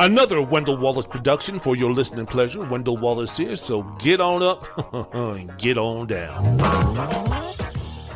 Another 0.00 0.40
Wendell 0.40 0.78
Wallace 0.78 1.04
production 1.04 1.60
for 1.60 1.76
your 1.76 1.92
listening 1.92 2.24
pleasure. 2.24 2.64
Wendell 2.64 2.96
Wallace 2.96 3.36
here, 3.36 3.54
so 3.54 3.82
get 3.98 4.18
on 4.18 4.42
up 4.42 4.66
and 5.14 5.58
get 5.58 5.76
on 5.76 6.06
down. 6.06 7.59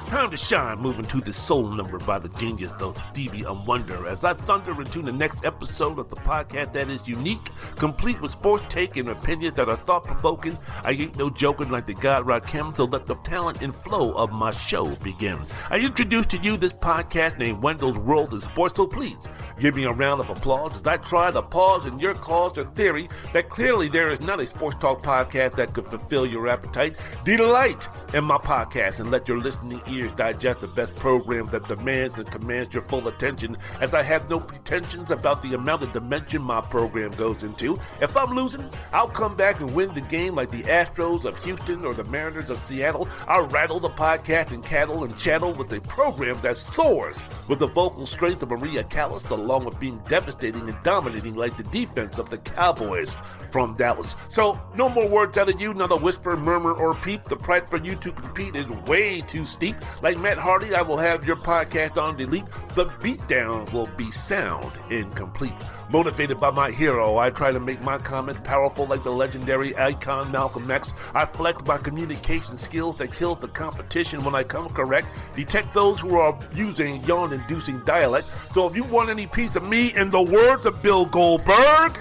Time 0.09 0.31
to 0.31 0.37
shine, 0.37 0.79
moving 0.79 1.07
to 1.07 1.21
the 1.21 1.33
soul 1.33 1.71
number 1.71 1.99
by 1.99 2.21
the 2.21 2.29
genius, 2.39 2.71
though 2.79 2.93
Stevie 2.93 3.43
and 3.43 3.67
Wonder, 3.67 4.07
as 4.07 4.23
I 4.23 4.35
thunder 4.35 4.81
into 4.81 5.03
the 5.03 5.11
next 5.11 5.45
episode 5.45 5.99
of 5.99 6.09
the 6.09 6.17
podcast 6.17 6.73
that 6.75 6.89
is 6.89 7.09
unique, 7.09 7.41
complete 7.77 8.21
with 8.21 8.31
sports 8.31 8.63
take 8.69 8.97
and 8.97 9.09
opinions 9.09 9.57
that 9.57 9.69
are 9.69 9.77
thought 9.77 10.05
provoking. 10.05 10.57
I 10.85 10.93
ain't 10.93 11.17
no 11.17 11.31
joking 11.31 11.71
like 11.71 11.87
the 11.87 11.95
God 11.95 12.27
Rod 12.27 12.47
Kim, 12.47 12.73
so 12.75 12.85
let 12.85 13.07
the 13.07 13.17
talent 13.17 13.61
and 13.61 13.75
flow 13.75 14.13
of 14.13 14.31
my 14.31 14.53
show 14.53 14.87
begin. 14.97 15.41
I 15.69 15.79
introduce 15.81 16.27
to 16.27 16.39
you 16.39 16.57
this 16.59 16.75
podcast 16.75 17.39
named 17.39 17.61
Wendell's 17.63 17.99
World 17.99 18.33
in 18.33 18.41
Sports, 18.41 18.77
so 18.77 18.87
please 18.87 19.19
give 19.59 19.75
me 19.75 19.85
a 19.85 19.93
round 19.93 20.21
of 20.21 20.31
applause 20.31 20.77
as 20.77 20.87
I 20.87 20.99
try 20.99 21.33
to 21.33 21.43
pause 21.43 21.87
in 21.87 21.99
your 21.99 22.15
cause 22.15 22.57
or 22.57 22.65
theory 22.65 23.09
that 23.33 23.49
clearly 23.49 23.89
there 23.89 24.11
is 24.11 24.21
not 24.21 24.39
a 24.39 24.47
sports 24.47 24.79
talk 24.79 25.03
podcast 25.03 25.57
that 25.57 25.73
could 25.73 25.87
fulfill 25.87 26.25
your 26.25 26.47
appetite. 26.47 26.97
Delight 27.25 27.89
in 28.13 28.23
my 28.23 28.39
podcast 28.39 29.01
and 29.01 29.11
let 29.11 29.27
your 29.27 29.39
listening 29.39 29.81
ears 29.89 30.04
digest 30.13 30.61
the 30.61 30.69
best 30.69 30.95
program 30.97 31.47
that 31.47 31.67
demands 31.69 32.19
and 32.19 32.31
commands 32.31 32.73
your 32.73 32.83
full 32.83 33.09
attention, 33.09 33.57
as 33.81 33.95
I 33.95 34.03
have 34.03 34.29
no 34.31 34.41
pretensions 34.41 35.11
about 35.11 35.43
the 35.43 35.55
amount 35.55 35.83
of 35.83 35.93
dimension 35.93 36.43
my 36.43 36.61
program 36.61 37.13
goes 37.13 37.43
into. 37.43 37.79
If 38.01 38.17
I'm 38.17 38.35
losing, 38.35 38.65
I'll 38.93 39.09
come 39.09 39.37
back 39.37 39.61
and 39.61 39.75
win 39.75 39.95
the 39.95 40.01
game 40.01 40.35
like 40.35 40.51
the 40.51 40.63
Astros 40.65 41.25
of 41.25 41.43
Houston 41.45 41.85
or 41.85 41.95
the 41.95 42.05
Mariners 42.05 42.51
of 42.51 42.59
Seattle. 42.59 43.09
I'll 43.27 43.47
rattle 43.47 43.81
the 43.81 43.91
podcast 43.91 44.53
and 44.53 44.65
cattle 44.65 45.05
and 45.05 45.17
channel 45.19 45.53
with 45.53 45.73
a 45.73 45.81
program 45.83 46.41
that 46.43 46.57
soars 46.57 47.19
with 47.49 47.59
the 47.59 47.67
vocal 47.67 48.07
strength 48.07 48.43
of 48.43 48.51
Maria 48.51 48.85
Callas, 48.85 49.29
along 49.31 49.65
with 49.65 49.79
being 49.81 50.01
devastating 50.09 50.69
and 50.69 50.83
dominating 50.83 51.35
like 51.35 51.57
the 51.57 51.65
defense 51.65 52.19
of 52.19 52.31
the 52.31 52.39
Cowboys 52.39 53.17
from 53.55 53.77
Dallas. 53.77 54.17
So, 54.31 54.59
no 54.75 54.89
more 54.89 55.09
words 55.09 55.39
out 55.39 55.49
of 55.49 55.61
you, 55.61 55.75
not 55.75 55.93
a 55.93 55.97
whisper, 55.97 56.37
murmur, 56.37 56.73
or 56.73 56.93
peep. 56.93 57.23
The 57.23 57.37
price 57.37 57.63
for 57.71 57.77
you 57.77 57.95
to 57.95 58.11
compete 58.11 58.57
is 58.57 58.67
way 58.89 59.21
too 59.21 59.47
steep. 59.47 59.77
Like 60.03 60.19
Matt 60.19 60.39
Hardy, 60.39 60.75
I 60.75 60.83
will 60.83 60.97
have 60.97 61.25
your 61.25 61.37
podcast 61.37 61.97
on 61.97 62.17
delete. 62.17 62.47
The 62.71 62.87
beatdown 62.87 63.73
will 63.73 63.87
be 63.97 64.11
sound 64.11 64.73
incomplete. 64.91 65.55
Motivated 65.89 66.41
by 66.41 66.51
my 66.51 66.73
hero, 66.73 67.19
I 67.19 67.31
try 67.31 67.53
to 67.53 67.61
make 67.61 67.81
my 67.81 67.97
comments 67.99 68.41
powerful 68.43 68.89
like 68.89 69.05
the 69.05 69.13
legendary 69.13 69.77
icon 69.79 70.33
Malcolm 70.33 70.69
X. 70.69 70.93
I 71.15 71.25
flex 71.25 71.65
my 71.65 71.79
communication 71.79 72.57
skills 72.57 72.99
that 72.99 73.15
kills 73.15 73.39
the 73.39 73.47
competition 73.47 74.25
when 74.25 74.35
I 74.35 74.43
come 74.43 74.69
correct. 74.69 75.07
Detect 75.37 75.73
those 75.73 76.01
who 76.01 76.19
are 76.19 76.37
using 76.57 77.05
yawn-inducing 77.05 77.85
dialect. 77.85 78.27
So 78.53 78.67
if 78.67 78.75
you 78.75 78.83
want 78.83 79.11
any 79.11 79.29
piece 79.29 79.55
of 79.55 79.63
me, 79.63 79.95
in 79.95 80.11
the 80.11 80.23
words 80.23 80.67
of 80.67 80.83
Bill 80.83 81.07
Goldberg. 81.07 81.97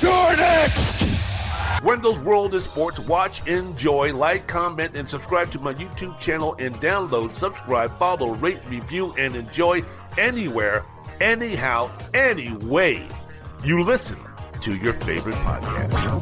You're 0.00 0.36
next! 0.36 1.00
Wendell's 1.82 2.18
World 2.18 2.54
is 2.54 2.64
Sports. 2.64 2.98
Watch, 3.00 3.46
enjoy, 3.46 4.14
like, 4.14 4.46
comment, 4.46 4.94
and 4.94 5.08
subscribe 5.08 5.50
to 5.52 5.58
my 5.58 5.72
YouTube 5.74 6.18
channel 6.18 6.54
and 6.58 6.74
download, 6.76 7.32
subscribe, 7.32 7.96
follow, 7.98 8.34
rate, 8.34 8.60
review, 8.68 9.14
and 9.18 9.34
enjoy 9.34 9.82
anywhere, 10.18 10.84
anyhow, 11.20 11.90
any 12.12 12.54
way 12.56 13.06
you 13.64 13.82
listen 13.82 14.18
to 14.62 14.76
your 14.76 14.92
favorite 14.94 15.36
podcast. 15.36 16.20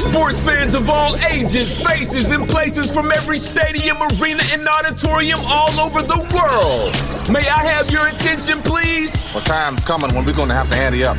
Sports 0.00 0.40
fans 0.40 0.74
of 0.74 0.88
all 0.88 1.14
ages, 1.30 1.78
faces, 1.86 2.30
and 2.30 2.48
places 2.48 2.90
from 2.90 3.12
every 3.12 3.36
stadium, 3.36 3.98
arena, 3.98 4.42
and 4.50 4.66
auditorium 4.66 5.40
all 5.44 5.78
over 5.78 6.00
the 6.00 6.20
world. 6.32 7.30
May 7.30 7.46
I 7.46 7.62
have 7.64 7.90
your 7.90 8.08
attention, 8.08 8.62
please? 8.62 9.30
Well, 9.34 9.44
time's 9.44 9.84
coming 9.84 10.14
when 10.14 10.24
we're 10.24 10.32
going 10.32 10.48
to 10.48 10.54
have 10.54 10.70
to 10.70 10.76
ante 10.76 11.04
up. 11.04 11.18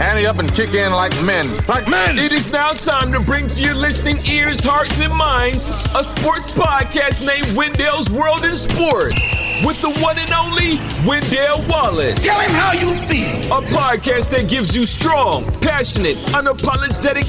Ante 0.00 0.26
up 0.26 0.38
and 0.38 0.52
kick 0.52 0.74
in 0.74 0.90
like 0.90 1.12
men. 1.22 1.46
Like 1.68 1.88
men! 1.88 2.18
It 2.18 2.32
is 2.32 2.52
now 2.52 2.70
time 2.70 3.12
to 3.12 3.20
bring 3.20 3.46
to 3.46 3.62
your 3.62 3.74
listening 3.74 4.18
ears, 4.26 4.64
hearts, 4.64 5.00
and 5.00 5.14
minds 5.14 5.70
a 5.94 6.02
sports 6.02 6.52
podcast 6.52 7.24
named 7.24 7.56
Wendell's 7.56 8.10
World 8.10 8.44
in 8.44 8.56
Sports 8.56 9.14
with 9.64 9.80
the 9.80 9.90
one 10.02 10.18
and 10.18 10.30
only 10.32 10.76
Wendell 11.08 11.64
Wallace. 11.66 12.22
Tell 12.22 12.38
him 12.40 12.50
how 12.52 12.72
you 12.72 12.94
feel. 12.94 13.40
A 13.56 13.62
podcast 13.72 14.28
that 14.30 14.50
gives 14.50 14.76
you 14.76 14.84
strong, 14.84 15.50
passionate, 15.60 16.16
unapologetic, 16.36 17.24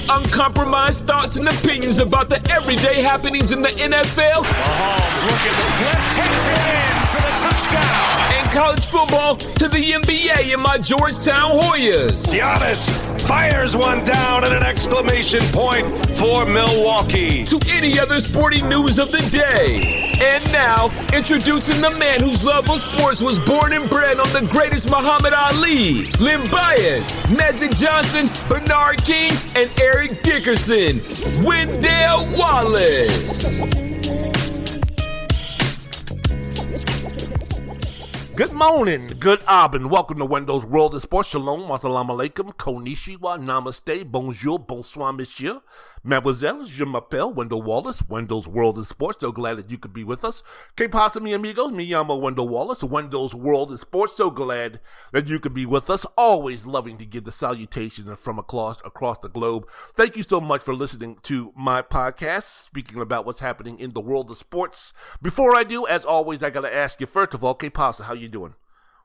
uncompromised 0.48 1.06
thoughts 1.06 1.36
and 1.36 1.48
opinions 1.48 2.00
about 2.00 2.30
the 2.30 2.38
everyday 2.52 3.02
happenings 3.02 3.52
in 3.52 3.62
the 3.62 3.70
NFL. 3.70 4.44
Mahomes 4.46 5.24
looking 5.24 5.52
to 5.52 5.68
flip, 5.78 6.00
takes 6.16 6.48
it 6.48 7.02
in 7.02 7.07
for 7.18 7.32
the 7.32 7.38
touchdown. 7.38 8.34
And 8.34 8.52
college 8.52 8.86
football 8.86 9.36
to 9.36 9.68
the 9.68 9.92
NBA 9.94 10.54
in 10.54 10.62
my 10.62 10.78
Georgetown 10.78 11.52
Hoyas. 11.52 12.28
Giannis 12.28 12.90
fires 13.28 13.76
one 13.76 14.04
down 14.06 14.44
and 14.44 14.54
an 14.54 14.64
exclamation 14.64 15.42
point 15.52 15.86
for 16.16 16.46
Milwaukee. 16.46 17.44
To 17.46 17.60
any 17.70 18.00
other 18.00 18.20
sporting 18.20 18.70
news 18.70 19.00
of 19.00 19.12
the 19.12 19.22
day. 19.32 20.06
And 20.22 20.44
now, 20.52 20.90
introducing 21.14 21.82
the 21.82 21.92
man 21.92 22.22
whose 22.22 22.44
love 22.46 22.70
of 22.70 22.80
sports 22.80 23.22
was 23.22 23.40
born 23.40 23.74
and 23.74 23.90
bred 23.90 24.20
on 24.20 24.32
the 24.34 24.48
greatest 24.50 24.90
Muhammad 24.90 25.34
Ali, 25.34 26.10
Len 26.20 26.50
Bias, 26.50 27.18
Magic 27.30 27.72
Johnson, 27.72 28.30
Bernard 28.50 29.04
King, 29.04 29.34
and 29.56 29.70
Eric 29.82 30.24
Dickerson. 30.24 31.02
Wendell 31.44 32.28
Wallace. 32.38 33.60
Good 38.38 38.54
morning, 38.54 39.14
good 39.20 39.42
Abend. 39.48 39.90
Welcome 39.90 40.20
to 40.20 40.26
Wendell's 40.26 40.64
World 40.64 40.94
of 40.94 41.02
Sports. 41.02 41.30
Shalom, 41.30 41.62
assalamu 41.72 42.12
alaikum, 42.12 42.54
konnichiwa, 42.54 43.40
namaste, 43.40 44.06
bonjour, 44.06 44.60
bonsoir, 44.60 45.12
monsieur. 45.12 45.60
Mademoiselle, 46.08 46.66
je 46.66 46.86
m'appelle 46.86 47.34
Wendell 47.36 47.62
Wallace, 47.62 48.02
Wendell's 48.08 48.48
World 48.48 48.78
of 48.78 48.88
Sports. 48.88 49.20
So 49.20 49.34
glad 49.34 49.58
that 49.58 49.70
you 49.70 49.78
could 49.78 49.92
be 49.92 50.06
with 50.06 50.24
us. 50.24 50.42
Que 50.78 50.88
pasa, 50.88 51.20
mi 51.20 51.34
amigos? 51.34 51.74
Me 51.74 51.86
llamo 51.86 52.18
Wendell 52.18 52.48
Wallace, 52.48 52.82
Wendell's 52.82 53.36
World 53.36 53.74
of 53.74 53.82
Sports. 53.82 54.16
So 54.16 54.30
glad 54.30 54.80
that 55.12 55.28
you 55.28 55.38
could 55.38 55.54
be 55.54 55.66
with 55.66 55.90
us. 55.90 56.06
Always 56.18 56.66
loving 56.66 56.98
to 57.00 57.06
give 57.06 57.26
the 57.26 57.32
salutations 57.34 58.18
from 58.18 58.40
across, 58.40 58.80
across 58.86 59.18
the 59.20 59.28
globe. 59.28 59.68
Thank 59.96 60.16
you 60.16 60.24
so 60.24 60.40
much 60.40 60.64
for 60.64 60.74
listening 60.74 61.18
to 61.24 61.52
my 61.58 61.82
podcast, 61.82 62.68
speaking 62.68 63.02
about 63.02 63.26
what's 63.26 63.42
happening 63.42 63.78
in 63.78 63.92
the 63.92 64.00
world 64.00 64.32
of 64.32 64.38
sports. 64.38 64.94
Before 65.22 65.58
I 65.58 65.66
do, 65.66 65.86
as 65.88 66.06
always, 66.06 66.42
I 66.42 66.52
gotta 66.52 66.74
ask 66.74 67.02
you, 67.02 67.06
first 67.06 67.34
of 67.34 67.44
all, 67.44 67.54
que 67.54 67.70
pasa, 67.70 68.06
how 68.06 68.14
you 68.14 68.30
doing? 68.30 68.54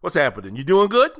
What's 0.02 0.14
happening? 0.14 0.54
You 0.54 0.62
doing 0.62 0.88
good? 0.88 1.10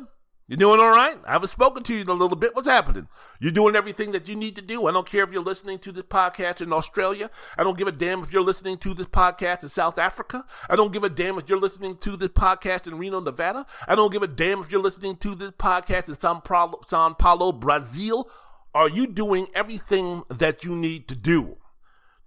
You 0.53 0.59
doing 0.59 0.81
all 0.81 0.91
right? 0.91 1.17
I 1.25 1.33
haven't 1.33 1.49
spoken 1.49 1.83
to 1.85 1.95
you 1.95 2.03
in 2.03 2.11
a 2.11 2.13
little 2.13 2.37
bit. 2.37 2.55
What's 2.55 2.69
happening? 2.69 3.09
You're 3.41 3.53
doing 3.53 3.75
everything 3.75 4.13
that 4.13 4.29
you 4.29 4.37
need 4.37 4.55
to 4.57 4.61
do. 4.61 4.87
I 4.87 4.93
don't 4.93 5.07
care 5.07 5.25
if 5.25 5.33
you're 5.33 5.43
listening 5.43 5.79
to 5.79 5.93
this 5.93 6.05
podcast 6.05 6.61
in 6.61 6.75
Australia. 6.75 7.31
I 7.57 7.65
don't 7.65 7.79
give 7.79 7.89
a 7.89 7.91
damn 7.91 8.23
if 8.23 8.35
you're 8.35 8.43
listening 8.43 8.77
to 8.77 8.93
this 8.93 9.07
podcast 9.07 9.63
in 9.63 9.71
South 9.71 9.99
Africa. 9.99 10.45
I 10.69 10.77
don't 10.77 10.93
give 10.93 11.05
a 11.05 11.09
damn 11.09 11.39
if 11.39 11.49
you're 11.49 11.59
listening 11.59 11.97
to 11.97 12.19
this 12.19 12.29
podcast 12.29 12.87
in 12.87 12.99
Reno, 12.99 13.21
Nevada. 13.21 13.65
I 13.89 13.95
don't 13.95 14.13
give 14.13 14.23
a 14.23 14.27
damn 14.27 14.61
if 14.61 14.71
you're 14.71 14.83
listening 14.83 15.17
to 15.17 15.35
this 15.35 15.53
podcast 15.53 16.11
in 16.11 16.21
Sao 16.21 16.41
Paulo, 16.41 16.83
Sao 16.87 17.15
Paulo 17.15 17.53
Brazil. 17.53 18.29
Are 18.75 18.91
you 18.91 19.07
doing 19.07 19.47
everything 19.55 20.23
that 20.29 20.65
you 20.65 20.77
need 20.77 21.09
to 21.09 21.15
do? 21.15 21.57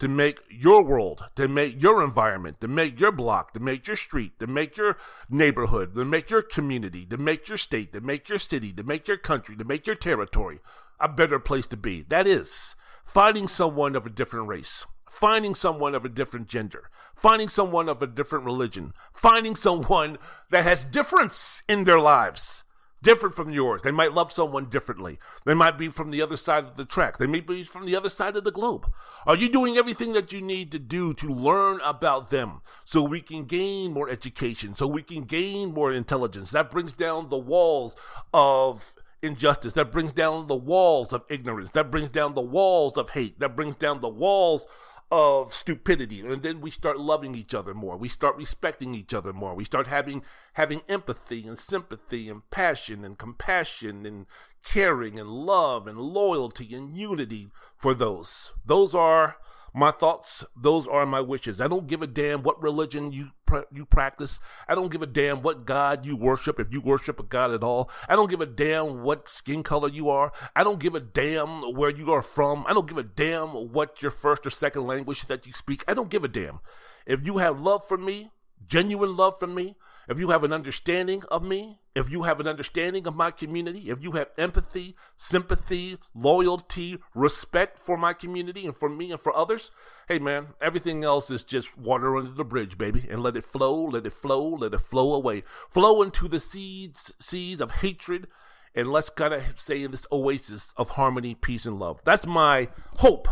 To 0.06 0.10
make 0.10 0.40
your 0.52 0.84
world, 0.84 1.24
to 1.36 1.48
make 1.48 1.82
your 1.82 2.04
environment, 2.04 2.62
to 2.62 2.68
make 2.68 3.00
your 3.00 3.12
block, 3.12 3.54
to 3.54 3.60
make 3.60 3.88
your 3.88 3.96
street, 3.96 4.38
to 4.38 4.46
make 4.46 4.78
your 4.78 5.00
neighborhood, 5.32 5.96
to 5.96 6.06
make 6.06 6.30
your 6.30 6.44
community, 6.44 7.08
to 7.08 7.18
make 7.18 7.48
your 7.48 7.58
state, 7.58 7.92
to 7.92 8.00
make 8.00 8.30
your 8.30 8.38
city, 8.38 8.72
to 8.72 8.84
make 8.84 9.08
your 9.08 9.18
country, 9.18 9.58
to 9.58 9.64
make 9.64 9.88
your 9.88 9.96
territory 9.96 10.60
a 11.00 11.10
better 11.10 11.40
place 11.40 11.66
to 11.66 11.76
be. 11.76 12.04
That 12.04 12.28
is 12.28 12.76
finding 13.04 13.48
someone 13.48 13.96
of 13.96 14.06
a 14.06 14.12
different 14.12 14.48
race, 14.48 14.86
finding 15.10 15.56
someone 15.56 15.96
of 15.96 16.06
a 16.06 16.10
different 16.10 16.48
gender, 16.48 16.92
finding 17.16 17.50
someone 17.50 17.90
of 17.90 18.04
a 18.04 18.08
different 18.08 18.46
religion, 18.46 18.94
finding 19.12 19.56
someone 19.56 20.20
that 20.52 20.66
has 20.66 20.86
difference 20.86 21.64
in 21.68 21.86
their 21.86 22.00
lives 22.00 22.64
different 23.06 23.36
from 23.36 23.52
yours. 23.52 23.84
They 23.84 23.92
might 23.92 24.14
love 24.14 24.32
someone 24.32 24.66
differently. 24.66 25.20
They 25.46 25.54
might 25.54 25.78
be 25.78 25.90
from 25.90 26.10
the 26.10 26.24
other 26.24 26.36
side 26.36 26.66
of 26.66 26.76
the 26.76 26.86
track. 26.86 27.18
They 27.18 27.28
may 27.28 27.40
be 27.40 27.64
from 27.64 27.86
the 27.86 27.96
other 27.96 28.10
side 28.10 28.36
of 28.36 28.44
the 28.44 28.52
globe. 28.52 28.92
Are 29.28 29.36
you 29.36 29.48
doing 29.48 29.78
everything 29.78 30.14
that 30.14 30.34
you 30.34 30.42
need 30.42 30.72
to 30.72 30.80
do 30.80 31.14
to 31.14 31.28
learn 31.28 31.80
about 31.82 32.32
them 32.32 32.62
so 32.84 33.04
we 33.04 33.22
can 33.22 33.46
gain 33.46 33.94
more 33.94 34.10
education, 34.10 34.74
so 34.74 34.88
we 34.88 35.04
can 35.04 35.24
gain 35.24 35.72
more 35.72 35.94
intelligence? 35.94 36.50
That 36.50 36.72
brings 36.72 36.94
down 36.94 37.30
the 37.30 37.38
walls 37.38 37.96
of 38.34 38.96
injustice. 39.22 39.74
That 39.74 39.92
brings 39.92 40.12
down 40.12 40.48
the 40.48 40.56
walls 40.56 41.14
of 41.14 41.24
ignorance. 41.30 41.72
That 41.72 41.92
brings 41.92 42.10
down 42.10 42.34
the 42.34 42.42
walls 42.42 42.98
of 42.98 43.12
hate. 43.12 43.40
That 43.40 43.56
brings 43.56 43.76
down 43.76 44.02
the 44.02 44.10
walls 44.10 44.66
of 45.12 45.54
stupidity. 45.54 46.22
And 46.22 46.42
then 46.44 46.62
we 46.62 46.72
start 46.72 47.00
loving 47.00 47.36
each 47.36 47.54
other 47.54 47.74
more. 47.74 47.98
We 47.98 48.10
start 48.10 48.36
respecting 48.38 48.96
each 48.96 49.14
other 49.14 49.34
more. 49.34 49.54
We 49.54 49.64
start 49.64 49.88
having 49.88 50.24
having 50.54 50.82
empathy 50.90 51.48
and 51.48 51.58
sympathy 51.58 52.30
and 52.30 52.50
passion 52.50 53.06
and 53.06 53.18
compassion 53.18 54.06
and 54.06 54.26
caring 54.64 55.20
and 55.20 55.30
love 55.30 55.88
and 55.88 56.00
loyalty 56.00 56.74
and 56.74 56.98
unity 56.98 57.52
for 57.78 57.94
those. 57.94 58.54
Those 58.66 58.96
are 58.96 59.38
my 59.74 59.92
thoughts, 59.92 60.44
those 60.56 60.88
are 60.88 61.06
my 61.06 61.22
wishes. 61.22 61.60
I 61.60 61.68
don't 61.68 61.88
give 61.88 62.02
a 62.02 62.08
damn 62.08 62.44
what 62.44 62.62
religion 62.62 63.12
you 63.12 63.32
you 63.72 63.86
practice. 63.86 64.40
I 64.68 64.76
don't 64.76 64.92
give 64.92 65.02
a 65.02 65.08
damn 65.08 65.42
what 65.42 65.66
God 65.66 66.06
you 66.06 66.16
worship, 66.16 66.60
if 66.60 66.72
you 66.72 66.82
worship 66.82 67.20
a 67.20 67.24
God 67.24 67.52
at 67.52 67.64
all. 67.64 67.90
I 68.08 68.16
don't 68.16 68.30
give 68.30 68.42
a 68.42 68.46
damn 68.46 69.04
what 69.04 69.28
skin 69.28 69.64
color 69.64 69.90
you 69.90 70.10
are. 70.10 70.32
I 70.56 70.64
don't 70.64 70.80
give 70.80 70.96
a 70.96 71.00
damn 71.00 71.76
where 71.76 71.90
you 71.90 72.12
are 72.12 72.22
from. 72.22 72.66
I 72.68 72.74
don't 72.74 72.88
give 72.88 72.98
a 72.98 73.04
damn 73.04 73.50
what 73.72 74.02
your 74.02 74.12
first 74.12 74.46
or 74.46 74.50
second 74.50 74.88
language 74.88 75.28
that 75.28 75.46
you 75.46 75.54
speak. 75.54 75.84
I 75.88 75.94
don't 75.94 76.10
give 76.10 76.24
a 76.24 76.28
damn. 76.28 76.60
If 77.06 77.26
you 77.26 77.38
have 77.38 77.60
love 77.60 77.88
for 77.88 77.98
me, 77.98 78.32
genuine 78.68 79.16
love 79.16 79.40
for 79.40 79.48
me, 79.48 79.76
if 80.08 80.20
you 80.20 80.30
have 80.30 80.44
an 80.44 80.54
understanding 80.54 81.24
of 81.30 81.44
me, 81.44 81.80
if 81.96 82.10
you 82.10 82.24
have 82.24 82.40
an 82.40 82.48
understanding 82.48 83.08
of 83.08 83.16
my 83.16 83.32
community, 83.32 83.90
if 83.90 84.04
you 84.04 84.12
have 84.14 84.28
empathy, 84.38 84.96
sympathy, 85.16 85.98
loyalty, 86.14 86.98
respect 87.14 87.80
for 87.80 87.98
my 87.98 88.14
community 88.14 88.66
and 88.66 88.76
for 88.76 88.90
me 88.90 89.12
and 89.12 89.22
for 89.22 89.36
others, 89.36 89.72
hey 90.08 90.20
man, 90.20 90.48
everything 90.62 91.04
else 91.04 91.32
is 91.32 91.44
just 91.44 91.78
water 91.78 92.18
under 92.18 92.32
the 92.32 92.44
bridge, 92.44 92.78
baby. 92.78 93.08
And 93.10 93.22
let 93.22 93.38
it 93.38 93.46
flow, 93.46 93.86
let 93.86 94.06
it 94.06 94.14
flow, 94.14 94.44
let 94.48 94.74
it 94.74 94.82
flow 94.82 95.14
away. 95.14 95.44
Flow 95.70 96.02
into 96.02 96.28
the 96.28 96.40
seeds, 96.40 97.14
seeds 97.20 97.62
of 97.62 97.72
hatred, 97.72 98.28
and 98.76 98.90
let's 98.90 99.10
kind 99.10 99.34
of 99.34 99.44
stay 99.58 99.84
in 99.84 99.92
this 99.92 100.06
oasis 100.12 100.74
of 100.76 100.92
harmony, 100.92 101.34
peace, 101.34 101.66
and 101.66 101.80
love. 101.80 102.02
That's 102.04 102.26
my 102.26 102.68
hope. 102.98 103.28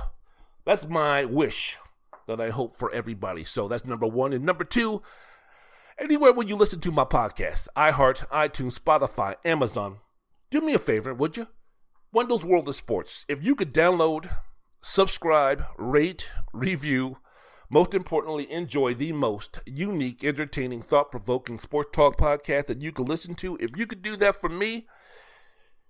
That's 0.65 0.87
my 0.87 1.25
wish 1.25 1.77
that 2.27 2.39
I 2.39 2.49
hope 2.49 2.77
for 2.77 2.89
everybody. 2.93 3.43
So 3.43 3.67
that's 3.67 3.85
number 3.85 4.07
one. 4.07 4.31
And 4.31 4.45
number 4.45 4.63
two, 4.63 5.01
Anywhere 5.99 6.33
where 6.33 6.47
you 6.47 6.55
listen 6.55 6.79
to 6.79 6.91
my 6.91 7.03
podcast, 7.03 7.67
iHeart, 7.77 8.27
iTunes, 8.29 8.79
Spotify, 8.79 9.35
Amazon, 9.45 9.97
do 10.49 10.59
me 10.59 10.73
a 10.73 10.79
favor, 10.79 11.13
would 11.13 11.37
you? 11.37 11.47
Wendell's 12.11 12.43
World 12.43 12.67
of 12.67 12.75
Sports. 12.75 13.25
If 13.27 13.43
you 13.43 13.53
could 13.53 13.73
download, 13.73 14.35
subscribe, 14.81 15.63
rate, 15.77 16.31
review, 16.51 17.17
most 17.69 17.93
importantly, 17.93 18.51
enjoy 18.51 18.95
the 18.95 19.11
most 19.11 19.59
unique, 19.67 20.23
entertaining, 20.23 20.81
thought 20.81 21.11
provoking 21.11 21.59
sports 21.59 21.89
talk 21.93 22.17
podcast 22.17 22.65
that 22.67 22.81
you 22.81 22.91
can 22.91 23.05
listen 23.05 23.35
to. 23.35 23.55
If 23.59 23.77
you 23.77 23.85
could 23.85 24.01
do 24.01 24.15
that 24.17 24.41
for 24.41 24.49
me, 24.49 24.87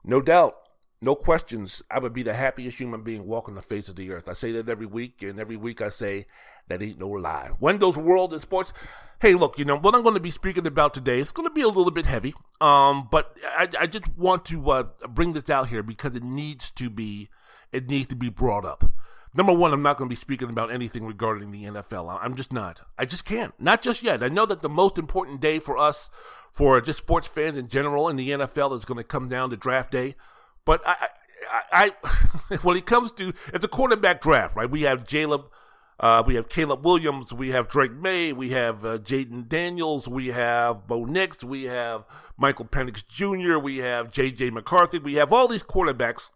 no 0.04 0.22
doubt 0.22 0.56
no 1.04 1.16
questions, 1.16 1.84
I 1.92 2.00
would 2.00 2.14
be 2.14 2.24
the 2.24 2.34
happiest 2.34 2.80
human 2.80 3.04
being 3.04 3.26
walking 3.26 3.56
the 3.56 3.62
face 3.62 3.90
of 3.90 3.96
the 3.98 4.12
earth. 4.12 4.30
I 4.30 4.34
say 4.34 4.52
that 4.54 4.70
every 4.70 4.86
week, 4.86 5.22
and 5.22 5.40
every 5.40 5.58
week 5.58 5.82
I 5.82 5.90
say 5.90 6.26
that 6.70 6.82
ain't 6.82 7.00
no 7.00 7.10
lie. 7.10 7.52
Wendell's 7.60 7.98
World 7.98 8.34
in 8.34 8.40
Sports. 8.40 8.72
Hey, 9.20 9.34
look, 9.36 9.60
you 9.60 9.66
know 9.66 9.78
what 9.78 9.96
I'm 9.96 10.02
going 10.02 10.16
to 10.16 10.22
be 10.22 10.32
speaking 10.32 10.66
about 10.66 10.94
today. 10.94 11.20
It's 11.20 11.32
going 11.32 11.48
to 11.48 11.54
be 11.54 11.62
a 11.62 11.68
little 11.68 11.92
bit 11.92 12.06
heavy, 12.06 12.34
um, 12.62 13.08
but 13.12 13.38
I, 13.46 13.68
I 13.82 13.88
just 13.88 14.18
want 14.18 14.46
to 14.46 14.72
uh, 14.72 14.84
bring 15.10 15.34
this 15.34 15.50
out 15.50 15.70
here 15.70 15.84
because 15.84 16.16
it 16.16 16.24
needs 16.24 16.72
to 16.72 16.90
be 16.90 17.30
it 17.72 17.90
needs 17.90 18.08
to 18.08 18.16
be 18.16 18.30
brought 18.30 18.66
up. 18.66 18.90
Number 19.36 19.54
one, 19.54 19.74
I'm 19.74 19.82
not 19.82 19.98
going 19.98 20.08
to 20.08 20.14
be 20.14 20.20
speaking 20.20 20.50
about 20.50 20.72
anything 20.72 21.06
regarding 21.06 21.52
the 21.52 21.64
NFL. 21.64 22.20
I'm 22.22 22.36
just 22.36 22.54
not. 22.54 22.82
I 23.00 23.06
just 23.06 23.26
can't. 23.26 23.54
Not 23.60 23.82
just 23.82 24.04
yet. 24.04 24.24
I 24.24 24.30
know 24.30 24.46
that 24.46 24.62
the 24.62 24.70
most 24.70 24.98
important 25.00 25.42
day 25.42 25.58
for 25.58 25.78
us, 25.78 26.10
for 26.52 26.80
just 26.82 27.00
sports 27.00 27.28
fans 27.28 27.58
in 27.58 27.68
general 27.68 28.08
in 28.10 28.16
the 28.16 28.30
NFL, 28.30 28.76
is 28.76 28.86
going 28.86 29.00
to 29.00 29.04
come 29.04 29.28
down 29.28 29.50
to 29.50 29.58
draft 29.58 29.92
day. 29.92 30.16
But 30.66 30.82
I, 30.88 31.10
I, 31.72 31.92
I 32.02 32.56
when 32.62 32.78
it 32.78 32.86
comes 32.86 33.12
to 33.14 33.34
it's 33.54 33.66
a 33.66 33.68
quarterback 33.68 34.22
draft, 34.22 34.56
right? 34.56 34.70
We 34.70 34.84
have 34.84 35.06
Caleb, 35.06 35.46
uh, 36.00 36.24
we 36.26 36.36
have 36.36 36.50
Caleb 36.50 36.86
Williams, 36.86 37.34
we 37.34 37.52
have 37.52 37.68
Drake 37.68 37.94
Maye, 37.94 38.34
we 38.34 38.52
have 38.52 38.86
uh, 38.86 38.98
Jayden 38.98 39.48
Daniels, 39.48 40.08
we 40.08 40.28
have 40.28 40.88
Bo 40.88 41.06
Nix, 41.06 41.44
we 41.44 41.64
have 41.66 42.06
Michael 42.38 42.66
Penix 42.66 43.06
Jr., 43.06 43.58
we 43.58 43.78
have 43.78 44.12
J.J. 44.12 44.50
McCarthy, 44.52 45.00
we 45.00 45.16
have 45.16 45.32
all 45.32 45.48
these 45.48 45.64
quarterbacks 45.64 46.30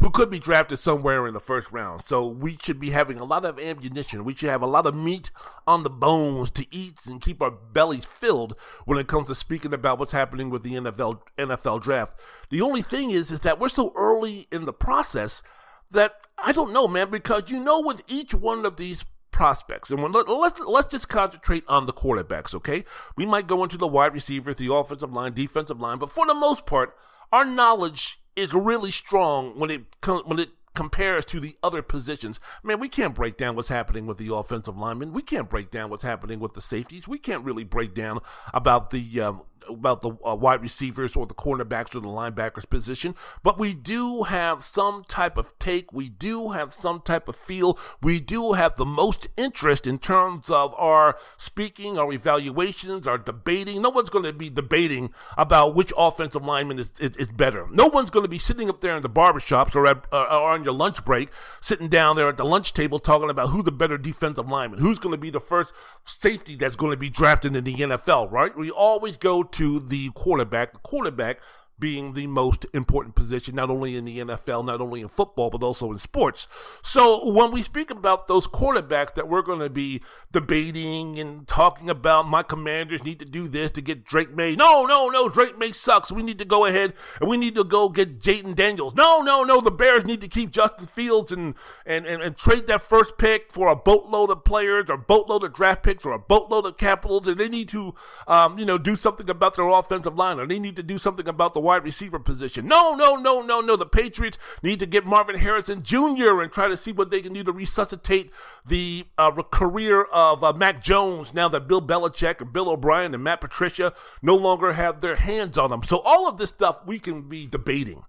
who 0.00 0.10
could 0.10 0.30
be 0.30 0.38
drafted 0.38 0.78
somewhere 0.78 1.26
in 1.26 1.34
the 1.34 1.40
first 1.40 1.70
round. 1.72 2.02
So 2.02 2.26
we 2.26 2.58
should 2.62 2.80
be 2.80 2.90
having 2.90 3.18
a 3.18 3.24
lot 3.24 3.44
of 3.44 3.58
ammunition. 3.58 4.24
We 4.24 4.34
should 4.34 4.50
have 4.50 4.62
a 4.62 4.66
lot 4.66 4.86
of 4.86 4.94
meat 4.94 5.30
on 5.66 5.82
the 5.82 5.90
bones 5.90 6.50
to 6.52 6.66
eat 6.74 6.98
and 7.06 7.20
keep 7.20 7.42
our 7.42 7.50
bellies 7.50 8.04
filled 8.04 8.56
when 8.84 8.98
it 8.98 9.08
comes 9.08 9.26
to 9.28 9.34
speaking 9.34 9.74
about 9.74 9.98
what's 9.98 10.12
happening 10.12 10.50
with 10.50 10.62
the 10.62 10.74
NFL 10.74 11.20
NFL 11.38 11.82
draft. 11.82 12.18
The 12.50 12.60
only 12.60 12.82
thing 12.82 13.10
is 13.10 13.30
is 13.30 13.40
that 13.40 13.58
we're 13.58 13.68
so 13.68 13.92
early 13.96 14.46
in 14.50 14.64
the 14.64 14.72
process 14.72 15.42
that 15.90 16.12
I 16.38 16.52
don't 16.52 16.72
know, 16.72 16.88
man, 16.88 17.10
because 17.10 17.50
you 17.50 17.62
know 17.62 17.80
with 17.80 18.02
each 18.08 18.34
one 18.34 18.66
of 18.66 18.76
these 18.76 19.04
prospects. 19.36 19.90
And 19.90 20.02
let, 20.14 20.28
let's 20.28 20.60
let's 20.60 20.88
just 20.88 21.08
concentrate 21.08 21.64
on 21.68 21.86
the 21.86 21.92
quarterbacks, 21.92 22.54
okay? 22.54 22.84
We 23.16 23.26
might 23.26 23.46
go 23.46 23.62
into 23.62 23.76
the 23.76 23.86
wide 23.86 24.14
receivers, 24.14 24.56
the 24.56 24.72
offensive 24.72 25.12
line, 25.12 25.34
defensive 25.34 25.80
line, 25.80 25.98
but 25.98 26.10
for 26.10 26.26
the 26.26 26.34
most 26.34 26.66
part, 26.66 26.96
our 27.32 27.44
knowledge 27.44 28.18
is 28.36 28.54
really 28.54 28.90
strong 28.90 29.58
when 29.58 29.70
it 29.70 29.84
when 30.24 30.38
it 30.38 30.50
compares 30.74 31.24
to 31.24 31.40
the 31.40 31.56
other 31.62 31.82
positions. 31.82 32.38
Man, 32.62 32.78
we 32.78 32.88
can't 32.88 33.14
break 33.14 33.36
down 33.36 33.56
what's 33.56 33.68
happening 33.68 34.06
with 34.06 34.18
the 34.18 34.32
offensive 34.32 34.76
linemen. 34.76 35.12
We 35.12 35.22
can't 35.22 35.48
break 35.48 35.70
down 35.70 35.90
what's 35.90 36.04
happening 36.04 36.38
with 36.38 36.54
the 36.54 36.60
safeties. 36.60 37.08
We 37.08 37.18
can't 37.18 37.42
really 37.42 37.64
break 37.64 37.94
down 37.94 38.20
about 38.52 38.90
the 38.90 39.20
um, 39.20 39.42
about 39.68 40.02
the 40.02 40.10
uh, 40.24 40.34
wide 40.34 40.62
receivers 40.62 41.16
or 41.16 41.26
the 41.26 41.34
cornerbacks 41.34 41.94
or 41.94 42.00
the 42.00 42.08
linebackers 42.08 42.68
position, 42.68 43.14
but 43.42 43.58
we 43.58 43.74
do 43.74 44.24
have 44.24 44.62
some 44.62 45.04
type 45.08 45.36
of 45.36 45.58
take. 45.58 45.92
We 45.92 46.08
do 46.08 46.50
have 46.50 46.72
some 46.72 47.00
type 47.00 47.28
of 47.28 47.36
feel. 47.36 47.78
We 48.02 48.20
do 48.20 48.52
have 48.52 48.76
the 48.76 48.86
most 48.86 49.28
interest 49.36 49.86
in 49.86 49.98
terms 49.98 50.50
of 50.50 50.74
our 50.76 51.16
speaking, 51.36 51.98
our 51.98 52.12
evaluations, 52.12 53.06
our 53.06 53.18
debating. 53.18 53.82
No 53.82 53.90
one's 53.90 54.10
going 54.10 54.24
to 54.24 54.32
be 54.32 54.50
debating 54.50 55.12
about 55.36 55.74
which 55.74 55.92
offensive 55.96 56.44
lineman 56.44 56.78
is, 56.78 56.90
is, 56.98 57.16
is 57.16 57.28
better. 57.28 57.66
No 57.70 57.86
one's 57.86 58.10
going 58.10 58.24
to 58.24 58.28
be 58.28 58.38
sitting 58.38 58.68
up 58.68 58.80
there 58.80 58.96
in 58.96 59.02
the 59.02 59.10
barbershops 59.10 59.74
or, 59.74 59.86
at, 59.86 60.04
uh, 60.12 60.24
or 60.24 60.52
on 60.52 60.64
your 60.64 60.74
lunch 60.74 61.04
break, 61.04 61.30
sitting 61.60 61.88
down 61.88 62.16
there 62.16 62.28
at 62.28 62.36
the 62.36 62.44
lunch 62.44 62.72
table 62.72 62.98
talking 62.98 63.30
about 63.30 63.48
who 63.48 63.62
the 63.62 63.72
better 63.72 63.98
defensive 63.98 64.48
lineman, 64.48 64.78
who's 64.78 64.98
going 64.98 65.12
to 65.12 65.20
be 65.20 65.30
the 65.30 65.40
first 65.40 65.72
safety 66.04 66.56
that's 66.56 66.76
going 66.76 66.92
to 66.92 66.96
be 66.96 67.10
drafted 67.10 67.56
in 67.56 67.64
the 67.64 67.74
NFL, 67.74 68.30
right? 68.30 68.56
We 68.56 68.70
always 68.70 69.16
go 69.16 69.42
to 69.42 69.55
the 69.80 70.10
quarterback. 70.10 70.72
The 70.72 70.78
quarterback 70.78 71.40
being 71.78 72.14
the 72.14 72.26
most 72.26 72.64
important 72.72 73.14
position, 73.14 73.54
not 73.54 73.68
only 73.68 73.96
in 73.96 74.04
the 74.06 74.18
NFL, 74.18 74.64
not 74.64 74.80
only 74.80 75.02
in 75.02 75.08
football, 75.08 75.50
but 75.50 75.62
also 75.62 75.92
in 75.92 75.98
sports. 75.98 76.48
So 76.82 77.30
when 77.30 77.50
we 77.50 77.62
speak 77.62 77.90
about 77.90 78.28
those 78.28 78.46
quarterbacks 78.46 79.14
that 79.14 79.28
we're 79.28 79.42
going 79.42 79.60
to 79.60 79.68
be 79.68 80.02
debating 80.32 81.18
and 81.18 81.46
talking 81.46 81.90
about, 81.90 82.28
my 82.28 82.42
commanders 82.42 83.04
need 83.04 83.18
to 83.18 83.26
do 83.26 83.46
this 83.46 83.70
to 83.72 83.82
get 83.82 84.04
Drake 84.04 84.34
Maye. 84.34 84.56
No, 84.56 84.86
no, 84.86 85.08
no, 85.08 85.28
Drake 85.28 85.58
Maye 85.58 85.72
sucks. 85.72 86.10
We 86.10 86.22
need 86.22 86.38
to 86.38 86.46
go 86.46 86.64
ahead 86.64 86.94
and 87.20 87.28
we 87.28 87.36
need 87.36 87.54
to 87.56 87.64
go 87.64 87.90
get 87.90 88.20
Jayden 88.20 88.54
Daniels. 88.54 88.94
No, 88.94 89.20
no, 89.20 89.42
no, 89.42 89.60
the 89.60 89.70
Bears 89.70 90.06
need 90.06 90.22
to 90.22 90.28
keep 90.28 90.50
Justin 90.52 90.86
Fields 90.86 91.30
and, 91.30 91.54
and, 91.84 92.06
and, 92.06 92.22
and 92.22 92.36
trade 92.36 92.66
that 92.68 92.82
first 92.82 93.18
pick 93.18 93.52
for 93.52 93.68
a 93.68 93.76
boatload 93.76 94.30
of 94.30 94.44
players 94.44 94.88
or 94.88 94.96
boatload 94.96 95.44
of 95.44 95.52
draft 95.52 95.82
picks 95.82 96.06
or 96.06 96.12
a 96.12 96.18
boatload 96.18 96.64
of 96.64 96.78
capitals. 96.78 97.26
And 97.26 97.38
they 97.38 97.50
need 97.50 97.68
to, 97.70 97.94
um, 98.26 98.58
you 98.58 98.64
know, 98.64 98.78
do 98.78 98.96
something 98.96 99.28
about 99.28 99.56
their 99.56 99.68
offensive 99.68 100.16
line 100.16 100.40
or 100.40 100.46
they 100.46 100.58
need 100.58 100.76
to 100.76 100.82
do 100.82 100.96
something 100.96 101.28
about 101.28 101.52
the 101.52 101.65
wide 101.66 101.84
receiver 101.84 102.18
position. 102.18 102.66
No, 102.66 102.94
no, 102.94 103.16
no, 103.16 103.42
no, 103.42 103.60
no. 103.60 103.76
The 103.76 103.84
Patriots 103.84 104.38
need 104.62 104.78
to 104.78 104.86
get 104.86 105.04
Marvin 105.04 105.36
Harrison 105.36 105.82
Jr. 105.82 106.40
and 106.40 106.50
try 106.50 106.68
to 106.68 106.76
see 106.76 106.92
what 106.92 107.10
they 107.10 107.20
can 107.20 107.32
do 107.32 107.42
to 107.44 107.52
resuscitate 107.52 108.30
the 108.64 109.04
uh, 109.18 109.30
career 109.42 110.04
of 110.04 110.44
uh, 110.44 110.52
Mac 110.52 110.82
Jones 110.82 111.34
now 111.34 111.48
that 111.48 111.68
Bill 111.68 111.82
Belichick 111.82 112.40
and 112.40 112.52
Bill 112.52 112.70
O'Brien 112.70 113.12
and 113.12 113.24
Matt 113.24 113.40
Patricia 113.40 113.92
no 114.22 114.36
longer 114.36 114.72
have 114.72 115.00
their 115.00 115.16
hands 115.16 115.58
on 115.58 115.70
them. 115.70 115.82
So 115.82 115.98
all 116.04 116.28
of 116.28 116.38
this 116.38 116.50
stuff 116.50 116.86
we 116.86 116.98
can 116.98 117.28
be 117.28 117.46
debating, 117.46 118.04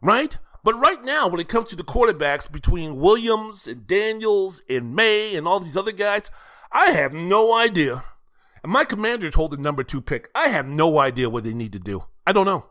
right? 0.00 0.36
But 0.64 0.80
right 0.80 1.02
now, 1.04 1.28
when 1.28 1.40
it 1.40 1.48
comes 1.48 1.68
to 1.70 1.76
the 1.76 1.84
quarterbacks 1.84 2.50
between 2.50 2.96
Williams 2.96 3.66
and 3.66 3.86
Daniels 3.86 4.62
and 4.68 4.94
Maye 4.94 5.34
and 5.34 5.46
all 5.46 5.60
these 5.60 5.76
other 5.76 5.92
guys, 5.92 6.30
I 6.70 6.92
have 6.92 7.12
no 7.12 7.54
idea. 7.54 8.04
And 8.62 8.70
my 8.70 8.84
commanders 8.84 9.34
hold 9.34 9.50
the 9.50 9.56
number 9.56 9.82
two 9.82 10.00
pick. 10.00 10.30
I 10.34 10.48
have 10.48 10.66
no 10.66 11.00
idea 11.00 11.28
what 11.28 11.42
they 11.42 11.52
need 11.52 11.72
to 11.72 11.80
do. 11.80 12.04
I 12.26 12.32
don't 12.32 12.46
know. 12.46 12.66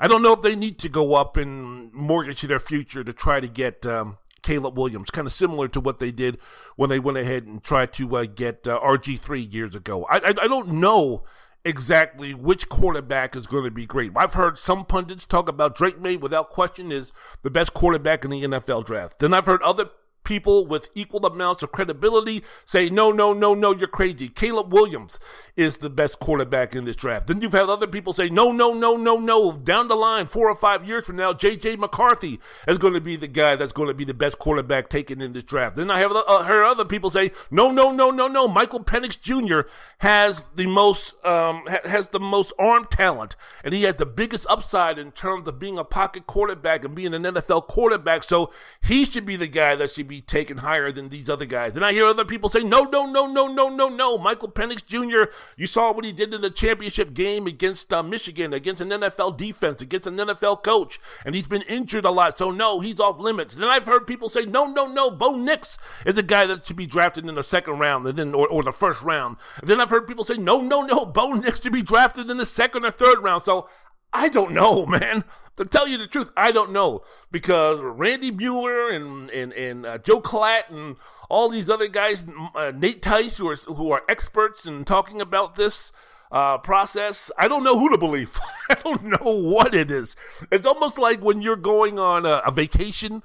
I 0.00 0.06
don't 0.08 0.22
know 0.22 0.32
if 0.32 0.42
they 0.42 0.54
need 0.54 0.78
to 0.80 0.88
go 0.88 1.14
up 1.14 1.36
and 1.36 1.92
mortgage 1.92 2.42
their 2.42 2.60
future 2.60 3.02
to 3.02 3.12
try 3.12 3.40
to 3.40 3.48
get 3.48 3.84
um, 3.86 4.18
Caleb 4.42 4.78
Williams, 4.78 5.10
kind 5.10 5.26
of 5.26 5.32
similar 5.32 5.68
to 5.68 5.80
what 5.80 5.98
they 5.98 6.12
did 6.12 6.38
when 6.76 6.90
they 6.90 6.98
went 6.98 7.18
ahead 7.18 7.44
and 7.44 7.62
tried 7.62 7.92
to 7.94 8.16
uh, 8.16 8.24
get 8.24 8.66
uh, 8.68 8.80
RG3 8.80 9.52
years 9.52 9.74
ago. 9.74 10.06
I, 10.08 10.18
I, 10.18 10.28
I 10.28 10.48
don't 10.48 10.68
know 10.74 11.24
exactly 11.64 12.34
which 12.34 12.68
quarterback 12.68 13.34
is 13.34 13.46
going 13.46 13.64
to 13.64 13.70
be 13.70 13.86
great. 13.86 14.12
I've 14.16 14.34
heard 14.34 14.56
some 14.56 14.84
pundits 14.84 15.26
talk 15.26 15.48
about 15.48 15.74
Drake 15.74 16.00
Maye 16.00 16.16
without 16.16 16.50
question 16.50 16.92
is 16.92 17.12
the 17.42 17.50
best 17.50 17.74
quarterback 17.74 18.24
in 18.24 18.30
the 18.30 18.44
NFL 18.44 18.86
draft. 18.86 19.18
Then 19.18 19.34
I've 19.34 19.46
heard 19.46 19.62
other 19.62 19.90
people 20.28 20.66
with 20.66 20.90
equal 20.94 21.24
amounts 21.24 21.62
of 21.62 21.72
credibility 21.72 22.44
say, 22.66 22.90
no, 22.90 23.10
no, 23.10 23.32
no, 23.32 23.54
no, 23.54 23.74
you're 23.74 23.88
crazy. 23.88 24.28
Caleb 24.28 24.70
Williams 24.70 25.18
is 25.56 25.78
the 25.78 25.88
best 25.88 26.20
quarterback 26.20 26.76
in 26.76 26.84
this 26.84 26.96
draft. 26.96 27.26
Then 27.26 27.40
you've 27.40 27.52
had 27.52 27.70
other 27.70 27.86
people 27.86 28.12
say, 28.12 28.28
no, 28.28 28.52
no, 28.52 28.74
no, 28.74 28.94
no, 28.94 29.16
no. 29.16 29.52
Down 29.52 29.88
the 29.88 29.96
line, 29.96 30.26
four 30.26 30.50
or 30.50 30.54
five 30.54 30.86
years 30.86 31.06
from 31.06 31.16
now, 31.16 31.32
J.J. 31.32 31.76
McCarthy 31.76 32.38
is 32.66 32.76
going 32.76 32.92
to 32.92 33.00
be 33.00 33.16
the 33.16 33.26
guy 33.26 33.56
that's 33.56 33.72
going 33.72 33.88
to 33.88 33.94
be 33.94 34.04
the 34.04 34.12
best 34.12 34.38
quarterback 34.38 34.90
taken 34.90 35.22
in 35.22 35.32
this 35.32 35.44
draft. 35.44 35.76
Then 35.76 35.90
I 35.90 36.00
have 36.00 36.12
uh, 36.12 36.44
heard 36.44 36.64
other 36.64 36.84
people 36.84 37.08
say, 37.08 37.32
no, 37.50 37.70
no, 37.70 37.90
no, 37.90 38.10
no, 38.10 38.28
no. 38.28 38.46
Michael 38.46 38.84
Penix 38.84 39.18
Jr. 39.18 39.66
has 40.00 40.44
the 40.54 40.66
most 40.66 41.14
um, 41.24 41.64
ha- 41.66 41.88
has 41.88 42.08
the 42.08 42.20
most 42.20 42.52
arm 42.58 42.86
talent, 42.90 43.34
and 43.64 43.72
he 43.72 43.84
has 43.84 43.94
the 43.94 44.06
biggest 44.06 44.46
upside 44.50 44.98
in 44.98 45.10
terms 45.10 45.48
of 45.48 45.58
being 45.58 45.78
a 45.78 45.84
pocket 45.84 46.26
quarterback 46.26 46.84
and 46.84 46.94
being 46.94 47.14
an 47.14 47.22
NFL 47.22 47.66
quarterback. 47.66 48.24
So 48.24 48.52
he 48.84 49.06
should 49.06 49.24
be 49.24 49.36
the 49.36 49.46
guy 49.46 49.74
that 49.74 49.90
should 49.90 50.06
be 50.06 50.17
taken 50.20 50.58
higher 50.58 50.92
than 50.92 51.08
these 51.08 51.28
other 51.28 51.44
guys. 51.44 51.76
And 51.76 51.84
I 51.84 51.92
hear 51.92 52.06
other 52.06 52.24
people 52.24 52.48
say, 52.48 52.62
no, 52.62 52.84
no, 52.84 53.06
no, 53.06 53.26
no, 53.26 53.46
no, 53.46 53.68
no, 53.68 53.88
no. 53.88 54.18
Michael 54.18 54.50
Penix 54.50 54.84
Jr. 54.84 55.32
You 55.56 55.66
saw 55.66 55.92
what 55.92 56.04
he 56.04 56.12
did 56.12 56.32
in 56.34 56.40
the 56.40 56.50
championship 56.50 57.14
game 57.14 57.46
against 57.46 57.92
uh, 57.92 58.02
Michigan, 58.02 58.52
against 58.52 58.80
an 58.80 58.90
NFL 58.90 59.36
defense, 59.36 59.82
against 59.82 60.06
an 60.06 60.16
NFL 60.16 60.62
coach, 60.62 61.00
and 61.24 61.34
he's 61.34 61.46
been 61.46 61.62
injured 61.62 62.04
a 62.04 62.10
lot. 62.10 62.38
So 62.38 62.50
no, 62.50 62.80
he's 62.80 63.00
off 63.00 63.18
limits. 63.18 63.54
Then 63.54 63.68
I've 63.68 63.86
heard 63.86 64.06
people 64.06 64.28
say, 64.28 64.44
no, 64.44 64.66
no, 64.66 64.86
no. 64.86 65.10
Bo 65.10 65.36
Nix 65.36 65.78
is 66.06 66.18
a 66.18 66.22
guy 66.22 66.46
that 66.46 66.66
should 66.66 66.76
be 66.76 66.86
drafted 66.86 67.28
in 67.28 67.34
the 67.34 67.42
second 67.42 67.78
round, 67.78 68.06
and 68.06 68.18
then 68.18 68.34
or, 68.34 68.48
or 68.48 68.62
the 68.62 68.72
first 68.72 69.02
round. 69.02 69.36
And 69.60 69.68
then 69.68 69.80
I've 69.80 69.90
heard 69.90 70.06
people 70.06 70.24
say, 70.24 70.36
no, 70.36 70.60
no, 70.60 70.82
no. 70.82 71.06
Bo 71.06 71.32
Nix 71.32 71.58
to 71.60 71.70
be 71.70 71.82
drafted 71.82 72.30
in 72.30 72.36
the 72.36 72.46
second 72.46 72.84
or 72.84 72.90
third 72.90 73.22
round. 73.22 73.42
So 73.42 73.68
I 74.12 74.28
don't 74.28 74.52
know, 74.52 74.86
man. 75.00 75.24
To 75.56 75.64
tell 75.64 75.88
you 75.88 75.98
the 75.98 76.06
truth, 76.06 76.30
I 76.36 76.52
don't 76.52 76.70
know 76.70 77.02
because 77.32 77.80
Randy 77.80 78.30
Mueller 78.30 78.90
and 78.90 79.28
and 79.30 79.52
and 79.52 79.84
uh, 79.84 79.98
Joe 79.98 80.20
Klatt 80.20 80.70
and 80.70 80.94
all 81.28 81.48
these 81.48 81.68
other 81.68 81.88
guys, 81.88 82.24
uh, 82.54 82.70
Nate 82.74 83.02
Tice, 83.02 83.38
who 83.38 83.48
are 83.48 83.56
who 83.56 83.90
are 83.90 84.02
experts 84.08 84.66
in 84.66 84.84
talking 84.84 85.20
about 85.20 85.56
this 85.56 85.90
uh, 86.30 86.58
process. 86.58 87.30
I 87.36 87.48
don't 87.48 87.64
know 87.64 87.78
who 87.78 87.88
to 87.90 87.98
believe. 87.98 88.38
I 88.70 88.74
don't 88.74 89.04
know 89.04 89.32
what 89.32 89.74
it 89.74 89.90
is. 89.90 90.14
It's 90.52 90.66
almost 90.66 90.98
like 90.98 91.20
when 91.20 91.42
you're 91.42 91.56
going 91.56 91.98
on 91.98 92.24
a, 92.24 92.42
a 92.46 92.50
vacation 92.52 93.22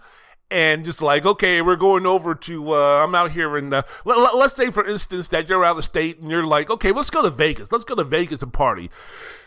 and 0.49 0.85
just 0.85 1.01
like, 1.01 1.25
okay, 1.25 1.61
we're 1.61 1.75
going 1.75 2.05
over 2.05 2.35
to, 2.35 2.73
uh, 2.73 3.03
I'm 3.03 3.15
out 3.15 3.31
here 3.31 3.57
and 3.57 3.73
uh, 3.73 3.83
let, 4.05 4.17
us 4.17 4.55
say, 4.55 4.69
for 4.69 4.87
instance, 4.87 5.29
that 5.29 5.49
you're 5.49 5.65
out 5.65 5.77
of 5.77 5.83
state 5.83 6.21
and 6.21 6.29
you're 6.29 6.45
like, 6.45 6.69
okay, 6.69 6.91
let's 6.91 7.09
go 7.09 7.23
to 7.23 7.29
Vegas. 7.29 7.71
Let's 7.71 7.85
go 7.85 7.95
to 7.95 8.03
Vegas 8.03 8.41
and 8.41 8.53
party. 8.53 8.89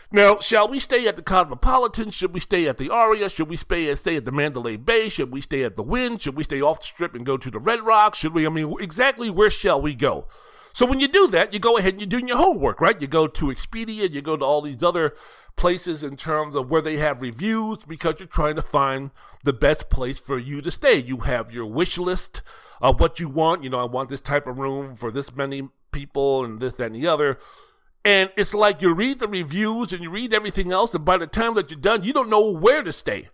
Now, 0.09 0.39
shall 0.39 0.69
we 0.69 0.79
stay 0.79 1.05
at 1.07 1.17
the 1.17 1.21
Cosmopolitan? 1.21 2.11
Should 2.11 2.33
we 2.33 2.39
stay 2.39 2.67
at 2.67 2.77
the 2.77 2.89
Aria? 2.89 3.27
Should 3.27 3.49
we 3.49 3.57
stay, 3.57 3.93
stay 3.95 4.15
at 4.15 4.23
the 4.23 4.31
Mandalay 4.31 4.77
Bay? 4.77 5.09
Should 5.09 5.31
we 5.31 5.41
stay 5.41 5.63
at 5.63 5.75
the 5.75 5.83
Wynn? 5.83 6.17
Should 6.17 6.37
we 6.37 6.43
stay 6.43 6.61
off 6.61 6.79
the 6.79 6.85
strip 6.85 7.13
and 7.13 7.25
go 7.25 7.35
to 7.35 7.51
the 7.51 7.59
Red 7.59 7.85
Rock? 7.85 8.15
Should 8.15 8.33
we, 8.33 8.45
I 8.45 8.49
mean, 8.49 8.73
exactly 8.79 9.29
where 9.29 9.49
shall 9.49 9.81
we 9.81 9.93
go? 9.93 10.27
So 10.71 10.85
when 10.85 11.01
you 11.01 11.09
do 11.09 11.27
that, 11.29 11.53
you 11.53 11.59
go 11.59 11.77
ahead 11.77 11.95
and 11.95 12.01
you're 12.01 12.07
doing 12.07 12.29
your 12.29 12.37
homework, 12.37 12.79
right? 12.79 13.01
You 13.01 13.07
go 13.07 13.27
to 13.27 13.45
Expedia, 13.47 14.09
you 14.09 14.21
go 14.21 14.37
to 14.37 14.45
all 14.45 14.61
these 14.61 14.81
other 14.81 15.13
places 15.57 16.03
in 16.03 16.15
terms 16.15 16.55
of 16.55 16.69
where 16.69 16.81
they 16.81 16.97
have 16.97 17.21
reviews 17.21 17.79
because 17.85 18.15
you're 18.19 18.27
trying 18.27 18.55
to 18.55 18.61
find 18.61 19.11
the 19.43 19.53
best 19.53 19.89
place 19.89 20.19
for 20.19 20.37
you 20.37 20.61
to 20.61 20.71
stay. 20.71 20.95
You 20.95 21.17
have 21.21 21.51
your 21.51 21.65
wish 21.65 21.97
list 21.97 22.43
of 22.79 22.99
what 23.01 23.19
you 23.19 23.27
want. 23.27 23.63
You 23.63 23.71
know, 23.71 23.79
I 23.79 23.85
want 23.85 24.07
this 24.07 24.21
type 24.21 24.47
of 24.47 24.57
room 24.57 24.95
for 24.95 25.11
this 25.11 25.35
many 25.35 25.67
people 25.91 26.45
and 26.45 26.61
this, 26.61 26.75
that, 26.75 26.85
and 26.85 26.95
the 26.95 27.07
other. 27.07 27.39
And 28.07 28.31
it's 28.37 28.53
like 28.53 28.81
you 28.81 28.93
read 28.93 29.19
the 29.19 29.27
reviews 29.27 29.91
and 29.91 30.01
you 30.01 30.09
read 30.09 30.33
everything 30.33 30.71
else, 30.71 30.93
and 30.93 31.03
by 31.03 31.17
the 31.17 31.27
time 31.27 31.55
that 31.55 31.69
you're 31.69 31.77
done, 31.77 32.05
you 32.05 32.13
don't 32.13 32.29
know 32.29 32.51
where 32.51 32.81
to 32.81 32.93
stay. 32.93 33.27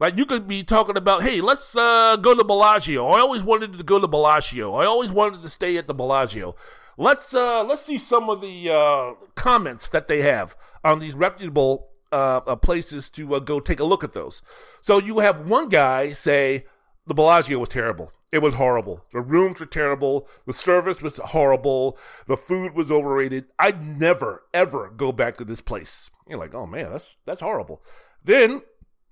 Like 0.00 0.16
you 0.16 0.24
could 0.24 0.48
be 0.48 0.64
talking 0.64 0.96
about, 0.96 1.22
hey, 1.22 1.42
let's 1.42 1.76
uh, 1.76 2.16
go 2.16 2.34
to 2.34 2.42
Bellagio. 2.42 3.06
I 3.08 3.20
always 3.20 3.42
wanted 3.42 3.74
to 3.74 3.84
go 3.84 3.98
to 3.98 4.08
Bellagio. 4.08 4.76
I 4.76 4.86
always 4.86 5.10
wanted 5.10 5.42
to 5.42 5.50
stay 5.50 5.76
at 5.76 5.88
the 5.88 5.92
Bellagio. 5.92 6.56
Let's 6.96 7.34
uh, 7.34 7.64
let's 7.64 7.84
see 7.84 7.98
some 7.98 8.30
of 8.30 8.40
the 8.40 8.70
uh, 8.70 9.12
comments 9.34 9.90
that 9.90 10.08
they 10.08 10.22
have 10.22 10.56
on 10.82 11.00
these 11.00 11.12
reputable 11.12 11.88
uh, 12.10 12.40
uh 12.46 12.56
places 12.56 13.10
to 13.10 13.34
uh, 13.34 13.40
go 13.40 13.60
take 13.60 13.78
a 13.78 13.84
look 13.84 14.02
at 14.02 14.14
those. 14.14 14.40
So 14.80 14.96
you 14.96 15.18
have 15.18 15.50
one 15.50 15.68
guy 15.68 16.12
say 16.12 16.64
the 17.06 17.14
Bellagio 17.14 17.58
was 17.58 17.68
terrible. 17.68 18.12
It 18.32 18.38
was 18.38 18.54
horrible. 18.54 19.04
The 19.12 19.20
rooms 19.20 19.60
were 19.60 19.66
terrible. 19.66 20.26
The 20.46 20.52
service 20.52 21.00
was 21.00 21.18
horrible. 21.18 21.98
The 22.26 22.36
food 22.36 22.74
was 22.74 22.90
overrated. 22.90 23.46
I'd 23.58 23.98
never, 23.98 24.42
ever 24.52 24.90
go 24.90 25.12
back 25.12 25.36
to 25.36 25.44
this 25.44 25.60
place. 25.60 26.10
You're 26.28 26.38
like, 26.38 26.54
oh 26.54 26.66
man, 26.66 26.90
that's 26.90 27.16
that's 27.26 27.40
horrible. 27.40 27.82
Then 28.24 28.62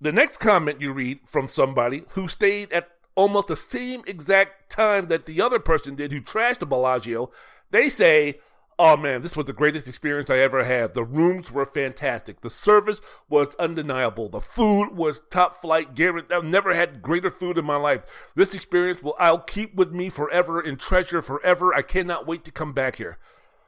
the 0.00 0.12
next 0.12 0.38
comment 0.38 0.80
you 0.80 0.92
read 0.92 1.20
from 1.24 1.46
somebody 1.46 2.04
who 2.10 2.26
stayed 2.26 2.72
at 2.72 2.88
almost 3.14 3.48
the 3.48 3.56
same 3.56 4.02
exact 4.06 4.70
time 4.70 5.08
that 5.08 5.26
the 5.26 5.40
other 5.40 5.58
person 5.58 5.94
did 5.94 6.12
who 6.12 6.20
trashed 6.20 6.58
the 6.58 6.66
Bellagio, 6.66 7.30
they 7.70 7.88
say 7.88 8.40
Oh 8.84 8.96
man, 8.96 9.22
this 9.22 9.36
was 9.36 9.46
the 9.46 9.52
greatest 9.52 9.86
experience 9.86 10.28
I 10.28 10.38
ever 10.38 10.64
had. 10.64 10.92
The 10.92 11.04
rooms 11.04 11.52
were 11.52 11.64
fantastic. 11.64 12.40
The 12.40 12.50
service 12.50 13.00
was 13.28 13.54
undeniable. 13.54 14.28
The 14.28 14.40
food 14.40 14.96
was 14.96 15.20
top 15.30 15.60
flight. 15.62 15.94
Garrett, 15.94 16.32
I've 16.32 16.42
never 16.42 16.74
had 16.74 17.00
greater 17.00 17.30
food 17.30 17.58
in 17.58 17.64
my 17.64 17.76
life. 17.76 18.04
This 18.34 18.56
experience 18.56 19.00
will 19.00 19.14
I'll 19.20 19.38
keep 19.38 19.76
with 19.76 19.92
me 19.92 20.08
forever 20.08 20.60
and 20.60 20.80
treasure 20.80 21.22
forever. 21.22 21.72
I 21.72 21.82
cannot 21.82 22.26
wait 22.26 22.44
to 22.44 22.50
come 22.50 22.72
back 22.72 22.96
here. 22.96 23.18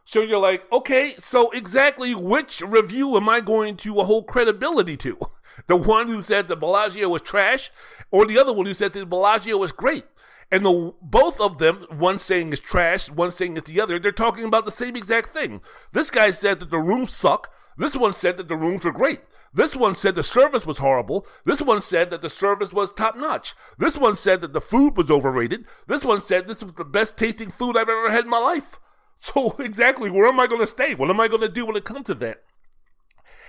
So 0.04 0.20
you're 0.20 0.40
like, 0.40 0.64
okay, 0.72 1.14
so 1.20 1.48
exactly 1.52 2.12
which 2.16 2.60
review 2.60 3.16
am 3.16 3.28
I 3.28 3.38
going 3.38 3.76
to 3.76 3.94
hold 4.02 4.26
credibility 4.26 4.96
to? 4.96 5.16
The 5.68 5.76
one 5.76 6.08
who 6.08 6.20
said 6.20 6.48
the 6.48 6.56
Bellagio 6.56 7.08
was 7.08 7.22
trash, 7.22 7.70
or 8.10 8.26
the 8.26 8.40
other 8.40 8.52
one 8.52 8.66
who 8.66 8.74
said 8.74 8.92
the 8.92 9.06
Bellagio 9.06 9.56
was 9.56 9.70
great? 9.70 10.02
And 10.50 10.64
the 10.64 10.94
both 11.00 11.40
of 11.40 11.58
them, 11.58 11.84
one 11.90 12.18
saying 12.18 12.52
is 12.52 12.60
trash, 12.60 13.10
one 13.10 13.30
saying 13.30 13.56
it's 13.56 13.70
the 13.70 13.80
other, 13.80 13.98
they're 13.98 14.12
talking 14.12 14.44
about 14.44 14.64
the 14.64 14.70
same 14.70 14.96
exact 14.96 15.30
thing. 15.30 15.60
This 15.92 16.10
guy 16.10 16.30
said 16.30 16.60
that 16.60 16.70
the 16.70 16.78
rooms 16.78 17.12
suck. 17.12 17.50
This 17.76 17.96
one 17.96 18.12
said 18.12 18.36
that 18.36 18.48
the 18.48 18.56
rooms 18.56 18.84
were 18.84 18.92
great. 18.92 19.20
This 19.54 19.76
one 19.76 19.94
said 19.94 20.16
the 20.16 20.22
service 20.24 20.66
was 20.66 20.78
horrible. 20.78 21.26
This 21.44 21.60
one 21.60 21.80
said 21.80 22.10
that 22.10 22.22
the 22.22 22.30
service 22.30 22.72
was 22.72 22.92
top 22.92 23.16
notch. 23.16 23.54
This 23.78 23.96
one 23.96 24.16
said 24.16 24.40
that 24.40 24.52
the 24.52 24.60
food 24.60 24.96
was 24.96 25.10
overrated. 25.10 25.64
This 25.86 26.04
one 26.04 26.20
said 26.20 26.46
this 26.46 26.62
was 26.62 26.74
the 26.74 26.84
best 26.84 27.16
tasting 27.16 27.52
food 27.52 27.76
I've 27.76 27.88
ever 27.88 28.10
had 28.10 28.24
in 28.24 28.30
my 28.30 28.38
life. 28.38 28.80
So 29.16 29.54
exactly, 29.60 30.10
where 30.10 30.26
am 30.26 30.40
I 30.40 30.46
going 30.48 30.60
to 30.60 30.66
stay? 30.66 30.94
What 30.94 31.08
am 31.08 31.20
I 31.20 31.28
going 31.28 31.40
to 31.40 31.48
do 31.48 31.64
when 31.64 31.76
it 31.76 31.84
comes 31.84 32.06
to 32.06 32.14
that? 32.14 32.42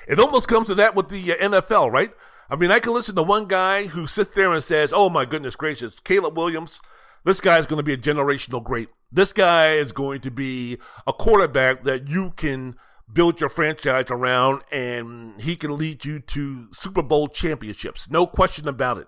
It 0.08 0.20
almost 0.20 0.48
comes 0.48 0.68
to 0.68 0.76
that 0.76 0.96
with 0.96 1.10
the 1.10 1.34
uh, 1.34 1.36
NFL, 1.38 1.92
right? 1.92 2.12
I 2.50 2.56
mean, 2.56 2.72
I 2.72 2.80
can 2.80 2.94
listen 2.94 3.16
to 3.16 3.24
one 3.24 3.48
guy 3.48 3.88
who 3.88 4.06
sits 4.06 4.32
there 4.36 4.52
and 4.52 4.64
says, 4.64 4.94
"Oh 4.94 5.10
my 5.10 5.26
goodness 5.26 5.56
gracious, 5.56 6.00
Caleb 6.04 6.38
Williams, 6.38 6.80
this 7.24 7.42
guy 7.42 7.58
is 7.58 7.66
going 7.66 7.78
to 7.78 7.84
be 7.84 7.94
a 7.94 7.98
generational 7.98 8.64
great. 8.64 8.90
This 9.12 9.34
guy 9.34 9.74
is 9.74 9.92
going 9.92 10.22
to 10.22 10.32
be 10.32 10.78
a 11.08 11.14
quarterback 11.14 11.84
that 11.84 12.08
you 12.08 12.34
can 12.36 12.76
build 13.12 13.40
your 13.40 13.50
franchise 13.50 14.12
around, 14.12 14.62
and 14.72 15.40
he 15.42 15.56
can 15.56 15.76
lead 15.76 16.06
you 16.06 16.20
to 16.20 16.72
Super 16.74 17.02
Bowl 17.02 17.28
championships, 17.28 18.10
no 18.10 18.28
question 18.28 18.68
about 18.68 18.98
it." 18.98 19.08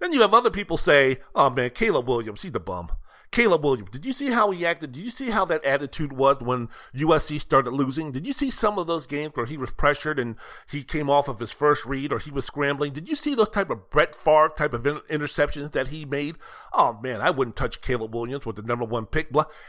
Then 0.00 0.12
you 0.12 0.20
have 0.22 0.32
other 0.32 0.50
people 0.50 0.76
say, 0.76 1.18
"Oh 1.34 1.50
man, 1.50 1.70
Caleb 1.70 2.08
Williams, 2.08 2.42
he's 2.42 2.54
a 2.54 2.60
bum." 2.60 2.88
Caleb 3.30 3.62
Williams, 3.62 3.90
did 3.90 4.06
you 4.06 4.12
see 4.12 4.30
how 4.30 4.50
he 4.50 4.64
acted? 4.64 4.92
Did 4.92 5.04
you 5.04 5.10
see 5.10 5.30
how 5.30 5.44
that 5.44 5.64
attitude 5.64 6.12
was 6.12 6.38
when 6.40 6.68
USC 6.94 7.38
started 7.38 7.72
losing? 7.72 8.10
Did 8.10 8.26
you 8.26 8.32
see 8.32 8.50
some 8.50 8.78
of 8.78 8.86
those 8.86 9.06
games 9.06 9.32
where 9.34 9.44
he 9.44 9.58
was 9.58 9.70
pressured 9.70 10.18
and 10.18 10.36
he 10.70 10.82
came 10.82 11.10
off 11.10 11.28
of 11.28 11.38
his 11.38 11.50
first 11.50 11.84
read 11.84 12.12
or 12.12 12.18
he 12.18 12.30
was 12.30 12.46
scrambling? 12.46 12.92
Did 12.92 13.08
you 13.08 13.14
see 13.14 13.34
those 13.34 13.50
type 13.50 13.68
of 13.68 13.90
Brett 13.90 14.14
Favre 14.14 14.48
type 14.56 14.72
of 14.72 14.82
interceptions 14.82 15.72
that 15.72 15.88
he 15.88 16.04
made? 16.06 16.38
Oh 16.72 16.98
man, 17.02 17.20
I 17.20 17.30
wouldn't 17.30 17.56
touch 17.56 17.82
Caleb 17.82 18.14
Williams 18.14 18.46
with 18.46 18.56
the 18.56 18.62
number 18.62 18.86
one 18.86 19.04
pick. 19.04 19.28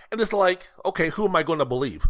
And 0.10 0.22
it's 0.22 0.34
like, 0.34 0.70
okay, 0.86 1.10
who 1.10 1.26
am 1.26 1.36
I 1.36 1.44
going 1.44 1.60
to 1.60 1.66
believe? 1.66 2.08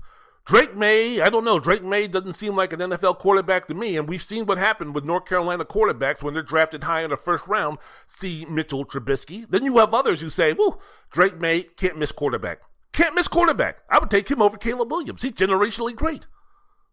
Drake 0.50 0.75
Maye, 0.75 1.22
I 1.22 1.29
don't 1.29 1.44
know. 1.44 1.60
Drake 1.60 1.84
Maye 1.84 2.08
doesn't 2.08 2.34
seem 2.34 2.56
like 2.56 2.74
an 2.74 2.79
NFL 2.79 3.20
quarterback 3.20 3.68
to 3.68 3.75
me, 3.75 3.96
and 3.96 4.10
we've 4.10 4.20
seen 4.20 4.48
what 4.48 4.58
happened 4.58 4.96
with 4.96 5.06
North 5.06 5.25
Carolina 5.25 5.63
quarterbacks 5.63 6.24
when 6.24 6.34
they're 6.34 6.41
drafted 6.41 6.86
high 6.86 7.03
in 7.03 7.12
the 7.12 7.18
first 7.18 7.48
round. 7.48 7.77
See 8.08 8.48
Mitchell 8.50 8.84
Trubisky. 8.84 9.48
Then 9.48 9.63
you 9.63 9.77
have 9.77 9.94
others 9.94 10.22
who 10.22 10.29
say, 10.32 10.53
"Well, 10.53 10.82
Drake 11.12 11.39
Maye 11.39 11.70
can't 11.77 12.00
miss 12.00 12.12
quarterback. 12.12 12.62
Can't 12.94 13.13
miss 13.13 13.27
quarterback. 13.27 13.84
I 13.91 14.00
would 14.00 14.10
take 14.10 14.32
him 14.32 14.41
over 14.41 14.58
Caleb 14.58 14.89
Williams. 14.89 15.22
He's 15.22 15.34
generationally 15.34 15.96
great." 15.96 16.25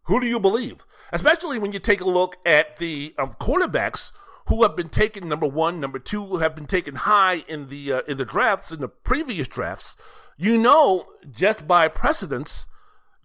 Who 0.03 0.19
do 0.19 0.27
you 0.27 0.39
believe? 0.39 0.85
Especially 1.11 1.57
when 1.57 1.73
you 1.73 1.79
take 1.79 2.01
a 2.01 2.05
look 2.05 2.37
at 2.45 2.77
the 2.77 3.15
um, 3.17 3.31
quarterbacks 3.41 4.11
who 4.49 4.61
have 4.61 4.75
been 4.75 4.89
taken 4.89 5.27
number 5.27 5.47
one, 5.47 5.79
number 5.79 5.97
two, 5.97 6.23
who 6.23 6.37
have 6.37 6.53
been 6.53 6.67
taken 6.67 6.93
high 6.93 7.43
in 7.47 7.69
the 7.69 7.91
uh, 7.91 8.01
in 8.07 8.17
the 8.17 8.23
drafts 8.25 8.71
in 8.71 8.81
the 8.81 8.87
previous 8.87 9.47
drafts. 9.47 9.95
You 10.37 10.59
know, 10.59 11.07
just 11.31 11.67
by 11.67 11.87
precedence 11.87 12.66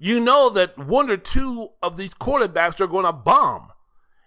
you 0.03 0.19
know 0.19 0.51
that 0.51 0.77
one 0.77 1.09
or 1.11 1.17
two 1.17 1.69
of 1.81 1.97
these 1.97 2.13
quarterbacks 2.13 2.81
are 2.81 2.89
going 2.89 3.05
to 3.05 3.13
bomb. 3.13 3.69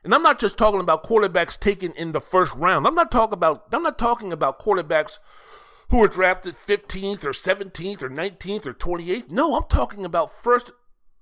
And 0.06 0.16
I'm 0.16 0.24
not 0.24 0.40
just 0.40 0.58
talking 0.58 0.80
about 0.80 1.04
quarterbacks 1.04 1.60
taken 1.60 1.92
in 1.92 2.14
the 2.14 2.22
first 2.22 2.56
round. 2.56 2.88
I'm 2.88 2.96
not 2.96 3.12
talking 3.12 3.34
about 3.34 3.66
I'm 3.74 3.84
not 3.84 4.00
talking 4.00 4.32
about 4.32 4.58
quarterbacks 4.58 5.20
who 5.90 6.00
were 6.00 6.08
drafted 6.08 6.56
15th 6.56 7.26
or 7.26 7.32
17th 7.32 8.02
or 8.04 8.10
19th 8.10 8.66
or 8.66 8.74
28th. 8.74 9.30
No, 9.30 9.58
I'm 9.58 9.66
talking 9.68 10.06
about 10.06 10.32
first 10.42 10.72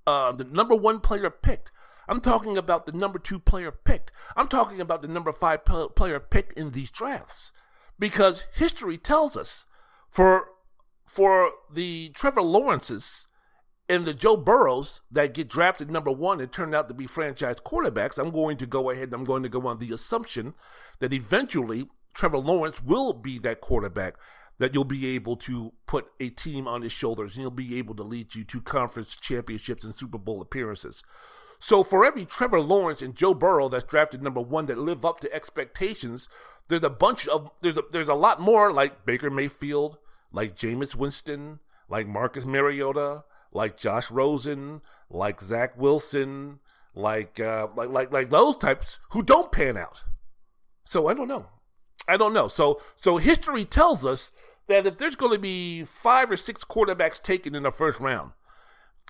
uh, 0.06 0.30
the 0.30 0.44
number 0.44 0.76
1 0.76 1.00
player 1.00 1.30
picked. 1.30 1.72
I'm 2.08 2.20
talking 2.20 2.56
about 2.56 2.86
the 2.86 2.92
number 2.92 3.18
2 3.18 3.40
player 3.40 3.72
picked. 3.72 4.12
I'm 4.36 4.46
talking 4.46 4.80
about 4.80 5.02
the 5.02 5.08
number 5.08 5.32
5 5.32 5.64
player 5.96 6.20
picked 6.20 6.52
in 6.52 6.70
these 6.70 6.92
drafts. 6.92 7.50
Because 7.98 8.46
history 8.54 8.98
tells 8.98 9.36
us 9.36 9.64
For 10.10 10.50
for 11.04 11.50
the 11.72 12.10
Trevor 12.14 12.42
Lawrences 12.42 13.26
and 13.88 14.06
the 14.06 14.14
Joe 14.14 14.36
Burrows 14.36 15.00
that 15.10 15.34
get 15.34 15.48
drafted 15.48 15.90
number 15.90 16.10
one 16.10 16.40
and 16.40 16.50
turn 16.50 16.74
out 16.74 16.88
to 16.88 16.94
be 16.94 17.06
franchise 17.06 17.56
quarterbacks, 17.56 18.18
I'm 18.18 18.30
going 18.30 18.56
to 18.58 18.66
go 18.66 18.90
ahead 18.90 19.04
and 19.04 19.14
I'm 19.14 19.24
going 19.24 19.42
to 19.42 19.48
go 19.48 19.66
on 19.66 19.78
the 19.78 19.92
assumption 19.92 20.54
that 21.00 21.12
eventually 21.12 21.88
Trevor 22.14 22.38
Lawrence 22.38 22.82
will 22.82 23.12
be 23.12 23.38
that 23.40 23.60
quarterback 23.60 24.14
that 24.58 24.72
you'll 24.72 24.84
be 24.84 25.08
able 25.08 25.36
to 25.36 25.72
put 25.86 26.06
a 26.20 26.30
team 26.30 26.68
on 26.68 26.82
his 26.82 26.92
shoulders 26.92 27.34
and 27.34 27.42
he'll 27.42 27.50
be 27.50 27.76
able 27.76 27.94
to 27.96 28.02
lead 28.02 28.34
you 28.34 28.44
to 28.44 28.60
conference 28.60 29.16
championships 29.16 29.84
and 29.84 29.96
Super 29.96 30.18
Bowl 30.18 30.40
appearances. 30.40 31.02
So 31.58 31.82
for 31.82 32.04
every 32.04 32.24
Trevor 32.24 32.60
Lawrence 32.60 33.02
and 33.02 33.14
Joe 33.14 33.34
Burrow 33.34 33.68
that's 33.68 33.84
drafted 33.84 34.22
number 34.22 34.40
one 34.40 34.66
that 34.66 34.78
live 34.78 35.04
up 35.04 35.20
to 35.20 35.34
expectations, 35.34 36.28
there's 36.68 36.84
a 36.84 36.90
bunch 36.90 37.26
of 37.28 37.50
there's 37.62 37.76
a, 37.76 37.82
there's 37.90 38.08
a 38.08 38.14
lot 38.14 38.40
more 38.40 38.72
like 38.72 39.04
Baker 39.04 39.30
Mayfield, 39.30 39.98
like 40.32 40.56
Jameis 40.56 40.94
Winston, 40.94 41.60
like 41.88 42.06
Marcus 42.06 42.44
Mariota, 42.44 43.24
like 43.54 43.78
Josh 43.78 44.10
Rosen, 44.10 44.82
like 45.08 45.40
Zach 45.40 45.78
Wilson, 45.78 46.58
like 46.94 47.40
uh, 47.40 47.68
like 47.74 47.88
like 47.88 48.12
like 48.12 48.30
those 48.30 48.56
types 48.56 48.98
who 49.10 49.22
don't 49.22 49.50
pan 49.50 49.76
out. 49.76 50.04
So 50.84 51.08
I 51.08 51.14
don't 51.14 51.28
know. 51.28 51.46
I 52.06 52.18
don't 52.18 52.34
know. 52.34 52.48
So 52.48 52.80
so 52.96 53.16
history 53.16 53.64
tells 53.64 54.04
us 54.04 54.30
that 54.66 54.86
if 54.86 54.98
there's 54.98 55.16
going 55.16 55.32
to 55.32 55.38
be 55.38 55.84
five 55.84 56.30
or 56.30 56.36
six 56.36 56.64
quarterbacks 56.64 57.22
taken 57.22 57.54
in 57.54 57.62
the 57.62 57.72
first 57.72 58.00
round, 58.00 58.32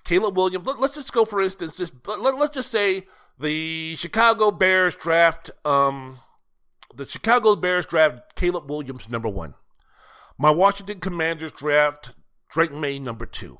Caleb 0.03 0.37
Williams. 0.37 0.65
Let, 0.65 0.79
us 0.79 0.91
just 0.91 1.11
go 1.11 1.25
for 1.25 1.41
instance. 1.41 1.77
Just 1.77 1.91
let, 2.05 2.35
us 2.35 2.49
just 2.49 2.71
say 2.71 3.07
the 3.39 3.95
Chicago 3.97 4.51
Bears 4.51 4.95
draft. 4.95 5.51
Um, 5.65 6.19
the 6.95 7.05
Chicago 7.05 7.55
Bears 7.55 7.85
draft 7.85 8.35
Caleb 8.35 8.69
Williams 8.69 9.09
number 9.09 9.27
one. 9.27 9.55
My 10.37 10.51
Washington 10.51 10.99
Commanders 10.99 11.51
draft 11.51 12.11
Drake 12.49 12.71
Maye 12.71 12.99
number 12.99 13.25
two. 13.25 13.57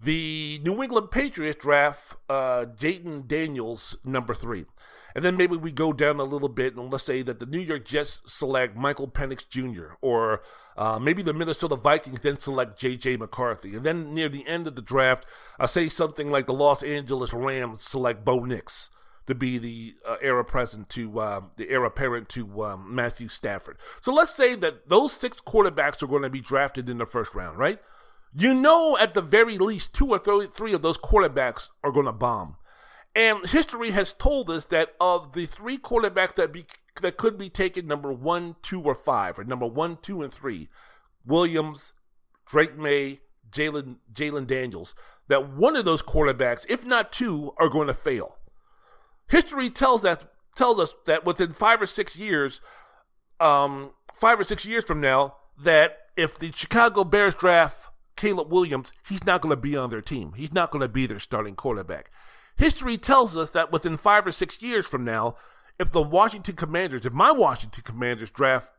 The 0.00 0.60
New 0.62 0.82
England 0.82 1.10
Patriots 1.10 1.60
draft 1.60 2.16
uh, 2.28 2.66
Jayden 2.78 3.26
Daniels 3.26 3.96
number 4.04 4.34
three. 4.34 4.66
And 5.14 5.24
then 5.24 5.38
maybe 5.38 5.56
we 5.56 5.72
go 5.72 5.94
down 5.94 6.20
a 6.20 6.24
little 6.24 6.50
bit 6.50 6.76
and 6.76 6.92
let's 6.92 7.04
say 7.04 7.22
that 7.22 7.40
the 7.40 7.46
New 7.46 7.58
York 7.58 7.86
Jets 7.86 8.20
select 8.26 8.76
Michael 8.76 9.08
Penix 9.08 9.48
Jr. 9.48 9.94
or 10.02 10.42
uh, 10.76 10.98
maybe 10.98 11.22
the 11.22 11.32
Minnesota 11.32 11.74
Vikings 11.74 12.20
then 12.20 12.38
select 12.38 12.78
J.J. 12.78 13.16
McCarthy. 13.16 13.76
And 13.76 13.84
then 13.86 14.12
near 14.12 14.28
the 14.28 14.46
end 14.46 14.66
of 14.66 14.76
the 14.76 14.82
draft, 14.82 15.24
I 15.58 15.64
say 15.64 15.88
something 15.88 16.30
like 16.30 16.44
the 16.44 16.52
Los 16.52 16.82
Angeles 16.82 17.32
Rams 17.32 17.82
select 17.82 18.26
Bo 18.26 18.40
Nix 18.40 18.90
to 19.26 19.34
be 19.34 19.56
the 19.56 19.94
uh, 20.06 20.16
heir 20.20 20.38
apparent 20.38 20.90
to 20.90 21.18
uh, 21.18 21.40
the 21.56 21.70
heir 21.70 21.84
apparent 21.84 22.28
to 22.30 22.64
um, 22.64 22.94
Matthew 22.94 23.28
Stafford. 23.28 23.78
So 24.02 24.12
let's 24.12 24.34
say 24.34 24.54
that 24.56 24.90
those 24.90 25.14
six 25.14 25.40
quarterbacks 25.40 26.02
are 26.02 26.06
going 26.06 26.22
to 26.22 26.30
be 26.30 26.42
drafted 26.42 26.90
in 26.90 26.98
the 26.98 27.06
first 27.06 27.34
round, 27.34 27.58
right? 27.58 27.80
You 28.34 28.54
know, 28.54 28.96
at 28.98 29.14
the 29.14 29.22
very 29.22 29.58
least, 29.58 29.94
two 29.94 30.08
or 30.08 30.18
three 30.18 30.72
of 30.72 30.82
those 30.82 30.98
quarterbacks 30.98 31.68
are 31.82 31.92
going 31.92 32.06
to 32.06 32.12
bomb. 32.12 32.56
And 33.14 33.46
history 33.46 33.92
has 33.92 34.12
told 34.12 34.50
us 34.50 34.66
that 34.66 34.94
of 35.00 35.32
the 35.32 35.46
three 35.46 35.78
quarterbacks 35.78 36.34
that 36.34 36.52
be 36.52 36.66
that 37.00 37.16
could 37.16 37.38
be 37.38 37.48
taken 37.48 37.86
number 37.86 38.12
one, 38.12 38.56
two, 38.62 38.82
or 38.82 38.94
five, 38.94 39.38
or 39.38 39.44
number 39.44 39.66
one, 39.66 39.98
two, 40.02 40.22
and 40.22 40.32
three, 40.32 40.68
Williams, 41.24 41.92
Drake 42.46 42.76
Maye, 42.76 43.20
Jalen 43.50 43.96
Jalen 44.12 44.46
Daniels, 44.46 44.94
that 45.28 45.48
one 45.48 45.76
of 45.76 45.86
those 45.86 46.02
quarterbacks, 46.02 46.66
if 46.68 46.84
not 46.84 47.12
two, 47.12 47.54
are 47.58 47.68
going 47.70 47.86
to 47.86 47.94
fail. 47.94 48.36
History 49.28 49.70
tells 49.70 50.02
that 50.02 50.30
tells 50.54 50.78
us 50.78 50.94
that 51.06 51.24
within 51.24 51.52
five 51.52 51.80
or 51.80 51.86
six 51.86 52.16
years, 52.16 52.60
um, 53.40 53.92
five 54.14 54.38
or 54.38 54.44
six 54.44 54.64
years 54.66 54.84
from 54.84 55.00
now, 55.00 55.36
that 55.58 55.98
if 56.16 56.38
the 56.38 56.52
Chicago 56.52 57.02
Bears 57.02 57.34
draft 57.34 57.90
Caleb 58.16 58.50
Williams, 58.50 58.92
he's 59.06 59.24
not 59.24 59.40
going 59.40 59.54
to 59.54 59.60
be 59.60 59.76
on 59.76 59.90
their 59.90 60.00
team. 60.00 60.32
He's 60.36 60.52
not 60.52 60.70
going 60.70 60.82
to 60.82 60.88
be 60.88 61.06
their 61.06 61.18
starting 61.18 61.54
quarterback. 61.54 62.10
History 62.56 62.96
tells 62.96 63.36
us 63.36 63.50
that 63.50 63.70
within 63.70 63.96
five 63.96 64.26
or 64.26 64.32
six 64.32 64.62
years 64.62 64.86
from 64.86 65.04
now, 65.04 65.36
if 65.78 65.90
the 65.90 66.02
Washington 66.02 66.56
Commanders, 66.56 67.04
if 67.04 67.12
my 67.12 67.30
Washington 67.30 67.82
Commanders 67.84 68.30
draft 68.30 68.72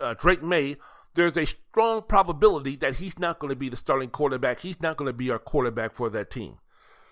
uh, 0.00 0.14
Drake 0.14 0.42
Maye, 0.42 0.76
there's 1.14 1.36
a 1.36 1.44
strong 1.44 2.02
probability 2.02 2.76
that 2.76 2.96
he's 2.96 3.18
not 3.18 3.38
going 3.38 3.50
to 3.50 3.56
be 3.56 3.68
the 3.68 3.76
starting 3.76 4.10
quarterback. 4.10 4.60
He's 4.60 4.80
not 4.80 4.96
going 4.96 5.08
to 5.08 5.12
be 5.12 5.30
our 5.30 5.38
quarterback 5.38 5.94
for 5.94 6.08
that 6.10 6.30
team. 6.30 6.58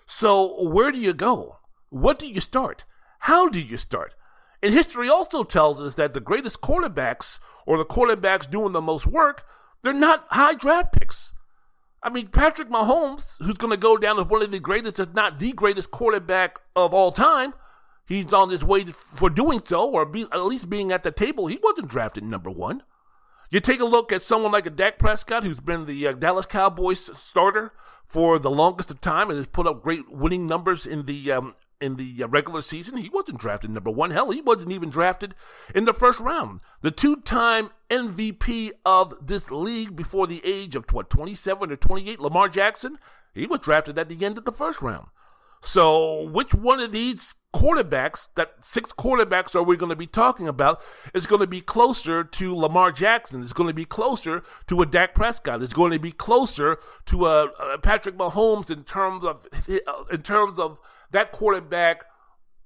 So, 0.07 0.67
where 0.67 0.91
do 0.91 0.97
you 0.97 1.13
go? 1.13 1.57
What 1.89 2.17
do 2.17 2.27
you 2.27 2.39
start? 2.39 2.85
How 3.19 3.49
do 3.49 3.59
you 3.59 3.77
start? 3.77 4.15
And 4.63 4.73
history 4.73 5.07
also 5.07 5.43
tells 5.43 5.81
us 5.81 5.93
that 5.95 6.13
the 6.13 6.19
greatest 6.19 6.61
quarterbacks, 6.61 7.39
or 7.65 7.77
the 7.77 7.85
quarterbacks 7.85 8.49
doing 8.49 8.73
the 8.73 8.81
most 8.81 9.05
work, 9.05 9.45
they're 9.83 9.93
not 9.93 10.25
high 10.31 10.55
draft 10.55 10.93
picks. 10.93 11.33
I 12.01 12.09
mean, 12.09 12.27
Patrick 12.27 12.69
Mahomes, 12.69 13.35
who's 13.39 13.57
going 13.57 13.71
to 13.71 13.77
go 13.77 13.97
down 13.97 14.19
as 14.19 14.25
one 14.25 14.41
of 14.41 14.51
the 14.51 14.59
greatest, 14.59 14.99
if 14.99 15.13
not 15.13 15.39
the 15.39 15.51
greatest 15.51 15.91
quarterback 15.91 16.57
of 16.75 16.93
all 16.93 17.11
time, 17.11 17.53
he's 18.05 18.31
on 18.33 18.49
his 18.49 18.63
way 18.63 18.85
for 18.85 19.29
doing 19.29 19.61
so, 19.65 19.89
or 19.89 20.05
be, 20.05 20.23
at 20.31 20.45
least 20.45 20.69
being 20.69 20.91
at 20.91 21.03
the 21.03 21.11
table. 21.11 21.47
He 21.47 21.59
wasn't 21.61 21.89
drafted 21.89 22.23
number 22.23 22.49
one. 22.49 22.83
You 23.51 23.59
take 23.59 23.79
a 23.79 23.85
look 23.85 24.11
at 24.11 24.21
someone 24.21 24.51
like 24.51 24.65
a 24.65 24.69
Dak 24.69 24.99
Prescott, 24.99 25.43
who's 25.43 25.59
been 25.59 25.87
the 25.87 26.07
uh, 26.07 26.11
Dallas 26.13 26.45
Cowboys 26.45 27.17
starter 27.17 27.73
for 28.05 28.39
the 28.39 28.51
longest 28.51 28.91
of 28.91 29.01
time 29.01 29.29
and 29.29 29.37
has 29.37 29.47
put 29.47 29.67
up 29.67 29.83
great 29.83 30.09
winning 30.09 30.45
numbers 30.45 30.85
in 30.85 31.05
the 31.05 31.31
um, 31.31 31.53
in 31.81 31.95
the 31.95 32.23
uh, 32.23 32.27
regular 32.27 32.61
season. 32.61 32.97
He 32.97 33.09
wasn't 33.09 33.39
drafted 33.39 33.71
number 33.71 33.91
one. 33.91 34.11
Hell, 34.11 34.31
he 34.31 34.41
wasn't 34.41 34.71
even 34.71 34.89
drafted 34.89 35.35
in 35.73 35.85
the 35.85 35.93
first 35.93 36.19
round. 36.19 36.59
The 36.81 36.91
two-time 36.91 37.69
MVP 37.89 38.71
of 38.85 39.13
this 39.25 39.49
league 39.51 39.95
before 39.95 40.27
the 40.27 40.41
age 40.43 40.75
of 40.75 40.85
what 40.91 41.09
27 41.09 41.71
or 41.71 41.75
28, 41.75 42.19
Lamar 42.19 42.49
Jackson, 42.49 42.97
he 43.33 43.47
was 43.47 43.59
drafted 43.59 43.97
at 43.97 44.09
the 44.09 44.25
end 44.25 44.37
of 44.37 44.45
the 44.45 44.51
first 44.51 44.81
round. 44.81 45.07
So, 45.61 46.23
which 46.23 46.53
one 46.53 46.79
of 46.79 46.93
these 46.93 47.35
quarterbacks, 47.53 48.29
that 48.35 48.53
six 48.61 48.93
quarterbacks 48.93 49.55
are 49.55 49.63
we 49.63 49.75
going 49.75 49.89
to 49.89 49.95
be 49.95 50.07
talking 50.07 50.47
about, 50.47 50.81
is 51.13 51.27
going 51.27 51.41
to 51.41 51.47
be 51.47 51.59
closer 51.59 52.23
to 52.23 52.55
Lamar 52.55 52.91
Jackson? 52.91 53.41
It's 53.41 53.51
going 53.53 53.67
to 53.67 53.73
be 53.73 53.85
closer 53.85 54.41
to 54.67 54.81
a 54.81 54.85
Dak 54.85 55.13
Prescott. 55.13 55.61
It's 55.61 55.73
going 55.73 55.91
to 55.91 55.99
be 55.99 56.13
closer 56.13 56.77
to 57.07 57.25
a, 57.25 57.45
a 57.73 57.77
Patrick 57.77 58.17
Mahomes 58.17 58.69
in 58.69 58.83
terms 58.83 59.25
of 59.25 59.47
in 60.09 60.21
terms 60.21 60.59
of 60.59 60.79
that 61.11 61.31
quarterback 61.31 62.05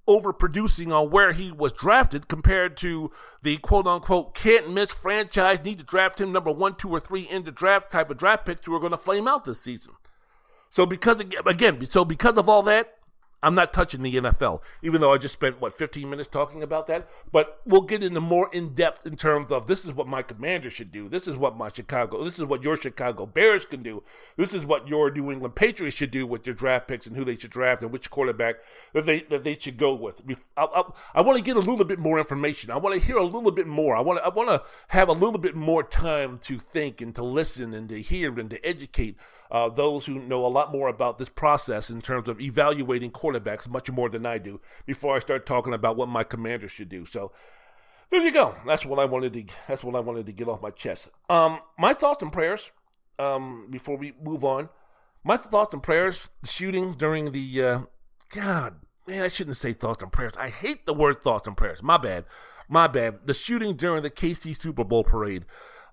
overproducing 0.07 0.91
on 0.91 1.09
where 1.09 1.31
he 1.31 1.51
was 1.51 1.71
drafted 1.71 2.27
compared 2.27 2.75
to 2.75 3.09
the 3.41 3.57
quote 3.57 3.87
unquote 3.87 4.35
can't 4.35 4.71
miss 4.73 4.91
franchise 4.91 5.63
need 5.63 5.79
to 5.79 5.85
draft 5.85 6.19
him 6.19 6.31
number 6.31 6.51
one, 6.51 6.75
two, 6.75 6.89
or 6.89 6.99
three 6.99 7.21
in 7.21 7.43
the 7.43 7.51
draft 7.51 7.91
type 7.91 8.09
of 8.09 8.17
draft 8.17 8.45
picks 8.45 8.65
who 8.65 8.75
are 8.75 8.79
going 8.79 8.91
to 8.91 8.97
flame 8.97 9.27
out 9.27 9.45
this 9.45 9.61
season. 9.61 9.93
So 10.69 10.85
because 10.85 11.21
again, 11.45 11.85
so 11.85 12.03
because 12.03 12.37
of 12.37 12.49
all 12.49 12.63
that, 12.63 12.97
I'm 13.43 13.55
not 13.55 13.73
touching 13.73 14.01
the 14.01 14.15
NFL, 14.15 14.61
even 14.81 15.01
though 15.01 15.13
I 15.13 15.17
just 15.17 15.33
spent 15.33 15.59
what 15.59 15.77
15 15.77 16.09
minutes 16.09 16.29
talking 16.29 16.63
about 16.63 16.87
that. 16.87 17.09
But 17.29 17.59
we'll 17.65 17.81
get 17.81 18.01
into 18.01 18.21
more 18.21 18.49
in 18.53 18.73
depth 18.73 19.05
in 19.05 19.17
terms 19.17 19.51
of 19.51 19.67
this 19.67 19.83
is 19.83 19.91
what 19.91 20.07
my 20.07 20.21
commander 20.21 20.69
should 20.69 20.93
do. 20.93 21.09
This 21.09 21.27
is 21.27 21.35
what 21.35 21.57
my 21.57 21.67
Chicago. 21.67 22.23
This 22.23 22.39
is 22.39 22.45
what 22.45 22.63
your 22.63 22.77
Chicago 22.77 23.25
Bears 23.25 23.65
can 23.65 23.83
do. 23.83 24.01
This 24.37 24.53
is 24.53 24.65
what 24.65 24.87
your 24.87 25.11
New 25.11 25.29
England 25.29 25.55
Patriots 25.55 25.97
should 25.97 26.11
do 26.11 26.25
with 26.25 26.45
their 26.45 26.53
draft 26.53 26.87
picks 26.87 27.05
and 27.05 27.17
who 27.17 27.25
they 27.25 27.35
should 27.35 27.51
draft 27.51 27.81
and 27.81 27.91
which 27.91 28.09
quarterback 28.09 28.55
that 28.93 29.05
they 29.05 29.19
that 29.23 29.43
they 29.43 29.57
should 29.59 29.77
go 29.77 29.93
with. 29.93 30.21
I, 30.55 30.63
I, 30.63 30.83
I 31.15 31.21
want 31.21 31.37
to 31.37 31.43
get 31.43 31.57
a 31.57 31.59
little 31.59 31.85
bit 31.85 31.99
more 31.99 32.17
information. 32.17 32.71
I 32.71 32.77
want 32.77 32.99
to 32.99 33.05
hear 33.05 33.17
a 33.17 33.25
little 33.25 33.51
bit 33.51 33.67
more. 33.67 33.95
I 33.95 34.01
want 34.01 34.19
to 34.19 34.25
I 34.25 34.29
want 34.29 34.49
to 34.49 34.63
have 34.87 35.09
a 35.09 35.13
little 35.13 35.39
bit 35.39 35.55
more 35.55 35.83
time 35.83 36.39
to 36.39 36.59
think 36.59 37.01
and 37.01 37.13
to 37.15 37.23
listen 37.23 37.73
and 37.73 37.89
to 37.89 38.01
hear 38.01 38.39
and 38.39 38.49
to 38.49 38.65
educate 38.65 39.17
uh, 39.53 39.69
those 39.69 40.07
who 40.07 40.15
know 40.15 40.45
a 40.45 40.47
lot 40.47 40.71
more 40.71 40.87
about 40.87 41.19
this 41.19 41.29
process 41.29 41.91
in 41.91 42.01
terms 42.01 42.27
of 42.27 42.41
evaluating 42.41 43.11
quarterbacks 43.11 43.69
much 43.69 43.89
more 43.91 44.09
than 44.09 44.25
I 44.25 44.39
do 44.39 44.59
before 44.87 45.15
I 45.15 45.19
start 45.19 45.45
talking 45.45 45.75
about 45.75 45.95
what 45.95 46.09
my 46.09 46.23
commander 46.23 46.67
should 46.67 46.89
do. 46.89 47.05
So 47.05 47.31
there 48.09 48.21
you 48.21 48.31
go. 48.31 48.55
That's 48.65 48.83
what 48.83 48.97
I 48.97 49.05
wanted 49.05 49.33
to. 49.33 49.45
That's 49.67 49.83
what 49.83 49.95
I 49.95 49.99
wanted 49.99 50.25
to 50.25 50.31
get 50.31 50.47
off 50.47 50.63
my 50.63 50.71
chest. 50.71 51.09
Um, 51.29 51.59
my 51.77 51.93
thoughts 51.93 52.23
and 52.23 52.33
prayers. 52.33 52.71
Um, 53.19 53.67
before 53.69 53.95
we 53.95 54.13
move 54.23 54.43
on, 54.43 54.69
my 55.23 55.37
thoughts 55.37 55.71
and 55.71 55.83
prayers. 55.83 56.29
The 56.41 56.47
shooting 56.47 56.93
during 56.93 57.31
the 57.31 57.63
uh, 57.63 57.79
God, 58.29 58.77
man, 59.07 59.21
I 59.21 59.27
shouldn't 59.27 59.57
say 59.57 59.73
thoughts 59.73 60.01
and 60.01 60.11
prayers. 60.11 60.33
I 60.35 60.49
hate 60.49 60.87
the 60.87 60.95
word 60.95 61.21
thoughts 61.21 61.47
and 61.47 61.55
prayers. 61.55 61.83
My 61.83 61.97
bad. 61.97 62.25
My 62.67 62.87
bad. 62.87 63.27
The 63.27 63.35
shooting 63.35 63.75
during 63.75 64.01
the 64.01 64.09
KC 64.09 64.59
Super 64.59 64.83
Bowl 64.83 65.03
parade. 65.03 65.45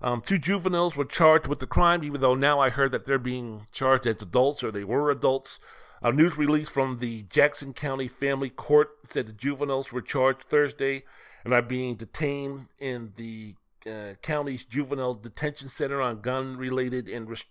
Um, 0.03 0.21
two 0.21 0.39
juveniles 0.39 0.95
were 0.95 1.05
charged 1.05 1.47
with 1.47 1.59
the 1.59 1.67
crime, 1.67 2.03
even 2.03 2.21
though 2.21 2.33
now 2.33 2.59
I 2.59 2.69
heard 2.69 2.91
that 2.91 3.05
they're 3.05 3.19
being 3.19 3.67
charged 3.71 4.07
as 4.07 4.21
adults 4.21 4.63
or 4.63 4.71
they 4.71 4.83
were 4.83 5.11
adults. 5.11 5.59
A 6.01 6.11
news 6.11 6.37
release 6.37 6.67
from 6.67 6.97
the 6.97 7.23
Jackson 7.23 7.73
County 7.73 8.07
Family 8.07 8.49
Court 8.49 8.89
said 9.03 9.27
the 9.27 9.33
juveniles 9.33 9.91
were 9.91 10.01
charged 10.01 10.43
Thursday 10.43 11.03
and 11.43 11.53
are 11.53 11.61
being 11.61 11.95
detained 11.95 12.67
in 12.79 13.13
the 13.15 13.55
uh, 13.85 14.15
county's 14.23 14.65
juvenile 14.65 15.13
detention 15.13 15.69
center 15.69 16.01
on 16.01 16.21
gun 16.21 16.57
related 16.57 17.07
and 17.07 17.29
res- 17.29 17.45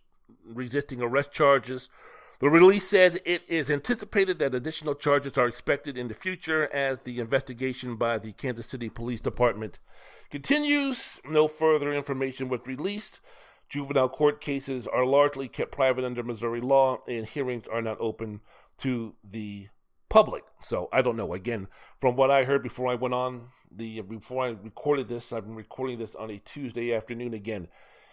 resisting 0.45 1.01
arrest 1.01 1.31
charges. 1.31 1.89
The 2.41 2.49
release 2.49 2.89
says 2.89 3.21
it 3.27 3.43
is 3.49 3.71
anticipated 3.71 4.39
that 4.39 4.55
additional 4.55 4.95
charges 4.95 5.37
are 5.37 5.47
expected 5.47 5.99
in 5.99 6.09
the 6.09 6.15
future 6.15 6.73
as 6.73 7.01
the 7.01 7.21
investigation 7.21 7.97
by 7.97 8.17
the 8.17 8.33
Kansas 8.33 8.67
City 8.67 8.89
Police 8.89 9.21
Department 9.21 9.79
continues. 10.31 11.21
No 11.29 11.47
further 11.47 11.93
information 11.93 12.49
was 12.49 12.61
released. 12.65 13.21
juvenile 13.69 14.09
court 14.09 14.41
cases 14.41 14.87
are 14.87 15.05
largely 15.05 15.49
kept 15.49 15.71
private 15.71 16.03
under 16.03 16.23
Missouri 16.23 16.63
law, 16.63 17.03
and 17.07 17.27
hearings 17.27 17.67
are 17.71 17.83
not 17.83 17.99
open 18.01 18.41
to 18.79 19.15
the 19.23 19.69
public. 20.09 20.45
So 20.63 20.89
I 20.95 21.03
don't 21.03 21.17
know. 21.17 21.35
Again, 21.35 21.69
from 21.99 22.17
what 22.17 22.31
I 22.31 22.45
heard 22.45 22.63
before 22.63 22.91
I 22.91 22.95
went 22.95 23.13
on 23.13 23.49
the 23.71 24.01
before 24.01 24.47
I 24.47 24.49
recorded 24.49 25.09
this, 25.09 25.31
I've 25.31 25.45
been 25.45 25.55
recording 25.55 25.99
this 25.99 26.15
on 26.15 26.31
a 26.31 26.39
Tuesday 26.39 26.95
afternoon 26.95 27.35
again. 27.35 27.69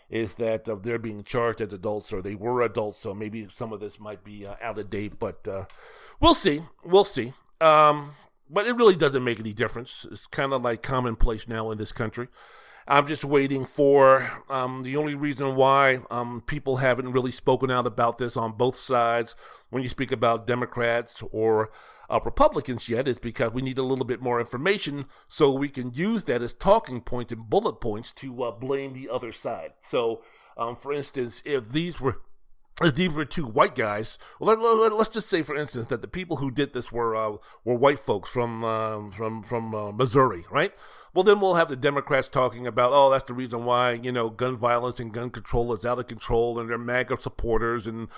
Is 0.10 0.36
that 0.36 0.70
uh, 0.70 0.76
they're 0.82 1.00
being 1.00 1.24
charged 1.24 1.60
as 1.60 1.74
adults, 1.74 2.14
or 2.14 2.22
they 2.22 2.36
were 2.36 2.62
adults, 2.62 3.00
so 3.00 3.14
maybe 3.14 3.48
some 3.50 3.74
of 3.74 3.82
this 3.82 4.00
might 4.00 4.24
be 4.24 4.46
uh, 4.46 4.56
out 4.62 4.80
of 4.80 4.90
date, 4.90 5.20
but 5.20 5.46
uh, 5.48 5.66
we'll 6.22 6.34
see. 6.34 6.62
We'll 6.86 7.04
see. 7.04 7.34
Um, 7.60 8.12
but 8.50 8.68
it 8.68 8.74
really 8.74 8.96
doesn't 8.96 9.24
make 9.24 9.40
any 9.40 9.54
difference. 9.54 10.06
It's 10.10 10.28
kind 10.28 10.54
of 10.54 10.62
like 10.62 10.82
commonplace 10.82 11.48
now 11.48 11.72
in 11.72 11.78
this 11.78 11.92
country. 11.92 12.30
I'm 12.88 13.06
just 13.06 13.26
waiting 13.26 13.66
for 13.66 14.32
um, 14.50 14.84
the 14.84 14.96
only 14.96 15.14
reason 15.14 15.56
why 15.56 16.00
um, 16.10 16.42
people 16.46 16.78
haven't 16.78 17.12
really 17.12 17.32
spoken 17.32 17.70
out 17.70 17.86
about 17.86 18.18
this 18.18 18.38
on 18.38 18.54
both 18.54 18.78
sides 18.78 19.36
when 19.70 19.84
you 19.84 19.90
speak 19.90 20.14
about 20.14 20.48
Democrats 20.48 21.22
or 21.32 21.70
uh, 22.10 22.20
Republicans 22.24 22.88
yet 22.88 23.08
is 23.08 23.20
because 23.20 23.54
we 23.54 23.62
need 23.62 23.78
a 23.78 23.84
little 23.84 24.06
bit 24.06 24.22
more 24.22 24.40
information 24.40 25.06
so 25.28 25.52
we 25.52 25.70
can 25.70 25.94
use 25.94 26.24
that 26.24 26.42
as 26.42 26.54
talking 26.54 27.02
points 27.02 27.32
and 27.32 27.50
bullet 27.50 27.82
points 27.82 28.12
to 28.14 28.44
uh, 28.44 28.52
blame 28.52 28.94
the 28.94 29.10
other 29.10 29.32
side. 29.32 29.74
So, 29.82 30.24
um, 30.58 30.76
for 30.76 30.94
instance, 30.94 31.42
if 31.46 31.70
these 31.72 32.00
were 32.00 32.22
if 32.82 32.96
these 32.96 33.12
were 33.12 33.26
two 33.26 33.46
white 33.46 33.76
guys, 33.76 34.20
let, 34.40 34.60
us 34.60 34.92
let, 34.92 35.12
just 35.12 35.30
say, 35.30 35.42
for 35.42 35.56
instance, 35.56 35.88
that 35.88 36.02
the 36.02 36.08
people 36.08 36.38
who 36.38 36.52
did 36.52 36.74
this 36.74 36.92
were 36.92 37.16
uh, 37.16 37.38
were 37.64 37.76
white 37.76 38.00
folks 38.00 38.30
from 38.30 38.64
um, 38.64 39.12
from 39.12 39.44
from 39.44 39.74
uh, 39.74 39.92
Missouri, 39.92 40.46
right? 40.52 40.74
Well, 41.14 41.24
then 41.24 41.40
we'll 41.40 41.56
have 41.56 41.70
the 41.70 41.76
Democrats 41.76 42.28
talking 42.28 42.68
about, 42.68 42.92
oh, 42.94 43.10
that's 43.10 43.24
the 43.24 43.34
reason 43.34 43.66
why 43.66 43.94
you 43.94 44.12
know 44.12 44.30
gun 44.30 44.56
violence 44.56 45.00
and 45.00 45.12
gun 45.12 45.32
control 45.32 45.74
is 45.74 45.86
out 45.86 46.00
of 46.00 46.08
control, 46.08 46.60
and 46.60 46.70
they're 46.70 46.78
MAGA 46.78 47.20
supporters, 47.20 47.88
and 47.88 48.10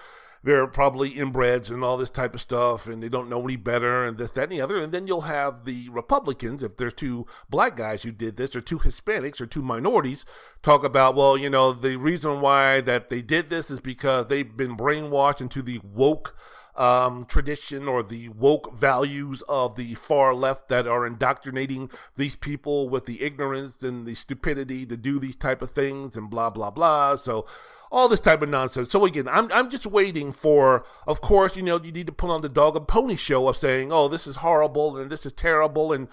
they're 0.43 0.67
probably 0.67 1.11
inbreds 1.11 1.69
and 1.69 1.83
all 1.83 1.97
this 1.97 2.09
type 2.09 2.33
of 2.33 2.41
stuff, 2.41 2.87
and 2.87 3.03
they 3.03 3.09
don't 3.09 3.29
know 3.29 3.43
any 3.43 3.55
better, 3.55 4.05
and 4.05 4.17
this, 4.17 4.31
that, 4.31 4.43
and 4.43 4.51
the 4.51 4.61
other. 4.61 4.77
And 4.77 4.93
then 4.93 5.07
you'll 5.07 5.21
have 5.21 5.65
the 5.65 5.89
Republicans, 5.89 6.63
if 6.63 6.77
there's 6.77 6.93
two 6.93 7.25
black 7.49 7.75
guys 7.75 8.03
who 8.03 8.11
did 8.11 8.37
this, 8.37 8.55
or 8.55 8.61
two 8.61 8.79
Hispanics, 8.79 9.41
or 9.41 9.45
two 9.45 9.61
minorities, 9.61 10.25
talk 10.61 10.83
about, 10.83 11.15
well, 11.15 11.37
you 11.37 11.49
know, 11.49 11.73
the 11.73 11.97
reason 11.97 12.41
why 12.41 12.81
that 12.81 13.09
they 13.09 13.21
did 13.21 13.49
this 13.49 13.69
is 13.69 13.79
because 13.81 14.27
they've 14.27 14.55
been 14.55 14.77
brainwashed 14.77 15.41
into 15.41 15.61
the 15.61 15.79
woke 15.83 16.35
um, 16.79 17.25
tradition 17.25 17.87
or 17.89 18.01
the 18.01 18.29
woke 18.29 18.73
values 18.73 19.43
of 19.49 19.75
the 19.75 19.95
far 19.95 20.33
left 20.33 20.69
that 20.69 20.87
are 20.87 21.05
indoctrinating 21.05 21.91
these 22.15 22.35
people 22.35 22.87
with 22.87 23.05
the 23.05 23.21
ignorance 23.21 23.83
and 23.83 24.05
the 24.07 24.15
stupidity 24.15 24.85
to 24.85 24.95
do 24.95 25.19
these 25.19 25.35
type 25.35 25.61
of 25.61 25.71
things 25.71 26.15
and 26.15 26.29
blah 26.29 26.49
blah 26.49 26.71
blah. 26.71 27.17
So 27.17 27.45
all 27.91 28.07
this 28.07 28.19
type 28.19 28.41
of 28.41 28.49
nonsense. 28.49 28.91
So 28.91 29.05
again, 29.05 29.27
I'm 29.27 29.51
I'm 29.51 29.69
just 29.69 29.85
waiting 29.85 30.31
for, 30.31 30.85
of 31.07 31.21
course, 31.21 31.55
you 31.55 31.63
know, 31.63 31.81
you 31.81 31.91
need 31.91 32.07
to 32.07 32.13
put 32.13 32.29
on 32.29 32.41
the 32.41 32.49
dog 32.49 32.75
and 32.75 32.87
pony 32.87 33.15
show 33.15 33.47
of 33.47 33.57
saying, 33.57 33.91
oh, 33.91 34.07
this 34.07 34.27
is 34.27 34.37
horrible 34.37 34.97
and 34.97 35.11
this 35.11 35.25
is 35.25 35.33
terrible 35.33 35.91
and 35.91 36.07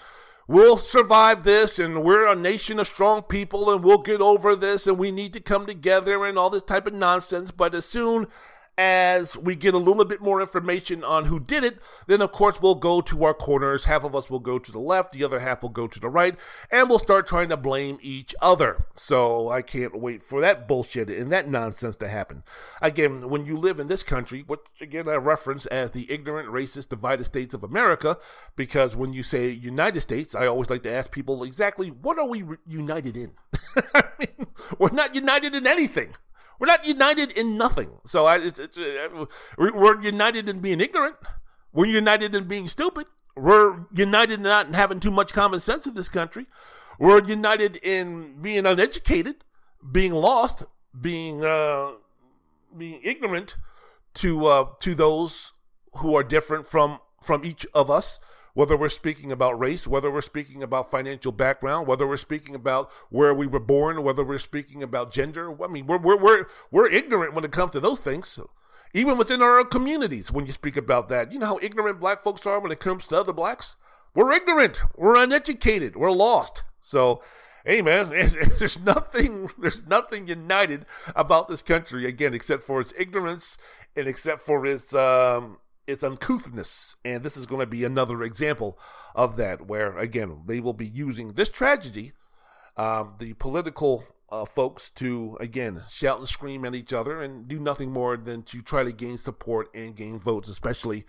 we'll 0.48 0.78
survive 0.78 1.44
this 1.44 1.78
and 1.78 2.02
we're 2.02 2.26
a 2.26 2.36
nation 2.36 2.78
of 2.78 2.86
strong 2.86 3.22
people 3.22 3.70
and 3.72 3.82
we'll 3.82 3.98
get 3.98 4.20
over 4.20 4.54
this 4.54 4.86
and 4.86 4.98
we 4.98 5.10
need 5.10 5.32
to 5.32 5.40
come 5.40 5.66
together 5.66 6.24
and 6.24 6.38
all 6.38 6.50
this 6.50 6.62
type 6.62 6.86
of 6.86 6.94
nonsense. 6.94 7.50
But 7.50 7.74
as 7.74 7.84
soon 7.84 8.28
as 8.78 9.36
we 9.36 9.54
get 9.54 9.74
a 9.74 9.78
little 9.78 10.04
bit 10.04 10.20
more 10.20 10.40
information 10.40 11.02
on 11.02 11.24
who 11.24 11.40
did 11.40 11.64
it, 11.64 11.78
then 12.06 12.20
of 12.20 12.32
course 12.32 12.60
we'll 12.60 12.74
go 12.74 13.00
to 13.00 13.24
our 13.24 13.32
corners. 13.32 13.84
Half 13.84 14.04
of 14.04 14.14
us 14.14 14.28
will 14.28 14.40
go 14.40 14.58
to 14.58 14.72
the 14.72 14.78
left, 14.78 15.12
the 15.12 15.24
other 15.24 15.40
half 15.40 15.62
will 15.62 15.70
go 15.70 15.86
to 15.86 15.98
the 15.98 16.08
right, 16.08 16.36
and 16.70 16.88
we'll 16.88 16.98
start 16.98 17.26
trying 17.26 17.48
to 17.48 17.56
blame 17.56 17.98
each 18.02 18.34
other. 18.42 18.84
So 18.94 19.48
I 19.48 19.62
can't 19.62 19.98
wait 19.98 20.22
for 20.22 20.40
that 20.40 20.68
bullshit 20.68 21.08
and 21.08 21.32
that 21.32 21.48
nonsense 21.48 21.96
to 21.98 22.08
happen. 22.08 22.42
Again, 22.82 23.30
when 23.30 23.46
you 23.46 23.56
live 23.56 23.80
in 23.80 23.88
this 23.88 24.02
country, 24.02 24.44
which 24.46 24.60
again 24.80 25.08
I 25.08 25.14
reference 25.14 25.66
as 25.66 25.92
the 25.92 26.10
ignorant, 26.10 26.50
racist, 26.50 26.90
divided 26.90 27.24
states 27.24 27.54
of 27.54 27.64
America, 27.64 28.18
because 28.56 28.94
when 28.94 29.12
you 29.12 29.22
say 29.22 29.48
United 29.48 30.00
States, 30.02 30.34
I 30.34 30.46
always 30.46 30.68
like 30.68 30.82
to 30.82 30.92
ask 30.92 31.10
people 31.10 31.44
exactly 31.44 31.88
what 31.88 32.18
are 32.18 32.28
we 32.28 32.42
re- 32.42 32.56
united 32.66 33.16
in? 33.16 33.32
I 33.94 34.04
mean, 34.18 34.46
we're 34.78 34.90
not 34.90 35.14
united 35.14 35.54
in 35.54 35.66
anything. 35.66 36.14
We're 36.58 36.66
not 36.66 36.84
united 36.84 37.32
in 37.32 37.56
nothing. 37.56 37.90
So 38.06 38.26
I, 38.26 38.38
it's, 38.38 38.58
it's, 38.58 38.78
uh, 38.78 39.26
we're 39.58 40.00
united 40.00 40.48
in 40.48 40.60
being 40.60 40.80
ignorant. 40.80 41.16
We're 41.72 41.86
united 41.86 42.34
in 42.34 42.48
being 42.48 42.68
stupid. 42.68 43.06
We're 43.36 43.84
united 43.92 44.34
in 44.34 44.42
not 44.42 44.74
having 44.74 45.00
too 45.00 45.10
much 45.10 45.32
common 45.32 45.60
sense 45.60 45.86
in 45.86 45.94
this 45.94 46.08
country. 46.08 46.46
We're 46.98 47.22
united 47.22 47.76
in 47.76 48.40
being 48.40 48.64
uneducated, 48.64 49.44
being 49.92 50.12
lost, 50.12 50.64
being 50.98 51.44
uh, 51.44 51.92
being 52.76 53.00
ignorant 53.02 53.56
to 54.14 54.46
uh, 54.46 54.68
to 54.80 54.94
those 54.94 55.52
who 55.96 56.14
are 56.16 56.22
different 56.22 56.66
from 56.66 57.00
from 57.22 57.44
each 57.44 57.66
of 57.74 57.90
us 57.90 58.18
whether 58.56 58.74
we're 58.74 58.88
speaking 58.88 59.30
about 59.30 59.60
race, 59.60 59.86
whether 59.86 60.10
we're 60.10 60.22
speaking 60.22 60.62
about 60.62 60.90
financial 60.90 61.30
background, 61.30 61.86
whether 61.86 62.06
we're 62.06 62.16
speaking 62.16 62.54
about 62.54 62.90
where 63.10 63.34
we 63.34 63.46
were 63.46 63.60
born, 63.60 64.02
whether 64.02 64.24
we're 64.24 64.38
speaking 64.38 64.82
about 64.82 65.12
gender. 65.12 65.62
I 65.62 65.66
mean, 65.66 65.86
we're 65.86 65.98
we're 65.98 66.16
we're, 66.16 66.46
we're 66.70 66.88
ignorant 66.88 67.34
when 67.34 67.44
it 67.44 67.52
comes 67.52 67.72
to 67.72 67.80
those 67.80 68.00
things. 68.00 68.40
Even 68.94 69.18
within 69.18 69.42
our 69.42 69.62
communities, 69.62 70.32
when 70.32 70.46
you 70.46 70.52
speak 70.52 70.78
about 70.78 71.10
that, 71.10 71.30
you 71.32 71.38
know 71.38 71.44
how 71.44 71.58
ignorant 71.60 72.00
black 72.00 72.22
folks 72.22 72.46
are 72.46 72.58
when 72.58 72.72
it 72.72 72.80
comes 72.80 73.06
to 73.08 73.20
other 73.20 73.34
blacks. 73.34 73.76
We're 74.14 74.32
ignorant. 74.32 74.80
We're 74.96 75.22
uneducated. 75.22 75.94
We're 75.94 76.10
lost. 76.10 76.64
So 76.80 77.20
hey 77.62 77.82
man, 77.82 78.08
there's 78.58 78.80
nothing 78.80 79.50
there's 79.58 79.82
nothing 79.86 80.28
united 80.28 80.86
about 81.14 81.48
this 81.48 81.60
country 81.60 82.06
again 82.06 82.32
except 82.32 82.62
for 82.62 82.80
its 82.80 82.94
ignorance 82.98 83.58
and 83.94 84.08
except 84.08 84.46
for 84.46 84.64
its 84.64 84.94
um, 84.94 85.58
its 85.86 86.02
uncouthness. 86.02 86.96
And 87.04 87.22
this 87.22 87.36
is 87.36 87.46
going 87.46 87.60
to 87.60 87.66
be 87.66 87.84
another 87.84 88.22
example 88.22 88.78
of 89.14 89.36
that, 89.36 89.66
where, 89.66 89.96
again, 89.98 90.42
they 90.46 90.60
will 90.60 90.72
be 90.72 90.86
using 90.86 91.32
this 91.32 91.48
tragedy, 91.48 92.12
um, 92.76 93.14
the 93.18 93.34
political 93.34 94.04
uh, 94.30 94.44
folks, 94.44 94.90
to, 94.96 95.36
again, 95.40 95.82
shout 95.88 96.18
and 96.18 96.28
scream 96.28 96.64
at 96.64 96.74
each 96.74 96.92
other 96.92 97.22
and 97.22 97.48
do 97.48 97.58
nothing 97.58 97.92
more 97.92 98.16
than 98.16 98.42
to 98.42 98.62
try 98.62 98.82
to 98.82 98.92
gain 98.92 99.16
support 99.18 99.68
and 99.74 99.96
gain 99.96 100.18
votes, 100.18 100.48
especially 100.48 101.04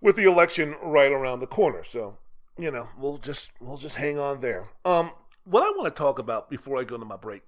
with 0.00 0.16
the 0.16 0.24
election 0.24 0.74
right 0.82 1.12
around 1.12 1.40
the 1.40 1.46
corner. 1.46 1.84
So, 1.84 2.18
you 2.56 2.70
know, 2.70 2.88
we'll 2.98 3.18
just 3.18 3.50
we'll 3.60 3.76
just 3.76 3.96
hang 3.96 4.18
on 4.18 4.40
there. 4.40 4.68
Um, 4.84 5.12
what 5.44 5.62
I 5.62 5.70
want 5.76 5.94
to 5.94 5.98
talk 6.02 6.18
about 6.18 6.50
before 6.50 6.78
I 6.78 6.84
go 6.84 6.96
to 6.96 7.04
my 7.04 7.16
break, 7.16 7.42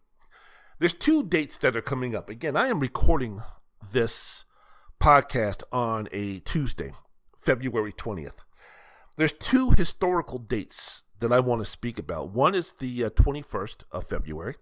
there's 0.78 0.94
two 0.94 1.22
dates 1.22 1.56
that 1.58 1.76
are 1.76 1.82
coming 1.82 2.14
up. 2.14 2.30
Again, 2.30 2.56
I 2.56 2.68
am 2.68 2.80
recording 2.80 3.40
this 3.92 4.44
podcast 5.00 5.62
on 5.72 6.08
a 6.12 6.40
Tuesday, 6.40 6.92
February 7.38 7.92
20th. 7.92 8.44
There's 9.16 9.32
two 9.32 9.70
historical 9.70 10.38
dates 10.38 11.04
that 11.20 11.32
I 11.32 11.40
want 11.40 11.62
to 11.62 11.64
speak 11.64 11.98
about. 11.98 12.32
One 12.32 12.54
is 12.54 12.74
the 12.78 13.04
uh, 13.04 13.10
21st 13.10 13.84
of 13.90 14.04
February, 14.04 14.56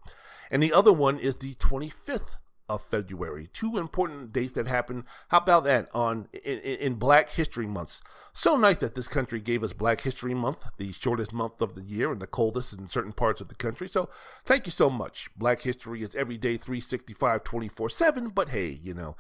and 0.49 0.63
the 0.63 0.73
other 0.73 0.93
one 0.93 1.19
is 1.19 1.37
the 1.37 1.55
25th 1.55 2.39
of 2.69 2.85
February. 2.85 3.49
Two 3.53 3.79
important 3.79 4.33
dates 4.33 4.53
that 4.53 4.69
happen. 4.69 5.05
How 5.29 5.39
about 5.39 5.65
that 5.65 5.89
on 5.93 6.29
in, 6.33 6.59
in, 6.59 6.95
Black 6.95 7.31
History 7.31 7.67
months? 7.67 8.01
So 8.33 8.57
nice 8.57 8.79
that 8.79 8.95
this 8.95 9.09
country 9.09 9.41
gave 9.41 9.65
us 9.65 9.73
Black 9.73 10.03
History 10.03 10.35
Month, 10.35 10.67
the 10.77 10.93
shortest 10.93 11.33
month 11.33 11.61
of 11.61 11.75
the 11.75 11.83
year 11.83 12.13
and 12.13 12.21
the 12.21 12.27
coldest 12.29 12.73
in 12.73 12.89
certain 12.89 13.13
parts 13.13 13.41
of 13.41 13.49
the 13.49 13.55
country. 13.57 13.89
So 13.89 14.09
thank 14.45 14.67
you 14.67 14.73
so 14.73 14.89
much. 14.89 15.31
Black 15.37 15.63
History 15.63 16.03
is 16.03 16.15
every 16.15 16.37
day 16.37 16.59
365 16.59 17.43
24/7, 17.43 18.35
but 18.35 18.51
hey, 18.51 18.79
you 18.81 18.95
know, 18.95 19.17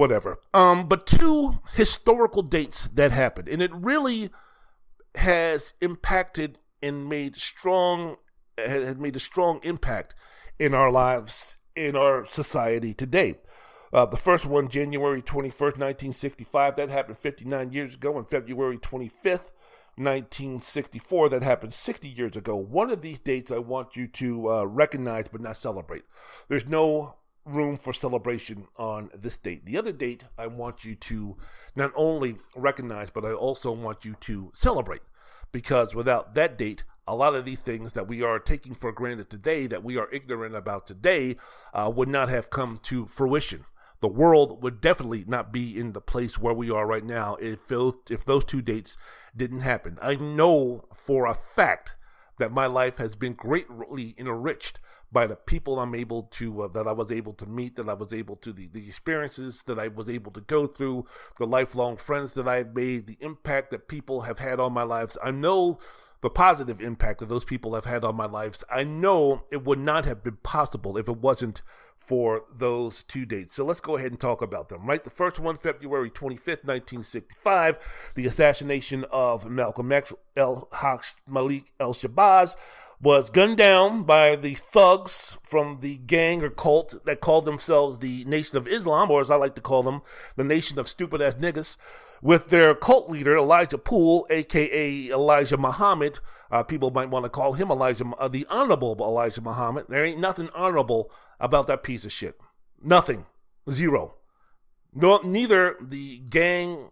whatever. 0.00 0.38
Um, 0.54 0.88
but 0.88 1.06
two 1.06 1.60
historical 1.74 2.42
dates 2.42 2.88
that 2.88 3.12
happened, 3.12 3.48
and 3.48 3.60
it 3.60 3.70
really 3.74 4.30
has 5.14 5.74
impacted 5.82 6.58
and 6.82 7.06
made 7.06 7.36
strong 7.36 8.16
has 8.56 8.96
made 8.96 9.14
a 9.14 9.20
strong 9.20 9.60
impact 9.62 10.14
in 10.58 10.74
our 10.74 10.90
lives 10.90 11.58
in 11.76 11.96
our 11.96 12.24
society 12.24 12.94
today. 12.94 13.36
Uh, 13.92 14.06
the 14.06 14.16
first 14.16 14.46
one, 14.46 14.68
January 14.68 15.20
21st, 15.20 15.76
1965, 15.78 16.76
that 16.76 16.88
happened 16.88 17.18
59 17.18 17.72
years 17.72 17.94
ago, 17.94 18.16
and 18.16 18.28
February 18.28 18.78
25th, 18.78 19.50
1964, 19.96 21.28
that 21.28 21.42
happened 21.42 21.74
60 21.74 22.08
years 22.08 22.36
ago. 22.36 22.54
One 22.54 22.90
of 22.90 23.02
these 23.02 23.18
dates 23.18 23.50
I 23.50 23.58
want 23.58 23.96
you 23.96 24.06
to 24.06 24.50
uh, 24.50 24.64
recognize 24.64 25.26
but 25.30 25.40
not 25.40 25.56
celebrate. 25.56 26.04
There's 26.48 26.68
no 26.68 27.16
room 27.44 27.76
for 27.76 27.92
celebration 27.92 28.66
on 28.76 29.10
this 29.14 29.38
date. 29.38 29.64
The 29.64 29.78
other 29.78 29.92
date 29.92 30.24
I 30.38 30.46
want 30.46 30.84
you 30.84 30.94
to 30.94 31.36
not 31.74 31.92
only 31.94 32.36
recognize, 32.54 33.10
but 33.10 33.24
I 33.24 33.32
also 33.32 33.72
want 33.72 34.04
you 34.04 34.14
to 34.20 34.52
celebrate. 34.54 35.02
Because 35.52 35.94
without 35.94 36.34
that 36.34 36.56
date, 36.56 36.84
a 37.08 37.16
lot 37.16 37.34
of 37.34 37.44
these 37.44 37.58
things 37.58 37.92
that 37.94 38.06
we 38.06 38.22
are 38.22 38.38
taking 38.38 38.74
for 38.74 38.92
granted 38.92 39.30
today, 39.30 39.66
that 39.66 39.82
we 39.82 39.96
are 39.96 40.08
ignorant 40.12 40.54
about 40.54 40.86
today, 40.86 41.36
uh, 41.74 41.90
would 41.94 42.08
not 42.08 42.28
have 42.28 42.50
come 42.50 42.78
to 42.84 43.06
fruition. 43.06 43.64
The 44.00 44.08
world 44.08 44.62
would 44.62 44.80
definitely 44.80 45.24
not 45.26 45.52
be 45.52 45.76
in 45.76 45.92
the 45.92 46.00
place 46.00 46.38
where 46.38 46.54
we 46.54 46.70
are 46.70 46.86
right 46.86 47.04
now 47.04 47.34
if 47.36 47.66
those, 47.66 47.94
if 48.08 48.24
those 48.24 48.44
two 48.44 48.62
dates 48.62 48.96
didn't 49.36 49.60
happen. 49.60 49.98
I 50.00 50.14
know 50.14 50.84
for 50.94 51.26
a 51.26 51.34
fact 51.34 51.96
that 52.38 52.52
my 52.52 52.66
life 52.66 52.98
has 52.98 53.14
been 53.16 53.34
greatly 53.34 54.14
enriched 54.16 54.78
by 55.12 55.26
the 55.26 55.36
people 55.36 55.78
I'm 55.78 55.94
able 55.94 56.24
to 56.32 56.62
uh, 56.62 56.68
that 56.68 56.86
I 56.86 56.92
was 56.92 57.10
able 57.10 57.32
to 57.34 57.46
meet, 57.46 57.76
that 57.76 57.88
I 57.88 57.94
was 57.94 58.12
able 58.12 58.36
to 58.36 58.52
the, 58.52 58.68
the 58.68 58.86
experiences 58.86 59.62
that 59.66 59.78
I 59.78 59.88
was 59.88 60.08
able 60.08 60.32
to 60.32 60.40
go 60.40 60.66
through, 60.66 61.06
the 61.38 61.46
lifelong 61.46 61.96
friends 61.96 62.32
that 62.34 62.46
I've 62.46 62.74
made, 62.74 63.06
the 63.06 63.18
impact 63.20 63.70
that 63.70 63.88
people 63.88 64.22
have 64.22 64.38
had 64.38 64.60
on 64.60 64.72
my 64.72 64.82
lives. 64.82 65.18
I 65.22 65.30
know 65.30 65.78
the 66.20 66.30
positive 66.30 66.80
impact 66.80 67.20
that 67.20 67.28
those 67.28 67.44
people 67.44 67.74
have 67.74 67.86
had 67.86 68.04
on 68.04 68.14
my 68.14 68.26
lives. 68.26 68.62
I 68.70 68.84
know 68.84 69.44
it 69.50 69.64
would 69.64 69.78
not 69.78 70.04
have 70.04 70.22
been 70.22 70.38
possible 70.42 70.96
if 70.96 71.08
it 71.08 71.16
wasn't 71.16 71.62
for 71.98 72.44
those 72.54 73.02
two 73.04 73.24
dates. 73.24 73.54
So 73.54 73.64
let's 73.64 73.80
go 73.80 73.96
ahead 73.96 74.10
and 74.10 74.20
talk 74.20 74.42
about 74.42 74.68
them, 74.68 74.86
right? 74.86 75.02
The 75.02 75.10
first 75.10 75.38
one, 75.38 75.58
February 75.58 76.10
25th, 76.10 76.64
1965, 76.64 77.78
the 78.14 78.26
assassination 78.26 79.04
of 79.10 79.48
Malcolm 79.48 79.92
X, 79.92 80.12
El 80.36 80.68
Hajj 80.72 81.14
Malik 81.26 81.72
El 81.78 81.94
Shabazz 81.94 82.56
was 83.02 83.30
gunned 83.30 83.56
down 83.56 84.02
by 84.02 84.36
the 84.36 84.54
thugs 84.54 85.38
from 85.42 85.80
the 85.80 85.96
gang 85.96 86.42
or 86.42 86.50
cult 86.50 87.04
that 87.06 87.20
called 87.20 87.46
themselves 87.46 87.98
the 87.98 88.24
Nation 88.26 88.58
of 88.58 88.68
Islam, 88.68 89.10
or 89.10 89.20
as 89.20 89.30
I 89.30 89.36
like 89.36 89.54
to 89.54 89.60
call 89.62 89.82
them, 89.82 90.02
the 90.36 90.44
Nation 90.44 90.78
of 90.78 90.88
Stupid 90.88 91.22
Ass 91.22 91.34
Niggas, 91.34 91.76
with 92.20 92.48
their 92.48 92.74
cult 92.74 93.08
leader, 93.08 93.36
Elijah 93.36 93.78
Poole, 93.78 94.26
aka 94.28 95.08
Elijah 95.08 95.56
Muhammad. 95.56 96.18
Uh, 96.50 96.62
people 96.62 96.90
might 96.90 97.08
want 97.08 97.24
to 97.24 97.30
call 97.30 97.54
him 97.54 97.70
Elijah, 97.70 98.04
uh, 98.18 98.28
the 98.28 98.46
Honorable 98.50 98.96
Elijah 99.00 99.40
Muhammad. 99.40 99.86
There 99.88 100.04
ain't 100.04 100.20
nothing 100.20 100.50
honorable 100.54 101.10
about 101.38 101.68
that 101.68 101.82
piece 101.82 102.04
of 102.04 102.12
shit. 102.12 102.38
Nothing. 102.82 103.24
Zero. 103.70 104.16
No, 104.92 105.18
neither 105.18 105.76
the 105.80 106.18
gang 106.18 106.90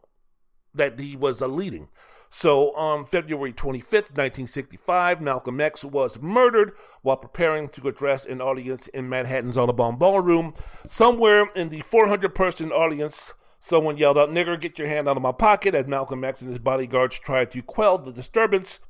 that 0.73 0.99
he 0.99 1.17
was 1.17 1.43
uh, 1.43 1.49
leading. 1.49 1.89
So 2.31 2.75
on 2.75 3.07
February 3.07 3.53
25th, 3.53 4.13
1965, 4.13 5.21
Malcolm 5.21 5.61
X 5.61 5.85
was 5.85 6.21
murdered 6.21 6.73
while 7.03 7.17
preparing 7.17 7.69
to 7.71 7.89
address 7.89 8.27
an 8.27 8.41
audience 8.41 8.87
in 8.89 9.09
Manhattan's 9.09 9.57
Audubon 9.57 9.97
Ballroom. 9.97 10.55
Somewhere 10.87 11.51
in 11.55 11.71
the 11.71 11.81
400 11.81 12.35
person 12.35 12.71
audience, 12.71 13.33
someone 13.61 13.97
yelled 13.97 14.19
out, 14.19 14.31
Nigger, 14.31 14.61
get 14.61 14.79
your 14.79 14.89
hand 14.89 15.09
out 15.09 15.17
of 15.17 15.23
my 15.23 15.33
pocket 15.33 15.75
as 15.75 15.87
Malcolm 15.87 16.23
X 16.23 16.43
and 16.43 16.51
his 16.51 16.59
bodyguards 16.59 17.19
tried 17.19 17.51
to 17.53 17.63
quell 17.63 17.97
the 17.99 18.13
disturbance. 18.13 18.81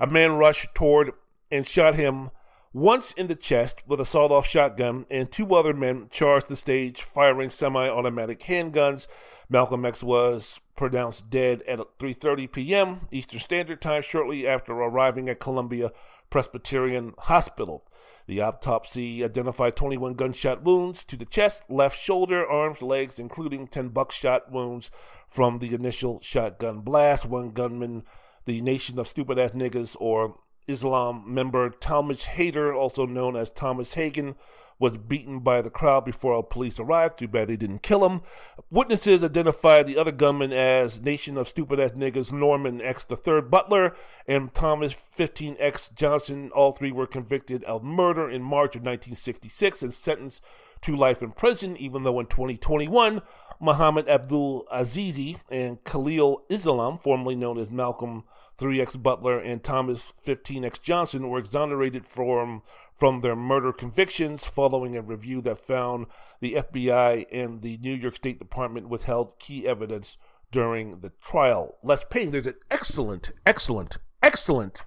A 0.00 0.06
man 0.06 0.32
rushed 0.32 0.74
toward 0.74 1.12
and 1.50 1.66
shot 1.66 1.96
him 1.96 2.30
once 2.72 3.12
in 3.12 3.26
the 3.26 3.34
chest 3.34 3.82
with 3.86 4.00
a 4.00 4.04
sawed 4.04 4.30
off 4.30 4.46
shotgun, 4.46 5.04
and 5.10 5.30
two 5.30 5.54
other 5.54 5.74
men 5.74 6.06
charged 6.10 6.48
the 6.48 6.56
stage 6.56 7.02
firing 7.02 7.50
semi 7.50 7.88
automatic 7.88 8.40
handguns. 8.40 9.06
Malcolm 9.48 9.84
X 9.84 10.02
was 10.02 10.60
pronounced 10.80 11.28
dead 11.28 11.62
at 11.68 11.78
3:30 11.98 12.50
p.m. 12.50 13.00
Eastern 13.12 13.38
Standard 13.38 13.82
Time 13.82 14.00
shortly 14.00 14.46
after 14.46 14.72
arriving 14.72 15.28
at 15.28 15.38
Columbia 15.38 15.92
Presbyterian 16.30 17.12
Hospital. 17.18 17.84
The 18.26 18.40
autopsy 18.40 19.22
identified 19.22 19.76
21 19.76 20.14
gunshot 20.14 20.62
wounds 20.62 21.04
to 21.04 21.18
the 21.18 21.26
chest, 21.26 21.64
left 21.68 22.00
shoulder, 22.00 22.48
arms, 22.48 22.80
legs, 22.80 23.18
including 23.18 23.66
10 23.66 23.90
buckshot 23.90 24.50
wounds 24.50 24.90
from 25.28 25.58
the 25.58 25.74
initial 25.74 26.18
shotgun 26.22 26.80
blast. 26.80 27.26
One 27.26 27.50
gunman, 27.50 28.04
the 28.46 28.62
Nation 28.62 28.98
of 28.98 29.06
Stupid 29.06 29.38
Ass 29.38 29.50
Niggas 29.50 29.96
or 30.00 30.38
Islam 30.66 31.24
member 31.26 31.68
Talmadge 31.68 32.24
Hayer, 32.24 32.72
also 32.72 33.04
known 33.04 33.36
as 33.36 33.50
Thomas 33.50 33.92
Hagan, 33.92 34.34
was 34.80 34.96
beaten 34.96 35.38
by 35.40 35.60
the 35.62 35.70
crowd 35.70 36.04
before 36.04 36.42
police 36.42 36.80
arrived. 36.80 37.18
Too 37.18 37.28
bad 37.28 37.48
they 37.48 37.56
didn't 37.56 37.82
kill 37.82 38.08
him. 38.08 38.22
Witnesses 38.70 39.22
identified 39.22 39.86
the 39.86 39.98
other 39.98 40.10
gunman 40.10 40.52
as 40.52 41.00
Nation 41.00 41.36
of 41.36 41.46
Stupid 41.46 41.78
Ass 41.78 41.92
Niggas 41.92 42.32
Norman 42.32 42.80
X 42.80 43.04
the 43.04 43.14
Third 43.14 43.50
Butler 43.50 43.94
and 44.26 44.52
Thomas 44.54 44.94
15X 45.16 45.94
Johnson. 45.94 46.50
All 46.52 46.72
three 46.72 46.90
were 46.90 47.06
convicted 47.06 47.62
of 47.64 47.84
murder 47.84 48.28
in 48.28 48.42
March 48.42 48.74
of 48.74 48.80
1966 48.80 49.82
and 49.82 49.94
sentenced 49.94 50.42
to 50.82 50.96
life 50.96 51.22
in 51.22 51.32
prison, 51.32 51.76
even 51.76 52.02
though 52.02 52.18
in 52.18 52.26
2021, 52.26 53.20
Muhammad 53.60 54.08
Abdul 54.08 54.66
Azizi 54.72 55.36
and 55.50 55.84
Khalil 55.84 56.44
Islam, 56.48 56.98
formerly 56.98 57.34
known 57.34 57.58
as 57.58 57.68
Malcolm 57.68 58.24
3X 58.58 59.02
Butler 59.02 59.38
and 59.38 59.62
Thomas 59.62 60.14
15X 60.26 60.80
Johnson, 60.80 61.28
were 61.28 61.38
exonerated 61.38 62.06
from 62.06 62.62
from 63.00 63.22
their 63.22 63.34
murder 63.34 63.72
convictions 63.72 64.44
following 64.44 64.94
a 64.94 65.00
review 65.00 65.40
that 65.40 65.58
found 65.58 66.04
the 66.40 66.52
FBI 66.52 67.24
and 67.32 67.62
the 67.62 67.78
New 67.78 67.94
York 67.94 68.16
State 68.16 68.38
Department 68.38 68.90
withheld 68.90 69.38
key 69.38 69.66
evidence 69.66 70.18
during 70.52 71.00
the 71.00 71.10
trial. 71.22 71.78
Les 71.82 72.04
Payne, 72.04 72.30
there's 72.30 72.46
an 72.46 72.56
excellent, 72.70 73.30
excellent, 73.46 73.96
excellent 74.22 74.80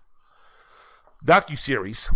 docu-series 1.26 2.12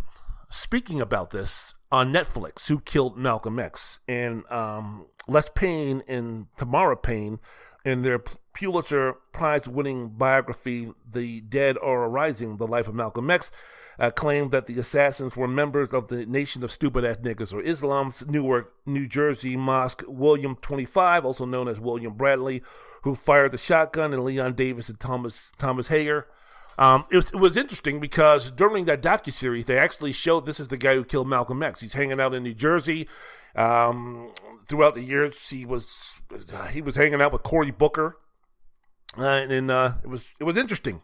speaking 0.49 1.01
about 1.01 1.31
this 1.31 1.73
on 1.91 2.13
Netflix, 2.13 2.67
Who 2.67 2.79
Killed 2.79 3.17
Malcolm 3.17 3.57
X. 3.57 3.99
And 4.07 4.43
um, 4.51 5.07
Les 5.27 5.49
Payne 5.55 6.03
and 6.07 6.45
Tamara 6.57 6.95
Payne 6.95 7.39
in 7.83 8.03
their 8.03 8.21
Pulitzer 8.57 9.13
Prize 9.31 9.67
winning 9.67 10.09
biography, 10.09 10.91
The 11.11 11.41
Dead 11.41 11.77
Are 11.77 12.05
Arising, 12.05 12.57
The 12.57 12.65
Life 12.65 12.87
of 12.87 12.95
Malcolm 12.95 13.29
X, 13.29 13.51
uh, 13.99 14.09
claimed 14.09 14.49
that 14.51 14.65
the 14.65 14.79
assassins 14.79 15.35
were 15.35 15.47
members 15.47 15.89
of 15.91 16.07
the 16.07 16.25
Nation 16.25 16.63
of 16.63 16.71
Stupid 16.71 17.05
Ass 17.05 17.17
Niggas 17.17 17.53
or 17.53 17.61
Islam's 17.61 18.25
Newark, 18.25 18.73
New 18.87 19.07
Jersey 19.07 19.55
mosque, 19.55 20.03
William 20.07 20.55
25, 20.55 21.23
also 21.23 21.45
known 21.45 21.67
as 21.67 21.79
William 21.79 22.13
Bradley, 22.13 22.63
who 23.03 23.13
fired 23.13 23.51
the 23.51 23.59
shotgun, 23.59 24.11
and 24.11 24.23
Leon 24.23 24.55
Davis 24.55 24.89
and 24.89 24.99
Thomas 24.99 25.51
Thomas 25.59 25.87
Hager. 25.87 26.27
Um, 26.79 27.05
it, 27.11 27.15
was, 27.15 27.25
it 27.25 27.37
was 27.37 27.57
interesting 27.57 27.99
because 27.99 28.51
during 28.51 28.85
that 28.85 29.01
docu 29.01 29.31
series, 29.31 29.65
they 29.65 29.77
actually 29.77 30.11
showed 30.11 30.45
this 30.45 30.59
is 30.59 30.67
the 30.67 30.77
guy 30.77 30.95
who 30.95 31.03
killed 31.03 31.27
Malcolm 31.27 31.61
X. 31.61 31.81
He's 31.81 31.93
hanging 31.93 32.19
out 32.19 32.33
in 32.33 32.43
New 32.43 32.53
Jersey. 32.53 33.07
Um, 33.55 34.31
throughout 34.67 34.93
the 34.93 35.01
years, 35.01 35.49
he 35.49 35.65
was 35.65 36.15
he 36.71 36.81
was 36.81 36.95
hanging 36.95 37.21
out 37.21 37.33
with 37.33 37.43
Cory 37.43 37.71
Booker, 37.71 38.17
uh, 39.17 39.23
and 39.23 39.71
uh, 39.71 39.93
it 40.03 40.07
was 40.07 40.25
it 40.39 40.43
was 40.43 40.57
interesting. 40.57 41.01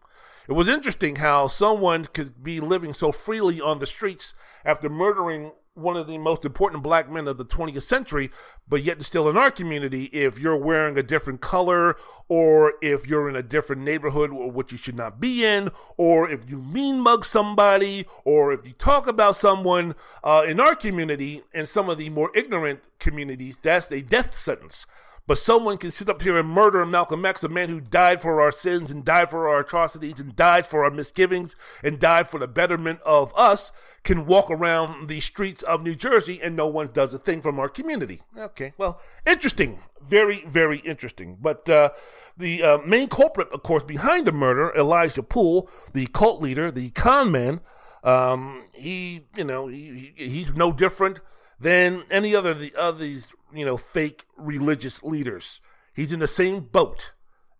It 0.48 0.54
was 0.54 0.68
interesting 0.68 1.18
how 1.18 1.48
someone 1.48 2.06
could 2.06 2.44
be 2.44 2.60
living 2.60 2.94
so 2.94 3.12
freely 3.14 3.62
on 3.62 3.80
the 3.80 3.86
streets 3.86 4.34
after 4.66 4.90
murdering 4.90 5.52
one 5.76 5.98
of 5.98 6.06
the 6.06 6.18
most 6.18 6.46
important 6.46 6.84
black 6.84 7.10
men 7.10 7.28
of 7.28 7.38
the 7.38 7.46
20th 7.46 7.82
century, 7.82 8.30
but 8.68 8.84
yet 8.84 9.02
still 9.02 9.28
in 9.28 9.38
our 9.38 9.50
community, 9.50 10.04
if 10.06 10.38
you're 10.38 10.58
wearing 10.58 10.98
a 10.98 11.04
different 11.04 11.42
color, 11.42 11.96
or 12.28 12.74
if 12.82 13.08
you're 13.08 13.28
in 13.28 13.36
a 13.36 13.42
different 13.42 13.82
neighborhood 13.82 14.32
or 14.32 14.52
which 14.52 14.72
you 14.72 14.78
should 14.78 14.96
not 14.96 15.20
be 15.20 15.44
in, 15.44 15.72
or 15.98 16.30
if 16.30 16.48
you 16.50 16.60
mean 16.60 17.00
mug 17.00 17.26
somebody, 17.26 18.06
or 18.24 18.54
if 18.54 18.66
you 18.66 18.74
talk 18.74 19.08
about 19.08 19.36
someone 19.36 19.96
uh, 20.24 20.44
in 20.48 20.60
our 20.60 20.76
community 20.76 21.42
and 21.54 21.68
some 21.68 21.90
of 21.90 21.98
the 21.98 22.10
more 22.10 22.30
ignorant 22.36 22.82
communities, 23.00 23.58
that's 23.58 23.92
a 23.92 24.02
death 24.02 24.38
sentence. 24.38 24.86
But 25.26 25.38
someone 25.38 25.78
can 25.78 25.92
sit 25.92 26.10
up 26.10 26.22
here 26.22 26.38
and 26.38 26.50
murder 26.50 26.86
Malcolm 26.86 27.26
X, 27.26 27.44
a 27.44 27.50
man 27.50 27.70
who 27.70 27.80
died 27.80 28.22
for 28.22 28.42
our 28.42 28.52
sins 28.52 28.92
and 28.92 29.06
died 29.06 29.30
for 29.30 29.48
our 29.48 29.62
atrocities 29.62 30.20
and 30.20 30.36
died 30.36 30.68
for 30.68 30.84
our 30.84 30.92
misgivings 30.92 31.56
and 31.82 31.98
died 31.98 32.30
for 32.30 32.40
the 32.40 32.48
betterment 32.48 33.00
of 33.06 33.34
us, 33.38 33.72
can 34.04 34.26
walk 34.26 34.52
around 34.52 35.08
the 35.08 35.22
streets 35.22 35.64
of 35.64 35.82
New 35.82 35.96
Jersey 35.96 36.42
and 36.42 36.58
no 36.58 36.68
one 36.68 36.90
does 36.92 37.14
a 37.14 37.18
thing 37.18 37.42
from 37.42 37.58
our 37.58 37.70
community. 37.70 38.22
Okay, 38.38 38.74
well, 38.78 39.00
interesting. 39.26 39.80
Very, 40.02 40.44
very 40.46 40.80
interesting. 40.80 41.38
But 41.40 41.70
uh, 41.70 41.92
the 42.36 42.62
uh, 42.62 42.78
main 42.80 43.08
culprit, 43.08 43.48
of 43.54 43.64
course, 43.64 43.84
behind 43.84 44.28
the 44.28 44.34
murder, 44.34 44.74
Elijah 44.76 45.24
Poole, 45.24 45.70
the 45.94 46.08
cult 46.08 46.42
leader, 46.42 46.70
the 46.70 46.90
con 46.90 47.32
man, 47.32 47.62
um, 48.04 48.64
he, 48.74 49.28
you 49.38 49.46
know, 49.46 49.68
he, 49.68 50.12
he's 50.18 50.54
no 50.54 50.74
different 50.74 51.22
than 51.58 52.04
any 52.12 52.36
other 52.36 52.70
of 52.76 53.00
these 53.00 53.28
you 53.54 53.66
know, 53.66 53.78
fake 53.78 54.26
religious 54.38 55.04
leaders. 55.04 55.62
He's 55.94 56.12
in 56.12 56.20
the 56.20 56.28
same 56.28 56.62
boat 56.62 57.14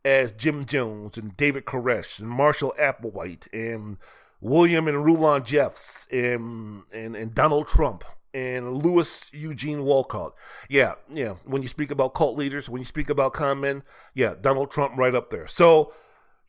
as 0.04 0.32
Jim 0.32 0.66
Jones 0.66 1.18
and 1.18 1.36
David 1.38 1.66
Koresh 1.66 2.20
and 2.20 2.30
Marshall 2.30 2.74
Applewhite 2.80 3.48
and 3.54 3.98
William 4.42 4.88
and 4.88 5.06
Rulon 5.06 5.44
Jeffs 5.44 6.08
and, 6.12 6.84
and, 6.92 7.16
and 7.16 7.34
Donald 7.34 7.68
Trump 7.68 8.04
and 8.34 8.84
Louis 8.84 9.22
Eugene 9.32 9.84
Walcott. 9.84 10.34
Yeah, 10.68 10.96
yeah. 11.12 11.36
When 11.46 11.62
you 11.62 11.68
speak 11.68 11.92
about 11.92 12.14
cult 12.14 12.38
leaders, 12.38 12.68
when 12.68 12.82
you 12.82 12.86
speak 12.86 13.10
about 13.10 13.34
con 13.34 13.62
men, 13.62 13.84
yeah, 14.14 14.34
Donald 14.40 14.72
Trump 14.72 14.98
right 14.98 15.16
up 15.16 15.30
there. 15.30 15.48
So 15.48 15.94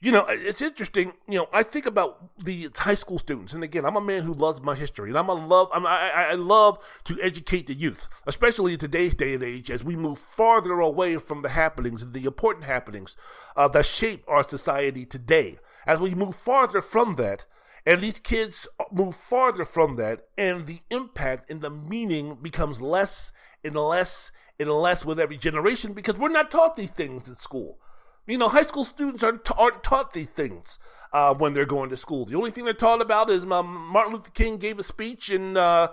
you 0.04 0.12
know, 0.12 0.26
it's 0.28 0.60
interesting. 0.60 1.14
You 1.26 1.38
know, 1.38 1.48
I 1.50 1.62
think 1.62 1.86
about 1.86 2.38
the 2.38 2.68
high 2.76 2.94
school 2.94 3.18
students, 3.18 3.54
and 3.54 3.64
again, 3.64 3.86
I'm 3.86 3.96
a 3.96 4.02
man 4.02 4.22
who 4.22 4.34
loves 4.34 4.60
my 4.60 4.74
history, 4.74 5.08
and 5.08 5.18
I'm 5.18 5.30
a 5.30 5.32
love. 5.32 5.70
I'm, 5.72 5.86
I, 5.86 6.26
I 6.32 6.34
love 6.34 6.78
to 7.04 7.18
educate 7.22 7.68
the 7.68 7.74
youth, 7.74 8.06
especially 8.26 8.74
in 8.74 8.78
today's 8.78 9.14
day 9.14 9.32
and 9.32 9.42
age, 9.42 9.70
as 9.70 9.82
we 9.82 9.96
move 9.96 10.18
farther 10.18 10.78
away 10.78 11.16
from 11.16 11.40
the 11.40 11.48
happenings 11.48 12.02
and 12.02 12.12
the 12.12 12.26
important 12.26 12.66
happenings 12.66 13.16
uh, 13.56 13.66
that 13.68 13.86
shape 13.86 14.22
our 14.28 14.42
society 14.42 15.06
today. 15.06 15.58
As 15.86 16.00
we 16.00 16.14
move 16.14 16.36
farther 16.36 16.82
from 16.82 17.14
that, 17.14 17.46
and 17.86 18.02
these 18.02 18.18
kids 18.18 18.68
move 18.92 19.16
farther 19.16 19.64
from 19.64 19.96
that, 19.96 20.28
and 20.36 20.66
the 20.66 20.80
impact 20.90 21.48
and 21.48 21.62
the 21.62 21.70
meaning 21.70 22.36
becomes 22.42 22.82
less 22.82 23.32
and 23.64 23.74
less 23.74 24.32
and 24.60 24.70
less 24.70 25.02
with 25.02 25.18
every 25.18 25.38
generation 25.38 25.94
because 25.94 26.16
we're 26.16 26.28
not 26.28 26.50
taught 26.50 26.76
these 26.76 26.90
things 26.90 27.26
in 27.26 27.36
school. 27.36 27.78
You 28.26 28.38
know, 28.38 28.48
high 28.48 28.62
school 28.62 28.84
students 28.84 29.22
aren't, 29.22 29.48
aren't 29.58 29.82
taught 29.82 30.12
these 30.12 30.28
things 30.28 30.78
uh, 31.12 31.34
when 31.34 31.52
they're 31.52 31.66
going 31.66 31.90
to 31.90 31.96
school. 31.96 32.24
The 32.24 32.36
only 32.36 32.50
thing 32.50 32.64
they're 32.64 32.74
taught 32.74 33.02
about 33.02 33.30
is 33.30 33.44
um, 33.44 33.88
Martin 33.92 34.14
Luther 34.14 34.30
King 34.30 34.56
gave 34.56 34.78
a 34.78 34.82
speech 34.82 35.30
and 35.30 35.58
uh, 35.58 35.88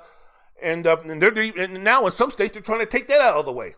and 0.61 0.87
uh, 0.87 0.97
and 1.07 1.21
they're 1.21 1.37
and 1.59 1.83
now 1.83 2.05
in 2.05 2.11
some 2.11 2.31
states 2.31 2.53
they're 2.53 2.61
trying 2.61 2.79
to 2.79 2.85
take 2.85 3.07
that 3.07 3.21
out 3.21 3.35
of 3.35 3.45
the 3.45 3.51
way. 3.51 3.75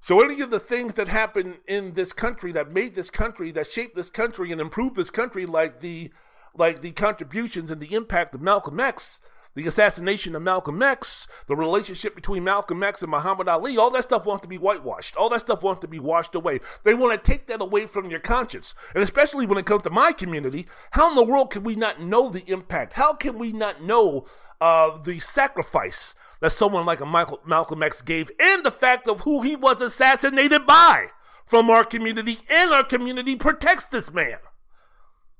So 0.00 0.20
any 0.22 0.40
of 0.40 0.50
the 0.50 0.58
things 0.58 0.94
that 0.94 1.08
happened 1.08 1.58
in 1.68 1.92
this 1.92 2.14
country 2.14 2.52
that 2.52 2.72
made 2.72 2.94
this 2.94 3.10
country, 3.10 3.50
that 3.52 3.66
shaped 3.66 3.94
this 3.94 4.08
country 4.08 4.50
and 4.50 4.60
improved 4.60 4.96
this 4.96 5.10
country, 5.10 5.44
like 5.44 5.80
the 5.80 6.10
like 6.54 6.80
the 6.80 6.92
contributions 6.92 7.70
and 7.70 7.80
the 7.80 7.94
impact 7.94 8.34
of 8.34 8.40
Malcolm 8.40 8.80
X, 8.80 9.20
the 9.60 9.68
assassination 9.68 10.34
of 10.34 10.40
Malcolm 10.40 10.82
X, 10.82 11.28
the 11.46 11.54
relationship 11.54 12.14
between 12.14 12.44
Malcolm 12.44 12.82
X 12.82 13.02
and 13.02 13.10
Muhammad 13.10 13.46
Ali, 13.46 13.76
all 13.76 13.90
that 13.90 14.04
stuff 14.04 14.24
wants 14.24 14.40
to 14.40 14.48
be 14.48 14.56
whitewashed. 14.56 15.16
All 15.16 15.28
that 15.28 15.40
stuff 15.40 15.62
wants 15.62 15.82
to 15.82 15.88
be 15.88 15.98
washed 15.98 16.34
away. 16.34 16.60
They 16.82 16.94
want 16.94 17.12
to 17.12 17.30
take 17.30 17.46
that 17.48 17.60
away 17.60 17.86
from 17.86 18.10
your 18.10 18.20
conscience. 18.20 18.74
And 18.94 19.02
especially 19.02 19.46
when 19.46 19.58
it 19.58 19.66
comes 19.66 19.82
to 19.82 19.90
my 19.90 20.12
community, 20.12 20.66
how 20.92 21.10
in 21.10 21.14
the 21.14 21.24
world 21.24 21.50
can 21.50 21.62
we 21.62 21.74
not 21.74 22.00
know 22.00 22.30
the 22.30 22.44
impact? 22.50 22.94
How 22.94 23.12
can 23.12 23.38
we 23.38 23.52
not 23.52 23.82
know 23.82 24.26
uh, 24.62 24.96
the 24.96 25.18
sacrifice 25.18 26.14
that 26.40 26.52
someone 26.52 26.86
like 26.86 27.02
a 27.02 27.06
Michael, 27.06 27.40
Malcolm 27.44 27.82
X 27.82 28.00
gave 28.00 28.30
and 28.40 28.64
the 28.64 28.70
fact 28.70 29.08
of 29.08 29.20
who 29.20 29.42
he 29.42 29.56
was 29.56 29.82
assassinated 29.82 30.66
by 30.66 31.08
from 31.44 31.68
our 31.68 31.84
community 31.84 32.38
and 32.48 32.70
our 32.70 32.84
community 32.84 33.36
protects 33.36 33.84
this 33.84 34.10
man? 34.10 34.38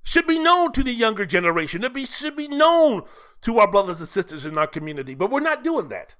Should 0.03 0.27
be 0.27 0.39
known 0.39 0.73
to 0.73 0.83
the 0.83 0.93
younger 0.93 1.27
generation. 1.27 1.85
It 1.85 1.93
be, 1.93 2.07
should 2.07 2.37
be 2.37 2.49
known 2.49 3.03
to 3.43 3.59
our 3.59 3.71
brothers 3.71 4.01
and 4.01 4.09
sisters 4.09 4.45
in 4.45 4.59
our 4.59 4.67
community. 4.67 5.15
But 5.15 5.31
we're 5.31 5.41
not 5.41 5.65
doing 5.65 5.89
that. 5.89 6.15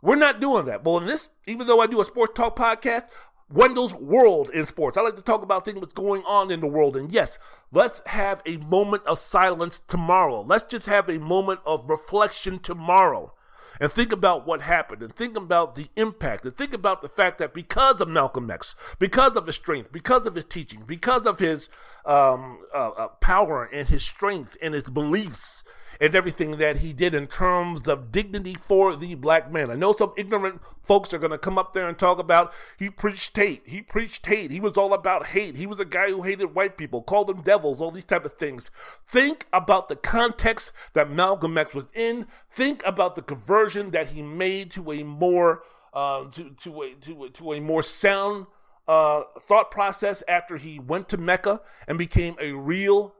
We're 0.00 0.16
not 0.16 0.40
doing 0.40 0.66
that. 0.66 0.84
Well, 0.84 0.98
in 0.98 1.06
this, 1.06 1.28
even 1.46 1.66
though 1.66 1.80
I 1.80 1.86
do 1.86 2.00
a 2.00 2.04
sports 2.04 2.32
talk 2.36 2.56
podcast, 2.56 3.04
Wendell's 3.50 3.94
World 3.94 4.50
in 4.50 4.66
Sports. 4.66 4.98
I 4.98 5.00
like 5.00 5.16
to 5.16 5.22
talk 5.22 5.42
about 5.42 5.64
things 5.64 5.80
that's 5.80 5.94
going 5.94 6.22
on 6.24 6.50
in 6.50 6.60
the 6.60 6.66
world. 6.66 6.96
And 6.96 7.10
yes, 7.10 7.38
let's 7.72 8.02
have 8.06 8.42
a 8.44 8.58
moment 8.58 9.04
of 9.06 9.18
silence 9.18 9.80
tomorrow. 9.88 10.42
Let's 10.42 10.64
just 10.64 10.86
have 10.86 11.08
a 11.08 11.18
moment 11.18 11.60
of 11.64 11.88
reflection 11.88 12.58
tomorrow 12.58 13.34
and 13.80 13.90
think 13.90 14.12
about 14.12 14.46
what 14.46 14.60
happened 14.60 15.02
and 15.02 15.14
think 15.14 15.36
about 15.36 15.76
the 15.76 15.88
impact 15.96 16.44
and 16.44 16.56
think 16.56 16.74
about 16.74 17.00
the 17.00 17.08
fact 17.08 17.38
that 17.38 17.54
because 17.54 18.00
of 18.00 18.08
Malcolm 18.08 18.50
X, 18.50 18.74
because 18.98 19.36
of 19.36 19.46
his 19.46 19.54
strength, 19.54 19.92
because 19.92 20.26
of 20.26 20.34
his 20.34 20.44
teaching, 20.44 20.82
because 20.86 21.26
of 21.26 21.38
his 21.38 21.68
um, 22.04 22.58
uh, 22.74 22.90
uh, 22.90 23.08
power 23.20 23.64
and 23.64 23.88
his 23.88 24.02
strength 24.02 24.56
and 24.60 24.74
his 24.74 24.84
beliefs 24.84 25.62
and 26.00 26.14
everything 26.14 26.52
that 26.58 26.78
he 26.78 26.92
did 26.92 27.14
in 27.14 27.26
terms 27.26 27.88
of 27.88 28.12
dignity 28.12 28.54
for 28.54 28.94
the 28.94 29.14
black 29.14 29.50
man. 29.50 29.70
I 29.70 29.74
know 29.74 29.94
some 29.96 30.12
ignorant 30.16 30.60
folks 30.84 31.12
are 31.12 31.18
going 31.18 31.32
to 31.32 31.38
come 31.38 31.58
up 31.58 31.74
there 31.74 31.88
and 31.88 31.98
talk 31.98 32.18
about 32.18 32.52
he 32.78 32.88
preached 32.88 33.36
hate. 33.36 33.62
He 33.66 33.82
preached 33.82 34.26
hate. 34.26 34.50
He 34.50 34.60
was 34.60 34.76
all 34.76 34.94
about 34.94 35.28
hate. 35.28 35.56
He 35.56 35.66
was 35.66 35.80
a 35.80 35.84
guy 35.84 36.08
who 36.08 36.22
hated 36.22 36.54
white 36.54 36.76
people, 36.76 37.02
called 37.02 37.26
them 37.26 37.42
devils, 37.42 37.80
all 37.80 37.90
these 37.90 38.04
type 38.04 38.24
of 38.24 38.34
things. 38.34 38.70
Think 39.06 39.46
about 39.52 39.88
the 39.88 39.96
context 39.96 40.72
that 40.94 41.10
Malcolm 41.10 41.58
X 41.58 41.74
was 41.74 41.88
in. 41.94 42.26
Think 42.48 42.82
about 42.86 43.16
the 43.16 43.22
conversion 43.22 43.90
that 43.90 44.10
he 44.10 44.22
made 44.22 44.70
to 44.72 44.92
a 44.92 45.02
more 45.02 45.62
uh, 45.92 46.24
to 46.30 46.50
to 46.62 46.82
a 46.82 46.94
to 46.94 47.24
a, 47.24 47.30
to 47.30 47.52
a 47.54 47.60
more 47.60 47.82
sound 47.82 48.46
uh, 48.86 49.22
thought 49.40 49.70
process 49.70 50.22
after 50.28 50.56
he 50.56 50.78
went 50.78 51.08
to 51.10 51.16
Mecca 51.16 51.60
and 51.86 51.98
became 51.98 52.36
a 52.40 52.52
real 52.52 53.14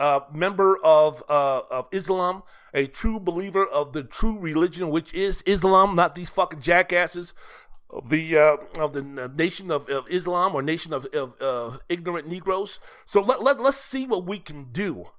uh, 0.00 0.20
member 0.32 0.78
of 0.84 1.22
uh, 1.28 1.62
of 1.70 1.88
Islam, 1.92 2.42
a 2.72 2.86
true 2.86 3.18
believer 3.18 3.66
of 3.66 3.92
the 3.92 4.02
true 4.02 4.38
religion, 4.38 4.90
which 4.90 5.12
is 5.14 5.42
Islam, 5.42 5.96
not 5.96 6.14
these 6.14 6.30
fucking 6.30 6.60
jackasses 6.60 7.32
of 7.90 8.10
the 8.10 8.38
uh, 8.38 8.56
of 8.78 8.92
the 8.92 9.02
nation 9.02 9.70
of, 9.70 9.88
of, 9.88 10.06
Islam 10.08 10.54
or 10.54 10.62
nation 10.62 10.92
of, 10.92 11.06
of 11.06 11.40
uh, 11.40 11.78
ignorant 11.88 12.28
Negroes. 12.28 12.78
So 13.06 13.20
let, 13.20 13.42
let 13.42 13.60
let's 13.60 13.78
see 13.78 14.06
what 14.06 14.24
we 14.24 14.38
can 14.38 14.66
do 14.72 15.10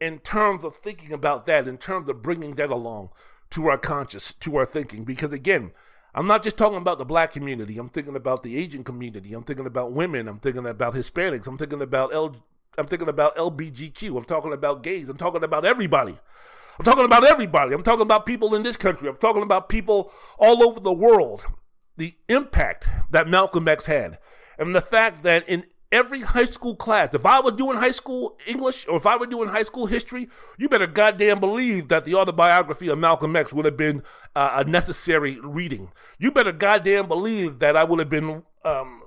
in 0.00 0.18
terms 0.18 0.64
of 0.64 0.76
thinking 0.76 1.12
about 1.12 1.46
that, 1.46 1.68
in 1.68 1.78
terms 1.78 2.08
of 2.08 2.22
bringing 2.22 2.54
that 2.54 2.70
along 2.70 3.10
to 3.50 3.68
our 3.68 3.78
conscious, 3.78 4.34
to 4.34 4.56
our 4.56 4.66
thinking, 4.66 5.04
because 5.04 5.32
again. 5.32 5.72
I'm 6.12 6.26
not 6.26 6.42
just 6.42 6.56
talking 6.56 6.78
about 6.78 6.98
the 6.98 7.04
black 7.04 7.32
community. 7.32 7.78
I'm 7.78 7.88
thinking 7.88 8.16
about 8.16 8.42
the 8.42 8.56
Asian 8.56 8.82
community. 8.82 9.32
I'm 9.32 9.44
thinking 9.44 9.64
about 9.64 9.92
women. 9.92 10.26
I'm 10.26 10.40
thinking 10.40 10.66
about 10.66 10.94
Hispanics. 10.94 11.46
I'm 11.46 11.56
thinking 11.56 11.80
about 11.80 12.12
L- 12.12 12.44
I'm 12.78 12.86
thinking 12.86 13.08
about 13.08 13.36
LBGQ. 13.36 14.16
I'm 14.16 14.24
talking 14.24 14.52
about 14.52 14.82
gays. 14.82 15.08
I'm 15.08 15.16
talking 15.16 15.42
about 15.42 15.64
everybody. 15.64 16.16
I'm 16.78 16.84
talking 16.84 17.04
about 17.04 17.24
everybody. 17.24 17.74
I'm 17.74 17.82
talking 17.82 18.02
about 18.02 18.24
people 18.24 18.54
in 18.54 18.62
this 18.62 18.76
country. 18.76 19.08
I'm 19.08 19.16
talking 19.16 19.42
about 19.42 19.68
people 19.68 20.12
all 20.38 20.62
over 20.62 20.80
the 20.80 20.92
world. 20.92 21.44
The 21.96 22.14
impact 22.28 22.88
that 23.10 23.28
Malcolm 23.28 23.68
X 23.68 23.84
had, 23.86 24.18
and 24.58 24.74
the 24.74 24.80
fact 24.80 25.22
that 25.24 25.46
in 25.46 25.64
every 25.92 26.22
high 26.22 26.46
school 26.46 26.74
class, 26.74 27.12
if 27.12 27.26
I 27.26 27.40
was 27.40 27.54
doing 27.54 27.76
high 27.76 27.90
school 27.90 28.38
English 28.46 28.86
or 28.88 28.96
if 28.96 29.06
I 29.06 29.16
were 29.16 29.26
doing 29.26 29.48
high 29.48 29.64
school 29.64 29.86
history, 29.86 30.28
you 30.56 30.68
better 30.68 30.86
goddamn 30.86 31.40
believe 31.40 31.88
that 31.88 32.04
the 32.04 32.14
autobiography 32.14 32.88
of 32.88 32.98
Malcolm 32.98 33.36
X 33.36 33.52
would 33.52 33.64
have 33.66 33.76
been 33.76 34.02
uh, 34.34 34.52
a 34.54 34.64
necessary 34.64 35.38
reading. 35.42 35.90
You 36.18 36.30
better 36.30 36.52
goddamn 36.52 37.08
believe 37.08 37.58
that 37.58 37.76
I 37.76 37.84
would 37.84 37.98
have 37.98 38.10
been 38.10 38.44
um, 38.64 38.99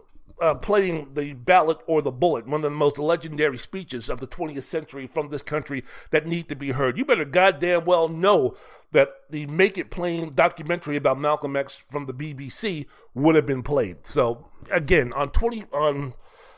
uh, 0.43 0.53
playing 0.53 1.13
the 1.13 1.32
ballot 1.32 1.77
or 1.88 2.01
the 2.01 2.12
bullet, 2.12 2.45
one 2.45 2.56
of 2.56 2.63
the 2.63 2.69
most 2.69 2.99
legendary 2.99 3.58
speeches 3.58 4.10
of 4.10 4.19
the 4.19 4.27
20th 4.27 4.63
century 4.63 5.08
from 5.08 5.29
this 5.29 5.41
country 5.41 5.86
that 6.10 6.27
need 6.27 6.49
to 6.49 6.56
be 6.56 6.71
heard. 6.71 6.97
You 6.97 7.06
better 7.06 7.23
goddamn 7.23 7.86
well 7.86 8.10
know 8.10 8.58
that 8.91 9.13
the 9.29 9.45
Make 9.45 9.77
It 9.77 9.89
Plain 9.89 10.32
documentary 10.36 10.97
about 10.97 11.17
Malcolm 11.17 11.56
X 11.56 11.77
from 11.89 12.08
the 12.08 12.13
BBC 12.13 12.88
would 13.13 13.36
have 13.36 13.45
been 13.45 13.63
played. 13.63 14.06
So 14.06 14.49
again, 14.69 15.13
on 15.13 15.29
20 15.29 15.63
on 15.71 16.13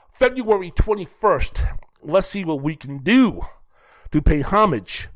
February 0.09 0.71
21st, 0.71 1.77
let's 2.01 2.25
see 2.25 2.43
what 2.43 2.63
we 2.63 2.75
can 2.75 2.97
do 2.97 3.41
to 4.09 4.19
pay 4.19 4.41
homage 4.41 5.09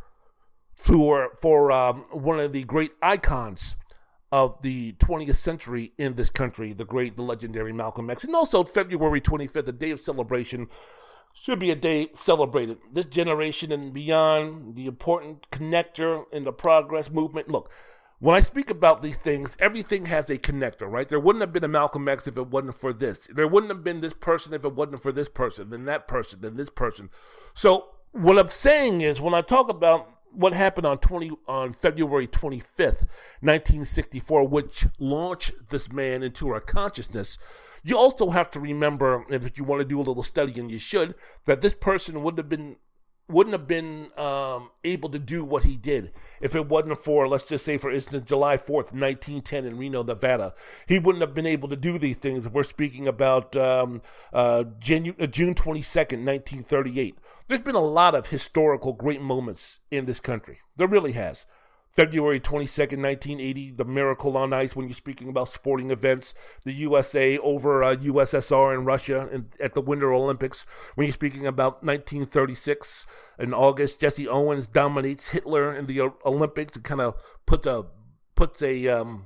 for 0.80 1.32
for 1.42 1.72
um, 1.72 2.06
one 2.12 2.40
of 2.40 2.54
the 2.54 2.64
great 2.66 2.92
icons 3.02 3.76
of 4.32 4.62
the 4.62 4.94
20th 4.94 5.36
century 5.36 5.94
in 5.98 6.16
this 6.16 6.30
country, 6.30 6.74
the 6.74 6.86
great, 6.86 7.16
the 7.16 7.24
legendary 7.24 7.74
Malcolm 7.74 8.10
X. 8.10 8.24
And 8.24 8.36
also, 8.36 8.64
February 8.64 9.22
25th, 9.22 9.68
a 9.68 9.72
day 9.72 9.92
of 9.92 10.00
celebration, 10.00 10.68
should 11.34 11.60
be 11.60 11.72
a 11.72 11.76
day 11.76 12.10
celebrated. 12.14 12.78
This 12.92 13.06
generation 13.06 13.72
and 13.72 13.94
beyond, 13.94 14.76
the 14.76 14.86
important 14.86 15.50
connector 15.52 16.26
in 16.32 16.44
the 16.44 16.52
progress 16.52 17.10
movement. 17.10 17.50
Look, 17.50 17.72
when 18.20 18.36
I 18.36 18.42
speak 18.42 18.70
about 18.70 19.02
these 19.02 19.18
things, 19.18 19.56
everything 19.60 20.06
has 20.06 20.30
a 20.30 20.38
connector, 20.38 20.92
right? 20.92 21.08
There 21.08 21.20
wouldn't 21.20 21.42
have 21.42 21.54
been 21.54 21.64
a 21.64 21.70
Malcolm 21.70 22.08
X 22.08 22.28
if 22.28 22.38
it 22.38 22.48
wasn't 22.48 22.76
for 22.76 22.92
this. 22.92 23.30
There 23.34 23.48
wouldn't 23.48 23.72
have 23.72 23.84
been 23.84 24.02
this 24.02 24.14
person 24.14 24.54
if 24.54 24.66
it 24.66 24.76
wasn't 24.76 25.02
for 25.02 25.12
this 25.12 25.30
person, 25.30 25.70
then 25.70 25.86
that 25.86 26.08
person, 26.08 26.42
then 26.42 26.58
this 26.58 26.70
person. 26.70 27.10
So, 27.54 27.92
what 28.12 28.38
I'm 28.38 28.50
saying 28.50 29.02
is, 29.02 29.22
when 29.22 29.34
I 29.34 29.42
talk 29.42 29.70
about 29.70 30.19
what 30.32 30.54
happened 30.54 30.86
on 30.86 31.00
20 31.00 31.32
on 31.48 31.74
February 31.74 32.28
25th, 32.28 33.08
1964, 33.42 34.48
which 34.48 34.88
launched 35.00 35.54
this 35.70 35.92
man 35.92 36.24
into 36.24 36.50
our 36.50 36.62
consciousness. 36.62 37.38
You 37.84 37.98
also 37.98 38.30
have 38.30 38.52
to 38.52 38.60
remember, 38.60 39.26
if 39.30 39.58
you 39.58 39.64
want 39.64 39.82
to 39.82 39.86
do 39.86 39.98
a 39.98 40.04
little 40.04 40.24
study, 40.24 40.60
and 40.60 40.70
you 40.70 40.80
should, 40.80 41.16
that 41.46 41.62
this 41.62 41.74
person 41.74 42.24
would 42.24 42.38
have 42.38 42.50
been 42.50 42.76
wouldn't 43.30 43.54
have 43.54 43.68
been 43.68 44.10
um, 44.18 44.72
able 44.84 45.08
to 45.08 45.20
do 45.20 45.46
what 45.46 45.64
he 45.64 45.78
did 45.78 46.12
if 46.42 46.56
it 46.56 46.68
wasn't 46.68 46.98
for, 46.98 47.28
let's 47.28 47.44
just 47.44 47.64
say, 47.64 47.78
for 47.78 47.92
instance, 47.92 48.26
July 48.28 48.58
4th, 48.58 48.92
1910 48.92 49.66
in 49.66 49.78
Reno, 49.78 50.02
Nevada. 50.02 50.54
He 50.88 50.98
wouldn't 50.98 51.22
have 51.22 51.36
been 51.36 51.46
able 51.46 51.70
to 51.70 51.76
do 51.76 52.00
these 52.00 52.18
things. 52.18 52.48
We're 52.48 52.64
speaking 52.64 53.08
about 53.08 53.56
um, 53.56 54.02
uh, 54.34 54.36
uh, 54.36 54.64
June 54.80 55.14
22nd, 55.14 56.26
1938. 56.26 57.20
There's 57.50 57.62
been 57.62 57.74
a 57.74 57.80
lot 57.80 58.14
of 58.14 58.28
historical 58.28 58.94
great 58.94 59.22
moments 59.22 59.80
in 59.90 60.06
this 60.06 60.20
country. 60.20 60.60
There 60.78 60.88
really 60.88 61.14
has. 61.14 61.48
February 61.90 62.40
22nd, 62.40 63.02
1980, 63.02 63.72
the 63.72 63.86
Miracle 63.86 64.38
on 64.38 64.54
Ice, 64.54 64.76
when 64.76 64.86
you're 64.86 64.94
speaking 64.94 65.30
about 65.30 65.50
sporting 65.50 65.90
events, 65.90 66.36
the 66.64 66.74
USA 66.74 67.40
over 67.40 67.84
uh, 67.84 67.96
USSR 67.96 68.76
and 68.76 68.86
Russia 68.86 69.28
in, 69.32 69.48
at 69.60 69.74
the 69.74 69.82
Winter 69.82 70.14
Olympics. 70.14 70.68
When 70.94 71.08
you're 71.08 71.14
speaking 71.14 71.48
about 71.48 71.84
1936, 71.84 73.08
in 73.40 73.52
August, 73.52 74.00
Jesse 74.00 74.28
Owens 74.28 74.68
dominates 74.68 75.30
Hitler 75.30 75.76
in 75.76 75.88
the 75.88 76.02
Olympics 76.24 76.76
and 76.76 76.86
kind 76.86 77.02
of 77.02 77.16
puts 77.48 77.66
a 77.66 77.88
puts 78.36 78.62
a 78.62 78.88
um, 78.90 79.26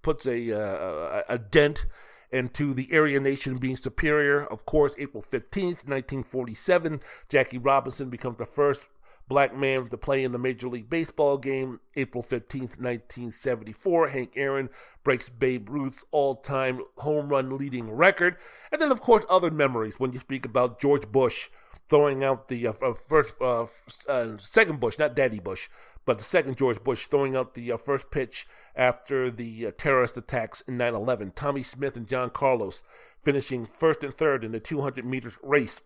puts 0.00 0.24
a, 0.26 0.58
uh, 0.58 1.22
a 1.28 1.38
dent 1.38 1.84
into 2.32 2.74
the 2.74 2.88
Aryan 2.92 3.22
nation 3.22 3.58
being 3.58 3.76
superior. 3.76 4.44
Of 4.44 4.64
course, 4.64 4.94
April 4.98 5.22
15th, 5.22 5.86
1947, 5.86 7.00
Jackie 7.28 7.58
Robinson 7.58 8.08
becomes 8.08 8.38
the 8.38 8.46
first 8.46 8.82
black 9.28 9.56
man 9.56 9.88
to 9.88 9.96
play 9.96 10.24
in 10.24 10.32
the 10.32 10.38
Major 10.38 10.68
League 10.68 10.90
Baseball 10.90 11.38
game. 11.38 11.80
April 11.96 12.22
15th, 12.22 12.80
1974, 12.80 14.08
Hank 14.08 14.32
Aaron 14.36 14.68
breaks 15.04 15.28
Babe 15.28 15.68
Ruth's 15.68 16.04
all 16.10 16.36
time 16.36 16.80
home 16.98 17.28
run 17.28 17.56
leading 17.56 17.90
record. 17.90 18.36
And 18.70 18.80
then, 18.80 18.92
of 18.92 19.00
course, 19.00 19.24
other 19.28 19.50
memories 19.50 19.98
when 19.98 20.12
you 20.12 20.18
speak 20.18 20.44
about 20.44 20.80
George 20.80 21.10
Bush 21.10 21.48
throwing 21.88 22.24
out 22.24 22.48
the 22.48 22.66
uh, 22.68 22.72
uh 22.82 22.94
first, 22.94 23.34
uh, 23.40 23.66
uh, 24.08 24.36
second 24.38 24.80
Bush, 24.80 24.98
not 24.98 25.14
Daddy 25.14 25.40
Bush, 25.40 25.68
but 26.04 26.18
the 26.18 26.24
second 26.24 26.56
George 26.56 26.82
Bush 26.82 27.06
throwing 27.06 27.36
out 27.36 27.54
the 27.54 27.72
uh, 27.72 27.76
first 27.76 28.10
pitch 28.10 28.46
after 28.74 29.30
the 29.30 29.66
uh, 29.66 29.70
terrorist 29.76 30.16
attacks 30.16 30.62
in 30.62 30.76
9 30.76 30.94
11. 30.94 31.32
Tommie 31.32 31.62
Smith 31.62 31.96
and 31.96 32.06
John 32.06 32.30
Carlos 32.30 32.82
finishing 33.22 33.66
first 33.66 34.02
and 34.02 34.14
third 34.14 34.44
in 34.44 34.52
the 34.52 34.60
200 34.60 35.04
meters 35.04 35.34
race. 35.42 35.80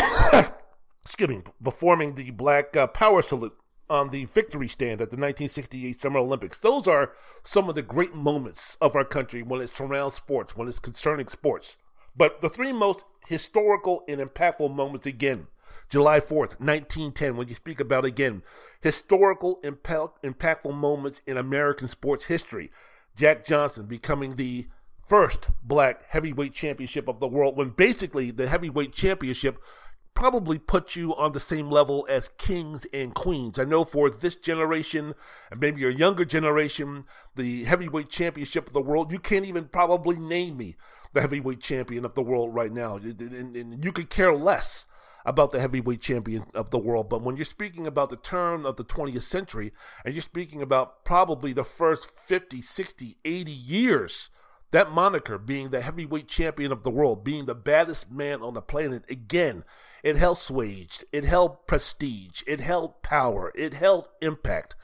excuse 1.02 1.28
me, 1.28 1.42
performing 1.62 2.14
the 2.14 2.30
Black 2.30 2.76
uh, 2.76 2.86
Power 2.86 3.22
Salute 3.22 3.56
on 3.88 4.10
the 4.10 4.26
victory 4.26 4.68
stand 4.68 5.00
at 5.00 5.10
the 5.10 5.16
1968 5.16 6.00
Summer 6.00 6.20
Olympics. 6.20 6.60
Those 6.60 6.86
are 6.86 7.12
some 7.42 7.68
of 7.68 7.74
the 7.74 7.82
great 7.82 8.14
moments 8.14 8.76
of 8.80 8.94
our 8.94 9.04
country 9.04 9.42
when 9.42 9.60
it's 9.60 9.80
around 9.80 10.12
sports, 10.12 10.56
when 10.56 10.68
it's 10.68 10.78
concerning 10.78 11.26
sports. 11.26 11.76
But 12.16 12.40
the 12.40 12.48
three 12.48 12.72
most 12.72 13.04
historical 13.26 14.04
and 14.06 14.20
impactful 14.20 14.72
moments 14.74 15.06
again 15.06 15.48
July 15.90 16.20
4th, 16.20 16.60
1910, 16.60 17.36
when 17.36 17.48
you 17.48 17.54
speak 17.56 17.80
about 17.80 18.04
again 18.04 18.42
historical, 18.80 19.58
impact, 19.64 20.22
impactful 20.22 20.72
moments 20.72 21.20
in 21.26 21.36
American 21.36 21.88
sports 21.88 22.26
history. 22.26 22.70
Jack 23.16 23.44
Johnson 23.44 23.86
becoming 23.86 24.36
the 24.36 24.68
first 25.06 25.48
black 25.64 26.08
heavyweight 26.08 26.54
championship 26.54 27.08
of 27.08 27.18
the 27.18 27.26
world, 27.26 27.56
when 27.56 27.70
basically 27.70 28.30
the 28.30 28.46
heavyweight 28.46 28.92
championship 28.92 29.58
probably 30.14 30.58
put 30.58 30.94
you 30.94 31.14
on 31.16 31.32
the 31.32 31.40
same 31.40 31.68
level 31.68 32.06
as 32.08 32.30
kings 32.38 32.86
and 32.92 33.12
queens. 33.12 33.58
I 33.58 33.64
know 33.64 33.84
for 33.84 34.08
this 34.08 34.36
generation, 34.36 35.14
and 35.50 35.60
maybe 35.60 35.80
your 35.80 35.90
younger 35.90 36.24
generation, 36.24 37.04
the 37.34 37.64
heavyweight 37.64 38.08
championship 38.08 38.68
of 38.68 38.72
the 38.72 38.80
world, 38.80 39.10
you 39.10 39.18
can't 39.18 39.46
even 39.46 39.64
probably 39.64 40.16
name 40.16 40.56
me 40.56 40.76
the 41.12 41.20
heavyweight 41.20 41.60
champion 41.60 42.04
of 42.04 42.14
the 42.14 42.22
world 42.22 42.54
right 42.54 42.72
now. 42.72 42.96
And, 42.96 43.84
you 43.84 43.90
could 43.90 44.10
care 44.10 44.32
less 44.32 44.86
about 45.24 45.50
the 45.50 45.60
heavyweight 45.60 46.00
champion 46.00 46.44
of 46.54 46.70
the 46.70 46.78
world. 46.78 47.08
But 47.08 47.22
when 47.22 47.36
you're 47.36 47.44
speaking 47.44 47.86
about 47.86 48.10
the 48.10 48.16
turn 48.16 48.64
of 48.64 48.76
the 48.76 48.84
20th 48.84 49.22
century, 49.22 49.72
and 50.04 50.14
you're 50.14 50.22
speaking 50.22 50.62
about 50.62 51.04
probably 51.04 51.52
the 51.52 51.64
first 51.64 52.10
50, 52.18 52.62
60, 52.62 53.16
80 53.24 53.52
years, 53.52 54.30
that 54.70 54.92
moniker 54.92 55.36
being 55.38 55.70
the 55.70 55.80
heavyweight 55.80 56.28
champion 56.28 56.72
of 56.72 56.82
the 56.82 56.90
world, 56.90 57.24
being 57.24 57.46
the 57.46 57.54
baddest 57.54 58.10
man 58.10 58.40
on 58.40 58.54
the 58.54 58.62
planet, 58.62 59.04
again, 59.10 59.64
it 60.02 60.16
held 60.16 60.38
swage, 60.38 61.04
it 61.12 61.24
held 61.24 61.66
prestige, 61.66 62.42
it 62.46 62.60
held 62.60 63.02
power, 63.02 63.52
it 63.54 63.74
held 63.74 64.08
impact, 64.22 64.76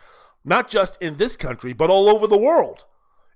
not 0.45 0.69
just 0.69 1.01
in 1.01 1.17
this 1.17 1.37
country, 1.37 1.73
but 1.73 1.91
all 1.91 2.09
over 2.09 2.27
the 2.27 2.37
world. 2.37 2.85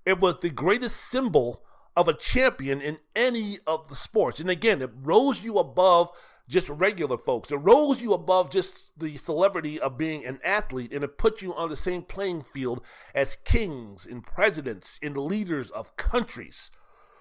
It 0.05 0.21
was 0.21 0.37
the 0.41 0.51
greatest 0.51 0.97
symbol 1.11 1.63
of 1.97 2.09
a 2.09 2.15
champion 2.15 2.81
in 2.81 2.99
any 3.15 3.59
of 3.67 3.89
the 3.89 3.97
sports. 3.97 4.41
And 4.41 4.51
again, 4.51 4.83
it 4.83 4.91
rose 4.95 5.43
you 5.43 5.59
above 5.59 6.11
just 6.51 6.69
regular 6.69 7.17
folks. 7.17 7.51
It 7.51 7.57
rose 7.57 8.03
you 8.03 8.13
above 8.13 8.51
just 8.51 8.99
the 8.99 9.17
celebrity 9.17 9.81
of 9.81 9.97
being 9.97 10.27
an 10.27 10.41
athlete 10.45 10.93
and 10.93 11.05
it 11.05 11.17
put 11.17 11.41
you 11.41 11.55
on 11.55 11.71
the 11.71 11.77
same 11.77 12.03
playing 12.03 12.43
field 12.43 12.83
as 13.15 13.39
kings 13.45 14.05
and 14.05 14.27
presidents 14.27 14.99
and 15.01 15.17
leaders 15.17 15.71
of 15.71 15.97
countries. 15.97 16.71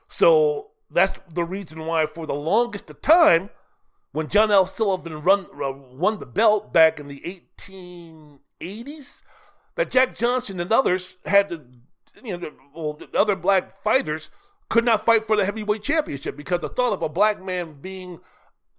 So 0.07 0.71
that's 0.89 1.19
the 1.32 1.43
reason 1.43 1.86
why, 1.86 2.07
for 2.07 2.25
the 2.25 2.34
longest 2.34 2.89
of 2.89 3.01
time, 3.01 3.51
when 4.11 4.27
John 4.27 4.51
L. 4.51 4.65
Sullivan 4.65 5.21
run, 5.21 5.45
uh, 5.53 5.71
won 5.71 6.17
the 6.17 6.25
belt 6.25 6.73
back 6.73 6.99
in 6.99 7.07
the 7.07 7.43
1880s, 7.51 9.21
that 9.75 9.91
Jack 9.91 10.15
Johnson 10.15 10.59
and 10.59 10.71
others 10.71 11.17
had 11.25 11.49
to, 11.49 11.61
you 12.23 12.36
know, 12.36 12.51
well, 12.75 12.93
the 12.93 13.07
other 13.17 13.36
black 13.36 13.84
fighters 13.84 14.32
could 14.69 14.86
not 14.86 15.05
fight 15.05 15.27
for 15.27 15.36
the 15.36 15.45
heavyweight 15.45 15.84
championship 15.84 16.36
because 16.36 16.61
the 16.61 16.69
thought 16.69 16.93
of 16.93 17.03
a 17.03 17.09
black 17.09 17.43
man 17.43 17.77
being 17.80 18.19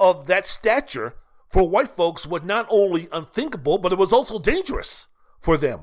of 0.00 0.26
that 0.26 0.46
stature 0.46 1.14
for 1.50 1.68
white 1.68 1.94
folks 1.94 2.26
was 2.26 2.42
not 2.42 2.66
only 2.70 3.08
unthinkable, 3.12 3.78
but 3.78 3.92
it 3.92 3.98
was 3.98 4.12
also 4.12 4.38
dangerous 4.38 5.06
for 5.38 5.56
them. 5.56 5.80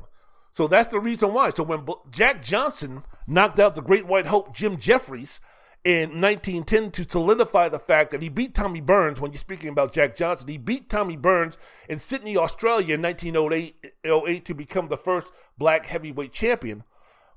So 0.52 0.68
that's 0.68 0.92
the 0.92 1.00
reason 1.00 1.34
why. 1.34 1.52
So 1.52 1.64
when 1.64 1.86
Jack 2.10 2.42
Johnson 2.42 3.04
knocked 3.28 3.60
out 3.60 3.76
the 3.76 3.82
great 3.82 4.08
white 4.08 4.26
hope 4.26 4.56
Jim 4.56 4.78
Jeffries 4.78 5.40
in 5.84 6.20
1910 6.20 6.92
to 6.92 7.10
solidify 7.10 7.70
the 7.70 7.80
fact 7.80 8.12
that 8.12 8.22
he 8.22 8.30
beat 8.30 8.56
Tommy 8.56 8.82
Burns, 8.82 9.22
when 9.22 9.32
you're 9.32 9.40
speaking 9.40 9.70
about 9.70 9.94
Jack 9.94 10.16
Johnson, 10.16 10.48
he 10.48 10.58
beat 10.58 10.90
Tommy 10.90 11.16
Burns 11.16 11.58
in 11.88 12.00
Sydney, 12.00 12.38
Australia 12.38 12.96
in 12.96 13.02
1908 13.02 14.46
to 14.46 14.54
become 14.56 14.88
the 14.88 14.98
first 14.98 15.32
black 15.58 15.86
heavyweight 15.86 16.34
champion. 16.34 16.84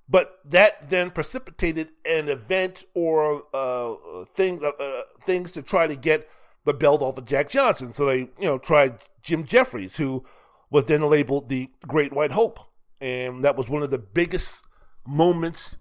But 0.09 0.39
that 0.47 0.89
then 0.89 1.11
precipitated 1.11 1.91
an 2.05 2.29
event 2.29 2.85
or 2.95 3.45
uh, 3.55 4.25
thing, 4.35 4.65
uh, 4.65 4.83
uh 4.83 5.03
things 5.25 5.53
to 5.53 5.63
try 5.63 5.87
to 5.87 5.95
get 5.95 6.29
the 6.65 6.75
belt 6.75 7.03
off 7.03 7.19
of 7.19 7.25
Jack 7.25 7.49
Johnson. 7.49 7.93
So 7.93 8.07
they, 8.07 8.19
you 8.19 8.45
know, 8.45 8.59
tried 8.59 9.01
Jim 9.23 9.45
Jeffries, 9.45 9.97
who 9.97 10.25
was 10.71 10.85
then 10.85 11.03
labeled 11.03 11.49
the 11.49 11.71
Great 11.87 12.13
White 12.13 12.33
Hope. 12.33 12.61
And 13.01 13.43
that 13.45 13.57
was 13.57 13.69
one 13.69 13.83
of 13.83 13.91
the 13.91 13.99
biggest 13.99 14.55
moments 15.07 15.77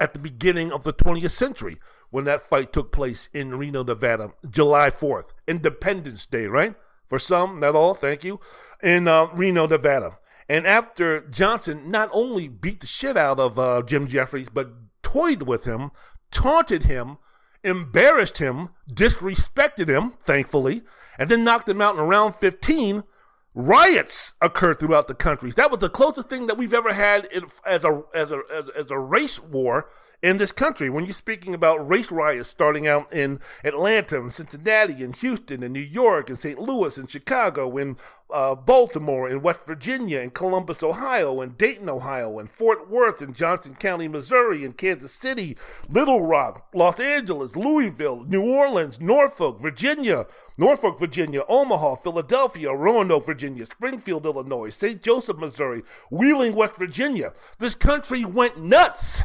at 0.00 0.12
the 0.12 0.18
beginning 0.18 0.72
of 0.72 0.84
the 0.84 0.92
20th 0.92 1.30
century 1.30 1.78
when 2.10 2.24
that 2.24 2.48
fight 2.48 2.72
took 2.72 2.92
place 2.92 3.28
in 3.32 3.56
Reno, 3.56 3.82
Nevada, 3.82 4.30
July 4.48 4.90
4th, 4.90 5.30
Independence 5.48 6.26
Day, 6.26 6.46
right? 6.46 6.74
For 7.08 7.18
some, 7.18 7.60
not 7.60 7.74
all, 7.74 7.94
thank 7.94 8.24
you, 8.24 8.40
in 8.82 9.08
uh, 9.08 9.26
Reno, 9.34 9.66
Nevada. 9.66 10.18
And 10.48 10.66
after 10.66 11.26
Johnson 11.28 11.90
not 11.90 12.10
only 12.12 12.48
beat 12.48 12.80
the 12.80 12.86
shit 12.86 13.16
out 13.16 13.40
of 13.40 13.58
uh, 13.58 13.82
Jim 13.82 14.06
Jeffries, 14.06 14.48
but 14.52 14.72
toyed 15.02 15.42
with 15.42 15.64
him, 15.64 15.90
taunted 16.30 16.84
him, 16.84 17.18
embarrassed 17.64 18.38
him, 18.38 18.68
disrespected 18.88 19.88
him, 19.88 20.12
thankfully, 20.22 20.82
and 21.18 21.28
then 21.28 21.42
knocked 21.42 21.68
him 21.68 21.80
out 21.80 21.96
in 21.96 22.02
round 22.02 22.36
15. 22.36 23.02
Riots 23.54 24.34
occurred 24.40 24.80
throughout 24.80 25.08
the 25.08 25.14
country. 25.14 25.50
That 25.52 25.70
was 25.70 25.80
the 25.80 25.88
closest 25.88 26.28
thing 26.28 26.46
that 26.48 26.58
we've 26.58 26.74
ever 26.74 26.92
had 26.92 27.28
as 27.64 27.84
a 27.84 28.02
as 28.12 28.30
a 28.32 28.42
as, 28.52 28.68
as 28.76 28.90
a 28.90 28.98
race 28.98 29.40
war 29.40 29.88
in 30.24 30.38
this 30.38 30.52
country. 30.52 30.88
When 30.88 31.04
you're 31.04 31.12
speaking 31.12 31.52
about 31.52 31.86
race 31.86 32.10
riots 32.10 32.48
starting 32.48 32.88
out 32.88 33.12
in 33.12 33.40
Atlanta 33.62 34.18
and 34.18 34.32
Cincinnati 34.32 35.04
and 35.04 35.14
Houston 35.16 35.62
and 35.62 35.74
New 35.74 35.80
York 35.80 36.30
and 36.30 36.38
St. 36.38 36.58
Louis 36.58 36.96
and 36.96 37.10
Chicago 37.10 37.76
and 37.76 37.96
uh, 38.32 38.54
Baltimore 38.54 39.28
and 39.28 39.42
West 39.42 39.66
Virginia 39.66 40.20
and 40.20 40.32
Columbus, 40.32 40.82
Ohio 40.82 41.42
and 41.42 41.58
Dayton, 41.58 41.90
Ohio 41.90 42.38
and 42.38 42.48
Fort 42.48 42.88
Worth 42.88 43.20
and 43.20 43.34
Johnson 43.36 43.74
County, 43.74 44.08
Missouri 44.08 44.64
and 44.64 44.74
Kansas 44.78 45.12
City, 45.12 45.58
Little 45.90 46.22
Rock, 46.22 46.68
Los 46.72 46.98
Angeles, 46.98 47.54
Louisville, 47.54 48.24
New 48.24 48.42
Orleans, 48.42 48.98
Norfolk, 48.98 49.60
Virginia, 49.60 50.26
Norfolk, 50.56 50.98
Virginia, 50.98 51.42
Omaha, 51.50 51.96
Philadelphia, 51.96 52.72
Roanoke, 52.72 53.26
Virginia, 53.26 53.66
Springfield, 53.66 54.24
Illinois, 54.24 54.70
St. 54.70 55.02
Joseph, 55.02 55.36
Missouri, 55.36 55.82
Wheeling, 56.10 56.54
West 56.54 56.76
Virginia. 56.76 57.34
This 57.58 57.74
country 57.74 58.24
went 58.24 58.58
nuts. 58.58 59.24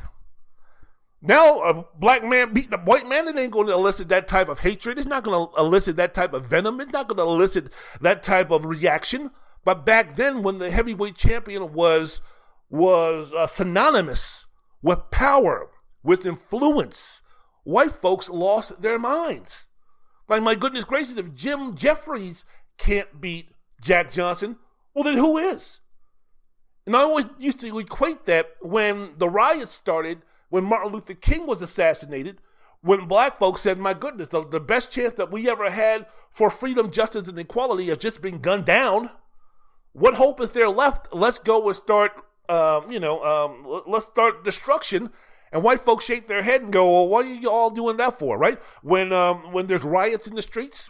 Now, 1.21 1.61
a 1.61 1.85
black 1.97 2.23
man 2.23 2.53
beating 2.53 2.73
a 2.73 2.77
white 2.77 3.07
man, 3.07 3.27
it 3.27 3.37
ain't 3.37 3.51
going 3.51 3.67
to 3.67 3.73
elicit 3.73 4.07
that 4.07 4.27
type 4.27 4.47
of 4.47 4.59
hatred. 4.59 4.97
It's 4.97 5.07
not 5.07 5.23
going 5.23 5.47
to 5.47 5.59
elicit 5.59 5.97
that 5.97 6.13
type 6.13 6.33
of 6.33 6.45
venom. 6.45 6.79
It's 6.79 6.93
not 6.93 7.09
going 7.09 7.17
to 7.17 7.23
elicit 7.23 7.71
that 7.99 8.23
type 8.23 8.51
of 8.51 8.65
reaction. 8.65 9.31
But 9.65 9.85
back 9.85 10.15
then, 10.15 10.43
when 10.43 10.59
the 10.59 10.71
heavyweight 10.71 11.15
champion 11.15 11.73
was 11.73 12.21
was 12.69 13.33
uh, 13.33 13.47
synonymous 13.47 14.45
with 14.81 15.11
power, 15.11 15.69
with 16.03 16.25
influence, 16.25 17.21
white 17.63 17.91
folks 17.91 18.29
lost 18.29 18.81
their 18.81 18.99
minds. 18.99 19.67
Like, 20.27 20.43
my 20.43 20.55
goodness 20.55 20.85
gracious, 20.85 21.17
if 21.17 21.33
Jim 21.33 21.75
Jeffries 21.75 22.45
can't 22.77 23.19
beat 23.19 23.49
Jack 23.81 24.11
Johnson, 24.11 24.57
well, 24.93 25.03
then 25.03 25.15
who 25.15 25.37
is? 25.37 25.79
And 26.85 26.95
I 26.95 27.01
always 27.01 27.25
used 27.39 27.59
to 27.61 27.79
equate 27.79 28.25
that 28.25 28.51
when 28.61 29.13
the 29.17 29.29
riots 29.29 29.73
started 29.73 30.21
when 30.49 30.63
Martin 30.65 30.91
Luther 30.91 31.13
King 31.13 31.47
was 31.47 31.61
assassinated, 31.61 32.39
when 32.81 33.07
black 33.07 33.37
folks 33.37 33.61
said, 33.61 33.77
my 33.77 33.93
goodness, 33.93 34.29
the, 34.29 34.41
the 34.41 34.59
best 34.59 34.91
chance 34.91 35.13
that 35.13 35.31
we 35.31 35.49
ever 35.49 35.69
had 35.69 36.05
for 36.31 36.49
freedom, 36.49 36.91
justice, 36.91 37.27
and 37.27 37.37
equality 37.37 37.87
has 37.87 37.97
just 37.97 38.21
been 38.21 38.39
gunned 38.39 38.65
down. 38.65 39.09
What 39.93 40.15
hope 40.15 40.39
is 40.39 40.49
there 40.49 40.69
left? 40.69 41.13
Let's 41.13 41.39
go 41.39 41.67
and 41.67 41.75
start, 41.75 42.11
um, 42.47 42.91
you 42.91 42.99
know, 42.99 43.23
um, 43.23 43.83
let's 43.85 44.05
start 44.05 44.45
destruction. 44.45 45.09
And 45.51 45.63
white 45.63 45.81
folks 45.81 46.05
shake 46.05 46.27
their 46.27 46.43
head 46.43 46.61
and 46.61 46.71
go, 46.71 46.89
well, 46.91 47.07
what 47.07 47.25
are 47.25 47.33
you 47.33 47.49
all 47.49 47.71
doing 47.71 47.97
that 47.97 48.19
for, 48.19 48.37
right? 48.37 48.59
When, 48.81 49.11
um, 49.11 49.51
when 49.51 49.67
there's 49.67 49.83
riots 49.83 50.27
in 50.27 50.35
the 50.35 50.41
streets, 50.41 50.89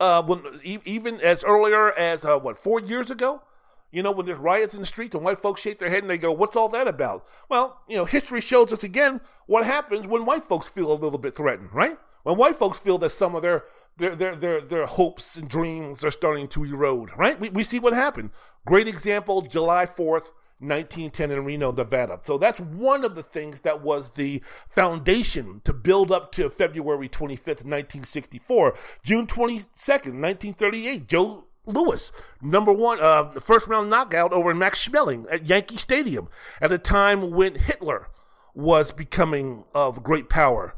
uh, 0.00 0.22
when 0.22 0.60
even 0.62 1.20
as 1.20 1.42
earlier 1.42 1.92
as, 1.92 2.24
uh, 2.24 2.38
what, 2.38 2.58
four 2.58 2.80
years 2.80 3.10
ago, 3.10 3.42
you 3.90 4.02
know, 4.02 4.10
when 4.10 4.26
there's 4.26 4.38
riots 4.38 4.74
in 4.74 4.80
the 4.80 4.86
streets 4.86 5.14
and 5.14 5.24
white 5.24 5.40
folks 5.40 5.60
shake 5.60 5.78
their 5.78 5.90
head 5.90 6.02
and 6.02 6.10
they 6.10 6.18
go, 6.18 6.32
What's 6.32 6.56
all 6.56 6.68
that 6.70 6.88
about? 6.88 7.24
Well, 7.48 7.80
you 7.88 7.96
know, 7.96 8.04
history 8.04 8.40
shows 8.40 8.72
us 8.72 8.84
again 8.84 9.20
what 9.46 9.64
happens 9.64 10.06
when 10.06 10.26
white 10.26 10.46
folks 10.46 10.68
feel 10.68 10.92
a 10.92 10.94
little 10.94 11.18
bit 11.18 11.36
threatened, 11.36 11.72
right? 11.72 11.98
When 12.22 12.36
white 12.36 12.58
folks 12.58 12.78
feel 12.78 12.98
that 12.98 13.10
some 13.10 13.34
of 13.34 13.42
their 13.42 13.64
their 13.96 14.14
their 14.14 14.36
their, 14.36 14.60
their 14.60 14.86
hopes 14.86 15.36
and 15.36 15.48
dreams 15.48 16.04
are 16.04 16.10
starting 16.10 16.48
to 16.48 16.64
erode, 16.64 17.10
right? 17.16 17.38
We, 17.40 17.48
we 17.50 17.62
see 17.64 17.78
what 17.78 17.94
happened. 17.94 18.30
Great 18.66 18.88
example, 18.88 19.40
July 19.40 19.86
4th, 19.86 20.32
1910 20.60 21.30
in 21.30 21.44
Reno, 21.44 21.72
Nevada. 21.72 22.18
So 22.22 22.36
that's 22.36 22.60
one 22.60 23.04
of 23.04 23.14
the 23.14 23.22
things 23.22 23.60
that 23.60 23.80
was 23.80 24.10
the 24.10 24.42
foundation 24.68 25.62
to 25.64 25.72
build 25.72 26.12
up 26.12 26.32
to 26.32 26.50
February 26.50 27.08
25th, 27.08 27.64
1964. 27.64 28.74
June 29.02 29.26
22nd, 29.26 30.20
1938, 30.20 31.06
Joe 31.06 31.44
Louis, 31.68 32.10
number 32.42 32.72
one, 32.72 33.00
uh, 33.00 33.24
the 33.34 33.40
first 33.40 33.68
round 33.68 33.90
knockout 33.90 34.32
over 34.32 34.54
Max 34.54 34.88
Schmeling 34.88 35.26
at 35.30 35.48
Yankee 35.48 35.76
Stadium 35.76 36.28
at 36.60 36.72
a 36.72 36.78
time 36.78 37.30
when 37.30 37.54
Hitler 37.54 38.08
was 38.54 38.92
becoming 38.92 39.64
of 39.74 40.02
great 40.02 40.28
power. 40.28 40.74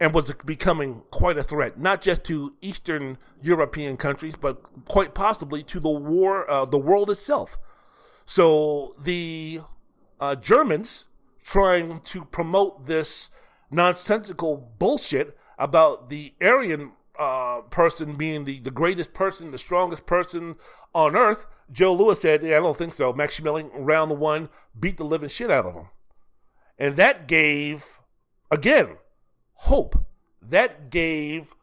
and 0.00 0.12
was 0.12 0.32
becoming 0.44 1.02
quite 1.10 1.38
a 1.38 1.42
threat, 1.42 1.78
not 1.78 2.02
just 2.02 2.24
to 2.24 2.54
Eastern 2.60 3.16
European 3.40 3.96
countries, 3.96 4.34
but 4.38 4.60
quite 4.86 5.14
possibly 5.14 5.62
to 5.62 5.78
the 5.78 5.88
war, 5.90 6.50
uh, 6.50 6.64
the 6.64 6.78
world 6.78 7.10
itself. 7.10 7.58
So 8.26 8.96
the 9.00 9.60
uh, 10.20 10.34
Germans 10.34 11.06
trying 11.44 12.00
to 12.00 12.24
promote 12.24 12.86
this 12.86 13.30
nonsensical 13.70 14.72
bullshit 14.78 15.38
about 15.58 16.10
the 16.10 16.34
Aryan 16.42 16.92
uh, 17.18 17.60
person 17.70 18.14
being 18.14 18.44
the, 18.44 18.60
the 18.60 18.70
greatest 18.70 19.12
person, 19.12 19.50
the 19.50 19.58
strongest 19.58 20.06
person 20.06 20.56
on 20.94 21.16
earth, 21.16 21.46
Joe 21.70 21.94
Louis 21.94 22.20
said, 22.20 22.42
yeah, 22.42 22.56
I 22.56 22.60
don't 22.60 22.76
think 22.76 22.92
so. 22.92 23.12
Max 23.12 23.38
Schmeling, 23.38 23.70
round 23.74 24.18
one, 24.18 24.48
beat 24.78 24.96
the 24.96 25.04
living 25.04 25.28
shit 25.28 25.50
out 25.50 25.66
of 25.66 25.74
him. 25.74 25.88
And 26.78 26.96
that 26.96 27.28
gave, 27.28 28.00
again, 28.50 28.96
hope. 29.54 29.96
That 30.42 30.90
gave 30.90 31.54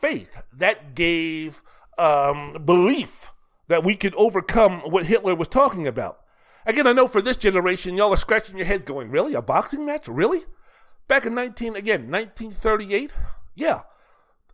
faith. 0.00 0.42
That 0.52 0.94
gave 0.94 1.62
um, 1.98 2.62
belief 2.64 3.32
that 3.68 3.84
we 3.84 3.96
could 3.96 4.14
overcome 4.14 4.80
what 4.80 5.06
Hitler 5.06 5.34
was 5.34 5.48
talking 5.48 5.86
about. 5.86 6.20
Again, 6.64 6.86
I 6.86 6.92
know 6.92 7.08
for 7.08 7.22
this 7.22 7.36
generation, 7.36 7.96
y'all 7.96 8.12
are 8.12 8.16
scratching 8.16 8.56
your 8.56 8.66
head 8.66 8.84
going, 8.84 9.10
really? 9.10 9.34
A 9.34 9.42
boxing 9.42 9.86
match? 9.86 10.06
Really? 10.06 10.42
Back 11.08 11.24
in 11.24 11.34
19, 11.34 11.76
again, 11.76 12.10
1938? 12.10 13.10
Yeah. 13.54 13.80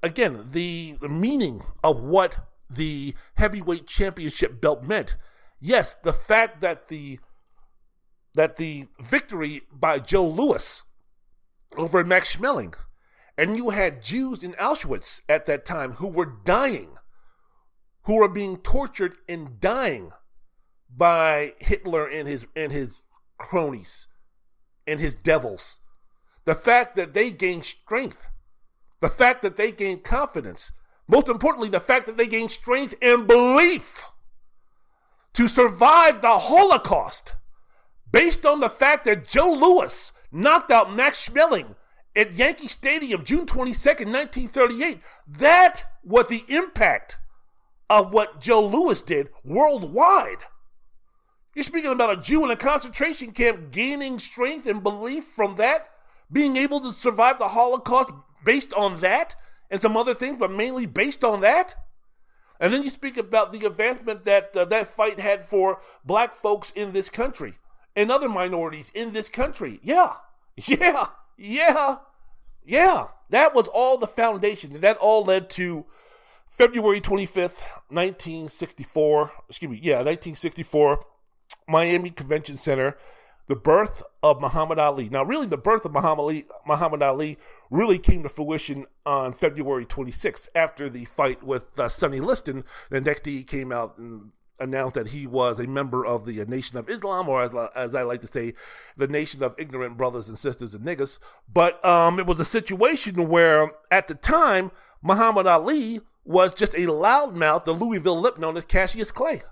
Again, 0.05 0.49
the, 0.51 0.99
meaning 1.01 1.65
of 1.83 1.99
what 1.99 2.47
the 2.69 3.15
heavyweight 3.37 3.87
championship 3.87 4.61
belt 4.61 4.83
meant. 4.83 5.17
Yes, 5.59 5.97
the 6.03 6.13
fact 6.13 6.61
that 6.61 6.89
the 6.89 7.21
that 8.35 8.57
the 8.57 8.89
victory 9.01 9.63
by 9.73 9.99
Joe 10.01 10.29
Louis 10.29 10.85
over 11.79 12.05
Max 12.05 12.37
Schmeling, 12.37 12.75
and 13.39 13.57
you 13.57 13.71
had 13.71 14.03
Jews 14.03 14.43
in 14.43 14.53
Auschwitz 14.55 15.23
at 15.27 15.47
that 15.47 15.65
time 15.65 15.93
who 15.93 16.09
were 16.09 16.27
dying, 16.45 16.99
who 18.03 18.17
were 18.17 18.29
being 18.29 18.59
tortured 18.59 19.17
and 19.27 19.59
dying 19.59 20.13
by 20.95 21.55
Hitler 21.61 22.07
and 22.07 22.29
his 22.29 22.45
and 22.55 22.73
his 22.73 23.01
cronies 23.39 24.07
and 24.87 25.01
his 25.01 25.15
devils. 25.15 25.81
The 26.45 26.55
fact 26.55 26.95
that 26.97 27.15
they 27.15 27.31
gained 27.31 27.65
strength, 27.65 28.29
the 29.05 29.11
fact 29.11 29.43
that 29.43 29.59
they 29.59 29.71
gained 29.71 30.03
confidence, 30.03 30.73
most 31.07 31.29
importantly, 31.29 31.69
the 31.69 31.79
fact 31.79 32.07
that 32.07 32.17
they 32.17 32.27
gained 32.27 32.51
strength 32.51 32.95
and 33.03 33.27
belief 33.27 34.03
to 35.35 35.47
survive 35.47 36.23
the 36.23 36.39
Holocaust 36.39 37.35
based 38.11 38.47
on 38.47 38.61
the 38.61 38.71
fact 38.71 39.05
that 39.05 39.29
Joe 39.29 39.53
Louis 39.53 40.11
knocked 40.33 40.71
out 40.71 40.95
Max 40.95 41.29
Schmeling 41.29 41.77
at 42.17 42.33
Yankee 42.33 42.67
Stadium 42.67 43.27
June 43.27 43.45
22nd, 43.45 44.11
1938. 44.11 45.01
That 45.27 45.85
was 46.03 46.29
the 46.29 46.45
impact 46.49 47.19
of 47.91 48.11
what 48.11 48.41
Joe 48.41 48.67
Louis 48.67 49.03
did 49.03 49.29
worldwide. 49.45 50.45
You're 51.55 51.63
speaking 51.63 51.93
about 51.93 52.19
a 52.19 52.23
Jew 52.23 52.43
in 52.43 52.51
a 52.51 52.57
concentration 52.57 53.33
camp 53.33 53.71
gaining 53.71 54.19
strength 54.19 54.65
and 54.65 54.83
belief 54.83 55.25
from 55.25 55.57
that, 55.57 55.91
being 56.33 56.57
able 56.57 56.81
to 56.81 56.91
survive 56.91 57.39
the 57.39 57.49
Holocaust 57.49 58.11
based 58.45 58.73
on 58.75 59.01
that 59.01 59.37
and 59.71 59.81
some 59.81 59.97
other 59.97 60.15
things, 60.15 60.37
but 60.39 60.51
mainly 60.51 60.87
based 60.87 61.25
on 61.25 61.41
that. 61.41 61.75
And 62.61 62.73
then 62.73 62.83
you 62.83 62.91
speak 62.91 63.17
about 63.17 63.53
the 63.53 63.67
advancement 63.67 64.25
that 64.25 64.57
uh, 64.57 64.65
that 64.67 64.95
fight 64.95 65.19
had 65.19 65.43
for 65.43 65.81
black 66.05 66.35
folks 66.35 66.71
in 66.71 66.93
this 66.93 67.11
country 67.11 67.55
and 67.97 68.11
other 68.11 68.29
minorities 68.29 68.93
in 68.95 69.13
this 69.13 69.29
country. 69.29 69.81
Yeah, 69.83 70.15
yeah, 70.57 71.07
yeah, 71.37 71.97
yeah. 72.65 73.09
That 73.31 73.55
was 73.55 73.69
all 73.69 73.99
the 73.99 74.07
foundation. 74.07 74.73
And 74.73 74.83
that 74.83 74.99
all 74.99 75.25
led 75.25 75.51
to 75.51 75.85
February 76.49 77.01
25th, 77.01 77.63
1964. 77.89 79.33
Excuse 79.49 79.71
me, 79.71 79.81
yeah, 79.83 79.97
1964 79.97 81.05
Miami 81.67 82.11
Convention 82.11 82.57
Center, 82.57 82.97
the 83.47 83.57
birth 83.57 84.03
of 84.23 84.41
Muhammad 84.41 84.79
Ali. 84.79 85.09
Now, 85.09 85.25
really, 85.25 85.47
the 85.47 85.57
birth 85.57 85.85
of 85.85 85.93
Muhammad 85.93 86.21
Ali, 86.21 86.47
Muhammad 86.67 87.03
Ali 87.03 87.39
really 87.71 87.99
came 87.99 88.23
to 88.23 88.29
fruition 88.29 88.87
on 89.05 89.33
February 89.33 89.85
26th 89.85 90.49
after 90.55 90.89
the 90.89 91.05
fight 91.05 91.43
with 91.43 91.79
uh, 91.79 91.89
Sonny 91.89 92.21
Liston. 92.21 92.65
The 92.91 93.01
next 93.01 93.25
day, 93.25 93.33
he 93.33 93.45
came 93.45 93.73
out 93.73 93.99
and 93.99 94.33
announced 94.61 94.95
that 94.95 95.09
he 95.09 95.27
was 95.27 95.59
a 95.59 95.67
member 95.67 96.07
of 96.07 96.25
the 96.25 96.45
Nation 96.47 96.79
of 96.79 96.89
Islam, 96.89 97.29
or 97.29 97.43
as, 97.43 97.51
as 97.75 97.95
I 97.95 98.03
like 98.03 98.21
to 98.23 98.27
say, 98.27 98.55
the 98.97 99.09
Nation 99.09 99.43
of 99.43 99.55
Ignorant 99.59 99.97
Brothers 99.97 100.29
and 100.29 100.39
Sisters 100.39 100.75
and 100.75 100.85
Niggas. 100.85 101.19
But 101.53 101.85
um, 101.85 102.19
it 102.19 102.27
was 102.27 102.41
a 102.41 102.45
situation 102.45 103.29
where, 103.29 103.73
at 103.91 104.07
the 104.07 104.15
time, 104.15 104.71
Muhammad 105.03 105.47
Ali 105.47 106.01
was 106.25 106.55
just 106.55 106.73
a 106.75 106.87
loudmouth, 106.87 107.65
the 107.65 107.75
Louisville 107.75 108.19
lip 108.19 108.39
known 108.39 108.57
as 108.57 108.65
Cassius 108.65 109.13
Clay 109.13 109.43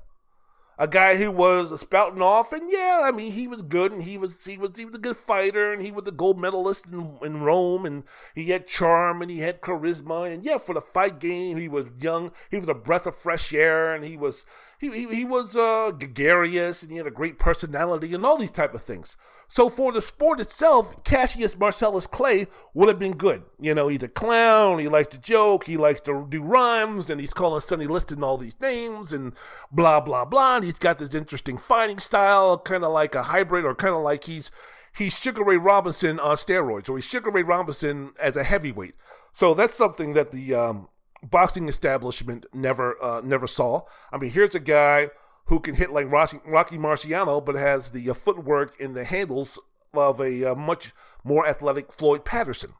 a 0.78 0.88
guy 0.88 1.16
who 1.16 1.30
was 1.30 1.78
spouting 1.80 2.22
off, 2.22 2.52
and 2.52 2.70
yeah, 2.70 3.02
I 3.04 3.12
mean, 3.12 3.32
he 3.32 3.46
was 3.46 3.62
good, 3.62 3.92
and 3.92 4.02
he 4.02 4.16
was 4.16 4.44
he 4.44 4.56
was 4.56 4.70
he 4.76 4.84
was 4.84 4.94
a 4.94 4.98
good 4.98 5.16
fighter, 5.16 5.72
and 5.72 5.82
he 5.82 5.92
was 5.92 6.06
a 6.06 6.12
gold 6.12 6.38
medalist 6.40 6.86
in, 6.86 7.18
in 7.22 7.42
Rome, 7.42 7.84
and 7.84 8.04
he 8.34 8.46
had 8.46 8.66
charm, 8.66 9.20
and 9.22 9.30
he 9.30 9.40
had 9.40 9.60
charisma, 9.60 10.32
and 10.32 10.44
yeah, 10.44 10.58
for 10.58 10.74
the 10.74 10.80
fight 10.80 11.18
game, 11.20 11.58
he 11.58 11.68
was 11.68 11.86
young, 12.00 12.32
he 12.50 12.56
was 12.56 12.68
a 12.68 12.74
breath 12.74 13.06
of 13.06 13.16
fresh 13.16 13.52
air, 13.52 13.94
and 13.94 14.04
he 14.04 14.16
was 14.16 14.44
he 14.78 14.90
he, 14.90 15.14
he 15.14 15.24
was 15.24 15.54
uh, 15.54 15.90
gregarious, 15.90 16.82
and 16.82 16.90
he 16.90 16.98
had 16.98 17.06
a 17.06 17.10
great 17.10 17.38
personality, 17.38 18.14
and 18.14 18.24
all 18.24 18.38
these 18.38 18.50
type 18.50 18.74
of 18.74 18.82
things. 18.82 19.16
So 19.54 19.68
for 19.68 19.92
the 19.92 20.00
sport 20.00 20.40
itself, 20.40 21.04
Cassius 21.04 21.58
Marcellus 21.58 22.06
Clay 22.06 22.46
would 22.72 22.88
have 22.88 22.98
been 22.98 23.18
good. 23.18 23.42
You 23.60 23.74
know, 23.74 23.88
he's 23.88 24.02
a 24.02 24.08
clown. 24.08 24.78
He 24.78 24.88
likes 24.88 25.08
to 25.08 25.18
joke. 25.18 25.64
He 25.66 25.76
likes 25.76 26.00
to 26.02 26.26
do 26.26 26.42
rhymes, 26.42 27.10
and 27.10 27.20
he's 27.20 27.34
calling 27.34 27.60
Sonny 27.60 27.86
Liston 27.86 28.24
all 28.24 28.38
these 28.38 28.58
names 28.62 29.12
and 29.12 29.34
blah 29.70 30.00
blah 30.00 30.24
blah. 30.24 30.56
And 30.56 30.64
he's 30.64 30.78
got 30.78 30.96
this 30.96 31.12
interesting 31.12 31.58
fighting 31.58 31.98
style, 31.98 32.56
kind 32.56 32.82
of 32.82 32.92
like 32.92 33.14
a 33.14 33.24
hybrid, 33.24 33.66
or 33.66 33.74
kind 33.74 33.94
of 33.94 34.00
like 34.00 34.24
he's 34.24 34.50
he's 34.96 35.18
Sugar 35.18 35.44
Ray 35.44 35.58
Robinson 35.58 36.18
on 36.18 36.36
steroids, 36.36 36.88
or 36.88 36.96
he's 36.96 37.04
Sugar 37.04 37.30
Ray 37.30 37.42
Robinson 37.42 38.12
as 38.18 38.38
a 38.38 38.44
heavyweight. 38.44 38.94
So 39.34 39.52
that's 39.52 39.76
something 39.76 40.14
that 40.14 40.32
the 40.32 40.54
um, 40.54 40.88
boxing 41.22 41.68
establishment 41.68 42.46
never 42.54 42.96
uh, 43.04 43.20
never 43.22 43.46
saw. 43.46 43.82
I 44.10 44.16
mean, 44.16 44.30
here's 44.30 44.54
a 44.54 44.60
guy 44.60 45.10
who 45.46 45.60
can 45.60 45.74
hit 45.74 45.92
like 45.92 46.10
Rocky, 46.10 46.40
Rocky 46.46 46.78
Marciano, 46.78 47.44
but 47.44 47.54
has 47.54 47.90
the 47.90 48.10
uh, 48.10 48.14
footwork 48.14 48.78
and 48.80 48.94
the 48.94 49.04
handles 49.04 49.58
of 49.94 50.20
a 50.20 50.44
uh, 50.44 50.54
much 50.54 50.92
more 51.24 51.46
athletic 51.46 51.92
Floyd 51.92 52.24
Patterson. 52.24 52.72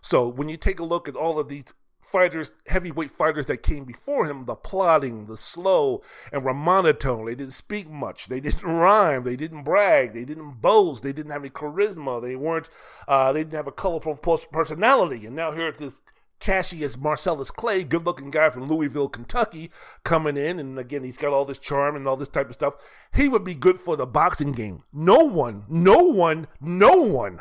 So 0.00 0.28
when 0.28 0.48
you 0.48 0.56
take 0.56 0.78
a 0.78 0.84
look 0.84 1.08
at 1.08 1.16
all 1.16 1.38
of 1.38 1.48
these 1.48 1.64
fighters, 2.00 2.52
heavyweight 2.68 3.10
fighters 3.10 3.46
that 3.46 3.58
came 3.58 3.84
before 3.84 4.26
him, 4.26 4.44
the 4.44 4.54
plodding, 4.54 5.26
the 5.26 5.36
slow, 5.36 6.02
and 6.32 6.44
were 6.44 6.54
monotone. 6.54 7.26
They 7.26 7.34
didn't 7.34 7.54
speak 7.54 7.90
much. 7.90 8.28
They 8.28 8.40
didn't 8.40 8.62
rhyme. 8.64 9.24
They 9.24 9.36
didn't 9.36 9.64
brag. 9.64 10.12
They 10.12 10.24
didn't 10.24 10.60
boast. 10.60 11.02
They 11.02 11.12
didn't 11.12 11.32
have 11.32 11.42
any 11.42 11.50
charisma. 11.50 12.22
They 12.22 12.36
weren't. 12.36 12.68
Uh, 13.08 13.32
they 13.32 13.40
didn't 13.40 13.54
have 13.54 13.66
a 13.66 13.72
colorful 13.72 14.16
personality. 14.16 15.26
And 15.26 15.36
now 15.36 15.52
here 15.52 15.68
at 15.68 15.78
this 15.78 16.00
Cassius 16.38 16.96
Marcellus 16.96 17.50
Clay, 17.50 17.82
good 17.84 18.04
looking 18.04 18.30
guy 18.30 18.50
from 18.50 18.68
Louisville, 18.68 19.08
Kentucky, 19.08 19.70
coming 20.04 20.36
in. 20.36 20.58
And 20.58 20.78
again, 20.78 21.02
he's 21.04 21.16
got 21.16 21.32
all 21.32 21.44
this 21.44 21.58
charm 21.58 21.96
and 21.96 22.06
all 22.06 22.16
this 22.16 22.28
type 22.28 22.48
of 22.48 22.54
stuff. 22.54 22.74
He 23.14 23.28
would 23.28 23.44
be 23.44 23.54
good 23.54 23.78
for 23.78 23.96
the 23.96 24.06
boxing 24.06 24.52
game. 24.52 24.82
No 24.92 25.20
one, 25.24 25.64
no 25.68 26.02
one, 26.02 26.46
no 26.60 27.02
one 27.02 27.40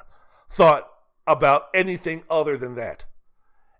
thought 0.49 0.87
about 1.27 1.67
anything 1.73 2.23
other 2.29 2.57
than 2.57 2.75
that. 2.75 3.05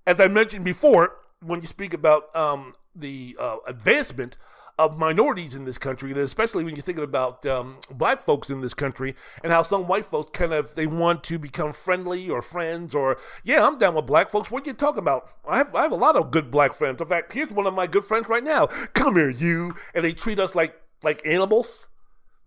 As 0.06 0.20
I 0.20 0.28
mentioned 0.28 0.66
before, 0.66 1.18
when 1.42 1.62
you 1.62 1.68
speak 1.68 1.94
about 1.94 2.36
um, 2.36 2.74
the 2.96 3.36
uh, 3.40 3.58
advancement 3.68 4.38
of 4.78 4.98
minorities 4.98 5.56
in 5.56 5.66
this 5.66 5.78
country, 5.78 6.12
and 6.12 6.20
especially 6.20 6.64
when 6.64 6.76
you're 6.76 6.84
thinking 6.84 7.04
about 7.04 7.46
um, 7.46 7.78
black 7.92 8.22
folks 8.22 8.50
in 8.50 8.62
this 8.62 8.74
country 8.74 9.16
and 9.44 9.52
how 9.52 9.64
some 9.64 9.88
white 9.88 10.06
folks 10.06 10.30
kind 10.32 10.54
of 10.54 10.76
they 10.76 10.88
want 10.88 11.24
to 11.24 11.40
become 11.40 11.72
friendly 11.72 12.30
or 12.30 12.42
friends 12.42 12.94
or 12.94 13.18
yeah, 13.44 13.66
I'm 13.66 13.78
down 13.78 13.96
with 13.96 14.06
black 14.06 14.30
folks. 14.30 14.52
What 14.52 14.64
are 14.64 14.68
you 14.68 14.74
talking 14.74 15.00
about? 15.00 15.30
I 15.48 15.58
have 15.58 15.74
I 15.74 15.84
have 15.84 15.92
a 15.92 15.96
lot 15.96 16.16
of 16.16 16.32
good 16.32 16.52
black 16.52 16.74
friends. 16.74 17.02
In 17.02 17.08
fact, 17.08 17.34
here's 17.34 17.52
one 17.52 17.68
of 17.68 17.74
my 17.74 17.88
good 17.88 18.06
friends 18.06 18.28
right 18.28 18.44
now. 18.44 18.68
Come 18.94 19.16
here, 19.16 19.30
you, 19.30 19.76
and 19.94 20.04
they 20.04 20.14
treat 20.14 20.40
us 20.40 20.56
like 20.56 20.76
like 21.04 21.22
animals. 21.26 21.88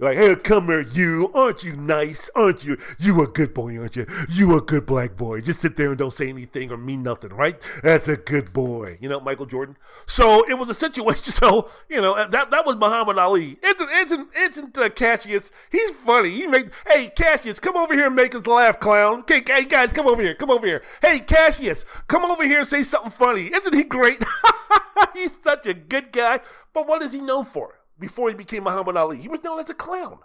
Like, 0.01 0.17
hey, 0.17 0.37
come 0.37 0.67
here, 0.67 0.81
you. 0.81 1.29
Aren't 1.35 1.65
you 1.65 1.77
nice? 1.77 2.31
Aren't 2.37 2.63
you? 2.63 2.79
You 3.01 3.21
a 3.21 3.27
good 3.27 3.53
boy, 3.53 3.77
aren't 3.79 3.97
you? 3.97 4.07
You 4.29 4.57
a 4.57 4.61
good 4.61 4.87
black 4.87 5.17
boy. 5.17 5.41
Just 5.41 5.61
sit 5.61 5.77
there 5.77 5.89
and 5.89 5.99
don't 5.99 6.13
say 6.13 6.29
anything 6.29 6.71
or 6.71 6.77
mean 6.77 7.03
nothing, 7.03 7.31
right? 7.31 7.61
That's 7.83 8.07
a 8.07 8.17
good 8.17 8.53
boy. 8.53 8.99
You 9.01 9.09
know, 9.09 9.19
Michael 9.19 9.47
Jordan. 9.47 9.77
So 10.07 10.49
it 10.49 10.55
was 10.55 10.69
a 10.69 10.75
situation. 10.75 11.35
So 11.39 11.71
you 11.89 12.01
know 12.01 12.15
that 12.29 12.51
that 12.51 12.67
was 12.67 12.77
Muhammad 12.77 13.17
Ali. 13.17 13.59
Isn't 13.63 14.29
isn't 14.37 14.79
uh, 14.79 14.89
Cassius? 14.91 15.51
He's 15.71 15.91
funny. 15.93 16.31
He 16.31 16.47
makes. 16.47 16.71
Hey, 16.87 17.09
Cassius, 17.09 17.61
come 17.61 17.77
over 17.77 17.95
here 17.95 18.07
and 18.07 18.17
make 18.17 18.35
us 18.35 18.47
laugh, 18.47 18.81
clown. 18.81 19.21
Okay, 19.21 19.43
hey 19.47 19.65
guys, 19.65 19.93
come 19.93 20.07
over 20.09 20.21
here. 20.21 20.35
Come 20.35 20.51
over 20.51 20.67
here. 20.67 20.83
Hey, 21.01 21.21
Cassius, 21.21 21.85
come 22.09 22.25
over 22.25 22.45
here 22.45 22.61
and 22.61 22.69
say 22.69 22.83
something 22.83 23.13
funny. 23.13 23.53
Isn't 23.55 23.75
he 23.75 23.85
great? 23.85 24.23
He's 25.15 25.33
such 25.43 25.67
a 25.67 25.75
good 25.75 26.13
guy. 26.13 26.41
But 26.73 26.89
what 26.89 27.03
is 27.03 27.13
he 27.13 27.21
known 27.21 27.45
for? 27.45 27.78
Before 27.99 28.29
he 28.29 28.35
became 28.35 28.65
Muhammad 28.65 28.97
Ali. 28.97 29.19
He 29.19 29.29
was 29.29 29.43
known 29.43 29.61
as 29.61 29.71
a 29.71 29.75
clown. 29.75 30.21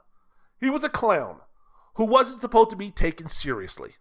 He 0.60 0.70
was 0.70 0.84
a 0.84 0.90
clown 0.90 1.38
who 1.96 2.06
wasn't 2.06 2.42
supposed 2.42 2.70
to 2.72 2.76
be 2.76 2.92
taken 2.92 3.28
seriously. 3.28 3.92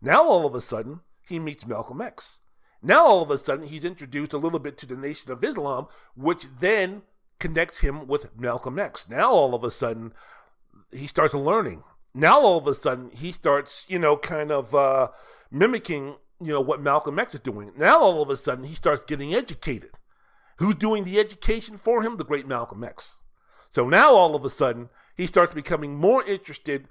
Now, 0.00 0.24
all 0.24 0.46
of 0.46 0.54
a 0.54 0.60
sudden, 0.60 1.00
he 1.28 1.38
meets 1.38 1.66
Malcolm 1.66 2.00
X. 2.00 2.40
Now 2.82 3.06
all 3.06 3.22
of 3.22 3.30
a 3.30 3.38
sudden 3.38 3.68
he's 3.68 3.84
introduced 3.84 4.32
a 4.32 4.38
little 4.38 4.58
bit 4.58 4.76
to 4.78 4.86
the 4.86 4.96
Nation 4.96 5.30
of 5.30 5.44
Islam, 5.44 5.86
which 6.16 6.46
then 6.58 7.02
connects 7.38 7.80
him 7.80 8.08
with 8.08 8.36
Malcolm 8.38 8.78
X. 8.78 9.08
Now 9.08 9.30
all 9.30 9.54
of 9.54 9.62
a 9.62 9.70
sudden 9.70 10.12
he 10.90 11.06
starts 11.06 11.32
learning. 11.32 11.84
Now 12.12 12.40
all 12.40 12.58
of 12.58 12.66
a 12.66 12.74
sudden 12.74 13.10
he 13.10 13.30
starts, 13.30 13.84
you 13.86 14.00
know, 14.00 14.16
kind 14.16 14.50
of 14.50 14.74
uh, 14.74 15.08
mimicking, 15.50 16.16
you 16.40 16.52
know, 16.52 16.60
what 16.60 16.82
Malcolm 16.82 17.20
X 17.20 17.34
is 17.34 17.40
doing. 17.40 17.72
Now 17.76 18.00
all 18.00 18.20
of 18.20 18.30
a 18.30 18.36
sudden 18.36 18.64
he 18.64 18.74
starts 18.74 19.04
getting 19.06 19.32
educated. 19.32 19.90
Who's 20.58 20.74
doing 20.74 21.04
the 21.04 21.20
education 21.20 21.78
for 21.78 22.02
him? 22.02 22.16
The 22.16 22.24
great 22.24 22.48
Malcolm 22.48 22.82
X. 22.82 23.21
So 23.72 23.88
now 23.88 24.12
all 24.12 24.36
of 24.36 24.44
a 24.44 24.50
sudden 24.50 24.88
he 25.16 25.26
starts 25.26 25.52
becoming 25.52 25.96
more 25.96 26.24
interested 26.24 26.86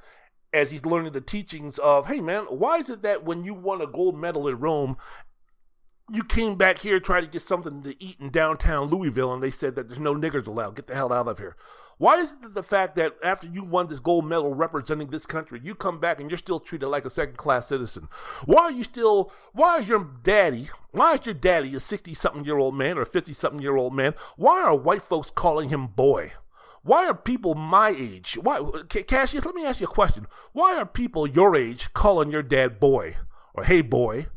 as 0.53 0.71
he's 0.71 0.85
learning 0.85 1.13
the 1.13 1.21
teachings 1.21 1.77
of, 1.77 2.07
hey 2.07 2.19
man, 2.19 2.43
why 2.43 2.77
is 2.77 2.89
it 2.89 3.03
that 3.03 3.23
when 3.23 3.45
you 3.45 3.53
won 3.53 3.81
a 3.81 3.87
gold 3.87 4.19
medal 4.19 4.47
in 4.49 4.59
Rome 4.59 4.97
you 6.13 6.23
came 6.23 6.55
back 6.55 6.79
here 6.79 6.99
trying 6.99 7.23
to 7.23 7.29
get 7.29 7.41
something 7.41 7.83
to 7.83 8.03
eat 8.03 8.17
in 8.19 8.29
downtown 8.29 8.87
Louisville, 8.87 9.33
and 9.33 9.41
they 9.41 9.51
said 9.51 9.75
that 9.75 9.87
there's 9.87 9.99
no 9.99 10.13
niggers 10.13 10.45
allowed. 10.45 10.75
Get 10.75 10.87
the 10.87 10.95
hell 10.95 11.13
out 11.13 11.27
of 11.27 11.37
here. 11.37 11.55
Why 11.99 12.17
is 12.17 12.33
it 12.33 12.53
the 12.53 12.63
fact 12.63 12.95
that 12.97 13.15
after 13.23 13.47
you 13.47 13.63
won 13.63 13.87
this 13.87 13.99
gold 13.99 14.25
medal 14.25 14.53
representing 14.53 15.07
this 15.07 15.25
country, 15.25 15.61
you 15.63 15.73
come 15.73 15.99
back 15.99 16.19
and 16.19 16.29
you're 16.29 16.37
still 16.37 16.59
treated 16.59 16.87
like 16.87 17.05
a 17.05 17.09
second 17.09 17.37
class 17.37 17.67
citizen? 17.67 18.09
Why 18.45 18.63
are 18.63 18.71
you 18.71 18.83
still, 18.83 19.31
why 19.53 19.77
is 19.77 19.87
your 19.87 20.09
daddy, 20.23 20.67
why 20.91 21.13
is 21.13 21.25
your 21.25 21.35
daddy 21.35 21.73
a 21.75 21.79
60 21.79 22.13
something 22.13 22.43
year 22.43 22.57
old 22.57 22.75
man 22.75 22.97
or 22.97 23.05
50 23.05 23.31
something 23.33 23.61
year 23.61 23.77
old 23.77 23.95
man? 23.95 24.13
Why 24.35 24.61
are 24.63 24.75
white 24.75 25.03
folks 25.03 25.29
calling 25.29 25.69
him 25.69 25.87
boy? 25.87 26.33
Why 26.83 27.07
are 27.07 27.13
people 27.13 27.55
my 27.55 27.89
age? 27.89 28.37
Why, 28.41 28.61
Cassius, 28.87 29.45
let 29.45 29.55
me 29.55 29.65
ask 29.65 29.79
you 29.79 29.87
a 29.87 29.89
question. 29.89 30.27
Why 30.51 30.75
are 30.75 30.85
people 30.85 31.27
your 31.27 31.55
age 31.55 31.93
calling 31.93 32.31
your 32.31 32.43
dad 32.43 32.79
boy 32.79 33.17
or 33.53 33.63
hey 33.63 33.81
boy? 33.81 34.27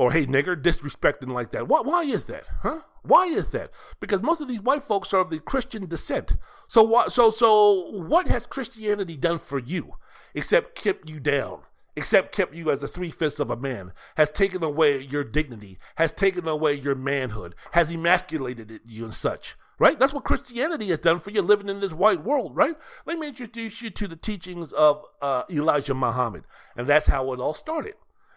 or 0.00 0.12
hey 0.12 0.24
nigger 0.24 0.60
disrespecting 0.60 1.28
like 1.30 1.50
that. 1.50 1.68
Why, 1.68 1.82
why 1.82 2.04
is 2.04 2.24
that? 2.24 2.44
Huh? 2.62 2.80
Why 3.02 3.26
is 3.26 3.50
that? 3.50 3.70
Because 4.00 4.22
most 4.22 4.40
of 4.40 4.48
these 4.48 4.62
white 4.62 4.82
folks 4.82 5.12
are 5.12 5.20
of 5.20 5.28
the 5.28 5.40
Christian 5.40 5.86
descent. 5.86 6.36
So 6.68 6.82
what? 6.82 7.12
So 7.12 7.30
so 7.30 7.90
what 7.90 8.26
has 8.26 8.46
Christianity 8.46 9.18
done 9.18 9.38
for 9.38 9.58
you 9.58 9.96
except 10.34 10.74
kept 10.74 11.06
you 11.08 11.20
down? 11.20 11.60
Except 11.96 12.32
kept 12.32 12.54
you 12.54 12.70
as 12.70 12.82
a 12.82 12.88
three 12.88 13.10
fifths 13.10 13.40
of 13.40 13.50
a 13.50 13.56
man, 13.56 13.92
has 14.16 14.30
taken 14.30 14.64
away 14.64 15.02
your 15.02 15.24
dignity, 15.24 15.78
has 15.96 16.12
taken 16.12 16.48
away 16.48 16.72
your 16.72 16.94
manhood, 16.94 17.54
has 17.72 17.90
emasculated 17.90 18.80
you 18.86 19.04
and 19.04 19.12
such 19.12 19.56
right? 19.80 19.98
That's 19.98 20.12
what 20.12 20.24
Christianity 20.24 20.88
has 20.88 20.98
done 20.98 21.18
for 21.18 21.30
you 21.30 21.40
living 21.40 21.70
in 21.70 21.80
this 21.80 21.94
white 21.94 22.22
world, 22.22 22.54
right? 22.54 22.76
Let 23.06 23.18
me 23.18 23.28
introduce 23.28 23.80
you 23.80 23.88
to 23.90 24.06
the 24.06 24.14
teachings 24.14 24.72
of 24.74 25.02
uh, 25.22 25.44
Elijah 25.50 25.94
Muhammad, 25.94 26.44
and 26.76 26.86
that's 26.86 27.06
how 27.06 27.32
it 27.32 27.40
all 27.40 27.54
started. 27.54 27.94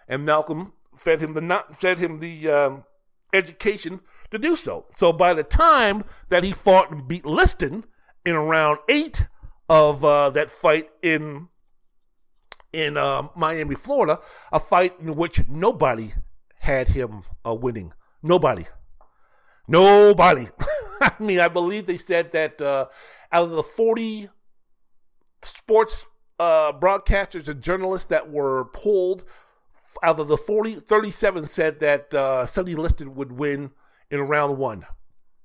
And 0.08 0.26
Malcolm 0.26 0.72
fed 0.96 1.22
him 1.22 1.34
the 1.34 1.41
not 1.41 1.76
fed 1.76 2.00
him 2.00 2.20
the 2.20 2.50
um, 2.50 2.84
education 3.34 4.00
to 4.32 4.39
do 4.39 4.56
so. 4.56 4.86
So 4.96 5.12
by 5.12 5.34
the 5.34 5.44
time 5.44 6.06
that 6.30 6.44
he 6.44 6.54
fought 6.54 6.91
and 6.91 7.08
beat 7.08 7.26
Liston 7.26 7.84
in 8.26 8.36
around 8.36 8.80
eight 8.88 9.28
of 9.68 10.04
uh, 10.04 10.30
that 10.30 10.50
fight 10.50 10.91
in 11.02 11.50
in 12.72 12.96
uh, 12.98 13.28
Miami, 13.36 13.76
Florida, 13.76 14.20
a 14.52 14.62
fight 14.62 14.96
in 15.00 15.16
which 15.16 15.48
nobody 15.50 16.14
had 16.60 16.89
him 16.89 17.24
winning. 17.46 17.94
Nobody. 18.24 18.66
Nobody. 19.68 20.48
I 21.20 21.24
mean, 21.24 21.39
I 21.39 21.47
believe 21.47 21.86
they 21.86 21.97
said 21.97 22.32
that 22.32 22.62
uh, 22.62 22.88
out 23.32 23.49
of 23.49 23.51
the 23.51 23.64
40 23.64 24.30
sports 25.43 26.06
uh, 26.39 26.72
broadcasters 26.72 27.47
and 27.47 27.62
journalists 27.62 28.08
that 28.08 28.32
were 28.32 28.66
pulled 28.66 29.24
out 30.01 30.20
of 30.20 30.28
the 30.28 30.38
40, 30.38 30.76
37 30.76 31.47
said 31.47 31.80
that 31.82 32.14
uh, 32.14 32.45
Sonny 32.45 32.76
Liston 32.76 33.16
would 33.16 33.34
win 33.34 33.72
in 34.10 34.22
round 34.22 34.58
one. 34.58 34.86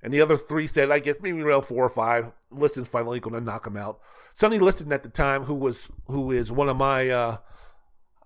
And 0.02 0.14
the 0.14 0.20
other 0.20 0.36
three 0.36 0.66
said, 0.66 0.90
I 0.90 1.00
guess 1.00 1.16
maybe 1.20 1.42
round 1.42 1.66
four 1.66 1.84
or 1.84 1.90
five. 1.90 2.32
Liston's 2.50 2.88
finally 2.88 3.20
going 3.20 3.34
to 3.34 3.40
knock 3.40 3.66
him 3.66 3.76
out. 3.76 3.98
Sonny 4.34 4.58
Liston 4.58 4.92
at 4.92 5.02
the 5.02 5.08
time, 5.08 5.44
who 5.44 5.54
was 5.54 5.88
who 6.06 6.30
is 6.30 6.52
one 6.52 6.68
of 6.68 6.76
my, 6.76 7.08
uh, 7.08 7.36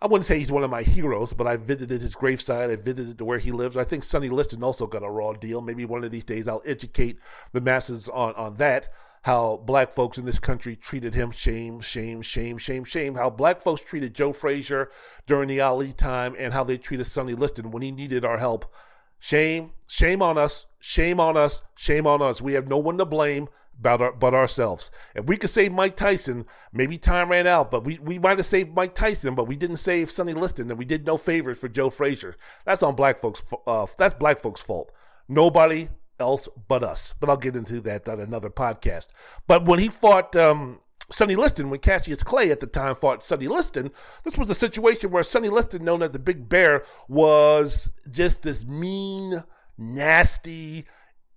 I 0.02 0.06
wouldn't 0.08 0.26
say 0.26 0.38
he's 0.38 0.50
one 0.50 0.64
of 0.64 0.70
my 0.70 0.82
heroes, 0.82 1.32
but 1.32 1.46
I 1.46 1.56
visited 1.56 2.02
his 2.02 2.16
graveside. 2.16 2.70
I 2.70 2.76
visited 2.76 3.18
to 3.18 3.24
where 3.24 3.38
he 3.38 3.52
lives. 3.52 3.76
I 3.76 3.84
think 3.84 4.02
Sonny 4.02 4.28
Liston 4.28 4.64
also 4.64 4.86
got 4.86 5.04
a 5.04 5.08
raw 5.08 5.32
deal. 5.32 5.60
Maybe 5.60 5.84
one 5.84 6.02
of 6.02 6.10
these 6.10 6.24
days 6.24 6.48
I'll 6.48 6.62
educate 6.66 7.18
the 7.52 7.60
masses 7.60 8.08
on 8.08 8.34
on 8.34 8.56
that 8.56 8.88
how 9.22 9.56
black 9.64 9.92
folks 9.92 10.18
in 10.18 10.24
this 10.24 10.40
country 10.40 10.74
treated 10.74 11.14
him. 11.14 11.30
Shame, 11.30 11.80
shame, 11.80 12.22
shame, 12.22 12.58
shame, 12.58 12.84
shame. 12.84 13.14
How 13.14 13.30
black 13.30 13.62
folks 13.62 13.80
treated 13.80 14.14
Joe 14.14 14.32
Frazier 14.32 14.90
during 15.26 15.48
the 15.48 15.60
Ali 15.60 15.92
time 15.92 16.34
and 16.38 16.52
how 16.52 16.64
they 16.64 16.76
treated 16.76 17.06
Sonny 17.06 17.34
Liston 17.34 17.70
when 17.70 17.82
he 17.82 17.92
needed 17.92 18.24
our 18.24 18.38
help. 18.38 18.72
Shame, 19.20 19.70
shame 19.86 20.20
on 20.20 20.36
us, 20.36 20.66
shame 20.80 21.20
on 21.20 21.36
us, 21.36 21.62
shame 21.76 22.06
on 22.06 22.20
us. 22.20 22.42
We 22.42 22.54
have 22.54 22.66
no 22.66 22.78
one 22.78 22.98
to 22.98 23.04
blame 23.04 23.48
but, 23.80 24.00
our, 24.00 24.12
but 24.12 24.34
ourselves. 24.34 24.90
If 25.14 25.26
we 25.26 25.36
could 25.36 25.50
save 25.50 25.72
Mike 25.72 25.96
Tyson, 25.96 26.46
maybe 26.72 26.98
time 26.98 27.30
ran 27.30 27.46
out, 27.46 27.70
but 27.70 27.84
we, 27.84 27.98
we 27.98 28.18
might 28.18 28.38
have 28.38 28.46
saved 28.46 28.74
Mike 28.74 28.94
Tyson, 28.94 29.34
but 29.34 29.48
we 29.48 29.56
didn't 29.56 29.78
save 29.78 30.10
Sonny 30.10 30.34
Liston, 30.34 30.70
and 30.70 30.78
we 30.78 30.84
did 30.84 31.06
no 31.06 31.16
favors 31.16 31.58
for 31.58 31.68
Joe 31.68 31.90
Frazier. 31.90 32.36
That's 32.64 32.82
on 32.82 32.94
black 32.94 33.20
folks. 33.20 33.42
Uh, 33.66 33.86
that's 33.98 34.14
black 34.14 34.40
folks' 34.40 34.60
fault. 34.60 34.92
Nobody 35.28 35.88
else 36.20 36.48
but 36.68 36.82
us. 36.82 37.14
But 37.18 37.28
I'll 37.28 37.36
get 37.36 37.56
into 37.56 37.80
that 37.82 38.08
on 38.08 38.20
another 38.20 38.50
podcast. 38.50 39.08
But 39.46 39.64
when 39.64 39.78
he 39.78 39.88
fought 39.88 40.36
um, 40.36 40.80
Sonny 41.10 41.36
Liston, 41.36 41.70
when 41.70 41.80
Cassius 41.80 42.22
Clay 42.22 42.50
at 42.50 42.60
the 42.60 42.66
time 42.66 42.94
fought 42.94 43.24
Sonny 43.24 43.48
Liston, 43.48 43.90
this 44.24 44.38
was 44.38 44.48
a 44.48 44.54
situation 44.54 45.10
where 45.10 45.22
Sonny 45.22 45.48
Liston, 45.48 45.84
known 45.84 46.02
as 46.02 46.12
the 46.12 46.18
Big 46.18 46.48
Bear, 46.48 46.84
was 47.08 47.92
just 48.10 48.42
this 48.42 48.64
mean, 48.64 49.42
nasty, 49.76 50.86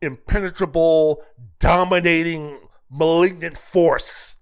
impenetrable, 0.05 1.23
dominating, 1.59 2.59
malignant 2.89 3.57
force 3.57 4.35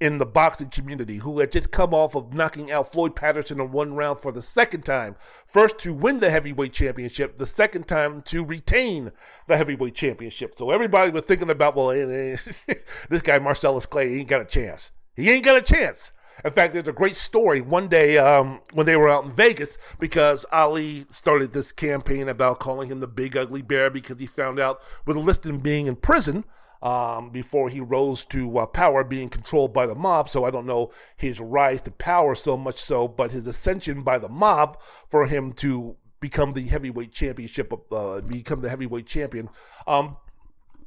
in 0.00 0.16
the 0.16 0.26
boxing 0.26 0.70
community 0.70 1.18
who 1.18 1.40
had 1.40 1.52
just 1.52 1.70
come 1.70 1.92
off 1.92 2.14
of 2.14 2.32
knocking 2.32 2.70
out 2.72 2.90
Floyd 2.90 3.14
Patterson 3.14 3.60
in 3.60 3.70
one 3.70 3.94
round 3.94 4.18
for 4.18 4.32
the 4.32 4.40
second 4.40 4.82
time. 4.82 5.14
First 5.46 5.78
to 5.80 5.92
win 5.92 6.20
the 6.20 6.30
heavyweight 6.30 6.72
championship, 6.72 7.36
the 7.36 7.44
second 7.44 7.86
time 7.86 8.22
to 8.22 8.42
retain 8.42 9.12
the 9.46 9.58
heavyweight 9.58 9.94
championship. 9.94 10.54
So 10.56 10.70
everybody 10.70 11.10
was 11.10 11.24
thinking 11.24 11.50
about, 11.50 11.76
well, 11.76 11.90
this 11.90 13.22
guy 13.22 13.38
Marcellus 13.38 13.84
Clay 13.84 14.08
he 14.08 14.20
ain't 14.20 14.28
got 14.28 14.40
a 14.40 14.46
chance. 14.46 14.90
He 15.14 15.30
ain't 15.30 15.44
got 15.44 15.58
a 15.58 15.62
chance. 15.62 16.12
In 16.44 16.50
fact, 16.50 16.72
there's 16.72 16.88
a 16.88 16.92
great 16.92 17.16
story 17.16 17.60
one 17.60 17.88
day 17.88 18.18
um, 18.18 18.60
when 18.72 18.86
they 18.86 18.96
were 18.96 19.08
out 19.08 19.24
in 19.24 19.32
Vegas 19.32 19.78
because 19.98 20.46
Ali 20.52 21.06
started 21.10 21.52
this 21.52 21.72
campaign 21.72 22.28
about 22.28 22.60
calling 22.60 22.88
him 22.88 23.00
the 23.00 23.06
big 23.06 23.36
ugly 23.36 23.62
bear 23.62 23.90
because 23.90 24.18
he 24.18 24.26
found 24.26 24.58
out 24.58 24.80
with 25.06 25.16
Liston 25.16 25.58
being 25.58 25.86
in 25.86 25.96
prison– 25.96 26.44
um, 26.82 27.30
before 27.30 27.68
he 27.68 27.80
rose 27.80 28.24
to 28.26 28.58
uh, 28.58 28.66
power, 28.66 29.04
being 29.04 29.28
controlled 29.28 29.72
by 29.72 29.86
the 29.86 29.94
mob. 29.94 30.28
So 30.28 30.44
I 30.44 30.50
don't 30.50 30.66
know 30.66 30.90
his 31.16 31.40
rise 31.40 31.82
to 31.82 31.90
power 31.90 32.34
so 32.34 32.56
much 32.56 32.80
so, 32.80 33.08
but 33.08 33.32
his 33.32 33.46
ascension 33.46 34.02
by 34.02 34.18
the 34.18 34.28
mob 34.28 34.78
for 35.08 35.26
him 35.26 35.52
to 35.54 35.96
become 36.20 36.52
the 36.52 36.66
heavyweight 36.66 37.12
championship, 37.12 37.72
uh, 37.92 38.20
become 38.20 38.60
the 38.60 38.68
heavyweight 38.68 39.06
champion. 39.06 39.48
Um, 39.86 40.16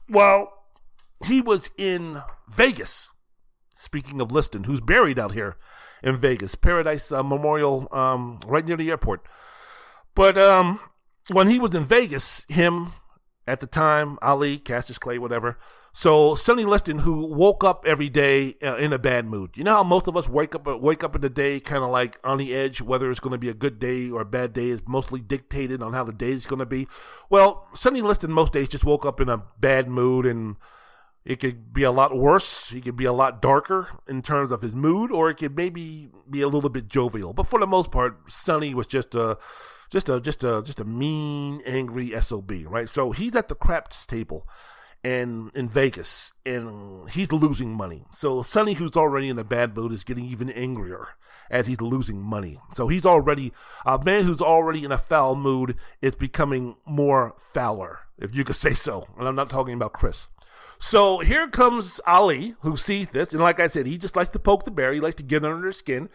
well, 0.09 0.65
he 1.25 1.41
was 1.41 1.69
in 1.77 2.21
Vegas. 2.49 3.09
Speaking 3.83 4.21
of 4.21 4.31
Liston, 4.31 4.63
who's 4.63 4.79
buried 4.79 5.19
out 5.19 5.33
here 5.33 5.57
in 6.01 6.15
Vegas, 6.15 6.55
Paradise 6.55 7.11
uh, 7.11 7.21
Memorial, 7.21 7.87
um, 7.91 8.39
right 8.45 8.65
near 8.65 8.77
the 8.77 8.89
airport. 8.89 9.25
But 10.15 10.37
um, 10.37 10.79
when 11.31 11.47
he 11.47 11.59
was 11.59 11.75
in 11.75 11.83
Vegas, 11.83 12.45
him 12.47 12.93
at 13.45 13.59
the 13.59 13.67
time, 13.67 14.17
Ali, 14.21 14.57
Cassius 14.57 14.97
Clay, 14.97 15.17
whatever, 15.17 15.57
so 15.95 16.33
Sonny 16.33 16.65
Liston, 16.65 16.99
who 16.99 17.27
woke 17.27 17.63
up 17.63 17.85
every 17.85 18.09
day 18.09 18.55
uh, 18.63 18.77
in 18.77 18.93
a 18.93 18.97
bad 18.97 19.27
mood. 19.27 19.51
You 19.55 19.63
know 19.63 19.75
how 19.75 19.83
most 19.83 20.07
of 20.07 20.17
us 20.17 20.27
wake 20.27 20.55
up 20.55 20.65
wake 20.65 21.03
up 21.03 21.13
in 21.13 21.21
the 21.21 21.29
day 21.29 21.59
kind 21.59 21.83
of 21.83 21.91
like 21.91 22.19
on 22.23 22.39
the 22.39 22.55
edge, 22.55 22.81
whether 22.81 23.11
it's 23.11 23.19
going 23.19 23.33
to 23.33 23.37
be 23.37 23.49
a 23.49 23.53
good 23.53 23.79
day 23.79 24.09
or 24.09 24.21
a 24.21 24.25
bad 24.25 24.53
day 24.53 24.69
is 24.69 24.81
mostly 24.87 25.19
dictated 25.19 25.83
on 25.83 25.93
how 25.93 26.03
the 26.03 26.11
day 26.13 26.31
is 26.31 26.47
going 26.47 26.59
to 26.59 26.65
be. 26.65 26.87
Well, 27.29 27.67
Sonny 27.75 28.01
Liston 28.01 28.31
most 28.31 28.53
days 28.53 28.69
just 28.69 28.85
woke 28.85 29.05
up 29.05 29.21
in 29.21 29.29
a 29.29 29.43
bad 29.59 29.87
mood 29.87 30.25
and 30.25 30.55
it 31.25 31.39
could 31.39 31.73
be 31.73 31.83
a 31.83 31.91
lot 31.91 32.15
worse. 32.15 32.69
He 32.69 32.81
could 32.81 32.95
be 32.95 33.05
a 33.05 33.13
lot 33.13 33.41
darker 33.41 33.89
in 34.07 34.21
terms 34.21 34.51
of 34.51 34.61
his 34.61 34.73
mood, 34.73 35.11
or 35.11 35.29
it 35.29 35.35
could 35.35 35.55
maybe 35.55 36.09
be 36.29 36.41
a 36.41 36.47
little 36.47 36.69
bit 36.69 36.87
jovial. 36.87 37.33
But 37.33 37.47
for 37.47 37.59
the 37.59 37.67
most 37.67 37.91
part, 37.91 38.31
Sonny 38.31 38.73
was 38.73 38.87
just 38.87 39.15
a, 39.15 39.37
just 39.89 40.09
a, 40.09 40.19
just 40.19 40.43
a, 40.43 40.61
just 40.65 40.79
a 40.79 40.85
mean, 40.85 41.61
angry 41.65 42.13
sob, 42.21 42.51
right? 42.65 42.89
So 42.89 43.11
he's 43.11 43.35
at 43.35 43.47
the 43.47 43.55
craps 43.55 44.05
table, 44.05 44.47
and 45.03 45.51
in 45.53 45.67
Vegas, 45.67 46.33
and 46.45 47.09
he's 47.09 47.31
losing 47.31 47.73
money. 47.73 48.05
So 48.11 48.41
Sonny, 48.41 48.73
who's 48.73 48.95
already 48.95 49.29
in 49.29 49.37
a 49.37 49.43
bad 49.43 49.75
mood, 49.75 49.91
is 49.91 50.03
getting 50.03 50.25
even 50.25 50.49
angrier 50.49 51.09
as 51.49 51.67
he's 51.67 51.81
losing 51.81 52.21
money. 52.21 52.59
So 52.73 52.87
he's 52.87 53.05
already 53.05 53.53
a 53.85 54.01
man 54.03 54.23
who's 54.23 54.41
already 54.41 54.83
in 54.83 54.91
a 54.91 54.97
foul 54.97 55.35
mood 55.35 55.75
is 56.01 56.15
becoming 56.15 56.75
more 56.85 57.35
fouler, 57.37 57.99
if 58.17 58.35
you 58.35 58.43
could 58.43 58.55
say 58.55 58.73
so. 58.73 59.07
And 59.17 59.27
I'm 59.27 59.35
not 59.35 59.49
talking 59.49 59.73
about 59.73 59.93
Chris. 59.93 60.27
So 60.83 61.19
here 61.19 61.47
comes 61.47 62.01
Ali, 62.05 62.55
who 62.59 62.75
sees 62.75 63.07
this, 63.07 63.31
and 63.31 63.41
like 63.41 63.61
I 63.61 63.67
said, 63.67 63.87
he 63.87 63.97
just 63.97 64.17
likes 64.17 64.31
to 64.31 64.37
poke 64.37 64.65
the 64.65 64.69
bear. 64.69 64.91
He 64.91 64.99
likes 64.99 65.15
to 65.15 65.23
get 65.23 65.45
under 65.45 65.61
their 65.61 65.71
skin. 65.71 66.09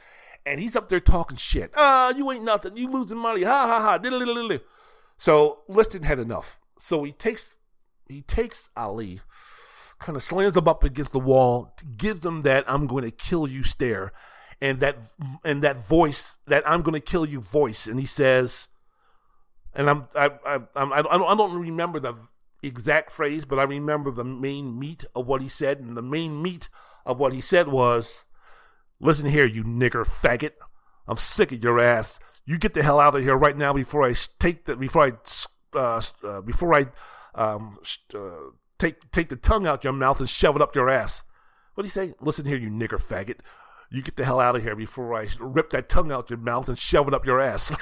and 0.44 0.60
he's 0.60 0.76
up 0.76 0.90
there 0.90 1.00
talking 1.00 1.38
shit. 1.38 1.72
Ah, 1.74 2.10
you 2.10 2.30
ain't 2.30 2.44
nothing. 2.44 2.76
You 2.76 2.90
losing 2.90 3.16
money. 3.16 3.44
Ha 3.44 3.66
ha 3.66 3.98
ha. 3.98 4.58
So 5.16 5.62
Liston 5.68 6.02
had 6.02 6.18
enough. 6.18 6.60
So 6.78 7.02
he 7.02 7.12
takes 7.12 7.56
he 8.08 8.20
takes 8.20 8.68
Ali, 8.76 9.22
kind 9.98 10.16
of 10.16 10.22
slams 10.22 10.54
him 10.54 10.68
up 10.68 10.84
against 10.84 11.12
the 11.12 11.18
wall, 11.18 11.74
gives 11.96 12.24
him 12.24 12.42
that 12.42 12.70
"I'm 12.70 12.86
going 12.86 13.04
to 13.04 13.10
kill 13.10 13.48
you" 13.48 13.62
stare, 13.62 14.12
and 14.60 14.80
that 14.80 14.98
and 15.44 15.62
that 15.62 15.78
voice 15.78 16.36
that 16.46 16.62
"I'm 16.68 16.82
going 16.82 16.92
to 16.92 17.00
kill 17.00 17.24
you" 17.24 17.40
voice, 17.40 17.86
and 17.86 17.98
he 17.98 18.06
says, 18.06 18.68
and 19.74 19.88
I'm 19.88 20.08
I 20.14 20.30
I 20.44 20.60
I 20.76 21.00
I 21.00 21.34
don't 21.34 21.58
remember 21.58 22.00
the 22.00 22.16
exact 22.62 23.12
phrase, 23.12 23.44
but 23.44 23.58
I 23.58 23.64
remember 23.64 24.10
the 24.10 24.24
main 24.24 24.78
meat 24.78 25.04
of 25.14 25.26
what 25.26 25.42
he 25.42 25.48
said, 25.48 25.78
and 25.78 25.96
the 25.96 26.02
main 26.02 26.40
meat 26.42 26.68
of 27.06 27.18
what 27.18 27.32
he 27.32 27.40
said 27.40 27.68
was, 27.68 28.24
"Listen 29.00 29.26
here, 29.26 29.46
you 29.46 29.64
nigger 29.64 30.04
faggot, 30.06 30.52
I'm 31.06 31.16
sick 31.16 31.52
of 31.52 31.62
your 31.62 31.80
ass. 31.80 32.20
You 32.44 32.58
get 32.58 32.74
the 32.74 32.82
hell 32.82 33.00
out 33.00 33.14
of 33.14 33.22
here 33.22 33.36
right 33.36 33.56
now 33.56 33.72
before 33.72 34.04
I 34.04 34.14
take 34.38 34.66
the 34.66 34.76
before 34.76 35.06
I 35.06 35.12
uh, 35.76 36.02
uh, 36.24 36.40
before 36.42 36.74
I 36.74 36.86
um, 37.34 37.78
uh, 38.14 38.50
take 38.78 39.10
take 39.10 39.28
the 39.28 39.36
tongue 39.36 39.66
out 39.66 39.84
your 39.84 39.92
mouth 39.92 40.20
and 40.20 40.28
shove 40.28 40.56
it 40.56 40.62
up 40.62 40.74
your 40.74 40.90
ass." 40.90 41.22
What 41.74 41.82
do 41.82 41.86
you 41.86 41.92
say? 41.92 42.14
Listen 42.20 42.44
here, 42.44 42.56
you 42.56 42.70
nigger 42.70 43.00
faggot. 43.00 43.38
You 43.88 44.02
get 44.02 44.16
the 44.16 44.24
hell 44.24 44.40
out 44.40 44.56
of 44.56 44.64
here 44.64 44.74
before 44.74 45.14
I 45.14 45.28
rip 45.38 45.70
that 45.70 45.88
tongue 45.88 46.10
out 46.10 46.28
your 46.28 46.38
mouth 46.38 46.68
and 46.68 46.76
shove 46.76 47.06
it 47.06 47.14
up 47.14 47.24
your 47.24 47.40
ass. 47.40 47.72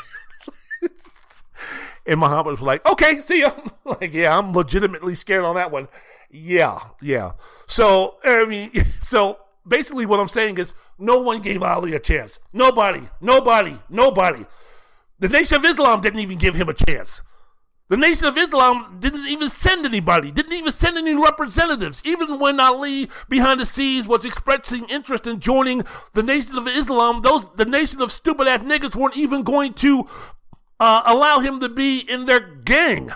And 2.07 2.21
Muhammad 2.21 2.53
was 2.53 2.61
like, 2.61 2.87
okay, 2.87 3.21
see 3.21 3.41
ya. 3.41 3.53
like, 3.85 4.13
yeah, 4.13 4.37
I'm 4.37 4.53
legitimately 4.53 5.15
scared 5.15 5.45
on 5.45 5.57
that 5.57 5.71
one. 5.71 5.89
Yeah, 6.31 6.81
yeah. 7.03 7.33
So, 7.67 8.17
I 8.25 8.45
mean, 8.45 8.71
so 9.01 9.39
basically 9.67 10.07
what 10.07 10.21
I'm 10.21 10.29
saying 10.29 10.59
is 10.59 10.73
no 10.99 11.23
one 11.23 11.43
gave 11.43 11.63
Ali 11.63 11.95
a 11.95 12.01
chance. 12.01 12.39
Nobody, 12.53 13.03
nobody, 13.21 13.77
nobody. 13.89 14.47
The 15.19 15.29
Nation 15.29 15.57
of 15.57 15.65
Islam 15.65 16.01
didn't 16.01 16.21
even 16.21 16.39
give 16.39 16.55
him 16.55 16.69
a 16.69 16.75
chance. 16.75 17.23
The 17.89 17.97
Nation 17.97 18.25
of 18.25 18.37
Islam 18.37 18.99
didn't 18.99 19.29
even 19.29 19.49
send 19.49 19.87
anybody, 19.87 20.33
didn't 20.33 20.55
even 20.55 20.73
send 20.73 20.99
any 20.99 21.15
representatives. 21.15 22.03
Even 22.05 22.41
when 22.41 22.59
Ali, 22.59 23.09
behind 23.29 23.61
the 23.61 23.67
scenes, 23.67 24.09
was 24.09 24.25
expressing 24.25 24.89
interest 24.89 25.25
in 25.25 25.39
joining 25.39 25.85
the 26.13 26.25
Nation 26.25 26.59
of 26.59 26.67
Islam, 26.67 27.23
those 27.23 27.47
the 27.55 27.65
Nation 27.65 28.03
of 28.03 28.11
stupid 28.11 28.49
ass 28.49 28.61
niggas 28.61 28.97
weren't 28.97 29.17
even 29.17 29.45
going 29.45 29.73
to 29.75 30.09
uh, 30.81 31.03
allow 31.07 31.41
him 31.41 31.61
to 31.61 31.69
be 31.69 31.99
in 31.99 32.27
their 32.27 32.41
gang. 32.41 33.11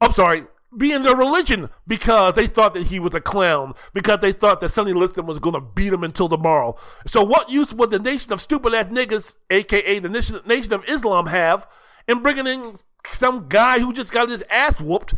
I'm 0.00 0.12
sorry, 0.12 0.44
be 0.76 0.92
in 0.92 1.02
their 1.02 1.16
religion 1.16 1.68
because 1.86 2.34
they 2.34 2.46
thought 2.46 2.74
that 2.74 2.84
he 2.84 2.98
was 2.98 3.14
a 3.14 3.20
clown, 3.20 3.74
because 3.92 4.20
they 4.20 4.32
thought 4.32 4.60
that 4.60 4.70
Sonny 4.70 4.92
Liston 4.92 5.26
was 5.26 5.38
going 5.38 5.54
to 5.54 5.60
beat 5.60 5.92
him 5.92 6.04
until 6.04 6.28
tomorrow. 6.28 6.76
So, 7.06 7.22
what 7.22 7.50
use 7.50 7.72
would 7.74 7.90
the 7.90 7.98
nation 7.98 8.32
of 8.32 8.40
stupid 8.40 8.74
ass 8.74 8.86
niggas, 8.86 9.36
aka 9.50 9.98
the 9.98 10.08
nation, 10.08 10.40
nation 10.46 10.72
of 10.72 10.84
Islam, 10.88 11.26
have 11.26 11.66
in 12.08 12.22
bringing 12.22 12.46
in 12.46 12.76
some 13.06 13.48
guy 13.48 13.80
who 13.80 13.92
just 13.92 14.12
got 14.12 14.30
his 14.30 14.44
ass 14.50 14.80
whooped 14.80 15.14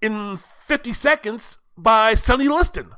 in 0.00 0.36
50 0.36 0.92
seconds 0.92 1.58
by 1.76 2.14
Sonny 2.14 2.48
Liston? 2.48 2.92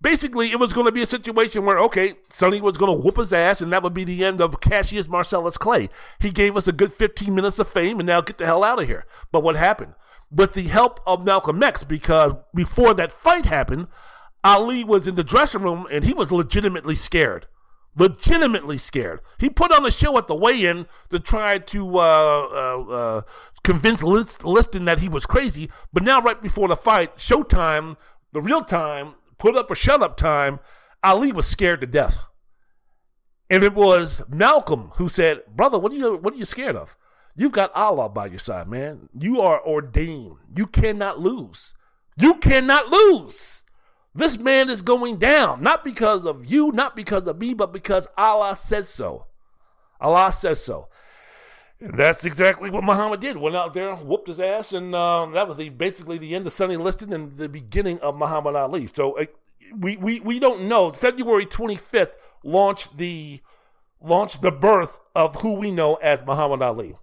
Basically 0.00 0.50
it 0.50 0.58
was 0.58 0.72
going 0.72 0.86
to 0.86 0.92
be 0.92 1.02
a 1.02 1.06
situation 1.06 1.64
where 1.64 1.78
okay 1.78 2.14
sonny 2.30 2.60
was 2.60 2.76
going 2.76 2.94
to 2.94 3.02
whoop 3.04 3.16
his 3.16 3.32
ass 3.32 3.60
and 3.60 3.72
that 3.72 3.82
would 3.82 3.94
be 3.94 4.04
the 4.04 4.24
end 4.24 4.40
of 4.40 4.60
cassius 4.60 5.08
marcellus 5.08 5.56
clay. 5.56 5.88
He 6.20 6.30
gave 6.30 6.56
us 6.56 6.68
a 6.68 6.72
good 6.72 6.92
15 6.92 7.34
minutes 7.34 7.58
of 7.58 7.68
fame 7.68 7.98
and 7.98 8.06
now 8.06 8.20
get 8.20 8.38
the 8.38 8.46
hell 8.46 8.64
out 8.64 8.80
of 8.80 8.86
here. 8.86 9.06
But 9.32 9.42
what 9.42 9.56
happened? 9.56 9.94
With 10.30 10.54
the 10.54 10.64
help 10.64 11.00
of 11.06 11.24
malcolm 11.24 11.62
x 11.62 11.84
because 11.84 12.34
before 12.54 12.94
that 12.94 13.12
fight 13.12 13.46
happened 13.46 13.88
ali 14.44 14.84
was 14.84 15.06
in 15.06 15.16
the 15.16 15.24
dressing 15.24 15.62
room 15.62 15.86
and 15.90 16.04
he 16.04 16.14
was 16.14 16.30
legitimately 16.30 16.94
scared. 16.94 17.46
Legitimately 17.96 18.78
scared. 18.78 19.20
He 19.38 19.50
put 19.50 19.72
on 19.72 19.84
a 19.84 19.90
show 19.90 20.16
at 20.18 20.28
the 20.28 20.34
weigh-in 20.34 20.86
to 21.10 21.18
try 21.18 21.58
to 21.58 21.98
uh, 21.98 22.00
uh, 22.00 22.90
uh, 22.90 23.22
convince 23.64 24.02
liston 24.04 24.84
that 24.84 25.00
he 25.00 25.08
was 25.08 25.26
crazy. 25.26 25.68
But 25.92 26.04
now 26.04 26.20
right 26.22 26.40
before 26.40 26.68
the 26.68 26.76
fight 26.76 27.16
showtime 27.16 27.96
the 28.32 28.40
real 28.40 28.60
time 28.60 29.14
put 29.38 29.56
up 29.56 29.70
or 29.70 29.74
shut 29.74 30.02
up 30.02 30.16
time, 30.16 30.60
Ali 31.02 31.32
was 31.32 31.46
scared 31.46 31.80
to 31.80 31.86
death. 31.86 32.18
And 33.50 33.64
it 33.64 33.74
was 33.74 34.22
Malcolm 34.28 34.92
who 34.96 35.08
said, 35.08 35.42
Brother, 35.54 35.78
what 35.78 35.92
are 35.92 35.96
you 35.96 36.16
what 36.16 36.34
are 36.34 36.36
you 36.36 36.44
scared 36.44 36.76
of? 36.76 36.96
You've 37.34 37.52
got 37.52 37.74
Allah 37.74 38.08
by 38.08 38.26
your 38.26 38.40
side, 38.40 38.68
man. 38.68 39.08
You 39.18 39.40
are 39.40 39.64
ordained. 39.64 40.36
You 40.54 40.66
cannot 40.66 41.20
lose. 41.20 41.72
You 42.16 42.34
cannot 42.34 42.88
lose. 42.88 43.62
This 44.14 44.36
man 44.36 44.68
is 44.68 44.82
going 44.82 45.18
down, 45.18 45.62
not 45.62 45.84
because 45.84 46.26
of 46.26 46.44
you, 46.50 46.72
not 46.72 46.96
because 46.96 47.26
of 47.28 47.38
me, 47.38 47.54
but 47.54 47.72
because 47.72 48.08
Allah 48.18 48.56
says 48.56 48.88
so. 48.88 49.26
Allah 50.00 50.32
says 50.32 50.62
so. 50.62 50.88
And 51.80 51.96
that's 51.96 52.24
exactly 52.24 52.70
what 52.70 52.82
Muhammad 52.82 53.20
did. 53.20 53.36
Went 53.36 53.54
out 53.54 53.72
there, 53.72 53.94
whooped 53.94 54.26
his 54.28 54.40
ass, 54.40 54.72
and 54.72 54.94
uh, 54.94 55.26
that 55.26 55.46
was 55.46 55.56
the, 55.56 55.68
basically 55.68 56.18
the 56.18 56.34
end 56.34 56.46
of 56.46 56.52
Sonny 56.52 56.76
Liston 56.76 57.12
and 57.12 57.36
the 57.36 57.48
beginning 57.48 58.00
of 58.00 58.16
Muhammad 58.16 58.56
Ali. 58.56 58.88
So 58.88 59.16
uh, 59.18 59.26
we, 59.76 59.96
we 59.96 60.18
we 60.20 60.38
don't 60.40 60.68
know. 60.68 60.90
February 60.92 61.46
25th 61.46 62.14
launched 62.42 62.96
the 62.98 63.40
launched 64.00 64.42
the 64.42 64.50
birth 64.50 64.98
of 65.14 65.36
who 65.36 65.54
we 65.54 65.70
know 65.70 65.94
as 65.96 66.20
Muhammad 66.26 66.62
Ali. 66.62 66.96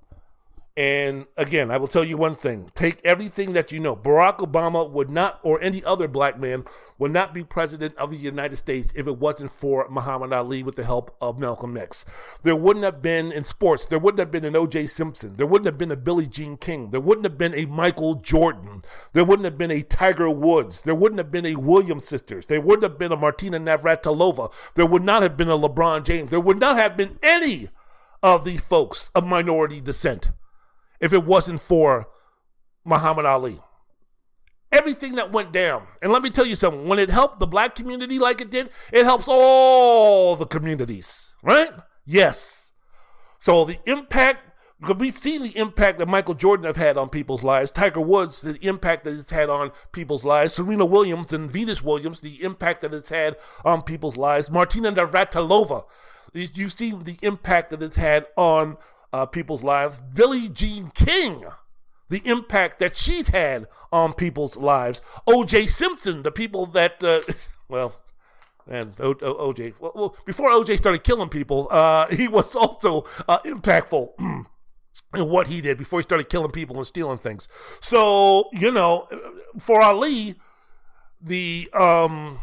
And 0.78 1.26
again, 1.38 1.72
I 1.72 1.78
will 1.78 1.88
tell 1.88 2.04
you 2.04 2.18
one 2.18 2.36
thing 2.36 2.70
take 2.76 3.00
everything 3.06 3.54
that 3.54 3.72
you 3.72 3.80
know. 3.80 3.96
Barack 3.96 4.40
Obama 4.40 4.90
would 4.90 5.10
not, 5.10 5.40
or 5.42 5.62
any 5.62 5.82
other 5.86 6.06
black 6.10 6.38
man, 6.38 6.66
would 6.98 7.14
not 7.14 7.34
be 7.34 7.46
president 7.46 7.96
of 7.98 8.12
the 8.12 8.18
United 8.18 8.58
States 8.58 8.92
if 8.94 9.08
it 9.08 9.18
wasn't 9.18 9.52
for 9.52 9.88
Muhammad 9.90 10.34
Ali 10.34 10.64
with 10.64 10.76
the 10.76 10.84
help 10.84 11.16
of 11.22 11.40
Malcolm 11.40 11.78
X. 11.78 12.04
There 12.44 12.58
wouldn't 12.58 12.84
have 12.84 13.02
been, 13.02 13.32
in 13.32 13.46
sports, 13.46 13.86
there 13.86 14.00
wouldn't 14.00 14.20
have 14.20 14.32
been 14.32 14.44
an 14.44 14.58
O.J. 14.58 14.88
Simpson. 14.88 15.38
There 15.38 15.48
wouldn't 15.48 15.66
have 15.66 15.78
been 15.78 15.92
a 15.92 15.96
Billie 15.96 16.28
Jean 16.28 16.58
King. 16.58 16.92
There 16.92 17.00
wouldn't 17.00 17.26
have 17.26 17.38
been 17.38 17.56
a 17.56 17.66
Michael 17.68 18.16
Jordan. 18.16 18.84
There 19.14 19.24
wouldn't 19.24 19.46
have 19.46 19.58
been 19.58 19.72
a 19.72 19.82
Tiger 19.82 20.30
Woods. 20.30 20.82
There 20.82 20.96
wouldn't 20.96 21.20
have 21.20 21.32
been 21.32 21.46
a 21.46 21.56
Williams 21.56 22.06
sisters. 22.06 22.48
There 22.48 22.60
wouldn't 22.60 22.84
have 22.84 23.00
been 23.00 23.14
a 23.14 23.18
Martina 23.18 23.62
Navratilova. 23.62 24.52
There 24.76 24.86
would 24.86 25.04
not 25.04 25.24
have 25.24 25.38
been 25.38 25.50
a 25.50 25.58
LeBron 25.58 26.04
James. 26.04 26.32
There 26.32 26.40
would 26.42 26.60
not 26.60 26.76
have 26.76 26.98
been 26.98 27.18
any 27.24 27.70
of 28.22 28.44
these 28.44 28.62
folks 28.62 29.10
of 29.16 29.26
minority 29.26 29.80
descent 29.80 30.32
if 31.00 31.14
it 31.14 31.24
wasn't 31.24 31.62
for 31.62 32.08
Muhammad 32.84 33.26
Ali. 33.26 33.60
Everything 34.72 35.16
that 35.16 35.32
went 35.32 35.52
down. 35.52 35.88
And 36.02 36.12
let 36.12 36.22
me 36.22 36.30
tell 36.30 36.46
you 36.46 36.56
something 36.56 36.88
when 36.88 37.00
it 37.00 37.10
helped 37.10 37.40
the 37.40 37.48
black 37.48 37.76
community 37.76 38.20
like 38.20 38.42
it 38.42 38.50
did, 38.50 38.70
it 38.92 39.06
helps 39.06 39.26
all 39.28 40.36
the 40.36 40.46
communities, 40.46 41.34
right? 41.42 41.70
Yes. 42.06 42.74
So 43.40 43.64
the 43.64 43.80
impact, 43.86 44.40
because 44.82 44.98
we've 44.98 45.18
seen 45.18 45.44
the 45.44 45.58
impact 45.58 46.00
that 46.00 46.08
Michael 46.08 46.34
Jordan 46.34 46.66
have 46.66 46.78
had 46.78 46.98
on 46.98 47.10
people's 47.10 47.44
lives, 47.44 47.72
Tiger 47.72 48.02
Woods, 48.02 48.42
the 48.42 48.58
impact 48.66 49.06
that 49.06 49.18
it's 49.18 49.32
had 49.32 49.50
on 49.50 49.72
people's 49.92 50.26
lives, 50.26 50.56
Serena 50.56 50.86
Williams 50.86 51.32
and 51.32 51.50
Venus 51.50 51.82
Williams, 51.82 52.20
the 52.20 52.44
impact 52.44 52.82
that 52.82 52.94
it's 52.94 53.10
had 53.10 53.38
on 53.64 53.82
people's 53.82 54.18
lives, 54.18 54.50
Martina 54.50 54.92
Navratilova, 54.92 55.86
you 56.34 56.70
see 56.70 56.92
the 56.92 57.18
impact 57.22 57.70
that 57.70 57.82
it's 57.82 57.96
had 57.96 58.26
on 58.36 58.78
uh, 59.16 59.26
people's 59.26 59.64
lives. 59.64 60.02
Billie 60.14 60.50
Jean 60.50 60.92
King, 60.94 61.46
the 62.10 62.22
impact 62.26 62.80
that 62.80 62.98
she's 62.98 63.30
had 63.30 63.68
on 63.92 64.12
people's 64.12 64.58
lives. 64.58 65.00
O.J. 65.26 65.68
Simpson, 65.68 66.24
the 66.24 66.32
people 66.32 66.66
that, 66.68 67.02
uh, 67.02 67.22
well, 67.70 67.96
and 68.68 68.94
OJ, 68.98 69.76
well, 69.80 69.92
well, 69.96 70.16
before 70.26 70.50
OJ 70.50 70.78
started 70.78 71.06
killing 71.06 71.30
people, 71.30 71.70
uh, 71.72 72.08
he 72.12 72.28
was 72.28 72.56
also 72.56 73.06
uh, 73.30 73.40
impactful 73.40 74.10
in 75.16 75.30
what 75.30 75.48
he 75.48 75.62
did 75.62 75.78
before 75.78 76.00
he 76.00 76.04
started 76.04 76.28
killing 76.28 76.52
people 76.52 76.76
and 76.76 76.86
stealing 76.86 77.18
things. 77.18 77.48
So, 77.80 78.50
you 78.52 78.70
know, 78.70 79.08
for 79.60 79.82
Ali, 79.82 80.36
the 81.22 81.70
um, 81.74 82.40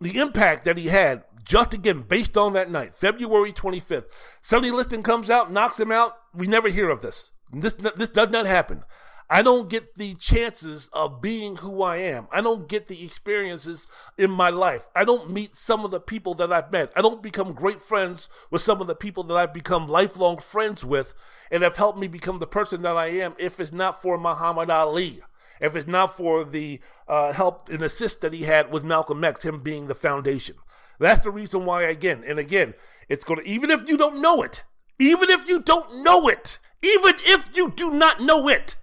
the 0.00 0.18
impact 0.18 0.64
that 0.64 0.76
he 0.76 0.88
had 0.88 1.22
just 1.44 1.74
again 1.74 2.02
based 2.02 2.36
on 2.36 2.52
that 2.54 2.70
night, 2.70 2.94
February 2.94 3.52
25th. 3.52 4.06
Sonny 4.40 4.70
Liston 4.70 5.02
comes 5.02 5.30
out, 5.30 5.52
knocks 5.52 5.78
him 5.78 5.92
out. 5.92 6.16
We 6.34 6.46
never 6.46 6.68
hear 6.68 6.90
of 6.90 7.02
this. 7.02 7.30
This 7.52 7.74
this 7.74 8.08
does 8.08 8.30
not 8.30 8.46
happen. 8.46 8.84
I 9.30 9.40
don't 9.40 9.70
get 9.70 9.96
the 9.96 10.14
chances 10.14 10.90
of 10.92 11.22
being 11.22 11.56
who 11.56 11.82
I 11.82 11.96
am. 11.98 12.28
I 12.30 12.42
don't 12.42 12.68
get 12.68 12.88
the 12.88 13.02
experiences 13.02 13.86
in 14.18 14.30
my 14.30 14.50
life. 14.50 14.86
I 14.94 15.04
don't 15.04 15.30
meet 15.30 15.56
some 15.56 15.86
of 15.86 15.90
the 15.90 16.00
people 16.00 16.34
that 16.34 16.52
I've 16.52 16.70
met. 16.70 16.92
I 16.94 17.00
don't 17.00 17.22
become 17.22 17.54
great 17.54 17.80
friends 17.80 18.28
with 18.50 18.60
some 18.60 18.82
of 18.82 18.88
the 18.88 18.94
people 18.94 19.22
that 19.24 19.34
I've 19.34 19.54
become 19.54 19.86
lifelong 19.86 20.36
friends 20.36 20.84
with 20.84 21.14
and 21.50 21.62
have 21.62 21.76
helped 21.76 21.98
me 21.98 22.08
become 22.08 22.40
the 22.40 22.46
person 22.46 22.82
that 22.82 22.96
I 22.96 23.06
am 23.06 23.34
if 23.38 23.58
it's 23.58 23.72
not 23.72 24.02
for 24.02 24.18
Muhammad 24.18 24.68
Ali 24.68 25.22
if 25.62 25.76
it's 25.76 25.86
not 25.86 26.16
for 26.16 26.44
the 26.44 26.80
uh, 27.08 27.32
help 27.32 27.68
and 27.68 27.82
assist 27.82 28.20
that 28.20 28.34
he 28.34 28.42
had 28.42 28.70
with 28.70 28.84
Malcolm 28.84 29.22
X, 29.22 29.44
him 29.44 29.60
being 29.60 29.86
the 29.86 29.94
foundation. 29.94 30.56
That's 31.02 31.24
the 31.24 31.30
reason 31.30 31.64
why, 31.64 31.82
again 31.82 32.22
and 32.24 32.38
again, 32.38 32.74
it's 33.08 33.24
going 33.24 33.40
to, 33.40 33.48
even 33.48 33.70
if 33.70 33.88
you 33.88 33.96
don't 33.96 34.22
know 34.22 34.40
it, 34.40 34.62
even 35.00 35.30
if 35.30 35.48
you 35.48 35.60
don't 35.60 36.04
know 36.04 36.28
it, 36.28 36.60
even 36.80 37.14
if 37.24 37.50
you 37.56 37.72
do 37.74 37.90
not 37.90 38.22
know 38.22 38.48
it, 38.48 38.76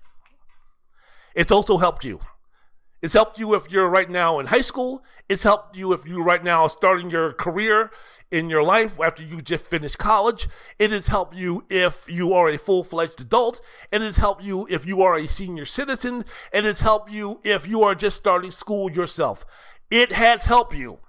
it's 1.34 1.52
also 1.52 1.78
helped 1.78 2.04
you. 2.04 2.20
It's 3.02 3.14
helped 3.14 3.40
you 3.40 3.54
if 3.54 3.72
you're 3.72 3.88
right 3.88 4.10
now 4.10 4.40
in 4.40 4.48
high 4.48 4.62
school. 4.62 5.02
It's 5.30 5.44
helped 5.44 5.78
you 5.78 5.94
if 5.94 6.06
you 6.06 6.22
right 6.22 6.44
now 6.44 6.68
starting 6.68 7.10
your 7.10 7.32
career 7.32 7.90
in 8.30 8.50
your 8.50 8.64
life 8.64 9.00
after 9.00 9.24
you 9.24 9.42
just 9.42 9.64
finished 9.64 9.98
college. 9.98 10.50
It 10.78 10.92
has 10.92 11.08
helped 11.08 11.36
you 11.36 11.64
if 11.70 12.12
you 12.12 12.34
are 12.34 12.50
a 12.50 12.58
full 12.58 12.84
fledged 12.84 13.22
adult. 13.22 13.62
It 13.94 14.02
has 14.02 14.18
helped 14.18 14.44
you 14.44 14.68
if 14.70 14.86
you 14.86 15.02
are 15.02 15.16
a 15.16 15.26
senior 15.26 15.66
citizen. 15.66 16.26
It 16.52 16.66
has 16.66 16.82
helped 16.82 17.12
you 17.12 17.40
if 17.46 17.66
you 17.66 17.84
are 17.84 17.96
just 17.96 18.18
starting 18.18 18.52
school 18.52 18.92
yourself. 18.92 19.46
It 19.90 20.12
has 20.12 20.44
helped 20.44 20.76
you 20.76 21.00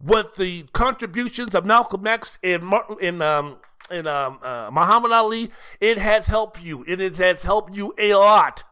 with 0.00 0.36
the 0.36 0.64
contributions 0.72 1.54
of 1.54 1.64
Malcolm 1.64 2.06
X 2.06 2.38
and 2.42 2.62
Martin, 2.62 2.96
and 3.00 3.22
um, 3.22 3.58
and 3.90 4.06
um, 4.08 4.38
uh, 4.42 4.70
Muhammad 4.72 5.12
Ali. 5.12 5.50
It 5.80 5.98
has 5.98 6.26
helped 6.26 6.62
you. 6.62 6.84
It 6.86 7.00
has 7.00 7.42
helped 7.42 7.74
you 7.74 7.94
a 7.98 8.14
lot. 8.14 8.64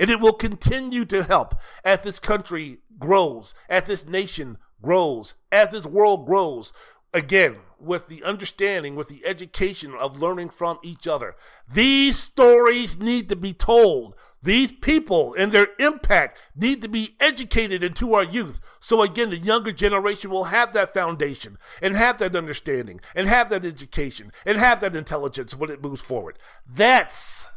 And 0.00 0.10
it 0.10 0.20
will 0.20 0.32
continue 0.32 1.04
to 1.06 1.24
help 1.24 1.56
as 1.84 2.00
this 2.00 2.20
country 2.20 2.78
grows, 2.98 3.52
as 3.68 3.84
this 3.84 4.06
nation 4.06 4.58
grows, 4.80 5.34
as 5.50 5.70
this 5.70 5.84
world 5.84 6.26
grows. 6.26 6.72
Again, 7.12 7.56
with 7.80 8.08
the 8.08 8.22
understanding, 8.22 8.94
with 8.96 9.08
the 9.08 9.24
education 9.24 9.94
of 9.94 10.20
learning 10.20 10.50
from 10.50 10.78
each 10.82 11.06
other. 11.06 11.36
These 11.72 12.18
stories 12.18 12.98
need 12.98 13.28
to 13.28 13.36
be 13.36 13.52
told. 13.52 14.14
These 14.42 14.72
people 14.72 15.34
and 15.36 15.50
their 15.50 15.68
impact 15.78 16.38
need 16.54 16.80
to 16.82 16.88
be 16.88 17.16
educated 17.18 17.82
into 17.82 18.14
our 18.14 18.22
youth. 18.22 18.60
So 18.78 19.02
again, 19.02 19.30
the 19.30 19.38
younger 19.38 19.72
generation 19.72 20.30
will 20.30 20.44
have 20.44 20.72
that 20.74 20.94
foundation 20.94 21.58
and 21.82 21.96
have 21.96 22.18
that 22.18 22.36
understanding 22.36 23.00
and 23.16 23.26
have 23.26 23.50
that 23.50 23.64
education 23.64 24.32
and 24.46 24.56
have 24.58 24.80
that 24.80 24.94
intelligence 24.94 25.54
when 25.54 25.70
it 25.70 25.82
moves 25.82 26.00
forward. 26.00 26.38
That's 26.66 27.48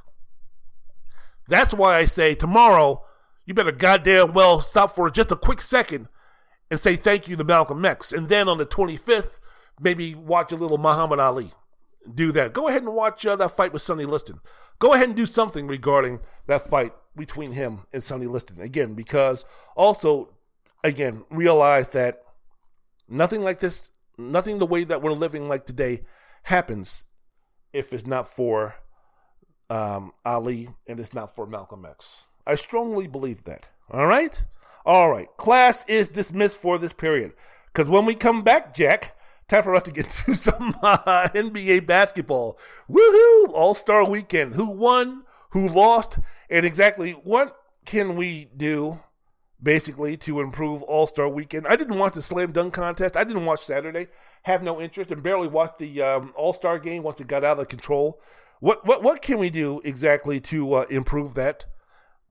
that's 1.47 1.73
why 1.73 1.97
I 1.97 2.05
say 2.05 2.33
tomorrow, 2.33 3.03
you 3.45 3.53
better 3.53 3.71
goddamn 3.71 4.33
well 4.33 4.61
stop 4.61 4.95
for 4.95 5.09
just 5.09 5.31
a 5.31 5.35
quick 5.35 5.61
second 5.61 6.07
and 6.71 6.79
say 6.79 6.95
thank 6.95 7.27
you 7.27 7.35
to 7.35 7.43
Malcolm 7.43 7.83
X. 7.85 8.11
And 8.11 8.29
then 8.29 8.47
on 8.47 8.57
the 8.57 8.65
25th, 8.65 9.37
maybe 9.79 10.15
watch 10.15 10.51
a 10.51 10.55
little 10.55 10.77
Muhammad 10.77 11.19
Ali. 11.19 11.51
Do 12.13 12.31
that. 12.31 12.53
Go 12.53 12.67
ahead 12.67 12.83
and 12.83 12.93
watch 12.93 13.25
uh, 13.25 13.35
that 13.35 13.55
fight 13.55 13.73
with 13.73 13.81
Sonny 13.81 14.05
Liston. 14.05 14.39
Go 14.79 14.93
ahead 14.93 15.09
and 15.09 15.15
do 15.15 15.25
something 15.25 15.67
regarding 15.67 16.19
that 16.47 16.67
fight 16.67 16.93
between 17.15 17.51
him 17.51 17.81
and 17.93 18.03
Sonny 18.03 18.25
Liston. 18.25 18.59
Again, 18.59 18.93
because 18.93 19.45
also, 19.75 20.33
again, 20.83 21.23
realize 21.29 21.89
that 21.89 22.23
nothing 23.07 23.41
like 23.41 23.59
this, 23.59 23.91
nothing 24.17 24.57
the 24.57 24.65
way 24.65 24.83
that 24.83 25.01
we're 25.01 25.11
living 25.11 25.47
like 25.47 25.65
today 25.65 26.01
happens 26.43 27.03
if 27.73 27.93
it's 27.93 28.07
not 28.07 28.27
for 28.27 28.75
um, 29.69 30.11
Ali 30.25 30.69
and 30.87 30.99
it's 30.99 31.13
not 31.13 31.35
for 31.35 31.45
Malcolm 31.45 31.85
X. 31.85 32.25
I 32.45 32.55
strongly 32.55 33.07
believe 33.07 33.43
that. 33.43 33.69
All 33.91 34.07
right? 34.07 34.43
All 34.85 35.11
right. 35.11 35.27
Class 35.37 35.85
is 35.87 36.07
dismissed 36.07 36.59
for 36.59 36.77
this 36.77 36.93
period. 36.93 37.33
Because 37.71 37.89
when 37.89 38.05
we 38.05 38.15
come 38.15 38.41
back, 38.41 38.73
Jack, 38.73 39.15
time 39.51 39.63
for 39.63 39.75
us 39.75 39.83
to 39.83 39.91
get 39.91 40.09
to 40.25 40.33
some 40.33 40.75
uh, 40.81 41.29
NBA 41.33 41.85
basketball. 41.85 42.57
Woohoo! 42.89 43.53
All 43.53 43.73
Star 43.73 44.03
weekend. 44.03 44.55
Who 44.55 44.65
won? 44.65 45.23
Who 45.51 45.67
lost? 45.67 46.17
And 46.49 46.65
exactly 46.65 47.11
what 47.11 47.55
can 47.85 48.15
we 48.15 48.49
do 48.55 48.99
basically 49.61 50.17
to 50.17 50.39
improve 50.39 50.81
All 50.83 51.07
Star 51.07 51.29
Weekend. 51.29 51.67
I 51.67 51.75
didn't 51.75 51.97
watch 51.97 52.13
the 52.13 52.21
slam 52.21 52.51
dunk 52.51 52.73
contest. 52.73 53.15
I 53.15 53.23
didn't 53.23 53.45
watch 53.45 53.63
Saturday. 53.63 54.07
Have 54.43 54.63
no 54.63 54.81
interest 54.81 55.11
and 55.11 55.21
barely 55.21 55.47
watched 55.47 55.79
the 55.79 56.01
um, 56.01 56.33
All 56.35 56.53
Star 56.53 56.79
game 56.79 57.03
once 57.03 57.21
it 57.21 57.27
got 57.27 57.43
out 57.43 57.59
of 57.59 57.67
control. 57.67 58.19
What 58.59 58.85
what 58.85 59.03
what 59.03 59.21
can 59.21 59.37
we 59.37 59.49
do 59.49 59.81
exactly 59.83 60.39
to 60.41 60.73
uh, 60.73 60.85
improve 60.89 61.33
that? 61.35 61.65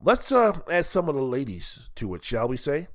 Let's 0.01 0.31
uh, 0.31 0.59
add 0.69 0.85
some 0.85 1.07
of 1.09 1.15
the 1.15 1.21
ladies 1.21 1.89
to 1.95 2.15
it, 2.15 2.23
shall 2.23 2.47
we 2.47 2.57
say? 2.57 2.87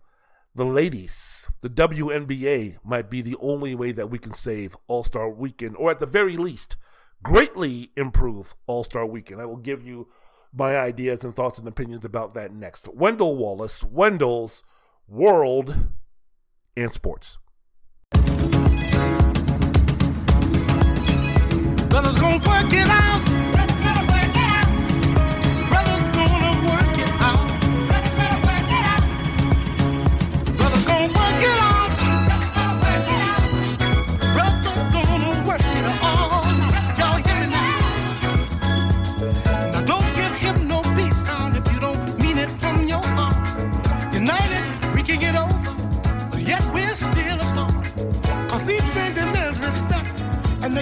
The 0.54 0.64
ladies, 0.64 1.35
the 1.60 1.70
WNBA 1.70 2.76
might 2.84 3.10
be 3.10 3.22
the 3.22 3.36
only 3.40 3.74
way 3.74 3.92
that 3.92 4.10
we 4.10 4.18
can 4.18 4.34
save 4.34 4.76
All 4.86 5.04
Star 5.04 5.28
Weekend, 5.30 5.76
or 5.76 5.90
at 5.90 6.00
the 6.00 6.06
very 6.06 6.36
least, 6.36 6.76
greatly 7.22 7.90
improve 7.96 8.54
All 8.66 8.84
Star 8.84 9.06
Weekend. 9.06 9.40
I 9.40 9.46
will 9.46 9.56
give 9.56 9.82
you 9.84 10.08
my 10.52 10.78
ideas 10.78 11.24
and 11.24 11.34
thoughts 11.34 11.58
and 11.58 11.68
opinions 11.68 12.04
about 12.04 12.34
that 12.34 12.52
next. 12.52 12.88
Wendell 12.88 13.36
Wallace, 13.36 13.82
Wendell's 13.84 14.62
World 15.08 15.76
and 16.76 16.92
Sports. 16.92 17.38
Gonna 21.88 22.38
work 22.38 22.72
it 22.72 22.88
out. 22.88 23.25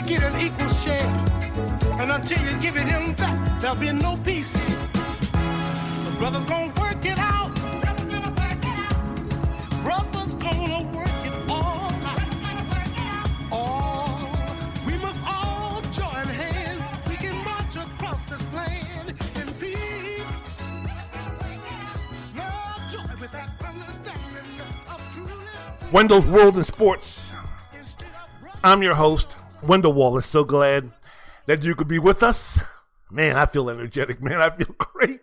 Get 0.07 0.23
an 0.23 0.41
equal 0.41 0.69
share. 0.69 1.01
And 1.99 2.11
until 2.13 2.39
you 2.45 2.61
give 2.61 2.77
it 2.77 2.87
him 2.87 3.15
back, 3.15 3.61
there'll 3.61 3.77
be 3.77 3.93
no 3.93 4.17
peace. 4.25 4.53
The 4.53 6.15
brothers 6.19 6.45
gonna 6.45 6.73
work 6.81 7.05
it 7.05 7.19
out. 7.19 7.55
Brothers 7.81 8.07
gonna 8.07 8.31
work 8.31 8.63
it 8.63 8.79
out. 8.85 9.83
Brothers 9.83 10.35
gonna 10.35 10.83
work 10.95 11.25
it 11.25 11.33
all 11.49 11.91
out. 12.05 13.31
All 13.51 14.19
we 14.87 14.99
must 14.99 15.23
all 15.27 15.81
join 15.93 16.27
hands. 16.27 16.93
We 17.09 17.17
can 17.17 17.37
march 17.45 17.77
across 17.77 18.23
this 18.29 18.45
land 18.53 19.11
in 19.11 19.53
peace. 19.55 20.25
Love, 22.37 22.83
joy, 22.91 23.15
with 23.21 23.33
that 23.33 23.51
understanding 23.65 24.61
of 24.91 25.15
truly. 25.15 25.93
Wendell's 25.93 26.27
World 26.27 26.57
in 26.59 26.65
Sports. 26.65 27.21
I'm 28.63 28.83
your 28.83 28.95
host, 28.95 29.37
Wendell 29.67 30.19
is 30.19 30.27
So 30.27 30.45
glad 30.45 30.91
that 31.47 31.63
you 31.63 31.75
could 31.75 31.89
be 31.89 31.99
with 31.99 32.23
us. 32.23 32.59
Man, 33.11 33.37
I 33.37 33.47
feel 33.47 33.71
energetic, 33.71 34.23
man. 34.23 34.41
I 34.41 34.51
feel 34.51 34.75
great. 34.79 35.21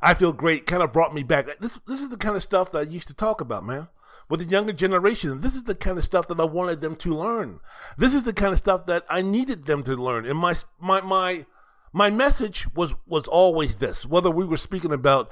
I 0.00 0.14
feel 0.14 0.32
great. 0.32 0.66
Kind 0.66 0.82
of 0.82 0.92
brought 0.92 1.14
me 1.14 1.22
back. 1.22 1.46
This 1.60 1.78
this 1.86 2.00
is 2.00 2.08
the 2.08 2.16
kind 2.16 2.36
of 2.36 2.42
stuff 2.42 2.72
that 2.72 2.78
I 2.78 2.90
used 2.90 3.08
to 3.08 3.14
talk 3.14 3.40
about, 3.40 3.64
man. 3.64 3.88
With 4.28 4.40
the 4.40 4.46
younger 4.46 4.72
generation, 4.72 5.40
this 5.40 5.54
is 5.54 5.64
the 5.64 5.74
kind 5.74 5.98
of 5.98 6.04
stuff 6.04 6.26
that 6.28 6.40
I 6.40 6.44
wanted 6.44 6.80
them 6.80 6.94
to 6.96 7.14
learn. 7.14 7.60
This 7.98 8.14
is 8.14 8.22
the 8.22 8.32
kind 8.32 8.52
of 8.52 8.58
stuff 8.58 8.86
that 8.86 9.04
I 9.08 9.20
needed 9.22 9.66
them 9.66 9.82
to 9.84 9.94
learn. 9.94 10.26
And 10.26 10.38
my 10.38 10.56
my 10.80 11.00
my 11.00 11.46
my 11.92 12.10
message 12.10 12.66
was 12.74 12.94
was 13.06 13.26
always 13.26 13.76
this. 13.76 14.04
Whether 14.06 14.30
we 14.30 14.44
were 14.44 14.56
speaking 14.56 14.92
about 14.92 15.30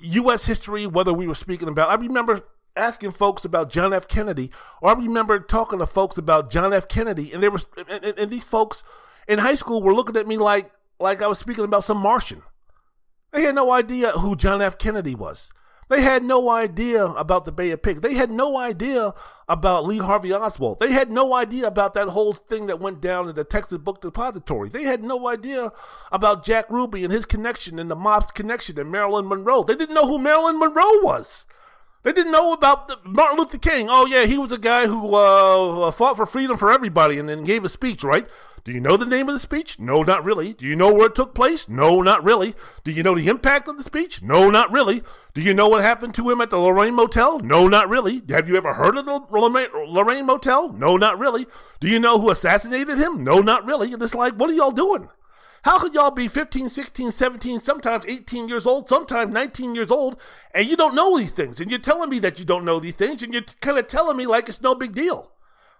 U.S. 0.00 0.46
history, 0.46 0.86
whether 0.86 1.12
we 1.12 1.26
were 1.26 1.34
speaking 1.34 1.68
about, 1.68 1.90
I 1.90 1.94
remember 1.94 2.42
asking 2.76 3.12
folks 3.12 3.44
about 3.44 3.70
John 3.70 3.92
F. 3.92 4.06
Kennedy, 4.06 4.50
or 4.80 4.90
I 4.90 4.92
remember 4.92 5.40
talking 5.40 5.78
to 5.78 5.86
folks 5.86 6.18
about 6.18 6.50
John 6.50 6.72
F. 6.72 6.88
Kennedy, 6.88 7.32
and 7.32 7.42
there 7.42 7.50
was 7.50 7.66
and, 7.76 8.04
and, 8.04 8.18
and 8.18 8.30
these 8.30 8.44
folks 8.44 8.84
in 9.26 9.38
high 9.38 9.54
school 9.54 9.82
were 9.82 9.94
looking 9.94 10.16
at 10.16 10.28
me 10.28 10.36
like, 10.36 10.70
like 11.00 11.22
I 11.22 11.26
was 11.26 11.38
speaking 11.38 11.64
about 11.64 11.84
some 11.84 11.98
Martian. 11.98 12.42
They 13.32 13.42
had 13.42 13.54
no 13.54 13.70
idea 13.72 14.12
who 14.12 14.36
John 14.36 14.62
F. 14.62 14.78
Kennedy 14.78 15.14
was. 15.14 15.50
They 15.88 16.02
had 16.02 16.24
no 16.24 16.48
idea 16.50 17.04
about 17.04 17.44
the 17.44 17.52
Bay 17.52 17.70
of 17.70 17.82
Pigs. 17.82 18.00
They 18.00 18.14
had 18.14 18.30
no 18.30 18.56
idea 18.56 19.14
about 19.48 19.86
Lee 19.86 19.98
Harvey 19.98 20.32
Oswald. 20.32 20.80
They 20.80 20.90
had 20.90 21.12
no 21.12 21.32
idea 21.32 21.66
about 21.68 21.94
that 21.94 22.08
whole 22.08 22.32
thing 22.32 22.66
that 22.66 22.80
went 22.80 23.00
down 23.00 23.28
in 23.28 23.36
the 23.36 23.44
Texas 23.44 23.78
Book 23.78 24.00
Depository. 24.00 24.68
They 24.68 24.82
had 24.82 25.04
no 25.04 25.28
idea 25.28 25.72
about 26.10 26.44
Jack 26.44 26.68
Ruby 26.70 27.04
and 27.04 27.12
his 27.12 27.24
connection 27.24 27.78
and 27.78 27.88
the 27.88 27.94
mob's 27.94 28.32
connection 28.32 28.80
and 28.80 28.90
Marilyn 28.90 29.28
Monroe. 29.28 29.62
They 29.62 29.76
didn't 29.76 29.94
know 29.94 30.08
who 30.08 30.18
Marilyn 30.18 30.58
Monroe 30.58 31.02
was. 31.02 31.46
They 32.06 32.12
didn't 32.12 32.30
know 32.30 32.52
about 32.52 32.86
the, 32.86 32.98
Martin 33.02 33.36
Luther 33.36 33.58
King. 33.58 33.88
Oh 33.90 34.06
yeah, 34.06 34.26
he 34.26 34.38
was 34.38 34.52
a 34.52 34.58
guy 34.58 34.86
who 34.86 35.16
uh, 35.16 35.90
fought 35.90 36.16
for 36.16 36.24
freedom 36.24 36.56
for 36.56 36.70
everybody 36.70 37.18
and 37.18 37.28
then 37.28 37.42
gave 37.42 37.64
a 37.64 37.68
speech, 37.68 38.04
right? 38.04 38.28
Do 38.62 38.70
you 38.70 38.78
know 38.78 38.96
the 38.96 39.04
name 39.04 39.28
of 39.28 39.34
the 39.34 39.40
speech? 39.40 39.80
No, 39.80 40.04
not 40.04 40.24
really. 40.24 40.52
Do 40.52 40.66
you 40.66 40.76
know 40.76 40.94
where 40.94 41.08
it 41.08 41.16
took 41.16 41.34
place? 41.34 41.68
No, 41.68 42.02
not 42.02 42.22
really. 42.22 42.54
Do 42.84 42.92
you 42.92 43.02
know 43.02 43.16
the 43.16 43.26
impact 43.26 43.66
of 43.66 43.76
the 43.76 43.82
speech? 43.82 44.22
No, 44.22 44.50
not 44.50 44.70
really. 44.70 45.02
Do 45.34 45.40
you 45.40 45.52
know 45.52 45.66
what 45.66 45.82
happened 45.82 46.14
to 46.14 46.30
him 46.30 46.40
at 46.40 46.50
the 46.50 46.58
Lorraine 46.58 46.94
Motel? 46.94 47.40
No, 47.40 47.66
not 47.66 47.88
really. 47.88 48.22
Have 48.28 48.48
you 48.48 48.56
ever 48.56 48.74
heard 48.74 48.96
of 48.96 49.04
the 49.04 49.22
Lorraine, 49.28 49.70
Lorraine 49.88 50.26
Motel? 50.26 50.72
No, 50.74 50.96
not 50.96 51.18
really. 51.18 51.48
Do 51.80 51.88
you 51.88 51.98
know 51.98 52.20
who 52.20 52.30
assassinated 52.30 52.98
him? 52.98 53.24
No, 53.24 53.40
not 53.40 53.66
really. 53.66 53.92
And 53.92 54.00
it's 54.00 54.14
like, 54.14 54.34
what 54.34 54.48
are 54.48 54.54
y'all 54.54 54.70
doing? 54.70 55.08
How 55.66 55.80
could 55.80 55.94
y'all 55.94 56.12
be 56.12 56.28
15, 56.28 56.68
16, 56.68 57.10
17, 57.10 57.58
sometimes 57.58 58.04
18 58.06 58.48
years 58.48 58.68
old, 58.68 58.88
sometimes 58.88 59.32
19 59.32 59.74
years 59.74 59.90
old, 59.90 60.16
and 60.54 60.64
you 60.64 60.76
don't 60.76 60.94
know 60.94 61.18
these 61.18 61.32
things? 61.32 61.58
And 61.58 61.72
you're 61.72 61.80
telling 61.80 62.08
me 62.08 62.20
that 62.20 62.38
you 62.38 62.44
don't 62.44 62.64
know 62.64 62.78
these 62.78 62.94
things, 62.94 63.20
and 63.20 63.34
you're 63.34 63.42
kind 63.60 63.76
of 63.76 63.88
telling 63.88 64.16
me 64.16 64.26
like 64.26 64.48
it's 64.48 64.60
no 64.60 64.76
big 64.76 64.92
deal. 64.92 65.32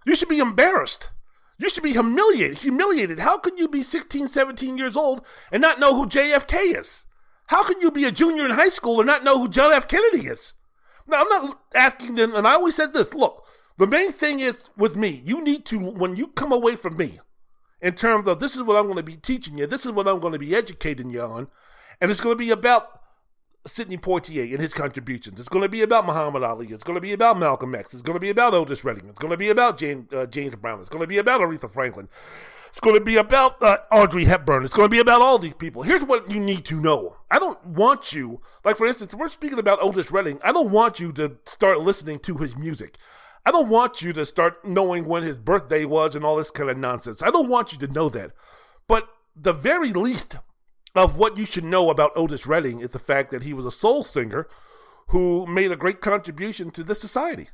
You 0.05 0.17
should 0.17 0.29
be 0.29 0.41
embarrassed. 0.41 1.11
You 1.57 1.71
should 1.71 1.85
be 1.85 1.93
humiliated. 1.93 2.59
Humiliated. 2.59 3.21
How 3.21 3.39
can 3.39 3.57
you 3.59 3.69
be 3.69 3.85
16, 3.85 4.27
17 4.27 4.77
years 4.77 4.97
old 4.97 5.25
and 5.53 5.63
not 5.63 5.79
know 5.79 5.95
who 5.95 6.09
JFK 6.09 6.77
is? 6.77 7.05
How 7.47 7.63
can 7.63 7.81
you 7.81 7.93
be 7.93 8.07
a 8.07 8.11
junior 8.11 8.45
in 8.45 8.51
high 8.51 8.71
school 8.71 8.99
and 8.99 9.07
not 9.07 9.23
know 9.23 9.39
who 9.39 9.49
John 9.49 9.71
F. 9.71 9.87
Kennedy 9.87 10.27
is? 10.27 10.55
Now, 11.07 11.21
I'm 11.21 11.29
not 11.29 11.61
asking 11.77 12.17
them, 12.17 12.35
and 12.35 12.45
I 12.45 12.55
always 12.55 12.75
said 12.75 12.93
this 12.93 13.15
look, 13.15 13.45
The 13.79 13.87
main 13.87 14.11
thing 14.11 14.41
is 14.41 14.57
with 14.77 14.97
me, 14.97 15.23
you 15.25 15.41
need 15.45 15.65
to, 15.67 15.79
when 15.79 16.17
you 16.17 16.27
come 16.27 16.51
away 16.51 16.75
from 16.75 16.97
me, 16.97 17.21
in 17.81 17.95
terms 17.95 18.27
of 18.27 18.41
this 18.41 18.57
is 18.57 18.63
what 18.63 18.77
I'm 18.77 18.85
going 18.85 18.97
to 18.97 19.03
be 19.03 19.17
teaching 19.17 19.59
you, 19.59 19.67
this 19.67 19.85
is 19.85 19.93
what 19.93 20.09
I'm 20.09 20.21
going 20.21 20.33
to 20.33 20.39
be 20.39 20.55
educating 20.55 21.11
you 21.11 21.23
on, 21.23 21.49
and 22.01 22.11
it's 22.11 22.21
going 22.21 22.37
to 22.37 22.39
be 22.39 22.51
about 22.51 23.01
Sidney 23.67 23.97
Poitier 23.97 24.53
and 24.53 24.63
his 24.63 24.73
contributions. 24.73 25.41
It's 25.41 25.49
going 25.49 25.63
to 25.63 25.69
be 25.69 25.83
about 25.83 26.07
Muhammad 26.07 26.43
Ali. 26.43 26.69
It's 26.69 26.85
going 26.85 26.97
to 26.97 27.01
be 27.01 27.13
about 27.13 27.39
Malcolm 27.39 27.75
X. 27.75 27.93
It's 27.93 28.03
going 28.03 28.17
to 28.17 28.21
be 28.21 28.31
about 28.31 28.55
Otis 28.55 28.85
Redding. 28.85 29.09
It's 29.09 29.19
going 29.19 29.33
to 29.33 29.37
be 29.37 29.49
about 29.49 29.79
James, 29.79 30.13
uh, 30.13 30.27
James 30.27 30.55
Brown. 30.55 30.81
It's 30.81 30.89
going 30.89 31.03
to 31.03 31.09
be 31.09 31.19
about 31.19 31.41
Aretha 31.41 31.71
Franklin. 31.71 32.09
It's 32.69 32.81
going 32.81 32.97
to 32.97 33.05
be 33.05 33.17
about 33.17 33.63
uh, 33.63 33.79
Audrey 33.91 34.27
Hepburn. 34.27 34.63
It's 34.63 34.75
going 34.75 34.87
to 34.87 34.95
be 34.95 35.01
about 35.01 35.23
all 35.23 35.39
these 35.39 35.55
people. 35.55 35.83
Here's 35.83 36.03
what 36.03 36.31
you 36.31 36.39
need 36.39 36.65
to 36.67 36.81
know. 36.81 37.17
I 37.31 37.39
don't 37.39 37.65
want 37.65 38.13
you, 38.13 38.41
like 38.65 38.77
for 38.77 38.87
instance, 38.87 39.15
we're 39.15 39.29
speaking 39.29 39.59
about 39.59 39.83
Otis 39.83 40.11
Redding. 40.11 40.39
I 40.45 40.53
don't 40.53 40.71
want 40.71 41.01
you 41.01 41.11
to 41.13 41.37
start 41.47 41.81
listening 41.81 42.19
to 42.21 42.37
his 42.37 42.55
music. 42.55 42.99
I 43.47 43.53
don't 43.53 43.69
want 43.69 44.03
you 44.03 44.13
to 44.13 44.27
start 44.27 44.65
knowing 44.65 45.05
when 45.05 45.23
his 45.23 45.37
birthday 45.37 45.85
was 45.85 46.17
and 46.17 46.25
all 46.25 46.35
this 46.35 46.51
kind 46.51 46.69
of 46.69 46.77
nonsense. 46.77 47.23
I 47.23 47.31
don't 47.31 47.49
want 47.49 47.73
you 47.73 47.79
to 47.79 47.87
know 47.87 48.09
that. 48.09 48.33
But 48.89 49.09
the 49.37 49.53
very 49.53 49.93
least 49.93 50.37
of 50.97 51.17
what 51.17 51.37
you 51.37 51.47
should 51.47 51.63
know 51.63 51.89
about 51.89 52.11
Otis 52.17 52.45
Redding 52.45 52.81
is 52.81 52.91
the 52.91 52.99
fact 52.99 53.31
that 53.31 53.45
he 53.45 53.53
was 53.53 53.65
a 53.65 53.71
soul 53.71 54.03
singer 54.03 54.49
who 55.11 55.47
made 55.47 55.71
a 55.71 55.77
great 55.77 56.01
contribution 56.01 56.73
to 56.73 56.83
this 56.83 57.01
society. 57.01 57.49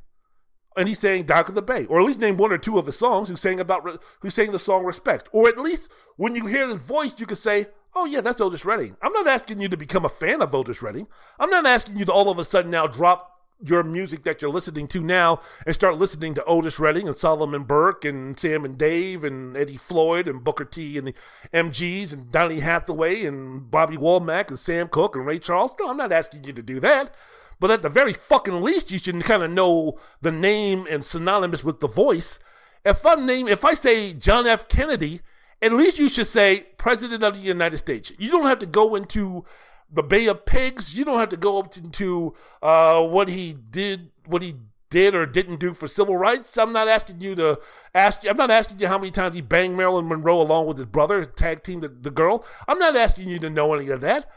And 0.79 0.89
he 0.89 0.95
sang 0.95 1.25
Dock 1.25 1.51
of 1.51 1.55
the 1.55 1.61
Bay, 1.61 1.85
or 1.85 2.01
at 2.01 2.07
least 2.07 2.21
name 2.21 2.39
one 2.39 2.53
or 2.53 2.57
two 2.57 2.79
of 2.79 2.87
the 2.87 2.93
songs 2.93 3.29
who 3.29 3.37
sang 3.37 3.61
about 3.61 4.03
who 4.21 4.31
sang 4.31 4.53
the 4.53 4.59
song 4.59 4.85
Respect. 4.87 5.29
Or 5.31 5.47
at 5.47 5.59
least 5.59 5.91
when 6.17 6.35
you 6.35 6.47
hear 6.47 6.67
his 6.71 6.79
voice, 6.79 7.13
you 7.19 7.27
could 7.27 7.37
say, 7.37 7.67
Oh 7.95 8.07
yeah, 8.07 8.23
that's 8.23 8.41
Otis 8.41 8.65
Redding. 8.65 8.97
I'm 9.03 9.13
not 9.13 9.29
asking 9.29 9.61
you 9.61 9.69
to 9.69 9.77
become 9.77 10.07
a 10.07 10.09
fan 10.09 10.41
of 10.41 10.55
Otis 10.55 10.81
Redding. 10.81 11.09
I'm 11.39 11.51
not 11.51 11.67
asking 11.67 11.99
you 11.99 12.07
to 12.07 12.13
all 12.13 12.31
of 12.31 12.39
a 12.39 12.47
sudden 12.47 12.71
now 12.71 12.87
drop 12.87 13.33
your 13.65 13.83
music 13.83 14.25
that 14.25 14.43
you're 14.43 14.51
listening 14.51 14.89
to 14.89 15.01
now 15.01 15.41
and 15.65 15.75
start 15.75 15.99
listening 15.99 16.35
to 16.35 16.45
Otis 16.45 16.79
Redding 16.79 17.09
and 17.09 17.17
Solomon 17.17 17.65
Burke 17.65 18.05
and 18.05 18.39
Sam 18.39 18.65
and 18.65 18.77
Dave 18.77 19.25
and 19.25 19.57
Eddie 19.57 19.77
Floyd 19.77 20.29
and 20.29 20.43
Booker 20.43 20.65
T 20.65 20.99
and 20.99 21.07
the 21.07 21.15
MGs 21.53 22.13
and 22.13 22.31
Donny 22.31 22.61
Hathaway 22.61 23.25
and 23.25 23.71
Bobby 23.71 23.97
Womack 23.97 24.49
and 24.49 24.59
Sam 24.59 24.89
Cooke 24.89 25.17
and 25.17 25.27
Ray 25.27 25.39
Charles. 25.39 25.75
No, 25.79 25.91
I'm 25.91 25.97
not 25.97 26.13
asking 26.13 26.45
you 26.45 26.53
to 26.53 26.63
do 26.63 26.81
that. 26.81 27.15
But 27.61 27.71
at 27.71 27.83
the 27.83 27.89
very 27.89 28.13
fucking 28.13 28.61
least, 28.61 28.91
you 28.91 28.99
should 28.99 29.21
kind 29.23 29.43
of 29.43 29.51
know 29.51 29.99
the 30.21 30.33
name 30.33 30.87
and 30.91 31.05
synonymous 31.05 31.63
with 31.63 31.79
the 31.79 31.87
voice. 31.87 32.41
If 32.85 33.07
I 33.07 33.15
name, 33.15 33.47
if 33.47 33.65
I 33.65 33.75
say 33.75 34.13
John 34.13 34.49
F. 34.49 34.69
Kennedy, 34.69 35.21
at 35.63 35.73
least 35.73 35.97
you 35.97 36.09
should 36.09 36.27
say 36.27 36.67
President 36.77 37.23
of 37.23 37.35
the 37.35 37.41
United 37.41 37.79
States. 37.79 38.13
You 38.19 38.33
don't 38.33 38.47
have 38.47 38.59
to 38.59 38.67
go 38.67 38.97
into 38.97 39.45
the 39.93 40.03
Bay 40.03 40.27
of 40.27 40.47
Pigs. 40.47 40.95
You 40.95 41.05
don't 41.05 41.19
have 41.19 41.29
to 41.29 41.37
go 41.37 41.59
up 41.59 41.77
into 41.77 42.35
uh, 42.63 43.01
what 43.03 43.29
he 43.29 43.53
did, 43.53 44.11
what 44.27 44.43
he 44.43 44.57
did 44.91 45.15
or 45.15 45.27
didn't 45.27 45.59
do 45.59 45.73
for 45.73 45.89
civil 45.89 46.17
rights. 46.17 46.57
I'm 46.57 46.73
not 46.73 46.89
asking 46.89 47.21
you 47.21 47.35
to 47.37 47.59
ask. 47.95 48.21
I'm 48.29 48.37
not 48.37 48.51
asking 48.51 48.79
you 48.79 48.89
how 48.89 48.99
many 48.99 49.11
times 49.11 49.35
he 49.35 49.41
banged 49.41 49.77
Marilyn 49.77 50.09
Monroe 50.09 50.41
along 50.41 50.67
with 50.67 50.79
his 50.79 50.87
brother, 50.87 51.25
tag 51.25 51.63
team 51.63 51.81
the, 51.81 51.89
the 51.89 52.11
girl. 52.11 52.45
I'm 52.67 52.79
not 52.79 52.97
asking 52.97 53.29
you 53.29 53.39
to 53.41 53.51
know 53.51 53.75
any 53.75 53.89
of 53.89 54.01
that. 54.03 54.29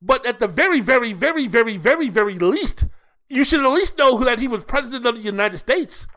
But 0.00 0.26
at 0.26 0.40
the 0.40 0.48
very, 0.48 0.80
very, 0.80 1.12
very, 1.12 1.46
very, 1.46 1.76
very, 1.76 2.08
very 2.08 2.38
least, 2.38 2.86
you 3.28 3.44
should 3.44 3.64
at 3.64 3.72
least 3.72 3.96
know 3.96 4.18
that 4.24 4.40
he 4.40 4.48
was 4.48 4.64
president 4.64 5.06
of 5.06 5.14
the 5.14 5.22
United 5.22 5.58
States. 5.58 6.08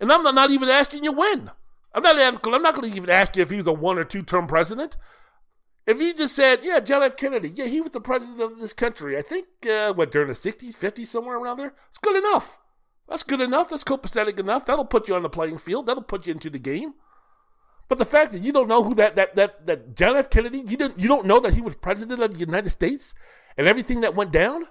And 0.00 0.12
I'm 0.12 0.22
not 0.22 0.50
even 0.50 0.68
asking 0.68 1.02
you 1.04 1.12
when. 1.12 1.50
I'm 1.92 2.02
not. 2.02 2.18
I'm 2.18 2.62
not 2.62 2.74
going 2.74 2.90
to 2.90 2.96
even 2.96 3.10
ask 3.10 3.36
you 3.36 3.42
if 3.42 3.50
he 3.50 3.56
was 3.56 3.66
a 3.66 3.72
one 3.72 3.98
or 3.98 4.04
two 4.04 4.22
term 4.22 4.46
president. 4.46 4.96
If 5.88 6.02
you 6.02 6.12
just 6.12 6.36
said, 6.36 6.60
yeah, 6.62 6.80
John 6.80 7.02
F. 7.02 7.16
Kennedy, 7.16 7.48
yeah, 7.48 7.64
he 7.64 7.80
was 7.80 7.92
the 7.92 8.00
president 8.00 8.42
of 8.42 8.58
this 8.58 8.74
country. 8.74 9.16
I 9.16 9.22
think, 9.22 9.46
uh, 9.66 9.94
what, 9.94 10.12
during 10.12 10.28
the 10.28 10.34
60s, 10.34 10.76
50s, 10.76 11.06
somewhere 11.06 11.38
around 11.38 11.56
there? 11.56 11.72
It's 11.88 11.96
good 11.96 12.14
enough. 12.14 12.58
That's 13.08 13.22
good 13.22 13.40
enough. 13.40 13.70
That's 13.70 13.84
copacetic 13.84 14.38
enough. 14.38 14.66
That'll 14.66 14.84
put 14.84 15.08
you 15.08 15.14
on 15.14 15.22
the 15.22 15.30
playing 15.30 15.56
field. 15.56 15.86
That'll 15.86 16.02
put 16.02 16.26
you 16.26 16.34
into 16.34 16.50
the 16.50 16.58
game. 16.58 16.92
But 17.88 17.96
the 17.96 18.04
fact 18.04 18.32
that 18.32 18.42
you 18.42 18.52
don't 18.52 18.68
know 18.68 18.84
who 18.84 18.94
that 18.96 19.16
that 19.16 19.34
that 19.36 19.66
that 19.66 19.96
John 19.96 20.14
F. 20.14 20.28
Kennedy, 20.28 20.58
you 20.58 20.76
didn't 20.76 21.00
you 21.00 21.08
don't 21.08 21.24
know 21.24 21.40
that 21.40 21.54
he 21.54 21.62
was 21.62 21.74
president 21.76 22.20
of 22.20 22.34
the 22.34 22.38
United 22.38 22.68
States 22.68 23.14
and 23.56 23.66
everything 23.66 24.02
that 24.02 24.14
went 24.14 24.30
down? 24.30 24.64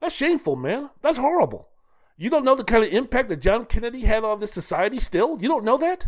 That's 0.00 0.14
shameful, 0.14 0.54
man. 0.54 0.90
That's 1.02 1.18
horrible. 1.18 1.70
You 2.16 2.30
don't 2.30 2.44
know 2.44 2.54
the 2.54 2.62
kind 2.62 2.84
of 2.84 2.92
impact 2.92 3.28
that 3.30 3.40
John 3.40 3.64
Kennedy 3.64 4.02
had 4.02 4.22
on 4.22 4.38
this 4.38 4.52
society 4.52 5.00
still? 5.00 5.42
You 5.42 5.48
don't 5.48 5.64
know 5.64 5.78
that? 5.78 6.06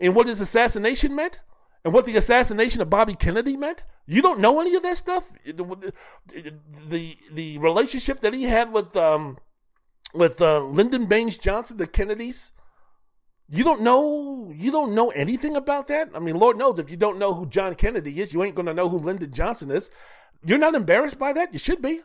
And 0.00 0.16
what 0.16 0.26
his 0.26 0.40
assassination 0.40 1.14
meant? 1.14 1.42
And 1.86 1.92
what 1.92 2.04
the 2.04 2.16
assassination 2.16 2.80
of 2.80 2.90
Bobby 2.90 3.14
Kennedy 3.14 3.56
meant? 3.56 3.84
You 4.08 4.20
don't 4.20 4.40
know 4.40 4.60
any 4.60 4.74
of 4.74 4.82
that 4.82 4.96
stuff? 4.96 5.30
The 5.44 5.92
the, 6.88 7.16
the 7.30 7.58
relationship 7.58 8.22
that 8.22 8.34
he 8.34 8.42
had 8.42 8.72
with 8.72 8.96
um, 8.96 9.38
with 10.12 10.42
uh, 10.42 10.64
Lyndon 10.64 11.06
Baines 11.06 11.36
Johnson, 11.36 11.76
the 11.76 11.86
Kennedys. 11.86 12.50
You 13.48 13.62
don't 13.62 13.82
know 13.82 14.52
you 14.52 14.72
don't 14.72 14.96
know 14.96 15.10
anything 15.10 15.54
about 15.54 15.86
that? 15.86 16.10
I 16.12 16.18
mean, 16.18 16.34
Lord 16.34 16.58
knows 16.58 16.80
if 16.80 16.90
you 16.90 16.96
don't 16.96 17.20
know 17.20 17.34
who 17.34 17.46
John 17.46 17.76
Kennedy 17.76 18.20
is, 18.20 18.32
you 18.32 18.42
ain't 18.42 18.56
gonna 18.56 18.74
know 18.74 18.88
who 18.88 18.98
Lyndon 18.98 19.32
Johnson 19.32 19.70
is. 19.70 19.88
You're 20.44 20.58
not 20.58 20.74
embarrassed 20.74 21.20
by 21.20 21.32
that? 21.34 21.52
You 21.52 21.60
should 21.60 21.82
be. 21.82 22.00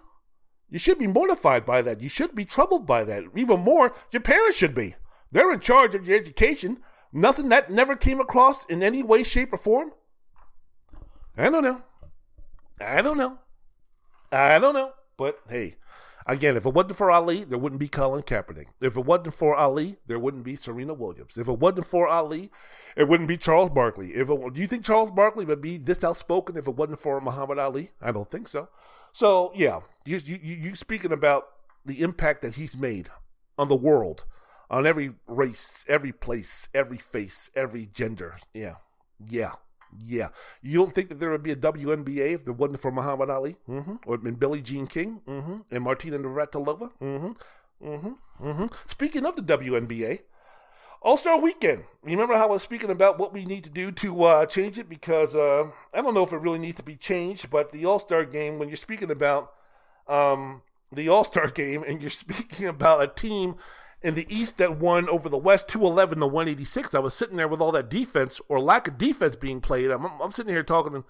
You 0.70 0.78
should 0.78 1.00
be 1.00 1.08
mortified 1.08 1.66
by 1.66 1.82
that. 1.82 2.02
You 2.02 2.08
should 2.08 2.36
be 2.36 2.46
troubled 2.46 2.86
by 2.86 3.04
that. 3.06 3.24
Even 3.36 3.62
more, 3.62 3.96
your 4.12 4.22
parents 4.22 4.58
should 4.58 4.76
be. 4.76 4.94
They're 5.32 5.52
in 5.52 5.60
charge 5.60 5.96
of 5.96 6.08
your 6.08 6.20
education. 6.20 6.84
Nothing 7.14 7.50
that 7.50 7.70
never 7.70 7.96
came 7.96 8.20
across 8.20 8.66
in 8.66 8.82
any 8.82 9.04
way, 9.04 9.24
shape, 9.24 9.54
or 9.54 9.58
form? 9.58 9.92
I 11.38 11.50
don't 11.50 11.64
know. 11.64 11.82
I 12.80 13.02
don't 13.02 13.18
know. 13.18 13.38
I 14.32 14.60
don't 14.60 14.74
know. 14.74 14.94
But 15.18 15.40
hey, 15.50 15.76
again, 16.26 16.56
if 16.58 16.66
it 16.66 16.74
wasn't 16.74 16.96
for 16.96 17.12
Ali, 17.12 17.44
there 17.44 17.58
wouldn't 17.58 17.80
be 17.80 17.88
Colin 17.88 18.24
Kaepernick. 18.24 18.68
If 18.80 18.98
it 18.98 19.06
wasn't 19.06 19.36
for 19.36 19.56
Ali, 19.56 19.98
there 20.08 20.20
wouldn't 20.20 20.44
be 20.44 20.56
Serena 20.56 20.94
Williams. 20.94 21.38
If 21.38 21.48
it 21.48 21.60
wasn't 21.60 21.86
for 21.86 22.08
Ali, 22.08 22.50
it 22.96 23.08
wouldn't 23.08 23.28
be 23.28 23.38
Charles 23.38 23.70
Barkley. 23.70 24.14
If 24.14 24.30
it, 24.30 24.54
do 24.54 24.62
you 24.62 24.68
think 24.68 24.86
Charles 24.86 25.12
Barkley 25.12 25.46
would 25.46 25.62
be 25.62 25.78
this 25.78 26.04
outspoken 26.04 26.58
if 26.58 26.68
it 26.68 26.76
wasn't 26.76 27.00
for 27.00 27.20
Muhammad 27.22 27.60
Ali? 27.60 27.92
I 28.02 28.12
don't 28.12 28.30
think 28.32 28.48
so. 28.48 28.70
So 29.14 29.52
yeah, 29.56 29.82
you 30.06 30.20
you 30.24 30.38
you 30.42 30.76
speaking 30.76 31.12
about 31.12 31.48
the 31.86 32.02
impact 32.02 32.42
that 32.42 32.56
he's 32.56 32.78
made 32.78 33.10
on 33.58 33.68
the 33.68 33.76
world 33.76 34.26
on 34.72 34.88
every 34.88 35.12
race, 35.28 35.86
every 35.88 36.14
place, 36.14 36.70
every 36.74 36.98
face, 36.98 37.52
every 37.54 37.88
gender. 37.94 38.38
Yeah, 38.54 38.76
yeah, 39.20 39.52
yeah. 40.00 40.30
You 40.62 40.80
don't 40.80 40.96
think 40.96 41.10
that 41.10 41.20
there 41.20 41.30
would 41.30 41.44
be 41.44 41.52
a 41.52 41.58
WNBA 41.58 42.36
if 42.36 42.46
there 42.46 42.54
wasn't 42.54 42.80
for 42.80 42.92
Muhammad 42.92 43.30
Ali, 43.30 43.58
mm-hmm. 43.70 43.96
or 44.06 44.16
and 44.16 44.40
Billie 44.40 44.62
Jean 44.62 44.88
King, 44.88 45.22
mm-hmm. 45.28 45.58
and 45.70 45.84
Martina 45.84 46.18
Navratilova? 46.18 46.92
Mm-hmm. 47.02 47.88
Mm-hmm. 47.88 48.48
Mm-hmm. 48.48 48.66
Speaking 48.88 49.26
of 49.26 49.36
the 49.36 49.42
WNBA, 49.42 50.22
All 51.02 51.18
Star 51.18 51.38
Weekend. 51.38 51.84
Remember 52.02 52.36
how 52.36 52.48
I 52.48 52.52
was 52.52 52.64
speaking 52.64 52.92
about 52.92 53.20
what 53.20 53.34
we 53.34 53.44
need 53.44 53.66
to 53.66 53.70
do 53.70 53.92
to 53.92 54.24
uh, 54.24 54.46
change 54.46 54.80
it? 54.80 54.88
Because 54.88 55.36
uh, 55.36 55.70
I 55.94 56.02
don't 56.02 56.14
know 56.14 56.24
if 56.24 56.32
it 56.32 56.38
really 56.38 56.60
needs 56.60 56.78
to 56.78 56.84
be 56.84 56.96
changed, 56.96 57.50
but 57.50 57.74
the 57.74 57.86
All 57.86 58.00
Star 58.00 58.24
game, 58.24 58.58
when 58.58 58.70
you're 58.70 58.78
speaking 58.78 59.12
about 59.12 59.52
um, 60.08 60.62
the 60.94 61.10
All 61.10 61.26
Star 61.26 61.48
game 61.52 61.84
and 61.86 62.00
you're 62.00 62.10
speaking 62.10 62.68
about 62.68 63.04
a 63.04 63.08
team 63.08 63.56
in 64.04 64.16
the 64.16 64.28
East 64.30 64.58
that 64.58 64.80
won 64.80 65.08
over 65.10 65.30
the 65.30 65.38
West 65.38 65.68
211 65.68 66.20
to 66.20 66.28
186. 66.28 66.96
I 66.96 67.00
was 67.00 67.14
sitting 67.14 67.38
there 67.38 67.48
with 67.48 67.62
all 67.62 67.72
that 67.72 67.90
defense 67.90 68.42
or 68.48 68.60
lack 68.60 68.88
of 68.88 68.98
defense 68.98 69.36
being 69.36 69.62
played. 69.62 69.92
I'm, 69.92 70.06
I'm 70.22 70.32
sitting 70.32 70.54
here 70.54 70.64
talking, 70.64 70.96
and 70.96 71.04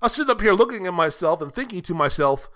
I'm 0.00 0.08
sitting 0.08 0.30
up 0.30 0.40
here 0.40 0.54
looking 0.54 0.86
at 0.86 0.94
myself 0.94 1.42
and 1.42 1.54
thinking 1.54 1.82
to 1.82 1.94
myself, 1.94 2.48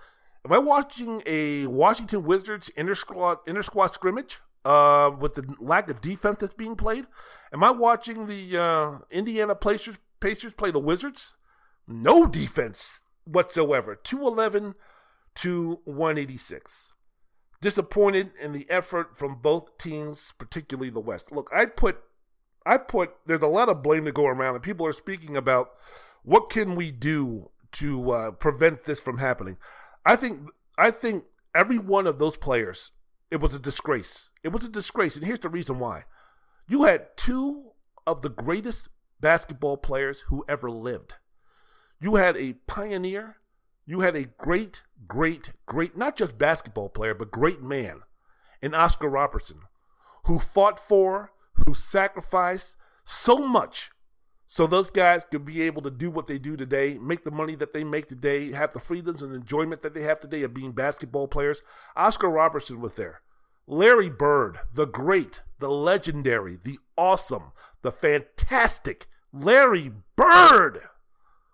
am 0.44 0.52
I 0.52 0.58
watching 0.58 1.22
a 1.26 1.66
Washington 1.66 2.24
Wizards 2.24 2.70
inter 2.70 2.94
squad 2.94 3.88
scrimmage 3.92 4.40
uh, 4.64 5.10
with 5.18 5.34
the 5.34 5.54
lack 5.60 5.90
of 5.90 6.00
defense 6.00 6.38
that's 6.40 6.54
being 6.54 6.76
played? 6.76 7.06
Am 7.52 7.62
I 7.62 7.70
watching 7.70 8.26
the 8.26 8.56
uh, 8.56 8.98
Indiana 9.10 9.54
Pacers 9.54 9.98
Pacers 10.20 10.54
play 10.54 10.70
the 10.70 10.78
Wizards? 10.78 11.34
No 11.86 12.26
defense 12.26 13.00
whatsoever. 13.24 13.94
211 13.96 14.74
to 15.34 15.80
186 15.84 16.91
disappointed 17.62 18.32
in 18.38 18.52
the 18.52 18.68
effort 18.68 19.16
from 19.16 19.36
both 19.36 19.78
teams, 19.78 20.34
particularly 20.36 20.90
the 20.90 21.00
West. 21.00 21.32
Look, 21.32 21.48
I 21.54 21.64
put 21.64 22.02
I 22.66 22.76
put 22.76 23.12
there's 23.24 23.40
a 23.40 23.46
lot 23.46 23.70
of 23.70 23.82
blame 23.82 24.04
to 24.04 24.12
go 24.12 24.26
around, 24.26 24.56
and 24.56 24.62
people 24.62 24.84
are 24.84 24.92
speaking 24.92 25.36
about 25.36 25.70
what 26.24 26.50
can 26.50 26.74
we 26.74 26.90
do 26.90 27.50
to 27.72 28.10
uh, 28.10 28.30
prevent 28.32 28.84
this 28.84 29.00
from 29.00 29.18
happening. 29.18 29.56
I 30.04 30.16
think 30.16 30.50
I 30.76 30.90
think 30.90 31.24
every 31.54 31.78
one 31.78 32.06
of 32.06 32.18
those 32.18 32.36
players, 32.36 32.90
it 33.30 33.40
was 33.40 33.54
a 33.54 33.58
disgrace. 33.58 34.28
It 34.42 34.48
was 34.48 34.64
a 34.64 34.68
disgrace, 34.68 35.16
and 35.16 35.24
here's 35.24 35.40
the 35.40 35.48
reason 35.48 35.78
why. 35.78 36.04
You 36.68 36.84
had 36.84 37.16
two 37.16 37.70
of 38.06 38.22
the 38.22 38.28
greatest 38.28 38.88
basketball 39.20 39.76
players 39.76 40.24
who 40.28 40.44
ever 40.48 40.70
lived. 40.70 41.14
You 42.00 42.16
had 42.16 42.36
a 42.36 42.54
pioneer 42.66 43.36
you 43.86 44.00
had 44.00 44.16
a 44.16 44.24
great, 44.24 44.82
great, 45.06 45.50
great, 45.66 45.96
not 45.96 46.16
just 46.16 46.38
basketball 46.38 46.88
player, 46.88 47.14
but 47.14 47.30
great 47.30 47.62
man 47.62 48.02
in 48.60 48.74
Oscar 48.74 49.08
Robertson, 49.08 49.60
who 50.26 50.38
fought 50.38 50.78
for, 50.78 51.32
who 51.66 51.74
sacrificed 51.74 52.76
so 53.04 53.38
much 53.38 53.90
so 54.52 54.66
those 54.66 54.90
guys 54.90 55.24
could 55.30 55.46
be 55.46 55.62
able 55.62 55.80
to 55.80 55.90
do 55.90 56.10
what 56.10 56.26
they 56.26 56.36
do 56.36 56.58
today, 56.58 56.98
make 56.98 57.24
the 57.24 57.30
money 57.30 57.54
that 57.54 57.72
they 57.72 57.84
make 57.84 58.06
today, 58.06 58.52
have 58.52 58.74
the 58.74 58.80
freedoms 58.80 59.22
and 59.22 59.34
enjoyment 59.34 59.80
that 59.80 59.94
they 59.94 60.02
have 60.02 60.20
today 60.20 60.42
of 60.42 60.52
being 60.52 60.72
basketball 60.72 61.26
players. 61.26 61.62
Oscar 61.96 62.28
Robertson 62.28 62.78
was 62.78 62.92
there. 62.92 63.22
Larry 63.66 64.10
Bird, 64.10 64.58
the 64.74 64.84
great, 64.84 65.40
the 65.58 65.70
legendary, 65.70 66.58
the 66.62 66.78
awesome, 66.98 67.52
the 67.80 67.90
fantastic 67.90 69.06
Larry 69.32 69.90
Bird 70.16 70.80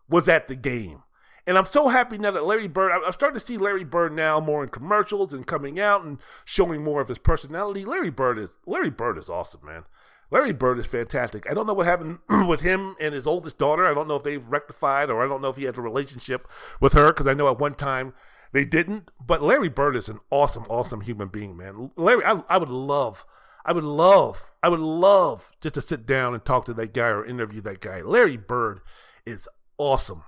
was 0.09 0.29
at 0.29 0.49
the 0.49 0.57
game. 0.57 1.05
And 1.49 1.57
I'm 1.57 1.65
so 1.65 1.89
happy 1.89 2.19
now 2.19 2.31
that 2.33 2.45
Larry 2.45 2.69
Bird, 2.69 2.93
I'm 2.93 3.11
starting 3.11 3.41
to 3.41 3.45
see 3.45 3.57
Larry 3.57 3.83
Bird 3.83 4.13
now 4.13 4.39
more 4.39 4.63
in 4.63 4.69
commercials 4.69 5.33
and 5.33 5.47
coming 5.47 5.81
out 5.81 6.05
and 6.05 6.19
showing 6.45 6.85
more 6.85 7.01
of 7.01 7.09
his 7.09 7.17
personality. 7.17 7.87
Larry 7.87 8.11
Bird 8.11 8.39
is 8.39 8.51
Larry 8.67 8.91
Bird 8.91 9.17
is 9.17 9.31
awesome, 9.31 9.65
man. 9.65 9.85
Larry 10.31 10.53
Bird 10.53 10.79
is 10.79 10.85
fantastic. 10.85 11.51
I 11.51 11.55
don't 11.55 11.67
know 11.67 11.73
what 11.73 11.87
happened 11.87 12.19
with 12.47 12.61
him 12.61 12.97
and 13.01 13.15
his 13.15 13.27
oldest 13.27 13.57
daughter. 13.57 13.87
I 13.87 13.95
don't 13.95 14.07
know 14.07 14.17
if 14.17 14.25
they've 14.25 14.47
rectified 14.47 15.09
or 15.09 15.25
I 15.25 15.27
don't 15.27 15.41
know 15.41 15.49
if 15.49 15.57
he 15.57 15.65
has 15.65 15.79
a 15.79 15.81
relationship 15.81 16.47
with 16.83 16.93
her 16.93 17.15
because 17.15 17.27
I 17.27 17.33
know 17.33 17.51
at 17.51 17.59
one 17.59 17.75
time 17.75 18.13
they 18.53 18.67
didn't. 18.67 19.11
But 19.19 19.43
Larry 19.43 19.71
Bird 19.71 19.97
is 19.97 20.11
an 20.11 20.21
awesome, 20.31 20.67
awesome 20.69 21.01
human 21.01 21.29
being, 21.29 21.57
man. 21.57 21.93
Larry, 21.97 22.27
I, 22.27 22.43
I 22.51 22.59
would 22.59 22.69
love, 22.69 23.25
I 23.65 23.73
would 23.73 23.85
love, 23.85 24.51
I 24.63 24.69
would 24.69 24.81
love 24.81 25.51
just 25.63 25.77
to 25.77 25.81
sit 25.81 26.05
down 26.05 26.35
and 26.35 26.45
talk 26.45 26.67
to 26.67 26.75
that 26.75 26.93
guy 26.93 27.09
or 27.09 27.25
interview 27.25 27.63
that 27.63 27.81
guy. 27.81 28.03
Larry 28.03 28.37
Bird 28.37 28.81
is 29.25 29.49
awesome. 29.79 30.25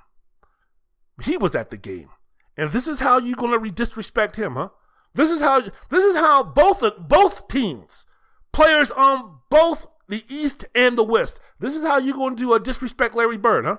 He 1.22 1.36
was 1.36 1.54
at 1.54 1.70
the 1.70 1.76
game. 1.76 2.08
And 2.56 2.70
this 2.70 2.86
is 2.86 3.00
how 3.00 3.18
you're 3.18 3.36
going 3.36 3.62
to 3.62 3.70
disrespect 3.70 4.36
him, 4.36 4.54
huh? 4.54 4.68
This 5.14 5.30
is 5.30 5.40
how 5.40 5.60
this 5.60 6.04
is 6.04 6.14
how 6.16 6.42
both 6.44 6.82
both 6.98 7.48
teams, 7.48 8.06
players 8.52 8.90
on 8.90 9.38
both 9.50 9.86
the 10.08 10.24
East 10.28 10.66
and 10.74 10.96
the 10.96 11.04
West. 11.04 11.40
This 11.58 11.74
is 11.74 11.82
how 11.82 11.98
you're 11.98 12.14
going 12.14 12.36
to 12.36 12.42
do 12.42 12.52
a 12.52 12.60
disrespect 12.60 13.14
Larry 13.14 13.38
Bird, 13.38 13.64
huh? 13.64 13.78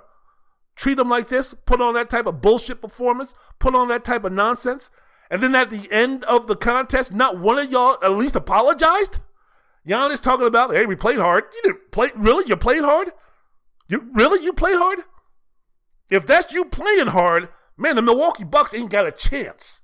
Treat 0.75 0.99
him 0.99 1.09
like 1.09 1.27
this, 1.27 1.53
put 1.65 1.81
on 1.81 1.93
that 1.93 2.09
type 2.09 2.25
of 2.25 2.41
bullshit 2.41 2.81
performance, 2.81 3.33
put 3.59 3.75
on 3.75 3.87
that 3.89 4.03
type 4.03 4.23
of 4.23 4.31
nonsense, 4.31 4.89
and 5.29 5.41
then 5.41 5.53
at 5.55 5.69
the 5.69 5.87
end 5.91 6.23
of 6.25 6.47
the 6.47 6.55
contest, 6.55 7.13
not 7.13 7.39
one 7.39 7.59
of 7.59 7.71
y'all 7.71 7.97
at 8.03 8.11
least 8.11 8.35
apologized. 8.35 9.19
Giannis 9.87 10.21
talking 10.21 10.47
about, 10.47 10.73
hey, 10.73 10.85
we 10.85 10.95
played 10.95 11.19
hard. 11.19 11.45
You 11.53 11.61
didn't 11.63 11.91
play 11.91 12.09
really? 12.15 12.47
You 12.47 12.55
played 12.55 12.83
hard? 12.83 13.11
You 13.87 14.09
really 14.13 14.43
you 14.43 14.53
played 14.53 14.77
hard? 14.77 14.99
If 16.11 16.27
that's 16.27 16.53
you 16.53 16.65
playing 16.65 17.07
hard, 17.07 17.49
man, 17.77 17.95
the 17.95 18.01
Milwaukee 18.01 18.43
Bucks 18.43 18.73
ain't 18.73 18.91
got 18.91 19.07
a 19.07 19.11
chance. 19.11 19.79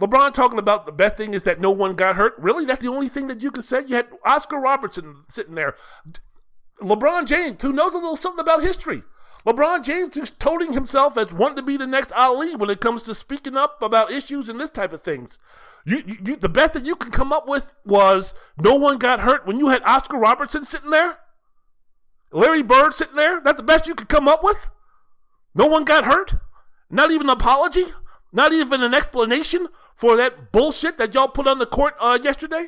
LeBron 0.00 0.34
talking 0.34 0.58
about 0.58 0.86
the 0.86 0.92
best 0.92 1.16
thing 1.16 1.34
is 1.34 1.42
that 1.42 1.60
no 1.60 1.70
one 1.70 1.94
got 1.94 2.16
hurt. 2.16 2.34
Really? 2.38 2.64
That's 2.64 2.84
the 2.84 2.90
only 2.90 3.08
thing 3.08 3.28
that 3.28 3.42
you 3.42 3.50
can 3.50 3.62
say? 3.62 3.84
You 3.86 3.96
had 3.96 4.08
Oscar 4.24 4.58
Robertson 4.58 5.24
sitting 5.28 5.54
there. 5.54 5.76
LeBron 6.82 7.26
James, 7.26 7.60
who 7.62 7.72
knows 7.72 7.92
a 7.92 7.98
little 7.98 8.16
something 8.16 8.40
about 8.40 8.62
history. 8.62 9.02
LeBron 9.46 9.84
James 9.84 10.14
who's 10.14 10.30
toting 10.30 10.72
himself 10.72 11.16
as 11.16 11.32
wanting 11.32 11.56
to 11.56 11.62
be 11.62 11.76
the 11.76 11.86
next 11.86 12.12
Ali 12.12 12.56
when 12.56 12.68
it 12.68 12.80
comes 12.80 13.04
to 13.04 13.14
speaking 13.14 13.56
up 13.56 13.80
about 13.80 14.10
issues 14.10 14.48
and 14.48 14.60
this 14.60 14.70
type 14.70 14.92
of 14.92 15.02
things. 15.02 15.38
You, 15.84 16.02
you, 16.04 16.16
you, 16.24 16.36
the 16.36 16.48
best 16.48 16.72
that 16.72 16.84
you 16.84 16.96
can 16.96 17.12
come 17.12 17.32
up 17.32 17.46
with 17.46 17.72
was 17.84 18.34
no 18.58 18.74
one 18.74 18.98
got 18.98 19.20
hurt 19.20 19.46
when 19.46 19.58
you 19.58 19.68
had 19.68 19.82
Oscar 19.84 20.18
Robertson 20.18 20.64
sitting 20.64 20.90
there? 20.90 21.18
Larry 22.32 22.62
Bird 22.62 22.92
sitting 22.92 23.16
there? 23.16 23.40
That's 23.40 23.58
the 23.58 23.62
best 23.62 23.86
you 23.86 23.94
could 23.94 24.08
come 24.08 24.26
up 24.26 24.42
with? 24.42 24.68
No 25.56 25.66
one 25.66 25.84
got 25.84 26.04
hurt? 26.04 26.34
Not 26.90 27.10
even 27.10 27.28
an 27.28 27.36
apology? 27.36 27.86
Not 28.30 28.52
even 28.52 28.82
an 28.82 28.92
explanation 28.92 29.68
for 29.94 30.14
that 30.18 30.52
bullshit 30.52 30.98
that 30.98 31.14
y'all 31.14 31.28
put 31.28 31.46
on 31.46 31.58
the 31.58 31.66
court 31.66 31.94
uh, 31.98 32.18
yesterday? 32.22 32.66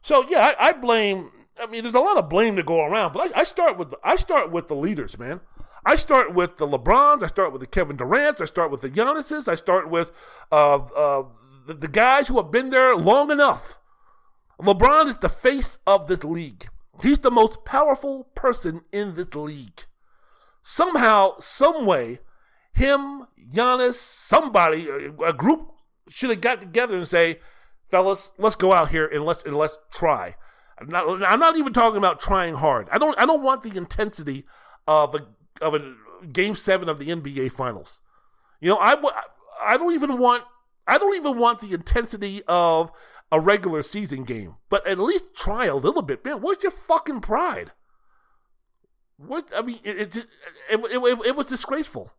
So 0.00 0.24
yeah, 0.28 0.52
I, 0.58 0.68
I, 0.68 0.72
blame. 0.72 1.32
I 1.60 1.66
mean, 1.66 1.82
there's 1.82 1.96
a 1.96 2.00
lot 2.00 2.18
of 2.18 2.28
blame 2.28 2.54
to 2.54 2.62
go 2.62 2.84
around, 2.84 3.12
but 3.12 3.36
I, 3.36 3.40
I 3.40 3.42
start 3.42 3.76
with 3.76 3.92
I 4.04 4.14
start 4.14 4.52
with 4.52 4.68
the 4.68 4.76
leaders, 4.76 5.18
man. 5.18 5.40
I 5.84 5.96
start 5.96 6.32
with 6.32 6.58
the 6.58 6.68
LeBrons. 6.68 7.24
I 7.24 7.26
start 7.26 7.52
with 7.52 7.60
the 7.60 7.66
Kevin 7.66 7.96
Durant's. 7.96 8.40
I 8.40 8.44
start 8.44 8.70
with 8.70 8.82
the 8.82 8.88
Giannis's. 8.88 9.48
I 9.48 9.56
start 9.56 9.90
with 9.90 10.12
uh, 10.52 10.76
uh, 10.76 11.24
the, 11.66 11.74
the 11.74 11.88
guys 11.88 12.28
who 12.28 12.36
have 12.36 12.52
been 12.52 12.70
there 12.70 12.94
long 12.94 13.32
enough. 13.32 13.78
LeBron 14.60 15.08
is 15.08 15.16
the 15.16 15.28
face 15.28 15.78
of 15.84 16.06
this 16.06 16.22
league. 16.22 16.68
He's 17.02 17.18
the 17.18 17.30
most 17.30 17.64
powerful 17.64 18.24
person 18.36 18.82
in 18.92 19.16
this 19.16 19.34
league 19.34 19.86
somehow, 20.66 21.38
some 21.38 21.86
way, 21.86 22.18
him, 22.72 23.26
Giannis, 23.54 23.94
somebody, 23.94 24.88
a 25.24 25.32
group 25.32 25.70
should 26.08 26.30
have 26.30 26.40
got 26.40 26.60
together 26.60 26.96
and 26.96 27.06
say, 27.06 27.38
fellas, 27.88 28.32
let's 28.36 28.56
go 28.56 28.72
out 28.72 28.90
here 28.90 29.06
and 29.06 29.24
let's 29.24 29.44
and 29.44 29.56
let's 29.56 29.78
try. 29.92 30.34
I'm 30.78 30.88
not, 30.88 31.22
I'm 31.22 31.38
not 31.38 31.56
even 31.56 31.72
talking 31.72 31.98
about 31.98 32.18
trying 32.18 32.56
hard. 32.56 32.88
I 32.90 32.98
don't 32.98 33.16
I 33.16 33.26
don't 33.26 33.44
want 33.44 33.62
the 33.62 33.76
intensity 33.76 34.44
of 34.88 35.14
a 35.14 35.26
of 35.60 35.74
a 35.74 35.94
game 36.32 36.56
seven 36.56 36.88
of 36.88 36.98
the 36.98 37.08
NBA 37.08 37.52
Finals. 37.52 38.00
You 38.60 38.70
know, 38.70 38.78
I 38.80 38.96
I 39.64 39.76
don't 39.76 39.94
even 39.94 40.18
want 40.18 40.42
I 40.86 40.98
don't 40.98 41.14
even 41.14 41.38
want 41.38 41.60
the 41.60 41.72
intensity 41.72 42.42
of 42.48 42.90
a 43.30 43.38
regular 43.40 43.82
season 43.82 44.24
game. 44.24 44.56
But 44.68 44.86
at 44.86 44.98
least 44.98 45.36
try 45.36 45.66
a 45.66 45.76
little 45.76 46.02
bit, 46.02 46.24
man. 46.24 46.40
Where's 46.40 46.62
your 46.62 46.72
fucking 46.72 47.20
pride? 47.20 47.70
What 49.16 49.50
I 49.56 49.62
mean, 49.62 49.80
it 49.82 50.16
it, 50.16 50.26
it, 50.70 50.80
it, 50.80 51.26
it 51.26 51.36
was 51.36 51.46
disgraceful. 51.46 52.12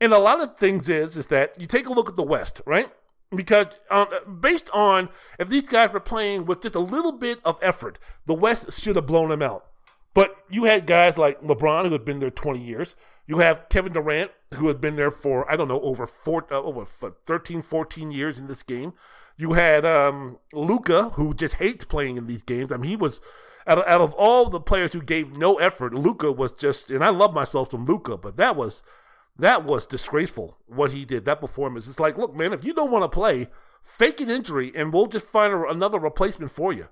And 0.00 0.12
a 0.12 0.18
lot 0.18 0.42
of 0.42 0.56
things 0.56 0.88
is 0.88 1.16
is 1.16 1.26
that 1.26 1.58
you 1.60 1.66
take 1.66 1.86
a 1.86 1.92
look 1.92 2.08
at 2.08 2.16
the 2.16 2.22
West, 2.22 2.60
right? 2.66 2.90
Because 3.34 3.78
um, 3.90 4.06
based 4.40 4.68
on 4.70 5.08
if 5.38 5.48
these 5.48 5.68
guys 5.68 5.92
were 5.92 6.00
playing 6.00 6.46
with 6.46 6.62
just 6.62 6.74
a 6.74 6.80
little 6.80 7.12
bit 7.12 7.40
of 7.44 7.58
effort, 7.62 7.98
the 8.26 8.34
West 8.34 8.80
should 8.80 8.96
have 8.96 9.06
blown 9.06 9.30
them 9.30 9.42
out. 9.42 9.66
But 10.12 10.36
you 10.48 10.64
had 10.64 10.86
guys 10.86 11.18
like 11.18 11.40
LeBron 11.40 11.86
who 11.86 11.92
had 11.92 12.04
been 12.04 12.20
there 12.20 12.30
20 12.30 12.60
years. 12.60 12.94
You 13.26 13.38
have 13.38 13.68
Kevin 13.68 13.92
Durant 13.92 14.30
who 14.54 14.68
had 14.68 14.80
been 14.80 14.96
there 14.96 15.10
for 15.10 15.50
I 15.50 15.56
don't 15.56 15.68
know 15.68 15.80
over 15.80 16.06
four, 16.06 16.46
uh, 16.50 16.62
over 16.62 16.84
13, 16.84 17.62
14 17.62 18.10
years 18.12 18.38
in 18.38 18.46
this 18.46 18.62
game. 18.62 18.92
You 19.36 19.54
had 19.54 19.84
um, 19.84 20.38
Luka 20.52 21.10
who 21.10 21.34
just 21.34 21.56
hates 21.56 21.84
playing 21.84 22.16
in 22.16 22.26
these 22.26 22.44
games. 22.44 22.70
I 22.70 22.76
mean, 22.76 22.90
he 22.90 22.96
was 22.96 23.20
out 23.66 23.78
of, 23.78 23.84
out 23.86 24.00
of 24.00 24.12
all 24.14 24.48
the 24.48 24.60
players 24.60 24.92
who 24.92 25.02
gave 25.02 25.36
no 25.36 25.54
effort, 25.56 25.94
Luka 25.94 26.30
was 26.30 26.52
just, 26.52 26.90
and 26.90 27.04
I 27.04 27.10
love 27.10 27.32
myself 27.32 27.70
some 27.70 27.84
Luka, 27.84 28.16
but 28.16 28.36
that 28.36 28.56
was 28.56 28.82
that 29.38 29.64
was 29.64 29.84
disgraceful 29.86 30.58
what 30.66 30.92
he 30.92 31.04
did. 31.04 31.24
That 31.24 31.40
performance. 31.40 31.88
It's 31.88 31.98
like, 31.98 32.16
look, 32.16 32.34
man, 32.34 32.52
if 32.52 32.64
you 32.64 32.72
don't 32.72 32.90
want 32.90 33.02
to 33.02 33.08
play, 33.08 33.48
fake 33.82 34.20
an 34.20 34.30
injury, 34.30 34.72
and 34.74 34.92
we'll 34.92 35.06
just 35.06 35.26
find 35.26 35.52
a, 35.52 35.64
another 35.68 35.98
replacement 35.98 36.52
for 36.52 36.72
you. 36.72 36.88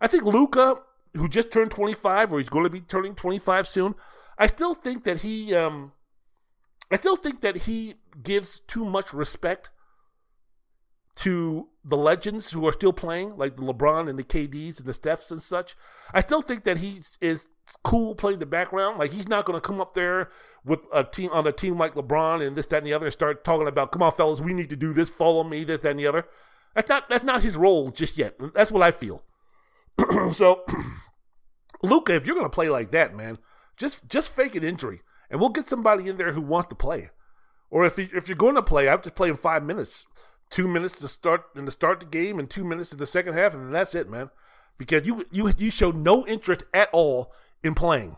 I 0.00 0.06
think 0.06 0.24
Luka, 0.24 0.78
who 1.14 1.28
just 1.28 1.50
turned 1.50 1.70
25, 1.70 2.32
or 2.32 2.38
he's 2.38 2.48
going 2.48 2.64
to 2.64 2.70
be 2.70 2.80
turning 2.80 3.14
25 3.14 3.68
soon, 3.68 3.94
I 4.38 4.46
still 4.46 4.74
think 4.74 5.04
that 5.04 5.20
he, 5.20 5.54
um, 5.54 5.92
I 6.90 6.96
still 6.96 7.16
think 7.16 7.40
that 7.42 7.56
he 7.58 7.94
gives 8.22 8.60
too 8.60 8.84
much 8.84 9.12
respect 9.12 9.70
to 11.16 11.68
the 11.84 11.96
legends 11.96 12.50
who 12.50 12.66
are 12.66 12.72
still 12.72 12.92
playing, 12.92 13.36
like 13.36 13.56
the 13.56 13.62
LeBron 13.62 14.08
and 14.08 14.18
the 14.18 14.24
KDs 14.24 14.78
and 14.78 14.86
the 14.86 14.92
Stephs 14.92 15.30
and 15.30 15.40
such. 15.40 15.76
I 16.12 16.20
still 16.20 16.42
think 16.42 16.64
that 16.64 16.78
he 16.78 17.02
is 17.20 17.48
cool 17.82 18.14
playing 18.14 18.40
the 18.40 18.46
background. 18.46 18.98
Like 18.98 19.12
he's 19.12 19.28
not 19.28 19.44
going 19.44 19.56
to 19.56 19.66
come 19.66 19.80
up 19.80 19.94
there 19.94 20.30
with 20.64 20.80
a 20.92 21.04
team 21.04 21.30
on 21.32 21.46
a 21.46 21.52
team 21.52 21.78
like 21.78 21.94
LeBron 21.94 22.44
and 22.44 22.56
this, 22.56 22.66
that, 22.66 22.78
and 22.78 22.86
the 22.86 22.94
other 22.94 23.06
and 23.06 23.12
start 23.12 23.44
talking 23.44 23.68
about, 23.68 23.92
"Come 23.92 24.02
on, 24.02 24.12
fellas, 24.12 24.40
we 24.40 24.54
need 24.54 24.70
to 24.70 24.76
do 24.76 24.92
this. 24.92 25.08
Follow 25.08 25.44
me." 25.44 25.64
This, 25.64 25.80
that, 25.80 25.90
and 25.90 26.00
the 26.00 26.06
other. 26.06 26.26
That's 26.74 26.88
not 26.88 27.08
that's 27.08 27.24
not 27.24 27.42
his 27.42 27.56
role 27.56 27.90
just 27.90 28.18
yet. 28.18 28.36
That's 28.54 28.70
what 28.70 28.82
I 28.82 28.90
feel. 28.90 29.22
so, 30.32 30.64
Luka, 31.82 32.14
if 32.14 32.26
you're 32.26 32.34
going 32.34 32.46
to 32.46 32.54
play 32.54 32.68
like 32.68 32.90
that, 32.90 33.14
man, 33.14 33.38
just 33.76 34.08
just 34.08 34.30
fake 34.30 34.56
an 34.56 34.64
injury, 34.64 35.02
and 35.30 35.38
we'll 35.38 35.50
get 35.50 35.68
somebody 35.68 36.08
in 36.08 36.16
there 36.16 36.32
who 36.32 36.42
wants 36.42 36.70
to 36.70 36.74
play. 36.74 37.10
Or 37.70 37.84
if 37.84 37.98
if 37.98 38.28
you're 38.28 38.36
going 38.36 38.56
to 38.56 38.62
play, 38.62 38.88
I've 38.88 39.02
just 39.02 39.14
play 39.14 39.28
in 39.28 39.36
five 39.36 39.62
minutes 39.62 40.06
two 40.54 40.68
minutes 40.68 40.94
to 41.00 41.08
start 41.08 41.46
and 41.56 41.66
to 41.66 41.72
start 41.72 41.98
the 41.98 42.06
game 42.06 42.38
and 42.38 42.48
two 42.48 42.62
minutes 42.62 42.92
in 42.92 42.98
the 42.98 43.06
second 43.06 43.34
half, 43.34 43.54
and 43.54 43.74
that's 43.74 43.94
it, 43.94 44.08
man. 44.08 44.30
Because 44.78 45.04
you 45.04 45.24
you 45.32 45.52
you 45.58 45.68
showed 45.68 45.96
no 45.96 46.24
interest 46.26 46.62
at 46.72 46.88
all 46.92 47.32
in 47.64 47.74
playing. 47.74 48.16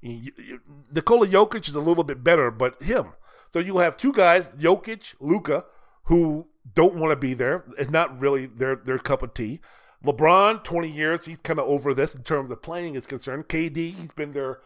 You, 0.00 0.32
you, 0.36 0.60
Nikola 0.90 1.26
Jokic 1.26 1.68
is 1.68 1.74
a 1.74 1.80
little 1.80 2.04
bit 2.04 2.24
better, 2.24 2.50
but 2.50 2.82
him. 2.82 3.08
So 3.52 3.58
you 3.58 3.78
have 3.78 3.96
two 3.96 4.12
guys, 4.12 4.48
Jokic, 4.58 5.14
Luka, 5.20 5.66
who 6.04 6.46
don't 6.74 6.94
want 6.94 7.10
to 7.10 7.16
be 7.16 7.34
there. 7.34 7.64
It's 7.78 7.90
not 7.90 8.18
really 8.18 8.46
their 8.46 8.76
their 8.76 8.98
cup 8.98 9.22
of 9.22 9.34
tea. 9.34 9.60
LeBron, 10.04 10.62
20 10.62 10.88
years, 10.88 11.24
he's 11.26 11.38
kind 11.38 11.58
of 11.58 11.66
over 11.66 11.92
this 11.92 12.14
in 12.14 12.22
terms 12.22 12.50
of 12.50 12.62
playing 12.62 12.94
is 12.94 13.06
concerned. 13.06 13.48
KD, 13.48 13.94
he's 13.94 14.12
been 14.14 14.32
there, 14.32 14.60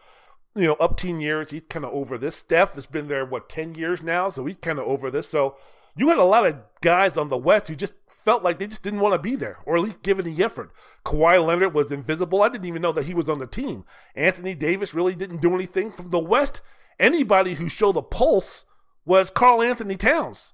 you 0.55 0.67
know, 0.67 0.75
up 0.75 0.95
10 0.95 1.19
years. 1.19 1.49
He's 1.49 1.63
kind 1.67 1.83
of 1.83 1.91
over 1.91 2.19
this. 2.19 2.35
Steph 2.35 2.75
has 2.75 2.85
been 2.85 3.07
there, 3.07 3.25
what, 3.25 3.49
10 3.49 3.73
years 3.73 4.03
now? 4.03 4.29
So 4.29 4.45
he's 4.45 4.57
kind 4.57 4.77
of 4.77 4.85
over 4.85 5.09
this. 5.09 5.27
So 5.27 5.57
you 5.95 6.09
had 6.09 6.17
a 6.17 6.23
lot 6.23 6.45
of 6.45 6.57
guys 6.81 7.17
on 7.17 7.29
the 7.29 7.37
West 7.37 7.67
who 7.67 7.75
just 7.75 7.93
felt 8.07 8.43
like 8.43 8.57
they 8.57 8.67
just 8.67 8.83
didn't 8.83 9.01
want 9.01 9.13
to 9.13 9.19
be 9.19 9.35
there, 9.35 9.57
or 9.65 9.75
at 9.75 9.83
least 9.83 10.01
give 10.01 10.19
any 10.19 10.41
effort. 10.43 10.71
Kawhi 11.05 11.45
Leonard 11.45 11.73
was 11.73 11.91
invisible. 11.91 12.41
I 12.41 12.49
didn't 12.49 12.67
even 12.67 12.81
know 12.81 12.93
that 12.93 13.05
he 13.05 13.13
was 13.13 13.29
on 13.29 13.39
the 13.39 13.47
team. 13.47 13.83
Anthony 14.15 14.55
Davis 14.55 14.93
really 14.93 15.15
didn't 15.15 15.41
do 15.41 15.53
anything. 15.53 15.91
From 15.91 16.09
the 16.09 16.19
West, 16.19 16.61
anybody 16.99 17.55
who 17.55 17.67
showed 17.67 17.97
a 17.97 18.01
pulse 18.01 18.65
was 19.05 19.29
Karl-Anthony 19.29 19.97
Towns. 19.97 20.53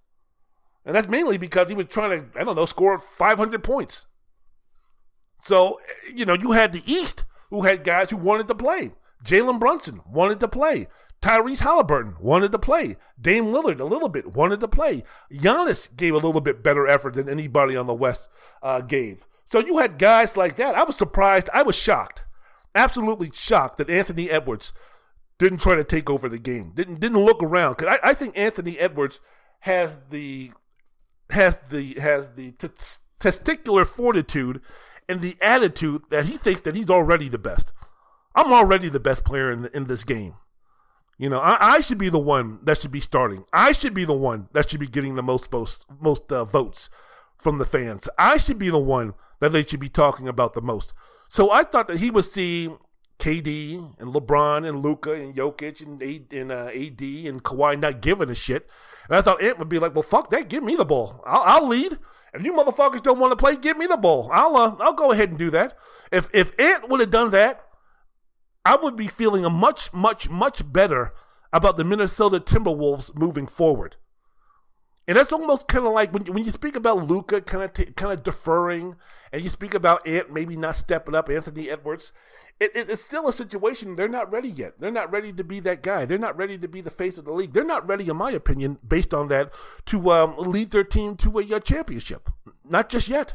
And 0.86 0.96
that's 0.96 1.08
mainly 1.08 1.38
because 1.38 1.70
he 1.70 1.76
was 1.76 1.88
trying 1.88 2.32
to, 2.32 2.40
I 2.40 2.44
don't 2.44 2.56
know, 2.56 2.66
score 2.66 2.98
500 2.98 3.64
points. 3.64 4.08
So, 5.44 5.80
you 6.14 6.26
know, 6.26 6.34
you 6.34 6.52
had 6.52 6.72
the 6.72 6.84
East 6.92 7.26
who 7.50 7.62
had 7.64 7.84
guys 7.84 8.10
who 8.10 8.18
wanted 8.18 8.48
to 8.48 8.56
play. 8.56 8.94
Jalen 9.24 9.60
Brunson 9.60 10.02
wanted 10.08 10.40
to 10.40 10.48
play. 10.48 10.88
Tyrese 11.22 11.60
Halliburton 11.60 12.16
wanted 12.20 12.52
to 12.54 12.60
play. 12.60 12.96
Dame 13.20 13.46
Lillard 13.46 13.80
a 13.80 13.86
little 13.86 14.10
bit 14.10 14.34
wanted 14.34 14.62
to 14.62 14.68
play. 14.68 15.04
Giannis 15.32 15.96
gave 15.96 16.14
a 16.14 16.18
little 16.18 16.42
bit 16.42 16.64
better 16.64 16.88
effort 16.88 17.16
than 17.16 17.30
anybody 17.30 17.76
on 17.76 17.88
the 17.88 17.94
West 17.94 18.28
uh, 18.64 18.82
gave. 18.82 19.28
So 19.46 19.60
you 19.60 19.80
had 19.80 19.98
guys 19.98 20.38
like 20.38 20.56
that. 20.58 20.76
I 20.76 20.84
was 20.84 20.96
surprised. 20.96 21.50
I 21.54 21.64
was 21.64 21.76
shocked, 21.76 22.24
absolutely 22.74 23.32
shocked 23.34 23.78
that 23.80 23.90
Anthony 23.90 24.30
Edwards 24.30 24.72
didn't 25.40 25.62
try 25.62 25.76
to 25.76 25.84
take 25.84 26.10
over 26.10 26.30
the 26.30 26.40
game. 26.40 26.74
Didn't 26.76 27.00
didn't 27.00 27.26
look 27.26 27.42
around 27.42 27.78
because 27.78 27.98
I, 28.02 28.10
I, 28.10 28.14
think 28.14 28.38
Anthony 28.38 28.78
Edwards 28.78 29.20
has 29.62 29.98
the 30.10 30.52
has 31.32 31.58
the 31.70 31.96
has 31.96 32.32
the 32.36 32.52
t- 32.52 32.68
testicular 33.20 33.88
fortitude 33.88 34.62
and 35.08 35.22
the 35.22 35.36
attitude 35.42 36.04
that 36.12 36.26
he 36.26 36.38
thinks 36.38 36.62
that 36.62 36.76
he's 36.76 36.90
already 36.90 37.28
the 37.28 37.40
best. 37.40 37.74
I'm 38.36 38.54
already 38.54 38.90
the 38.90 39.00
best 39.00 39.26
player 39.26 39.50
in 39.50 39.64
the, 39.64 39.76
in 39.76 39.86
this 39.86 40.04
game. 40.04 40.36
You 41.20 41.30
know, 41.30 41.40
I, 41.40 41.76
I, 41.76 41.82
should 41.82 41.98
be 41.98 42.08
the 42.08 42.18
one 42.18 42.60
that 42.64 42.80
should 42.80 42.94
be 42.94 43.02
starting. 43.02 43.44
I 43.52 43.74
should 43.74 43.94
be 43.94 44.06
the 44.06 44.14
one 44.14 44.48
that 44.54 44.70
should 44.70 44.80
be 44.80 44.88
getting 44.88 45.16
the 45.16 45.22
most 45.22 45.52
most, 45.52 45.86
most 46.00 46.32
uh, 46.32 46.46
votes 46.46 46.90
from 47.38 47.58
the 47.58 47.66
fans. 47.66 48.08
I 48.18 48.38
should 48.38 48.58
be 48.58 48.70
the 48.70 48.80
one 48.80 49.14
that 49.42 49.52
they 49.52 49.66
should 49.66 49.82
be 49.82 49.90
talking 49.90 50.30
about 50.30 50.54
the 50.54 50.62
most. 50.62 50.94
So 51.28 51.52
I 51.52 51.64
thought 51.64 51.90
that 51.90 52.00
he 52.00 52.10
would 52.10 52.24
see 52.24 52.70
KD 53.20 54.00
and 54.00 54.14
LeBron 54.14 54.68
and 54.68 54.80
Luka 54.80 55.12
and 55.12 55.36
Jokic 55.36 55.82
and, 55.82 56.02
A- 56.02 56.40
and 56.40 56.54
uh, 56.54 56.68
AD 56.68 57.02
and 57.02 57.44
Kawhi 57.44 57.78
not 57.78 58.02
giving 58.02 58.30
a 58.30 58.36
shit. 58.36 58.70
And 59.10 59.18
I 59.18 59.22
thought 59.22 59.44
Ant 59.44 59.60
would 59.60 59.68
be 59.68 59.78
like, 59.78 59.94
"Well, 59.94 60.04
fuck 60.04 60.30
that. 60.30 60.48
Give 60.48 60.64
me 60.64 60.76
the 60.76 60.86
ball. 60.86 61.22
I'll, 61.26 61.44
I'll 61.64 61.68
lead. 61.68 61.98
If 62.34 62.44
you 62.46 62.54
motherfuckers 62.54 63.04
don't 63.04 63.20
want 63.20 63.32
to 63.32 63.36
play, 63.36 63.58
give 63.58 63.78
me 63.78 63.88
the 63.88 63.98
ball. 63.98 64.30
I'll 64.32 64.56
uh, 64.56 64.76
I'll 64.80 64.94
go 64.94 65.12
ahead 65.12 65.30
and 65.30 65.38
do 65.38 65.50
that. 65.50 65.78
If 66.14 66.30
if 66.34 66.58
Ant 66.58 66.88
would 66.88 67.02
have 67.02 67.12
done 67.12 67.32
that, 67.32 67.66
I 68.66 68.76
would 68.76 68.96
be 68.96 69.08
feeling 69.08 69.46
a 69.46 69.50
much, 69.50 69.94
much, 69.94 70.30
much 70.30 70.72
better 70.72 71.12
about 71.52 71.78
the 71.78 71.84
Minnesota 71.84 72.40
Timberwolves 72.40 73.16
moving 73.16 73.48
forward. 73.48 73.96
And 75.08 75.18
that's 75.18 75.34
almost 75.34 75.68
kind 75.68 75.88
of 75.88 75.94
like 75.94 76.14
when, 76.14 76.24
when 76.26 76.46
you 76.46 76.52
speak 76.52 76.76
about 76.76 77.08
Luka 77.08 77.42
kind 77.42 77.64
of 77.64 77.74
t- 77.74 77.86
kind 77.86 78.14
of 78.14 78.22
deferring, 78.22 78.96
and 79.34 79.42
you 79.42 79.50
speak 79.50 79.74
about 79.74 80.08
Ant 80.08 80.32
maybe 80.32 80.56
not 80.56 80.76
stepping 80.76 81.16
up, 81.16 81.30
Anthony 81.30 81.68
Edwards. 81.68 82.12
It, 82.60 82.76
it, 82.76 82.90
it's 82.90 83.06
still 83.06 83.28
a 83.28 83.34
situation 83.34 83.96
they're 83.96 84.08
not 84.08 84.32
ready 84.32 84.50
yet. 84.50 84.78
They're 84.78 84.92
not 84.92 85.12
ready 85.12 85.34
to 85.34 85.44
be 85.44 85.60
that 85.62 85.82
guy. 85.82 86.06
They're 86.06 86.20
not 86.20 86.38
ready 86.38 86.60
to 86.60 86.68
be 86.68 86.82
the 86.82 86.92
face 86.92 87.18
of 87.18 87.26
the 87.26 87.32
league. 87.32 87.54
They're 87.54 87.64
not 87.64 87.88
ready, 87.88 88.08
in 88.08 88.18
my 88.18 88.30
opinion, 88.30 88.78
based 88.88 89.12
on 89.12 89.30
that, 89.30 89.52
to 89.88 90.12
um, 90.12 90.36
lead 90.38 90.70
their 90.70 90.84
team 90.84 91.16
to 91.18 91.40
a, 91.40 91.54
a 91.54 91.60
championship. 91.60 92.30
Not 92.64 92.90
just 92.90 93.08
yet. 93.08 93.34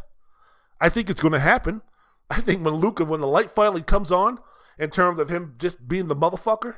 I 0.80 0.88
think 0.88 1.10
it's 1.10 1.22
going 1.22 1.32
to 1.32 1.40
happen. 1.40 1.82
I 2.30 2.40
think 2.40 2.64
when 2.64 2.74
Luka, 2.74 3.04
when 3.04 3.20
the 3.20 3.26
light 3.26 3.50
finally 3.50 3.82
comes 3.82 4.12
on, 4.12 4.38
in 4.78 4.90
terms 4.90 5.18
of 5.18 5.28
him 5.28 5.54
just 5.58 5.88
being 5.88 6.08
the 6.08 6.16
motherfucker. 6.16 6.76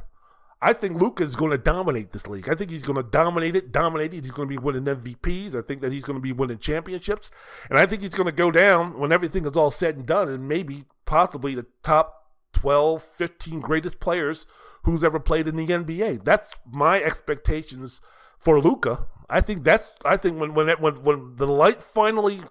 I 0.60 0.73
think 0.73 1.01
Luka 1.01 1.23
is 1.23 1.36
going 1.36 1.51
to 1.51 1.59
dominate 1.59 2.12
this 2.12 2.27
league. 2.27 2.48
I 2.48 2.55
think 2.55 2.70
he's 2.70 2.85
going 2.85 2.97
to 2.97 3.02
dominate 3.02 3.55
it, 3.55 3.73
dominate 3.73 4.14
it. 4.14 4.24
He's 4.24 4.32
going 4.32 4.48
to 4.48 4.55
be 4.55 4.59
winning 4.59 4.85
MVPs. 4.85 5.55
I 5.55 5.60
think 5.60 5.82
that 5.82 5.93
he's 5.93 6.05
going 6.05 6.16
to 6.16 6.23
be 6.23 6.32
winning 6.32 6.59
championships. 6.59 7.31
And 7.68 7.78
I 7.78 7.85
think 7.85 8.01
he's 8.01 8.14
going 8.14 8.27
to 8.27 8.32
go 8.32 8.51
down 8.51 8.98
when 8.98 9.12
everything 9.12 9.44
is 9.44 9.56
all 9.56 9.70
said 9.70 9.97
and 9.97 10.06
done 10.06 10.28
and 10.28 10.48
maybe 10.48 10.86
possibly 11.05 11.55
the 11.55 11.66
top 11.82 12.31
12, 12.55 13.02
15 13.02 13.60
greatest 13.60 14.01
players 14.01 14.47
who's 14.85 15.05
ever 15.05 15.20
played 15.20 15.47
in 15.47 15.56
the 15.56 15.66
NBA. 15.66 16.24
That's 16.24 16.52
my 16.64 17.02
expectations 17.02 18.01
for 18.39 18.59
Luka. 18.60 19.06
I 19.28 19.40
think 19.40 19.64
that's 19.64 19.90
I 20.05 20.16
think 20.16 20.40
when 20.40 20.55
when 20.55 20.68
when 20.68 21.02
when 21.02 21.36
the 21.36 21.48
light 21.48 21.82
finally 21.82 22.43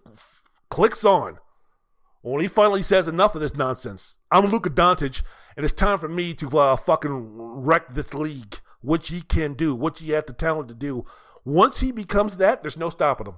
clicks 0.69 1.05
on 1.05 1.39
when 2.31 2.41
he 2.41 2.47
finally 2.47 2.81
says 2.81 3.07
enough 3.07 3.35
of 3.35 3.41
this 3.41 3.55
nonsense, 3.55 4.17
I'm 4.31 4.47
Luka 4.47 4.71
Doncic, 4.71 5.21
and 5.55 5.63
it's 5.63 5.73
time 5.73 5.99
for 5.99 6.07
me 6.07 6.33
to 6.35 6.57
uh, 6.57 6.75
fucking 6.75 7.11
wreck 7.37 7.93
this 7.93 8.15
league, 8.15 8.57
which 8.81 9.09
he 9.09 9.21
can 9.21 9.53
do, 9.53 9.75
which 9.75 9.99
he 9.99 10.09
has 10.11 10.23
the 10.25 10.33
talent 10.33 10.69
to 10.69 10.73
do. 10.73 11.05
Once 11.43 11.81
he 11.81 11.91
becomes 11.91 12.37
that, 12.37 12.63
there's 12.63 12.77
no 12.77 12.89
stopping 12.89 13.27
him. 13.27 13.35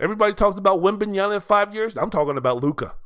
Everybody 0.00 0.34
talks 0.34 0.58
about 0.58 0.80
Wembanyama 0.80 1.36
in 1.36 1.40
five 1.40 1.72
years. 1.72 1.96
I'm 1.96 2.10
talking 2.10 2.36
about 2.36 2.60
Luka. 2.62 2.96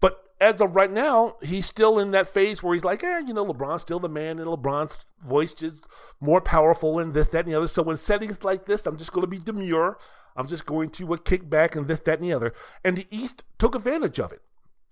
But 0.00 0.18
as 0.40 0.58
of 0.62 0.74
right 0.74 0.90
now, 0.90 1.36
he's 1.42 1.66
still 1.66 1.98
in 1.98 2.10
that 2.12 2.26
phase 2.26 2.62
where 2.62 2.72
he's 2.72 2.84
like, 2.84 3.04
eh, 3.04 3.18
you 3.18 3.34
know, 3.34 3.44
LeBron's 3.44 3.82
still 3.82 4.00
the 4.00 4.08
man, 4.08 4.38
and 4.38 4.48
LeBron's 4.48 5.00
voice 5.22 5.62
is 5.62 5.82
more 6.20 6.40
powerful 6.40 6.98
and 6.98 7.14
this, 7.14 7.28
that, 7.28 7.44
and 7.44 7.52
the 7.52 7.56
other. 7.56 7.68
So 7.68 7.88
in 7.90 7.96
settings 7.96 8.44
like 8.44 8.66
this, 8.66 8.86
I'm 8.86 8.98
just 8.98 9.12
going 9.12 9.22
to 9.22 9.30
be 9.30 9.38
demure. 9.38 9.98
I'm 10.36 10.46
just 10.46 10.66
going 10.66 10.90
to 10.90 11.14
uh, 11.14 11.16
kick 11.16 11.48
back 11.48 11.74
and 11.74 11.88
this, 11.88 12.00
that, 12.00 12.20
and 12.20 12.28
the 12.28 12.34
other. 12.34 12.54
And 12.84 12.96
the 12.96 13.06
East 13.10 13.44
took 13.58 13.74
advantage 13.74 14.18
of 14.20 14.32
it. 14.32 14.42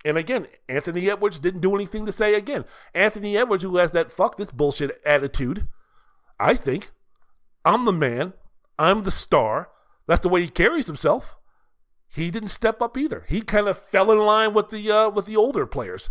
And 0.04 0.16
again, 0.16 0.46
Anthony 0.68 1.10
Edwards 1.10 1.38
didn't 1.38 1.60
do 1.60 1.74
anything 1.74 2.06
to 2.06 2.12
say 2.12 2.34
again. 2.34 2.64
Anthony 2.94 3.36
Edwards, 3.36 3.62
who 3.62 3.76
has 3.76 3.90
that 3.92 4.10
fuck 4.10 4.36
this 4.36 4.50
bullshit 4.50 5.00
attitude, 5.04 5.68
I 6.38 6.54
think, 6.54 6.92
I'm 7.64 7.84
the 7.84 7.92
man, 7.92 8.32
I'm 8.78 9.02
the 9.02 9.10
star. 9.10 9.70
That's 10.06 10.20
the 10.20 10.28
way 10.28 10.42
he 10.42 10.48
carries 10.48 10.86
himself. 10.86 11.36
He 12.08 12.30
didn't 12.30 12.48
step 12.48 12.80
up 12.80 12.96
either. 12.96 13.24
He 13.28 13.40
kind 13.42 13.68
of 13.68 13.78
fell 13.78 14.10
in 14.10 14.18
line 14.18 14.54
with 14.54 14.70
the 14.70 14.90
uh, 14.90 15.10
with 15.10 15.26
the 15.26 15.36
older 15.36 15.66
players, 15.66 16.10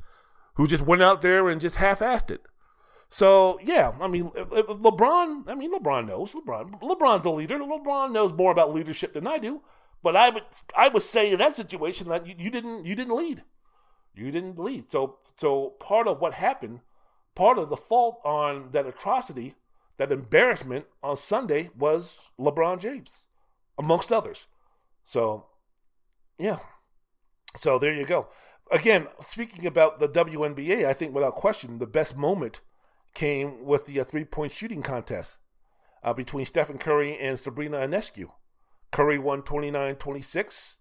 who 0.56 0.68
just 0.68 0.84
went 0.84 1.02
out 1.02 1.22
there 1.22 1.50
and 1.50 1.60
just 1.60 1.78
half-assed 1.78 2.30
it. 2.30 2.42
So 3.10 3.60
yeah, 3.64 3.94
I 4.02 4.08
mean, 4.08 4.32
uh, 4.38 4.42
uh, 4.42 4.64
LeBron. 4.64 5.48
I 5.48 5.56
mean, 5.56 5.74
LeBron 5.74 6.08
knows. 6.08 6.34
LeBron. 6.34 6.82
LeBron's 6.82 7.24
the 7.24 7.32
leader. 7.32 7.58
LeBron 7.60 8.12
knows 8.12 8.34
more 8.34 8.52
about 8.52 8.74
leadership 8.74 9.14
than 9.14 9.28
I 9.28 9.38
do. 9.38 9.62
But 10.04 10.16
I 10.16 10.30
would, 10.30 10.44
I 10.76 10.90
would 10.90 11.02
say 11.02 11.32
in 11.32 11.40
that 11.40 11.56
situation 11.56 12.08
that 12.10 12.28
you, 12.28 12.36
you 12.38 12.50
didn't, 12.50 12.86
you 12.86 12.96
didn't 12.96 13.16
lead. 13.16 13.44
You 14.16 14.32
didn't 14.32 14.60
lead. 14.60 14.92
So, 14.92 15.18
so 15.38 15.76
part 15.80 16.08
of 16.08 16.20
what 16.20 16.34
happened, 16.34 16.82
part 17.36 17.58
of 17.58 17.70
the 17.70 17.78
fault 17.78 18.20
on 18.24 18.70
that 18.72 18.88
atrocity, 18.88 19.56
that 19.98 20.12
embarrassment 20.12 20.86
on 21.04 21.18
Sunday 21.18 21.72
was 21.78 22.32
LeBron 22.40 22.80
James, 22.80 23.26
amongst 23.78 24.12
others. 24.12 24.48
So, 25.04 25.48
yeah. 26.38 26.60
So 27.56 27.80
there 27.80 27.94
you 27.94 28.06
go. 28.06 28.28
Again, 28.72 29.08
speaking 29.20 29.66
about 29.66 30.00
the 30.00 30.10
WNBA, 30.10 30.86
I 30.86 30.94
think 30.94 31.14
without 31.14 31.36
question 31.36 31.80
the 31.80 31.88
best 31.88 32.16
moment 32.16 32.62
came 33.18 33.66
with 33.66 33.88
the 33.88 34.00
uh, 34.00 34.04
three 34.04 34.24
point 34.24 34.54
shooting 34.54 34.84
contest 34.84 35.38
uh, 36.04 36.14
between 36.14 36.46
Stephen 36.46 36.78
Curry 36.78 37.18
and 37.18 37.38
Sabrina 37.38 37.80
Ionescu. 37.80 38.28
Curry 38.92 39.18
won 39.18 39.42
29 39.42 39.96
26. 39.96 40.78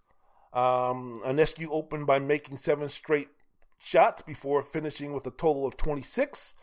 Um, 0.53 1.23
opened 1.71 2.07
by 2.07 2.19
making 2.19 2.59
seven 2.59 2.89
straight 2.89 3.29
shots 3.79 4.23
before 4.23 4.63
finishing 4.63 5.13
with 5.13 5.27
a 5.27 5.31
total 5.31 5.67
of 5.67 5.77
26. 5.77 6.55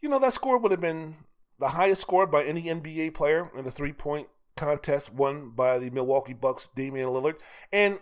You 0.00 0.08
know, 0.08 0.18
that 0.20 0.34
score 0.34 0.58
would 0.58 0.70
have 0.70 0.80
been 0.80 1.16
the 1.58 1.70
highest 1.70 2.00
score 2.00 2.26
by 2.26 2.44
any 2.44 2.62
NBA 2.62 3.12
player 3.14 3.50
in 3.56 3.64
the 3.64 3.70
three 3.70 3.92
point 3.92 4.28
contest 4.56 5.12
won 5.12 5.50
by 5.50 5.80
the 5.80 5.90
Milwaukee 5.90 6.32
Bucks, 6.32 6.68
Damian 6.76 7.08
Lillard. 7.08 7.36
And 7.72 7.98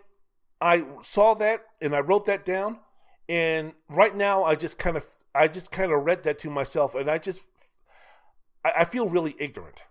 I 0.60 0.84
saw 1.02 1.32
that 1.34 1.64
and 1.80 1.96
I 1.96 2.00
wrote 2.00 2.26
that 2.26 2.44
down. 2.44 2.80
And 3.26 3.72
right 3.88 4.14
now, 4.14 4.44
I 4.44 4.54
just 4.54 4.78
kind 4.78 4.96
of 4.96 5.04
I 5.34 5.48
just 5.48 5.70
kind 5.70 5.92
of 5.92 6.04
read 6.04 6.22
that 6.24 6.38
to 6.40 6.50
myself, 6.50 6.94
and 6.94 7.10
I 7.10 7.18
just 7.18 7.42
I, 8.64 8.72
I 8.78 8.84
feel 8.84 9.08
really 9.08 9.34
ignorant. 9.38 9.82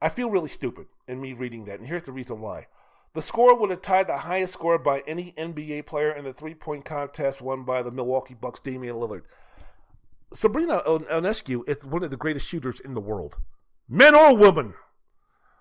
I 0.00 0.08
feel 0.08 0.30
really 0.30 0.48
stupid 0.48 0.86
in 1.06 1.20
me 1.20 1.32
reading 1.32 1.64
that, 1.66 1.78
and 1.78 1.88
here's 1.88 2.04
the 2.04 2.12
reason 2.12 2.40
why. 2.40 2.66
The 3.14 3.22
score 3.22 3.58
would 3.58 3.70
have 3.70 3.82
tied 3.82 4.06
the 4.06 4.18
highest 4.18 4.54
score 4.54 4.78
by 4.78 5.02
any 5.06 5.32
NBA 5.36 5.84
player 5.86 6.10
in 6.10 6.24
the 6.24 6.32
three 6.32 6.54
point 6.54 6.84
contest 6.84 7.42
won 7.42 7.64
by 7.64 7.82
the 7.82 7.90
Milwaukee 7.90 8.34
Bucks, 8.34 8.60
Damian 8.60 8.96
Lillard. 8.96 9.22
Sabrina 10.32 10.80
Ionescu 10.86 11.68
is 11.68 11.84
one 11.84 12.02
of 12.02 12.10
the 12.10 12.16
greatest 12.16 12.48
shooters 12.48 12.80
in 12.80 12.94
the 12.94 13.00
world, 13.00 13.36
men 13.88 14.14
or 14.14 14.34
women. 14.34 14.74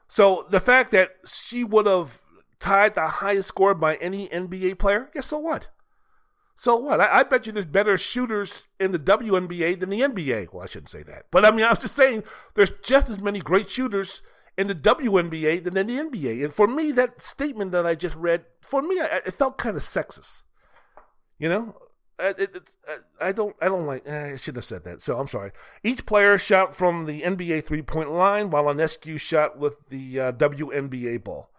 So 0.08 0.46
the 0.50 0.60
fact 0.62 0.92
that 0.92 1.12
she 1.26 1.64
would 1.64 1.86
have 1.86 2.22
tied 2.60 2.96
the 2.96 3.08
highest 3.08 3.50
score 3.50 3.74
by 3.74 3.96
any 3.96 4.30
NBA 4.30 4.80
player, 4.80 5.10
guess 5.14 5.28
so 5.28 5.40
what? 5.40 5.68
So 6.62 6.76
what? 6.76 7.02
I, 7.02 7.22
I, 7.22 7.24
bet 7.24 7.48
you 7.48 7.52
there's 7.52 7.66
better 7.66 7.98
shooters 7.98 8.68
in 8.80 8.92
the 8.92 9.00
WNBA 9.00 9.80
than 9.80 9.90
the 9.90 10.02
NBA. 10.02 10.54
Well, 10.54 10.62
I 10.62 10.68
shouldn't 10.68 10.92
say 10.92 11.02
that. 11.02 11.26
But 11.32 11.44
I 11.44 11.50
mean, 11.50 11.66
I 11.66 11.72
was 11.72 11.80
just 11.80 11.96
saying 11.96 12.24
there's 12.54 12.70
just 12.84 13.10
as 13.10 13.18
many 13.18 13.40
great 13.40 13.68
shooters 13.68 14.22
in 14.60 14.68
the 14.68 14.76
WNBA 14.76 15.64
than 15.64 15.76
in 15.76 15.88
the 15.88 15.98
NBA. 15.98 16.44
And 16.44 16.54
for 16.54 16.68
me, 16.68 16.92
that 16.92 17.20
statement 17.20 17.72
that 17.72 17.88
I 17.88 17.96
just 17.96 18.16
read, 18.16 18.46
for 18.62 18.84
me, 18.84 19.00
I, 19.00 19.22
it 19.26 19.34
felt 19.34 19.58
kind 19.58 19.76
of 19.76 19.82
sexist. 19.82 20.44
You 21.40 21.50
know, 21.50 21.78
it, 22.20 22.38
it, 22.40 22.70
I 23.20 23.32
don't, 23.32 23.56
I 23.60 23.66
don't 23.66 23.88
like. 23.88 24.04
Eh, 24.06 24.34
I 24.34 24.36
should 24.36 24.56
have 24.56 24.64
said 24.64 24.84
that. 24.84 25.02
So 25.02 25.18
I'm 25.18 25.28
sorry. 25.28 25.54
Each 25.84 26.06
player 26.06 26.38
shot 26.38 26.76
from 26.76 27.08
the 27.08 27.24
NBA 27.24 27.66
three 27.66 27.82
point 27.82 28.12
line, 28.12 28.52
while 28.52 28.66
Ionescu 28.66 29.20
shot 29.20 29.58
with 29.58 29.78
the 29.90 30.20
uh, 30.20 30.32
WNBA 30.34 31.24
ball. 31.24 31.50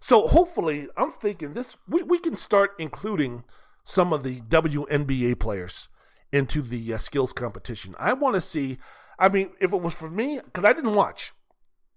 So 0.00 0.26
hopefully, 0.26 0.88
I'm 0.96 1.10
thinking 1.10 1.52
this. 1.52 1.76
We 1.86 2.02
we 2.02 2.18
can 2.18 2.36
start 2.36 2.70
including 2.78 3.44
some 3.88 4.12
of 4.12 4.24
the 4.24 4.40
WNBA 4.42 5.38
players 5.38 5.88
into 6.32 6.60
the 6.60 6.92
uh, 6.92 6.98
skills 6.98 7.32
competition. 7.32 7.94
I 7.98 8.12
want 8.14 8.34
to 8.34 8.40
see. 8.40 8.78
I 9.18 9.28
mean, 9.28 9.50
if 9.60 9.72
it 9.72 9.80
was 9.80 9.94
for 9.94 10.10
me, 10.10 10.40
because 10.44 10.64
I 10.64 10.72
didn't 10.72 10.94
watch 10.94 11.32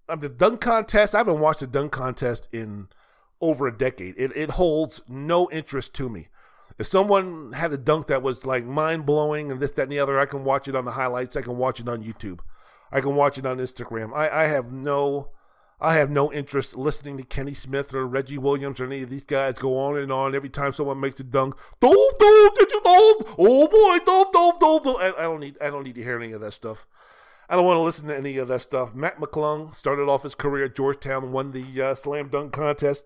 um, 0.08 0.20
the 0.20 0.28
dunk 0.28 0.60
contest. 0.60 1.14
I 1.14 1.18
haven't 1.18 1.40
watched 1.40 1.60
the 1.60 1.66
dunk 1.66 1.90
contest 1.90 2.48
in 2.52 2.88
over 3.40 3.66
a 3.66 3.76
decade. 3.76 4.14
It 4.16 4.34
it 4.36 4.52
holds 4.52 5.02
no 5.08 5.50
interest 5.50 5.92
to 5.94 6.08
me. 6.08 6.28
If 6.78 6.86
someone 6.86 7.52
had 7.52 7.72
a 7.72 7.76
dunk 7.76 8.06
that 8.06 8.22
was 8.22 8.46
like 8.46 8.64
mind 8.64 9.04
blowing 9.04 9.50
and 9.50 9.60
this, 9.60 9.72
that, 9.72 9.82
and 9.82 9.92
the 9.92 9.98
other, 9.98 10.18
I 10.18 10.26
can 10.26 10.44
watch 10.44 10.68
it 10.68 10.76
on 10.76 10.84
the 10.84 10.92
highlights. 10.92 11.36
I 11.36 11.42
can 11.42 11.58
watch 11.58 11.80
it 11.80 11.88
on 11.88 12.04
YouTube. 12.04 12.38
I 12.92 13.00
can 13.00 13.16
watch 13.16 13.36
it 13.36 13.44
on 13.44 13.58
Instagram. 13.58 14.14
I, 14.14 14.44
I 14.44 14.46
have 14.46 14.72
no 14.72 15.30
I 15.80 15.94
have 15.94 16.10
no 16.10 16.30
interest 16.32 16.76
listening 16.76 17.16
to 17.16 17.22
Kenny 17.22 17.54
Smith 17.54 17.94
or 17.94 18.06
Reggie 18.06 18.36
Williams 18.36 18.80
or 18.80 18.84
any 18.84 19.02
of 19.02 19.08
these 19.08 19.24
guys 19.24 19.54
go 19.54 19.78
on 19.78 19.96
and 19.96 20.12
on 20.12 20.34
every 20.34 20.50
time 20.50 20.72
someone 20.72 21.00
makes 21.00 21.20
a 21.20 21.24
dunk. 21.24 21.54
Dove, 21.80 21.94
dove, 22.18 22.54
did 22.54 22.70
you 22.70 22.80
dove? 22.82 23.34
Oh 23.38 23.66
boy, 23.66 24.04
dove, 24.04 24.32
dove, 24.32 24.60
dove, 24.60 24.82
dove. 24.82 24.96
I, 25.00 25.12
I 25.18 25.22
don't 25.22 25.40
need 25.40 25.56
I 25.60 25.70
don't 25.70 25.84
need 25.84 25.94
to 25.94 26.02
hear 26.02 26.20
any 26.20 26.32
of 26.32 26.42
that 26.42 26.52
stuff. 26.52 26.86
I 27.48 27.56
don't 27.56 27.64
want 27.64 27.78
to 27.78 27.82
listen 27.82 28.08
to 28.08 28.16
any 28.16 28.36
of 28.36 28.48
that 28.48 28.60
stuff. 28.60 28.94
Mac 28.94 29.18
McClung 29.18 29.74
started 29.74 30.08
off 30.08 30.22
his 30.22 30.34
career 30.34 30.66
at 30.66 30.76
Georgetown, 30.76 31.32
won 31.32 31.50
the 31.50 31.82
uh, 31.82 31.94
slam 31.94 32.28
dunk 32.28 32.52
contest. 32.52 33.04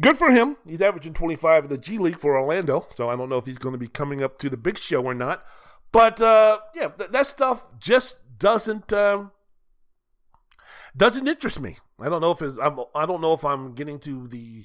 Good 0.00 0.16
for 0.16 0.30
him. 0.30 0.56
He's 0.66 0.80
averaging 0.80 1.14
25 1.14 1.64
in 1.64 1.70
the 1.70 1.78
G 1.78 1.98
League 1.98 2.18
for 2.18 2.38
Orlando, 2.38 2.86
so 2.94 3.10
I 3.10 3.16
don't 3.16 3.28
know 3.28 3.38
if 3.38 3.46
he's 3.46 3.58
going 3.58 3.74
to 3.74 3.78
be 3.78 3.88
coming 3.88 4.22
up 4.22 4.38
to 4.38 4.48
the 4.48 4.56
big 4.56 4.78
show 4.78 5.02
or 5.02 5.14
not. 5.14 5.44
But 5.90 6.20
uh, 6.20 6.60
yeah, 6.74 6.88
th- 6.88 7.10
that 7.10 7.26
stuff 7.26 7.66
just 7.78 8.16
doesn't 8.38 8.92
um, 8.92 9.32
doesn't 10.96 11.26
interest 11.26 11.60
me. 11.60 11.78
I 12.02 12.08
don't 12.08 12.20
know 12.20 12.32
if 12.32 12.42
it's, 12.42 12.56
I'm, 12.60 12.78
I 12.94 13.06
don't 13.06 13.20
know 13.20 13.32
if 13.32 13.44
I'm 13.44 13.74
getting 13.74 13.98
to 14.00 14.28
the 14.28 14.64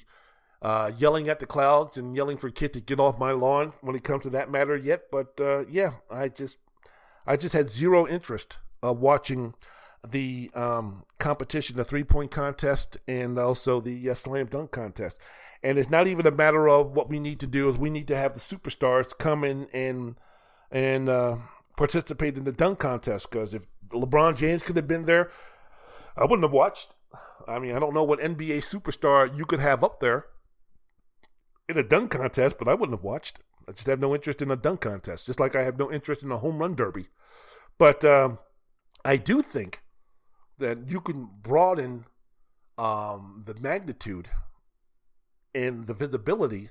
uh, 0.60 0.92
yelling 0.98 1.28
at 1.28 1.38
the 1.38 1.46
clouds 1.46 1.96
and 1.96 2.16
yelling 2.16 2.36
for 2.36 2.50
Kit 2.50 2.72
to 2.72 2.80
get 2.80 2.98
off 2.98 3.18
my 3.18 3.32
lawn 3.32 3.72
when 3.80 3.94
it 3.94 4.04
comes 4.04 4.24
to 4.24 4.30
that 4.30 4.50
matter 4.50 4.76
yet. 4.76 5.10
But 5.10 5.40
uh, 5.40 5.64
yeah, 5.66 5.92
I 6.10 6.28
just 6.28 6.58
I 7.26 7.36
just 7.36 7.54
had 7.54 7.70
zero 7.70 8.06
interest 8.06 8.58
of 8.82 8.98
watching 8.98 9.54
the 10.06 10.50
um, 10.54 11.04
competition, 11.18 11.76
the 11.76 11.84
three 11.84 12.04
point 12.04 12.30
contest, 12.30 12.96
and 13.06 13.38
also 13.38 13.80
the 13.80 14.10
uh, 14.10 14.14
slam 14.14 14.46
dunk 14.46 14.70
contest. 14.70 15.18
And 15.62 15.78
it's 15.78 15.90
not 15.90 16.06
even 16.06 16.26
a 16.26 16.30
matter 16.30 16.68
of 16.68 16.92
what 16.92 17.08
we 17.08 17.18
need 17.18 17.40
to 17.40 17.46
do 17.46 17.68
is 17.68 17.76
we 17.76 17.90
need 17.90 18.06
to 18.08 18.16
have 18.16 18.34
the 18.34 18.40
superstars 18.40 19.16
come 19.16 19.44
in 19.44 19.68
and 19.72 20.16
and 20.70 21.08
uh, 21.08 21.38
participate 21.76 22.36
in 22.36 22.44
the 22.44 22.52
dunk 22.52 22.78
contest 22.78 23.30
because 23.30 23.54
if 23.54 23.62
LeBron 23.88 24.36
James 24.36 24.62
could 24.62 24.76
have 24.76 24.86
been 24.86 25.06
there, 25.06 25.30
I 26.16 26.22
wouldn't 26.22 26.42
have 26.42 26.52
watched. 26.52 26.94
I 27.46 27.58
mean, 27.58 27.74
I 27.74 27.78
don't 27.78 27.94
know 27.94 28.04
what 28.04 28.20
NBA 28.20 28.58
superstar 28.58 29.34
you 29.36 29.46
could 29.46 29.60
have 29.60 29.82
up 29.82 30.00
there 30.00 30.26
in 31.68 31.78
a 31.78 31.82
dunk 31.82 32.10
contest, 32.10 32.56
but 32.58 32.68
I 32.68 32.74
wouldn't 32.74 32.98
have 32.98 33.04
watched. 33.04 33.40
I 33.68 33.72
just 33.72 33.86
have 33.86 34.00
no 34.00 34.14
interest 34.14 34.42
in 34.42 34.50
a 34.50 34.56
dunk 34.56 34.82
contest, 34.82 35.26
just 35.26 35.40
like 35.40 35.54
I 35.54 35.62
have 35.62 35.78
no 35.78 35.90
interest 35.90 36.22
in 36.22 36.32
a 36.32 36.38
home 36.38 36.58
run 36.58 36.74
derby. 36.74 37.08
But 37.78 38.04
um, 38.04 38.38
I 39.04 39.16
do 39.16 39.42
think 39.42 39.82
that 40.58 40.90
you 40.90 41.00
can 41.00 41.28
broaden 41.42 42.04
um, 42.76 43.42
the 43.44 43.54
magnitude 43.54 44.28
and 45.54 45.86
the 45.86 45.94
visibility 45.94 46.70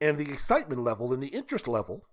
and 0.00 0.18
the 0.18 0.30
excitement 0.32 0.82
level 0.82 1.12
and 1.12 1.22
the 1.22 1.28
interest 1.28 1.68
level 1.68 2.04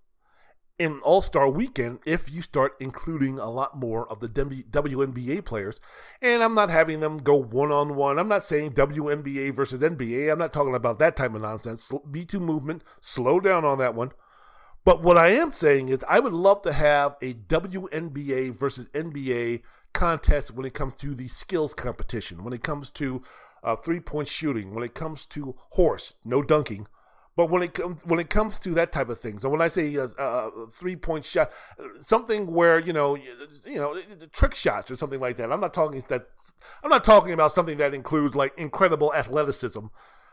in 0.80 0.99
All 1.01 1.22
Star 1.22 1.49
Weekend 1.49 1.99
if 2.06 2.31
you 2.31 2.41
start 2.41 2.76
including 2.80 3.38
a 3.38 3.49
lot 3.49 3.77
more 3.77 4.10
of 4.10 4.22
the 4.22 4.30
WNBA 4.30 5.43
players. 5.45 5.80
And 6.22 6.41
I'm 6.41 6.56
not 6.56 6.69
having 6.69 7.01
them 7.01 7.18
go 7.18 7.35
one 7.35 7.72
on 7.72 7.95
one. 7.95 8.18
I'm 8.18 8.30
not 8.30 8.45
saying 8.45 8.72
WNBA 8.72 9.53
versus 9.53 9.81
NBA. 9.81 10.31
I'm 10.31 10.39
not 10.39 10.53
talking 10.53 10.73
about 10.73 10.97
that 10.99 11.18
type 11.18 11.35
of 11.35 11.41
nonsense. 11.41 11.91
Me 12.07 12.23
Too 12.26 12.39
movement, 12.39 12.84
slow 13.01 13.39
down 13.39 13.65
on 13.65 13.77
that 13.77 13.93
one. 13.93 14.11
But 14.85 15.03
what 15.03 15.18
I 15.18 15.30
am 15.31 15.51
saying 15.51 15.89
is, 15.89 15.99
I 16.07 16.19
would 16.19 16.34
love 16.34 16.61
to 16.61 16.72
have 16.72 17.18
a 17.22 17.34
WNBA 17.34 18.57
versus 18.57 18.85
NBA 18.93 19.61
contest 19.93 20.51
when 20.51 20.65
it 20.65 20.73
comes 20.73 20.95
to 20.95 21.14
the 21.14 21.27
skills 21.27 21.73
competition, 21.73 22.43
when 22.45 22.53
it 22.53 22.64
comes 22.64 22.89
to 22.91 23.22
uh, 23.61 23.76
three 23.76 23.99
point 23.99 24.30
shooting, 24.30 24.73
when 24.73 24.85
it 24.85 24.95
comes 24.95 25.26
to 25.27 25.56
horse, 25.72 26.14
no 26.23 26.41
dunking 26.41 26.88
but 27.39 27.49
when 27.49 27.63
it 27.63 27.73
comes 27.73 28.05
when 28.05 28.19
it 28.19 28.29
comes 28.29 28.59
to 28.59 28.71
that 28.71 28.91
type 28.91 29.07
of 29.07 29.17
thing, 29.17 29.39
so 29.39 29.47
when 29.47 29.61
I 29.61 29.69
say 29.69 29.95
uh, 29.95 30.09
uh, 30.19 30.51
a, 30.53 30.59
a 30.63 30.67
three 30.67 30.97
point 30.97 31.23
shot, 31.23 31.49
something 32.01 32.47
where 32.47 32.79
you 32.79 32.91
know 32.91 33.15
you 33.15 33.75
know 33.75 33.97
trick 34.33 34.53
shots 34.53 34.91
or 34.91 34.97
something 34.97 35.21
like 35.21 35.37
that. 35.37 35.49
I'm 35.49 35.61
not 35.61 35.73
talking 35.73 36.03
that 36.09 36.27
I'm 36.83 36.89
not 36.89 37.05
talking 37.05 37.31
about 37.31 37.53
something 37.53 37.77
that 37.77 37.93
includes 37.93 38.35
like 38.35 38.51
incredible 38.57 39.13
athleticism 39.13 39.85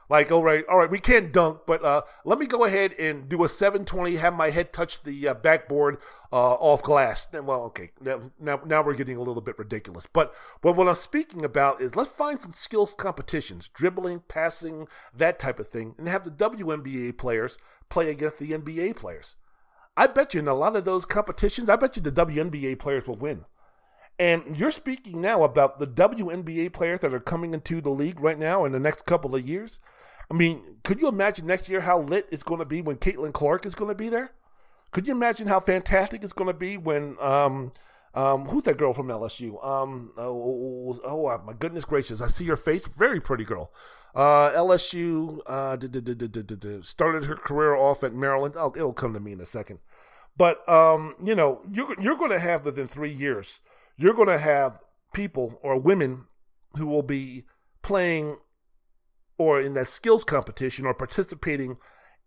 like, 0.08 0.30
all 0.30 0.42
right, 0.42 0.64
all 0.68 0.78
right, 0.78 0.90
we 0.90 1.00
can't 1.00 1.32
dunk, 1.32 1.60
but 1.66 1.84
uh, 1.84 2.02
let 2.24 2.38
me 2.38 2.46
go 2.46 2.64
ahead 2.64 2.92
and 2.98 3.28
do 3.28 3.42
a 3.44 3.48
720, 3.48 4.16
have 4.16 4.34
my 4.34 4.50
head 4.50 4.72
touch 4.72 5.02
the 5.02 5.28
uh, 5.28 5.34
backboard 5.34 5.98
uh, 6.32 6.54
off 6.54 6.82
glass. 6.82 7.28
Well, 7.32 7.62
okay, 7.64 7.90
now, 8.00 8.30
now, 8.38 8.60
now 8.64 8.82
we're 8.82 8.94
getting 8.94 9.16
a 9.16 9.22
little 9.22 9.42
bit 9.42 9.58
ridiculous. 9.58 10.06
But, 10.12 10.34
but 10.60 10.76
what 10.76 10.88
I'm 10.88 10.94
speaking 10.94 11.44
about 11.44 11.80
is 11.80 11.96
let's 11.96 12.12
find 12.12 12.40
some 12.40 12.52
skills 12.52 12.94
competitions, 12.94 13.68
dribbling, 13.68 14.22
passing, 14.28 14.86
that 15.14 15.38
type 15.38 15.58
of 15.58 15.68
thing, 15.68 15.94
and 15.98 16.08
have 16.08 16.24
the 16.24 16.30
WNBA 16.30 17.18
players 17.18 17.58
play 17.88 18.10
against 18.10 18.38
the 18.38 18.52
NBA 18.52 18.96
players. 18.96 19.34
I 19.96 20.06
bet 20.06 20.34
you 20.34 20.40
in 20.40 20.48
a 20.48 20.54
lot 20.54 20.76
of 20.76 20.84
those 20.84 21.06
competitions, 21.06 21.70
I 21.70 21.76
bet 21.76 21.96
you 21.96 22.02
the 22.02 22.12
WNBA 22.12 22.78
players 22.78 23.06
will 23.06 23.16
win. 23.16 23.46
And 24.18 24.56
you're 24.56 24.70
speaking 24.70 25.20
now 25.20 25.42
about 25.42 25.78
the 25.78 25.86
WNBA 25.86 26.72
players 26.72 27.00
that 27.00 27.12
are 27.12 27.20
coming 27.20 27.52
into 27.52 27.80
the 27.80 27.90
league 27.90 28.20
right 28.20 28.38
now 28.38 28.64
in 28.64 28.72
the 28.72 28.80
next 28.80 29.04
couple 29.04 29.34
of 29.34 29.46
years. 29.46 29.78
I 30.30 30.34
mean, 30.34 30.62
could 30.82 31.00
you 31.00 31.08
imagine 31.08 31.46
next 31.46 31.68
year 31.68 31.80
how 31.80 32.00
lit 32.00 32.28
it's 32.30 32.42
going 32.42 32.58
to 32.58 32.64
be 32.64 32.82
when 32.82 32.96
Caitlin 32.96 33.32
Clark 33.32 33.66
is 33.66 33.74
going 33.74 33.90
to 33.90 33.94
be 33.94 34.08
there? 34.08 34.32
Could 34.92 35.06
you 35.06 35.14
imagine 35.14 35.46
how 35.46 35.60
fantastic 35.60 36.24
it's 36.24 36.32
going 36.32 36.48
to 36.48 36.54
be 36.54 36.76
when 36.76 37.16
um, 37.20 37.72
um, 38.14 38.46
who's 38.46 38.64
that 38.64 38.78
girl 38.78 38.94
from 38.94 39.08
LSU? 39.08 39.64
Um, 39.64 40.12
oh, 40.16 40.98
oh, 41.04 41.28
oh, 41.28 41.42
my 41.44 41.52
goodness 41.52 41.84
gracious! 41.84 42.20
I 42.20 42.28
see 42.28 42.46
her 42.46 42.56
face. 42.56 42.86
Very 42.96 43.20
pretty 43.20 43.44
girl. 43.44 43.70
Uh, 44.14 44.50
LSU 44.52 45.40
uh, 45.46 45.76
started 46.82 47.24
her 47.24 47.36
career 47.36 47.76
off 47.76 48.02
at 48.02 48.14
Maryland. 48.14 48.54
Oh, 48.56 48.72
it'll 48.74 48.94
come 48.94 49.12
to 49.12 49.20
me 49.20 49.32
in 49.32 49.40
a 49.42 49.46
second. 49.46 49.80
But 50.36 50.66
um, 50.68 51.14
you 51.22 51.34
know, 51.34 51.60
you're 51.70 52.00
you're 52.00 52.16
going 52.16 52.30
to 52.30 52.38
have 52.38 52.64
within 52.64 52.86
three 52.86 53.12
years, 53.12 53.60
you're 53.96 54.14
going 54.14 54.28
to 54.28 54.38
have 54.38 54.78
people 55.12 55.58
or 55.62 55.78
women 55.78 56.24
who 56.76 56.86
will 56.86 57.02
be 57.02 57.44
playing 57.82 58.38
or 59.38 59.60
in 59.60 59.74
that 59.74 59.88
skills 59.88 60.24
competition 60.24 60.86
or 60.86 60.94
participating 60.94 61.76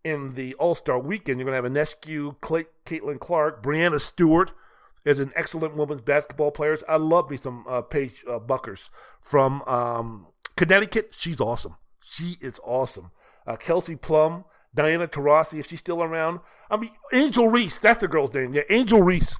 in 0.03 0.35
the 0.35 0.53
All 0.55 0.75
Star 0.75 0.99
weekend. 0.99 1.39
You're 1.39 1.49
going 1.49 1.61
to 1.61 1.77
have 1.77 1.87
Ionescu, 1.87 2.39
Clay, 2.41 2.65
Caitlin 2.85 3.19
Clark, 3.19 3.63
Breanna 3.63 3.99
Stewart 3.99 4.53
is 5.05 5.19
an 5.19 5.31
excellent 5.35 5.75
women's 5.75 6.01
basketball 6.01 6.51
player. 6.51 6.77
I 6.87 6.97
love 6.97 7.29
me 7.29 7.37
some 7.37 7.65
uh, 7.67 7.81
Paige 7.81 8.23
uh, 8.27 8.39
Bueckers 8.39 8.89
from 9.21 9.61
um, 9.63 10.27
Connecticut. 10.57 11.15
She's 11.17 11.39
awesome. 11.39 11.75
She 12.03 12.35
is 12.41 12.59
awesome. 12.65 13.11
Uh, 13.47 13.55
Kelsey 13.55 13.95
Plum, 13.95 14.43
Diana 14.75 15.07
Taurasi, 15.07 15.59
if 15.59 15.69
she's 15.69 15.79
still 15.79 16.03
around. 16.03 16.41
I 16.69 16.77
mean, 16.77 16.91
Angel 17.13 17.47
Reese, 17.47 17.79
that's 17.79 18.01
the 18.01 18.07
girl's 18.07 18.33
name. 18.33 18.53
Yeah, 18.53 18.63
Angel 18.69 19.01
Reese. 19.01 19.37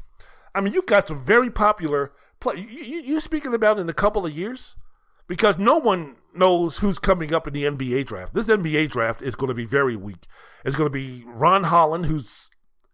I 0.56 0.62
mean, 0.62 0.74
you've 0.74 0.86
got 0.86 1.10
some 1.10 1.24
very 1.24 1.52
popular 1.52 2.14
play. 2.40 2.56
You, 2.58 2.84
you, 2.84 3.02
you 3.02 3.20
speaking 3.20 3.54
about 3.54 3.80
in 3.80 3.90
a 3.90 3.94
couple 3.94 4.26
of 4.26 4.36
years? 4.36 4.76
because 5.30 5.58
no 5.58 5.78
one 5.78 6.18
knows 6.34 6.80
who's 6.80 7.00
coming 7.00 7.34
up 7.34 7.48
in 7.48 7.54
the 7.54 7.66
NBA 7.66 8.06
draft. 8.06 8.34
This 8.34 8.46
NBA 8.46 8.90
draft 8.90 9.22
is 9.22 9.36
going 9.36 9.50
to 9.50 9.54
be 9.54 9.66
very 9.66 9.96
weak. 9.96 10.28
It's 10.64 10.76
going 10.76 10.92
to 10.92 10.94
be 10.94 11.24
Ron 11.28 11.66
Holland, 11.66 12.06
who's 12.06 12.50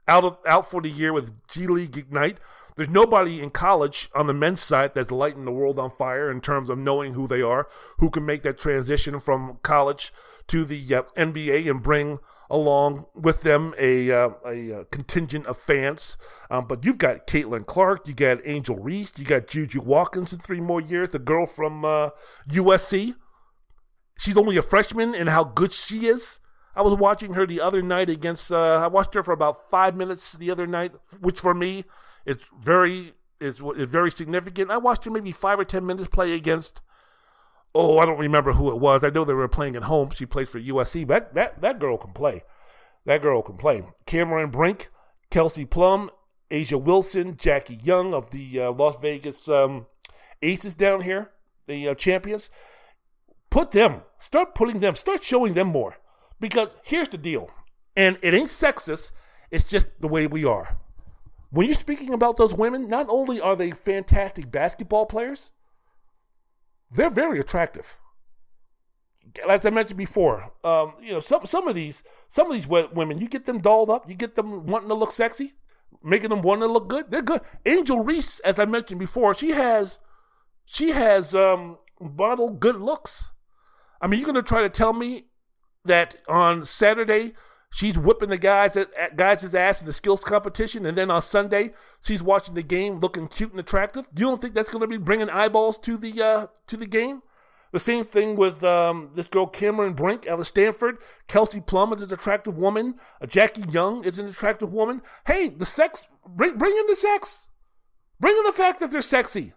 out 0.08 0.24
of 0.24 0.38
out 0.48 0.70
for 0.70 0.82
the 0.82 0.90
year 0.90 1.14
with 1.14 1.34
G 1.48 1.68
League 1.68 1.98
Ignite. 1.98 2.40
There's 2.76 2.90
nobody 2.90 3.42
in 3.42 3.52
college 3.52 4.10
on 4.14 4.28
the 4.28 4.34
men's 4.34 4.62
side 4.62 4.94
that's 4.94 5.10
lighting 5.10 5.46
the 5.46 5.52
world 5.52 5.80
on 5.80 5.92
fire 5.92 6.30
in 6.30 6.42
terms 6.42 6.70
of 6.70 6.78
knowing 6.78 7.14
who 7.14 7.26
they 7.26 7.42
are, 7.42 7.70
who 8.00 8.10
can 8.10 8.26
make 8.26 8.44
that 8.44 8.60
transition 8.60 9.20
from 9.22 9.60
college 9.64 10.12
to 10.48 10.66
the 10.66 10.94
uh, 10.94 11.04
NBA 11.16 11.70
and 11.70 11.82
bring 11.82 12.20
along 12.50 13.06
with 13.16 13.42
them 13.42 13.74
a, 13.80 14.12
uh, 14.12 14.30
a, 14.46 14.82
uh, 14.82 14.84
contingent 14.92 15.48
of 15.48 15.58
fans. 15.58 16.18
Um, 16.50 16.68
but 16.68 16.86
you've 16.86 16.98
got 16.98 17.28
Caitlin 17.28 17.66
Clark, 17.66 18.08
you 18.08 18.14
got 18.14 18.40
Angel 18.46 18.78
Reese, 18.78 19.14
you 19.18 19.26
got 19.26 19.48
Juju 19.48 19.82
Watkins 19.82 20.34
in 20.34 20.40
three 20.40 20.62
more 20.62 20.82
years, 20.82 21.10
the 21.10 21.20
girl 21.20 21.46
from 21.46 21.86
uh, 21.86 22.10
USC. 22.50 23.16
She's 24.18 24.38
only 24.38 24.58
a 24.58 24.62
freshman, 24.62 25.14
and 25.14 25.30
how 25.30 25.44
good 25.44 25.74
she 25.74 26.08
is. 26.08 26.40
I 26.76 26.82
was 26.82 26.94
watching 26.94 27.36
her 27.36 27.46
the 27.46 27.62
other 27.62 27.82
night 27.82 28.10
against. 28.10 28.52
Uh, 28.52 28.82
I 28.84 28.88
watched 28.88 29.14
her 29.14 29.24
for 29.24 29.32
about 29.32 29.70
five 29.70 29.96
minutes 29.96 30.34
the 30.34 30.52
other 30.52 30.68
night, 30.68 30.94
which 31.20 31.40
for 31.40 31.54
me 31.54 31.86
is 32.26 32.38
very 32.60 33.14
is 33.40 33.62
is 33.78 33.88
very 33.88 34.12
significant. 34.12 34.72
I 34.72 34.78
watched 34.78 35.06
her 35.06 35.12
maybe 35.12 35.32
five 35.32 35.60
or 35.60 35.66
ten 35.66 35.86
minutes 35.86 36.10
play 36.10 36.34
against 36.34 36.82
oh, 37.76 38.00
I 38.00 38.06
don't 38.06 38.18
remember 38.18 38.54
who 38.54 38.72
it 38.72 38.80
was. 38.80 39.04
I 39.04 39.10
know 39.10 39.26
they 39.26 39.34
were 39.34 39.50
playing 39.50 39.76
at 39.76 39.84
home. 39.84 40.10
She 40.12 40.26
plays 40.26 40.48
for 40.48 40.60
USC. 40.60 41.06
But 41.06 41.36
that, 41.36 41.52
that, 41.52 41.62
that 41.62 41.80
girl 41.80 41.98
can 41.98 42.14
play. 42.14 42.44
That 43.06 43.22
girl 43.22 43.42
can 43.44 43.58
play. 43.58 43.84
Cameron 44.06 44.50
Brink, 44.50 44.90
Kelsey 45.30 45.66
Plum, 45.66 46.10
A'ja 46.50 46.82
Wilson, 46.82 47.36
Jackie 47.36 47.80
Young 47.84 48.14
of 48.14 48.32
the 48.32 48.62
uh, 48.62 48.72
Las 48.72 48.96
Vegas 49.02 49.48
um, 49.50 49.88
Aces 50.42 50.74
down 50.74 51.02
here, 51.02 51.32
the 51.68 51.90
uh, 51.90 51.96
champions. 51.96 52.50
Put 53.56 53.72
them, 53.72 54.02
start 54.18 54.54
putting 54.54 54.82
them, 54.82 54.96
start 54.96 55.24
showing 55.24 55.54
them 55.54 55.68
more. 55.68 55.96
Because 56.42 56.76
here's 56.84 57.08
the 57.08 57.18
deal, 57.18 57.50
and 57.96 58.18
it 58.22 58.34
ain't 58.34 58.50
sexist, 58.50 59.14
it's 59.50 59.64
just 59.64 59.88
the 60.02 60.10
way 60.10 60.28
we 60.28 60.44
are. 60.44 60.78
When 61.52 61.66
you're 61.66 61.76
speaking 61.76 62.14
about 62.14 62.36
those 62.36 62.54
women, 62.54 62.90
not 62.90 63.06
only 63.08 63.40
are 63.40 63.56
they 63.56 63.72
fantastic 63.72 64.52
basketball 64.52 65.06
players, 65.06 65.52
they're 66.92 67.10
very 67.10 67.40
attractive. 67.40 67.98
As 69.48 69.66
I 69.66 69.70
mentioned 69.70 70.00
before, 70.00 70.52
um, 70.66 70.96
you 71.02 71.14
know 71.14 71.22
some 71.22 71.46
some 71.46 71.70
of 71.70 71.76
these 71.76 72.04
some 72.28 72.48
of 72.48 72.54
these 72.54 72.68
women, 72.68 73.20
you 73.20 73.30
get 73.30 73.46
them 73.46 73.62
dolled 73.62 73.90
up, 73.90 74.10
you 74.10 74.16
get 74.16 74.36
them 74.36 74.66
wanting 74.66 74.90
to 74.90 74.96
look 74.96 75.14
sexy. 75.14 75.54
making 76.04 76.32
them 76.32 76.42
want 76.42 76.60
to 76.60 76.68
look 76.68 76.90
good. 76.90 77.10
They're 77.10 77.22
good. 77.22 77.40
Angel 77.66 78.04
Reese, 78.04 78.40
as 78.40 78.60
I 78.60 78.66
mentioned 78.66 79.00
before, 79.00 79.34
she 79.34 79.52
has 79.52 79.98
she 80.66 80.90
has 80.90 81.34
um 81.34 81.78
model 82.02 82.50
good 82.50 82.82
looks. 82.82 83.32
I 84.02 84.08
mean, 84.08 84.20
you're 84.20 84.28
gonna 84.28 84.42
try 84.42 84.62
to 84.62 84.70
tell 84.70 84.94
me 84.94 85.26
that 85.86 86.16
on 86.28 86.66
Saturday 86.66 87.34
she's 87.72 87.98
whipping 87.98 88.30
the 88.30 88.38
guys 88.38 88.76
at, 88.78 89.18
guys' 89.18 89.54
ass 89.54 89.80
in 89.80 89.86
the 89.86 89.94
skills 89.94 90.24
competition, 90.24 90.86
and 90.86 90.98
then 90.98 91.12
on 91.12 91.22
Sunday 91.22 91.74
she's 92.02 92.24
watching 92.24 92.56
the 92.56 92.64
game 92.64 93.00
looking 93.00 93.28
cute 93.28 93.52
and 93.52 93.60
attractive. 93.60 94.06
You 94.16 94.26
don't 94.28 94.42
think 94.42 94.54
that's 94.54 94.70
gonna 94.70 94.88
be 94.88 94.98
bringing 94.98 95.30
eyeballs 95.30 95.78
to 95.80 95.98
the 95.98 96.22
uh, 96.22 96.48
to 96.68 96.78
the 96.78 96.88
game? 96.88 97.22
The 97.76 97.80
same 97.80 98.06
thing 98.06 98.38
with 98.38 98.64
um, 98.64 99.10
this 99.16 99.28
girl 99.28 99.48
Cameron 99.48 99.96
Brink 99.96 100.26
out 100.28 100.40
of 100.40 100.48
Stanford. 100.48 100.98
Kelsey 101.28 101.60
Plum 101.60 101.92
is 101.92 102.04
an 102.04 102.14
attractive 102.14 102.58
woman. 102.58 102.96
Uh, 103.22 103.26
Jackie 103.26 103.66
Young 103.70 104.06
is 104.06 104.18
an 104.18 104.28
attractive 104.28 104.72
woman. 104.72 105.02
Hey, 105.28 105.50
the 105.50 105.66
sex, 105.66 106.08
bring, 106.26 106.58
bring 106.58 106.72
in 106.72 106.88
the 106.88 106.96
sex. 106.96 107.48
Bring 108.18 108.38
in 108.38 108.46
the 108.46 108.54
fact 108.54 108.80
that 108.80 108.92
they're 108.92 109.02
sexy. 109.02 109.54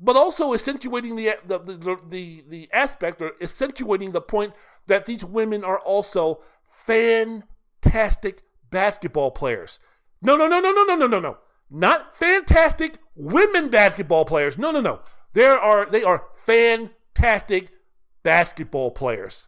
But 0.00 0.16
also 0.16 0.54
accentuating 0.54 1.16
the, 1.16 1.36
the, 1.44 1.58
the, 1.58 1.98
the, 2.08 2.44
the 2.48 2.68
aspect 2.72 3.20
or 3.20 3.32
accentuating 3.40 4.12
the 4.12 4.20
point 4.20 4.54
that 4.86 5.06
these 5.06 5.24
women 5.24 5.62
are 5.62 5.78
also 5.78 6.40
fantastic 6.68 8.42
basketball 8.70 9.30
players. 9.30 9.78
No, 10.22 10.36
no, 10.36 10.48
no, 10.48 10.60
no, 10.60 10.72
no, 10.72 10.84
no, 10.84 10.96
no, 10.96 11.06
no, 11.06 11.20
no. 11.20 11.38
Not 11.70 12.16
fantastic 12.16 12.98
women 13.14 13.68
basketball 13.68 14.24
players. 14.24 14.58
No, 14.58 14.70
no, 14.70 14.80
no. 14.80 15.00
There 15.34 15.58
are 15.58 15.88
they 15.88 16.02
are 16.02 16.24
fantastic 16.44 17.70
basketball 18.22 18.90
players. 18.90 19.46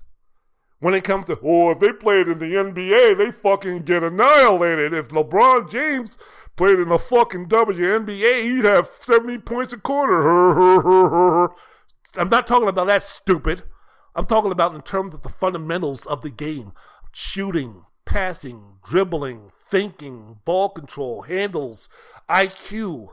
When 0.78 0.94
it 0.94 1.04
comes 1.04 1.26
to, 1.26 1.38
oh, 1.44 1.70
if 1.70 1.78
they 1.78 1.92
played 1.92 2.26
in 2.26 2.40
the 2.40 2.54
NBA, 2.54 3.16
they 3.16 3.30
fucking 3.30 3.82
get 3.82 4.02
annihilated. 4.02 4.92
If 4.92 5.10
LeBron 5.10 5.70
James 5.70 6.18
played 6.56 6.78
in 6.78 6.88
the 6.88 6.98
fucking 6.98 7.46
WNBA, 7.46 8.44
he'd 8.44 8.64
have 8.64 8.86
70 8.86 9.38
points 9.38 9.72
a 9.72 9.78
quarter. 9.78 10.22
I'm 12.16 12.28
not 12.28 12.46
talking 12.46 12.68
about 12.68 12.86
that 12.88 13.02
stupid. 13.02 13.62
I'm 14.14 14.26
talking 14.26 14.52
about 14.52 14.74
in 14.74 14.82
terms 14.82 15.14
of 15.14 15.22
the 15.22 15.28
fundamentals 15.30 16.04
of 16.06 16.22
the 16.22 16.30
game 16.30 16.72
shooting, 17.12 17.84
passing, 18.04 18.78
dribbling, 18.84 19.50
thinking, 19.70 20.38
ball 20.44 20.68
control, 20.68 21.22
handles, 21.22 21.88
IQ. 22.28 23.08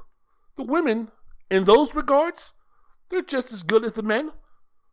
The 0.58 0.64
women, 0.64 1.10
in 1.50 1.64
those 1.64 1.96
regards, 1.96 2.54
they're 3.10 3.22
just 3.22 3.52
as 3.54 3.64
good 3.64 3.86
as 3.86 3.94
the 3.94 4.04
men. 4.04 4.32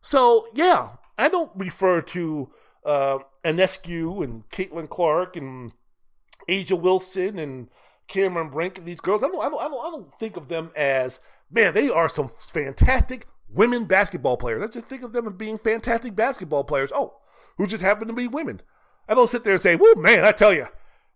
So 0.01 0.47
yeah, 0.53 0.91
I 1.17 1.27
don't 1.29 1.51
refer 1.55 2.01
to 2.01 2.51
uh, 2.85 3.19
Ionescu 3.43 4.23
and 4.23 4.49
Caitlin 4.49 4.89
Clark 4.89 5.35
and 5.35 5.73
A'ja 6.49 6.79
Wilson 6.79 7.37
and 7.37 7.67
Cameron 8.07 8.49
Brink 8.49 8.83
these 8.85 8.99
girls. 8.99 9.23
I 9.23 9.27
don't, 9.27 9.39
I 9.39 9.49
don't, 9.49 9.59
I 9.59 9.67
don't, 9.67 9.85
I 9.85 9.91
don't 9.91 10.13
think 10.19 10.37
of 10.37 10.47
them 10.47 10.71
as 10.75 11.19
man. 11.51 11.73
They 11.73 11.89
are 11.89 12.09
some 12.09 12.29
fantastic 12.29 13.27
women 13.49 13.85
basketball 13.85 14.37
players. 14.37 14.63
I 14.63 14.67
just 14.67 14.87
think 14.87 15.03
of 15.03 15.13
them 15.13 15.27
as 15.27 15.33
being 15.33 15.57
fantastic 15.57 16.15
basketball 16.15 16.63
players. 16.63 16.91
Oh, 16.93 17.17
who 17.57 17.67
just 17.67 17.83
happen 17.83 18.07
to 18.07 18.13
be 18.13 18.27
women. 18.27 18.61
I 19.09 19.15
don't 19.15 19.29
sit 19.29 19.43
there 19.43 19.53
and 19.53 19.61
say, 19.61 19.75
"Well, 19.75 19.95
man, 19.95 20.25
I 20.25 20.31
tell 20.31 20.53
you, 20.53 20.67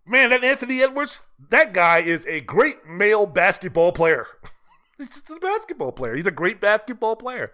man, 0.06 0.30
that 0.30 0.44
Anthony 0.44 0.82
Edwards, 0.82 1.22
that 1.50 1.72
guy 1.72 1.98
is 1.98 2.26
a 2.26 2.40
great 2.40 2.86
male 2.86 3.26
basketball 3.26 3.92
player." 3.92 4.26
He's 4.98 5.08
just 5.08 5.30
a 5.30 5.36
basketball 5.36 5.92
player. 5.92 6.14
He's 6.14 6.26
a 6.26 6.30
great 6.30 6.60
basketball 6.60 7.16
player. 7.16 7.52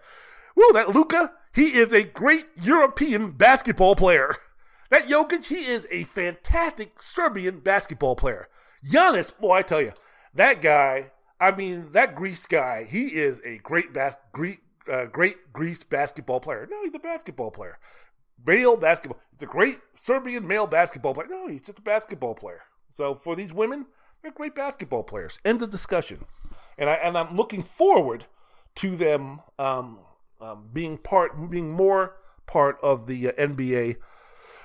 Whoa, 0.55 0.73
that 0.73 0.89
Luka, 0.89 1.33
he 1.53 1.73
is 1.73 1.93
a 1.93 2.03
great 2.03 2.45
European 2.61 3.31
basketball 3.31 3.95
player. 3.95 4.35
That 4.89 5.07
Jokic, 5.07 5.45
he 5.45 5.67
is 5.67 5.85
a 5.91 6.05
fantastic 6.05 6.99
Serbian 6.99 7.59
basketball 7.59 8.15
player. 8.15 8.47
Giannis, 8.85 9.37
boy, 9.37 9.57
I 9.57 9.61
tell 9.61 9.81
you, 9.81 9.93
that 10.33 10.61
guy, 10.61 11.11
I 11.39 11.51
mean, 11.51 11.91
that 11.91 12.15
Greece 12.15 12.45
guy, 12.45 12.83
he 12.83 13.07
is 13.07 13.41
a 13.45 13.57
great 13.57 13.93
bas- 13.93 14.17
Greek, 14.31 14.61
uh, 14.91 15.05
great 15.05 15.53
Greece 15.53 15.83
basketball 15.83 16.39
player. 16.39 16.67
No, 16.69 16.83
he's 16.83 16.95
a 16.95 16.99
basketball 16.99 17.51
player. 17.51 17.77
Male 18.45 18.77
basketball. 18.77 19.19
He's 19.31 19.47
a 19.47 19.51
great 19.51 19.79
Serbian 19.93 20.47
male 20.47 20.67
basketball 20.67 21.13
player. 21.13 21.27
No, 21.29 21.47
he's 21.47 21.61
just 21.61 21.79
a 21.79 21.81
basketball 21.81 22.35
player. 22.35 22.61
So 22.89 23.15
for 23.15 23.35
these 23.35 23.53
women, 23.53 23.85
they're 24.21 24.31
great 24.31 24.55
basketball 24.55 25.03
players. 25.03 25.39
End 25.43 25.61
of 25.61 25.69
discussion 25.69 26.25
and 26.79 26.89
I 26.89 26.93
and 26.95 27.17
I'm 27.17 27.35
looking 27.35 27.61
forward 27.61 28.25
to 28.75 28.95
them 28.95 29.41
um, 29.59 29.99
um, 30.41 30.69
being 30.71 30.97
part, 30.97 31.49
being 31.49 31.71
more 31.71 32.15
part 32.47 32.77
of 32.81 33.05
the 33.05 33.27
uh, 33.27 33.31
NBA 33.33 33.97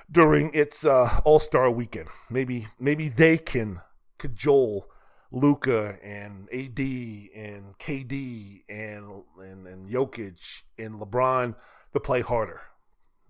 during 0.09 0.51
its 0.53 0.85
uh, 0.85 1.19
All 1.25 1.39
Star 1.39 1.69
weekend. 1.69 2.07
Maybe 2.29 2.67
maybe 2.79 3.09
they 3.09 3.37
can 3.37 3.81
cajole 4.17 4.87
Luka 5.31 5.97
and 6.01 6.47
AD 6.53 6.79
and 6.79 7.77
KD 7.77 8.63
and 8.69 9.23
and 9.39 9.67
and 9.67 9.89
Jokic 9.89 10.63
and 10.77 10.99
LeBron 10.99 11.55
to 11.93 11.99
play 11.99 12.21
harder. 12.21 12.61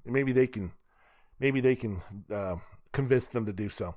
Maybe 0.06 0.32
they 0.32 0.48
can 0.48 0.72
maybe 1.40 1.62
they 1.62 1.76
can 1.76 2.02
uh, 2.32 2.58
convince 2.92 3.28
them 3.28 3.46
to 3.46 3.54
do 3.54 3.70
so. 3.70 3.96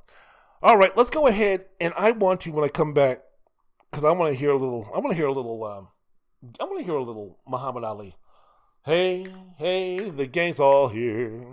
All 0.62 0.76
right, 0.76 0.96
let's 0.96 1.10
go 1.10 1.26
ahead 1.26 1.66
and 1.80 1.92
I 1.96 2.12
want 2.12 2.40
to 2.42 2.50
when 2.50 2.64
I 2.64 2.68
come 2.68 2.94
back 2.94 3.22
because 3.90 4.04
I 4.04 4.12
want 4.12 4.32
to 4.32 4.38
hear 4.38 4.50
a 4.50 4.56
little. 4.56 4.90
I 4.94 4.98
want 4.98 5.10
to 5.10 5.16
hear 5.16 5.26
a 5.26 5.32
little. 5.32 5.62
Um, 5.64 5.88
I 6.60 6.64
want 6.64 6.78
to 6.78 6.84
hear 6.84 6.94
a 6.94 7.02
little 7.02 7.38
Muhammad 7.46 7.84
Ali. 7.84 8.16
Hey, 8.84 9.26
hey, 9.56 9.98
the 10.10 10.26
gang's 10.26 10.60
all 10.60 10.88
here. 10.88 11.44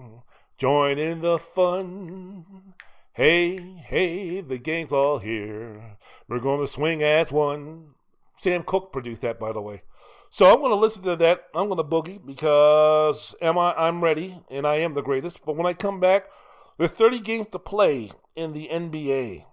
Join 0.58 0.98
in 0.98 1.22
the 1.22 1.38
fun. 1.38 2.74
Hey, 3.16 3.58
hey, 3.88 4.42
the 4.42 4.58
gang's 4.58 4.92
all 4.92 5.20
here. 5.20 5.98
We're 6.28 6.40
going 6.40 6.60
to 6.60 6.72
swing 6.72 7.02
as 7.02 7.32
one. 7.32 7.92
Sam 8.38 8.64
Cooke 8.64 8.92
produced 8.92 9.22
that, 9.22 9.40
by 9.40 9.54
the 9.54 9.62
way. 9.62 9.84
So 10.30 10.52
I'm 10.52 10.60
going 10.60 10.72
to 10.72 10.76
listen 10.76 11.04
to 11.04 11.16
that. 11.16 11.46
I'm 11.56 11.70
going 11.70 11.78
to 11.78 11.84
boogie 11.84 12.26
because 12.26 13.34
am 13.42 13.58
I? 13.58 13.74
I'm 13.78 14.04
ready, 14.04 14.42
and 14.52 14.68
I 14.68 14.76
am 14.78 14.96
the 14.96 15.02
greatest. 15.02 15.46
But 15.46 15.56
when 15.56 15.66
I 15.66 15.74
come 15.74 16.02
back, 16.02 16.26
there's 16.78 16.92
30 16.92 17.20
games 17.20 17.48
to 17.54 17.60
play 17.60 18.12
in 18.36 18.52
the 18.52 18.68
NBA. 18.70 19.46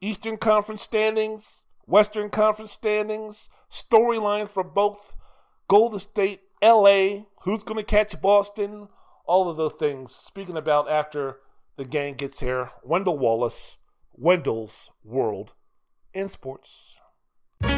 Eastern 0.00 0.36
Conference 0.36 0.82
standings. 0.82 1.66
Western 1.86 2.30
Conference 2.30 2.72
standings, 2.72 3.48
storyline 3.70 4.48
for 4.48 4.64
both 4.64 5.14
Golden 5.68 6.00
State, 6.00 6.40
LA, 6.60 7.26
who's 7.42 7.62
going 7.62 7.78
to 7.78 7.84
catch 7.84 8.20
Boston, 8.20 8.88
all 9.24 9.48
of 9.48 9.56
those 9.56 9.74
things. 9.74 10.12
Speaking 10.12 10.56
about 10.56 10.90
after 10.90 11.38
the 11.76 11.84
gang 11.84 12.14
gets 12.14 12.40
here, 12.40 12.70
Wendell 12.82 13.18
Wallace, 13.18 13.76
Wendell's 14.14 14.90
World 15.04 15.52
in 16.14 16.28
Sports. 16.28 16.96
Are 17.62 17.74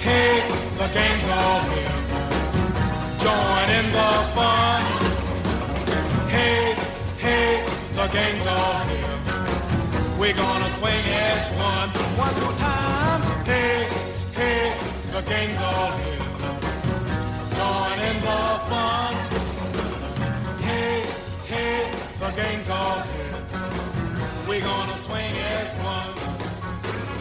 Hey, 0.00 0.40
the 0.78 0.86
game's 0.94 1.26
all 1.28 1.60
here. 1.74 1.98
Join 3.18 3.70
in 3.70 3.86
the 3.92 4.34
fun. 4.34 4.83
Game's 8.14 8.46
all 8.46 8.78
here. 8.90 9.18
We're 10.20 10.36
gonna 10.36 10.68
swing 10.68 11.04
as 11.10 11.48
one. 11.58 11.88
One 12.24 12.34
more 12.42 12.56
time. 12.56 13.22
Hey, 13.44 13.88
hey, 14.32 14.76
the 15.10 15.22
game's 15.22 15.60
all 15.60 15.90
here. 16.02 16.26
Join 17.58 17.98
in 18.08 18.16
the 18.28 18.42
fun. 18.70 19.14
Hey, 20.68 21.02
hey, 21.52 21.90
the 22.22 22.30
game's 22.40 22.70
all 22.70 23.00
here. 23.12 23.36
We're 24.48 24.66
gonna 24.72 24.96
swing 24.96 25.34
as 25.58 25.74
one. 25.82 26.14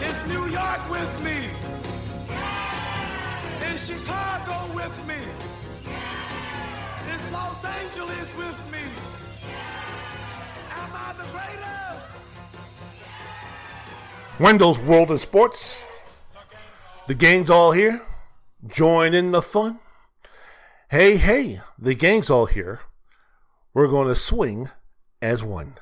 It's 0.08 0.22
New 0.28 0.46
York 0.60 0.82
with 0.96 1.14
me. 1.26 1.40
Is 3.70 3.80
Chicago 3.90 4.58
with 4.76 4.96
me? 5.10 5.22
Is 7.14 7.24
Los 7.32 7.66
Angeles 7.66 8.30
with 8.38 8.60
me? 8.72 8.86
Am 10.94 11.00
I 11.00 11.14
the 11.14 11.24
greatest? 11.32 12.18
Wendell's 14.40 14.78
World 14.80 15.10
of 15.10 15.20
Sports. 15.20 15.84
The 17.08 17.16
gang's 17.16 17.50
all 17.50 17.72
here. 17.72 18.02
Join 18.68 19.16
in 19.16 19.32
the 19.32 19.42
fun. 19.42 19.80
Hey, 20.92 21.18
hey, 21.18 21.62
the 21.80 21.96
gang's 21.96 22.30
all 22.30 22.46
here. 22.46 22.82
We're 23.74 23.88
going 23.88 24.08
to 24.08 24.16
swing 24.16 24.70
as 25.20 25.42
one. 25.44 25.76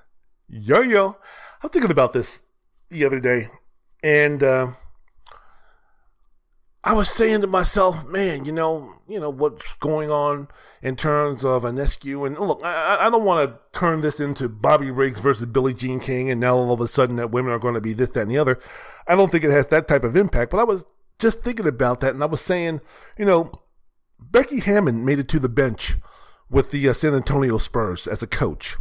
Yo, 0.47 0.79
yo. 0.79 1.17
I'm 1.61 1.69
thinking 1.69 1.91
about 1.91 2.13
this 2.13 2.39
the 2.89 3.03
other 3.03 3.19
day, 3.19 3.49
and 4.01 4.41
uh, 4.41 4.71
I 6.83 6.93
was 6.93 7.09
saying 7.09 7.41
to 7.41 7.47
myself, 7.47 8.07
man, 8.07 8.45
you 8.45 8.51
know, 8.51 8.95
you 9.07 9.19
know 9.19 9.29
what's 9.29 9.75
going 9.75 10.09
on 10.09 10.47
in 10.81 10.95
terms 10.95 11.45
of 11.45 11.63
an 11.63 11.85
SQ. 11.85 12.05
And 12.05 12.39
look, 12.39 12.61
I, 12.63 13.05
I 13.05 13.09
don't 13.11 13.23
want 13.23 13.49
to 13.49 13.79
turn 13.79 14.01
this 14.01 14.19
into 14.19 14.49
Bobby 14.49 14.89
Riggs 14.89 15.19
versus 15.19 15.45
Billie 15.45 15.75
Jean 15.75 15.99
King, 15.99 16.31
and 16.31 16.41
now 16.41 16.55
all 16.55 16.71
of 16.71 16.81
a 16.81 16.87
sudden 16.87 17.17
that 17.17 17.29
women 17.29 17.51
are 17.51 17.59
going 17.59 17.75
to 17.75 17.81
be 17.81 17.93
this, 17.93 18.09
that, 18.09 18.21
and 18.21 18.31
the 18.31 18.39
other. 18.39 18.59
I 19.07 19.15
don't 19.15 19.31
think 19.31 19.43
it 19.43 19.51
has 19.51 19.67
that 19.67 19.87
type 19.87 20.03
of 20.03 20.17
impact. 20.17 20.49
But 20.49 20.59
I 20.59 20.63
was 20.63 20.83
just 21.19 21.43
thinking 21.43 21.67
about 21.67 21.99
that, 21.99 22.15
and 22.15 22.23
I 22.23 22.27
was 22.27 22.41
saying, 22.41 22.81
you 23.15 23.25
know, 23.25 23.51
Becky 24.19 24.59
Hammon 24.59 25.05
made 25.05 25.19
it 25.19 25.27
to 25.29 25.39
the 25.39 25.49
bench 25.49 25.97
with 26.49 26.71
the 26.71 26.89
uh, 26.89 26.93
San 26.93 27.13
Antonio 27.13 27.59
Spurs 27.59 28.07
as 28.07 28.23
a 28.23 28.27
coach. 28.27 28.75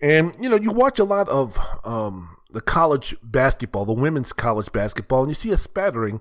And, 0.00 0.36
you 0.40 0.48
know, 0.48 0.56
you 0.56 0.70
watch 0.70 0.98
a 0.98 1.04
lot 1.04 1.28
of 1.28 1.58
um, 1.84 2.36
the 2.50 2.60
college 2.60 3.16
basketball, 3.22 3.84
the 3.84 3.92
women's 3.92 4.32
college 4.32 4.70
basketball, 4.70 5.22
and 5.22 5.30
you 5.30 5.34
see 5.34 5.50
a 5.50 5.56
spattering 5.56 6.20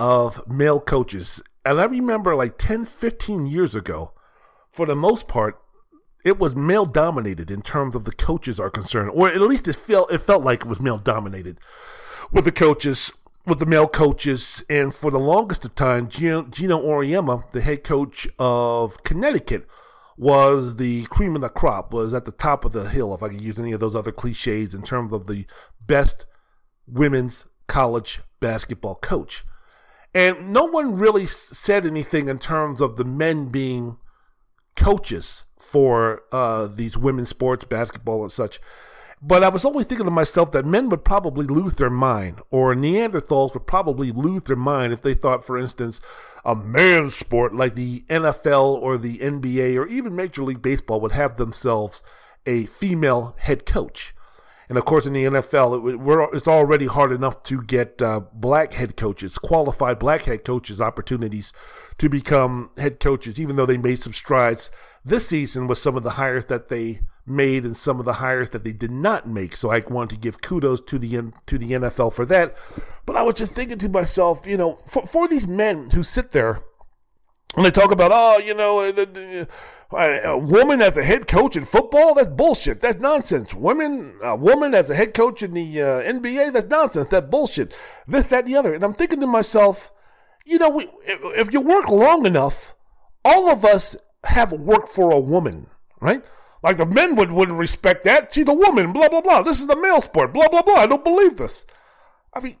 of 0.00 0.48
male 0.48 0.80
coaches. 0.80 1.40
And 1.64 1.78
I 1.78 1.84
remember 1.84 2.34
like 2.34 2.56
10, 2.58 2.86
15 2.86 3.46
years 3.46 3.74
ago, 3.74 4.12
for 4.72 4.86
the 4.86 4.96
most 4.96 5.28
part, 5.28 5.60
it 6.24 6.38
was 6.38 6.56
male 6.56 6.86
dominated 6.86 7.50
in 7.50 7.62
terms 7.62 7.94
of 7.94 8.04
the 8.04 8.12
coaches 8.12 8.58
are 8.58 8.70
concerned, 8.70 9.10
or 9.14 9.28
at 9.28 9.40
least 9.40 9.68
it 9.68 9.76
felt 9.76 10.10
it 10.10 10.18
felt 10.18 10.42
like 10.42 10.62
it 10.62 10.68
was 10.68 10.80
male 10.80 10.98
dominated 10.98 11.58
with 12.32 12.44
the 12.44 12.52
coaches, 12.52 13.12
with 13.46 13.58
the 13.58 13.66
male 13.66 13.88
coaches, 13.88 14.64
and 14.68 14.94
for 14.94 15.10
the 15.10 15.18
longest 15.18 15.64
of 15.64 15.74
time, 15.74 16.08
Geno, 16.08 16.42
Geno 16.44 16.82
Auriemma, 16.82 17.50
the 17.52 17.60
head 17.60 17.84
coach 17.84 18.28
of 18.38 19.02
Connecticut, 19.02 19.66
was 20.16 20.76
the 20.76 21.04
cream 21.04 21.34
of 21.34 21.42
the 21.42 21.48
crop, 21.48 21.92
was 21.92 22.12
at 22.12 22.26
the 22.26 22.32
top 22.32 22.64
of 22.64 22.72
the 22.72 22.88
hill, 22.88 23.14
if 23.14 23.22
I 23.22 23.28
could 23.28 23.40
use 23.40 23.58
any 23.58 23.72
of 23.72 23.80
those 23.80 23.96
other 23.96 24.12
cliches 24.12 24.74
in 24.74 24.82
terms 24.82 25.12
of 25.12 25.26
the 25.26 25.46
best 25.86 26.26
women's 26.86 27.46
college 27.66 28.20
basketball 28.40 28.96
coach. 28.96 29.44
And 30.14 30.52
no 30.52 30.64
one 30.64 30.96
really 30.96 31.26
said 31.26 31.86
anything 31.86 32.28
in 32.28 32.38
terms 32.38 32.80
of 32.80 32.96
the 32.96 33.04
men 33.04 33.48
being 33.48 33.98
coaches 34.76 35.44
for 35.58 36.22
uh, 36.32 36.66
these 36.66 36.96
women's 36.96 37.28
sports, 37.28 37.64
basketball, 37.64 38.22
and 38.22 38.32
such. 38.32 38.60
But 39.22 39.44
I 39.44 39.48
was 39.48 39.64
always 39.66 39.86
thinking 39.86 40.06
to 40.06 40.10
myself 40.10 40.50
that 40.52 40.64
men 40.64 40.88
would 40.88 41.04
probably 41.04 41.46
lose 41.46 41.74
their 41.74 41.90
mind, 41.90 42.40
or 42.50 42.74
Neanderthals 42.74 43.52
would 43.52 43.66
probably 43.66 44.12
lose 44.12 44.44
their 44.44 44.56
mind 44.56 44.92
if 44.92 45.02
they 45.02 45.12
thought, 45.12 45.44
for 45.44 45.58
instance, 45.58 46.00
a 46.42 46.56
man's 46.56 47.14
sport 47.14 47.54
like 47.54 47.74
the 47.74 48.00
NFL 48.08 48.80
or 48.80 48.96
the 48.96 49.18
NBA 49.18 49.76
or 49.76 49.86
even 49.86 50.16
Major 50.16 50.42
League 50.42 50.62
Baseball 50.62 51.00
would 51.02 51.12
have 51.12 51.36
themselves 51.36 52.02
a 52.46 52.64
female 52.66 53.36
head 53.38 53.66
coach. 53.66 54.14
And 54.70 54.78
of 54.78 54.84
course, 54.84 55.04
in 55.04 55.14
the 55.14 55.24
NFL, 55.24 56.30
it, 56.30 56.36
it's 56.36 56.46
already 56.46 56.86
hard 56.86 57.10
enough 57.10 57.42
to 57.42 57.60
get 57.60 58.00
uh, 58.00 58.20
black 58.32 58.72
head 58.72 58.96
coaches, 58.96 59.36
qualified 59.36 59.98
black 59.98 60.22
head 60.22 60.44
coaches, 60.44 60.80
opportunities 60.80 61.52
to 61.98 62.08
become 62.08 62.70
head 62.76 63.00
coaches, 63.00 63.40
even 63.40 63.56
though 63.56 63.66
they 63.66 63.76
made 63.76 64.00
some 64.00 64.12
strides 64.12 64.70
this 65.04 65.26
season 65.26 65.66
with 65.66 65.78
some 65.78 65.96
of 65.96 66.04
the 66.04 66.10
hires 66.10 66.44
that 66.44 66.68
they 66.68 67.00
made 67.26 67.64
and 67.64 67.76
some 67.76 67.98
of 67.98 68.04
the 68.04 68.14
hires 68.14 68.50
that 68.50 68.62
they 68.62 68.70
did 68.70 68.92
not 68.92 69.28
make. 69.28 69.56
So 69.56 69.70
I 69.70 69.80
wanted 69.80 70.14
to 70.14 70.20
give 70.20 70.40
kudos 70.40 70.82
to 70.82 71.00
the 71.00 71.32
to 71.46 71.58
the 71.58 71.72
NFL 71.72 72.12
for 72.12 72.24
that. 72.26 72.56
But 73.06 73.16
I 73.16 73.22
was 73.22 73.34
just 73.34 73.54
thinking 73.54 73.78
to 73.78 73.88
myself, 73.88 74.46
you 74.46 74.56
know, 74.56 74.78
for, 74.86 75.04
for 75.04 75.26
these 75.26 75.48
men 75.48 75.90
who 75.90 76.04
sit 76.04 76.30
there 76.30 76.60
and 77.56 77.66
they 77.66 77.70
talk 77.70 77.90
about, 77.90 78.10
oh, 78.14 78.38
you 78.38 78.54
know, 78.54 78.80
a 79.92 80.38
woman 80.38 80.80
as 80.80 80.96
a 80.96 81.02
head 81.02 81.26
coach 81.26 81.56
in 81.56 81.64
football, 81.64 82.14
that's 82.14 82.28
bullshit. 82.28 82.80
That's 82.80 83.00
nonsense. 83.00 83.54
Women, 83.54 84.14
a 84.22 84.36
woman 84.36 84.72
as 84.72 84.88
a 84.88 84.94
head 84.94 85.14
coach 85.14 85.42
in 85.42 85.54
the 85.54 85.82
uh, 85.82 86.00
NBA, 86.00 86.52
that's 86.52 86.68
nonsense. 86.68 87.08
That's 87.10 87.28
bullshit. 87.28 87.76
This, 88.06 88.24
that, 88.24 88.46
the 88.46 88.56
other. 88.56 88.72
And 88.72 88.84
I'm 88.84 88.94
thinking 88.94 89.20
to 89.20 89.26
myself, 89.26 89.90
you 90.44 90.58
know, 90.58 90.70
we, 90.70 90.88
if 91.06 91.52
you 91.52 91.60
work 91.60 91.88
long 91.88 92.24
enough, 92.24 92.74
all 93.24 93.50
of 93.50 93.64
us 93.64 93.96
have 94.24 94.52
worked 94.52 94.88
for 94.88 95.10
a 95.10 95.20
woman, 95.20 95.66
right? 96.00 96.24
Like 96.62 96.76
the 96.76 96.86
men 96.86 97.16
would, 97.16 97.32
wouldn't 97.32 97.58
respect 97.58 98.04
that. 98.04 98.32
She's 98.32 98.48
a 98.48 98.54
woman, 98.54 98.92
blah, 98.92 99.08
blah, 99.08 99.22
blah. 99.22 99.42
This 99.42 99.60
is 99.60 99.68
a 99.68 99.80
male 99.80 100.02
sport, 100.02 100.32
blah, 100.32 100.48
blah, 100.48 100.62
blah. 100.62 100.74
I 100.74 100.86
don't 100.86 101.04
believe 101.04 101.36
this. 101.36 101.66
I 102.32 102.40
mean, 102.40 102.58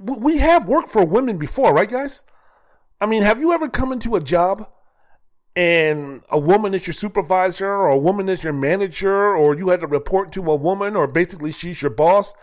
we 0.00 0.38
have 0.38 0.66
worked 0.66 0.88
for 0.88 1.04
women 1.04 1.36
before, 1.36 1.74
right, 1.74 1.90
guys? 1.90 2.22
I 3.00 3.06
mean, 3.06 3.22
have 3.22 3.40
you 3.40 3.52
ever 3.52 3.68
come 3.68 3.92
into 3.92 4.16
a 4.16 4.20
job 4.20 4.68
and 5.56 6.22
a 6.30 6.38
woman 6.38 6.74
is 6.74 6.86
your 6.86 6.94
supervisor 6.94 7.68
or 7.68 7.88
a 7.88 7.98
woman 7.98 8.28
is 8.28 8.44
your 8.44 8.52
manager 8.52 9.34
or 9.34 9.56
you 9.56 9.70
had 9.70 9.80
to 9.80 9.86
report 9.86 10.32
to 10.32 10.50
a 10.50 10.56
woman 10.56 10.96
or 10.96 11.06
basically 11.06 11.52
she's 11.52 11.82
your 11.82 11.90
boss? 11.90 12.34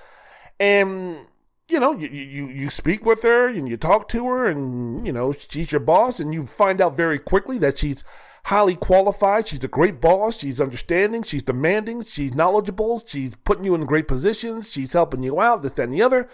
And 0.59 1.27
you 1.69 1.79
know 1.79 1.91
you, 1.91 2.07
you 2.07 2.47
you 2.47 2.69
speak 2.69 3.05
with 3.05 3.23
her 3.23 3.49
and 3.49 3.67
you 3.67 3.75
talk 3.75 4.07
to 4.07 4.25
her 4.27 4.47
and 4.47 5.05
you 5.05 5.11
know 5.11 5.33
she's 5.33 5.71
your 5.71 5.81
boss 5.81 6.17
and 6.19 6.33
you 6.33 6.47
find 6.47 6.79
out 6.79 6.95
very 6.95 7.19
quickly 7.19 7.57
that 7.57 7.77
she's 7.77 8.03
highly 8.45 8.75
qualified. 8.75 9.47
She's 9.47 9.63
a 9.63 9.67
great 9.67 9.99
boss. 9.99 10.39
She's 10.39 10.61
understanding. 10.61 11.23
She's 11.23 11.43
demanding. 11.43 12.03
She's 12.05 12.33
knowledgeable. 12.33 13.03
She's 13.05 13.31
putting 13.43 13.65
you 13.65 13.75
in 13.75 13.85
great 13.85 14.07
positions. 14.07 14.71
She's 14.71 14.93
helping 14.93 15.21
you 15.21 15.41
out 15.41 15.61
this 15.61 15.73
that, 15.73 15.83
and 15.83 15.93
the 15.93 16.01
other 16.01 16.29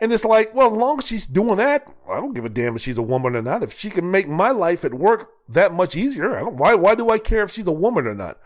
and 0.00 0.12
it's 0.12 0.24
like, 0.24 0.54
well, 0.54 0.70
as 0.70 0.76
long 0.76 0.98
as 0.98 1.06
she's 1.06 1.26
doing 1.26 1.56
that, 1.58 1.86
I 2.08 2.16
don't 2.16 2.32
give 2.32 2.46
a 2.46 2.48
damn 2.48 2.74
if 2.74 2.82
she's 2.82 2.96
a 2.96 3.02
woman 3.02 3.36
or 3.36 3.42
not. 3.42 3.62
If 3.62 3.78
she 3.78 3.90
can 3.90 4.10
make 4.10 4.26
my 4.26 4.50
life 4.50 4.82
at 4.84 4.94
work 4.94 5.30
that 5.48 5.74
much 5.74 5.94
easier, 5.94 6.36
I 6.36 6.40
don't. 6.40 6.56
Why? 6.56 6.74
Why 6.74 6.94
do 6.94 7.10
I 7.10 7.18
care 7.18 7.42
if 7.42 7.50
she's 7.50 7.66
a 7.66 7.72
woman 7.72 8.06
or 8.06 8.14
not? 8.14 8.38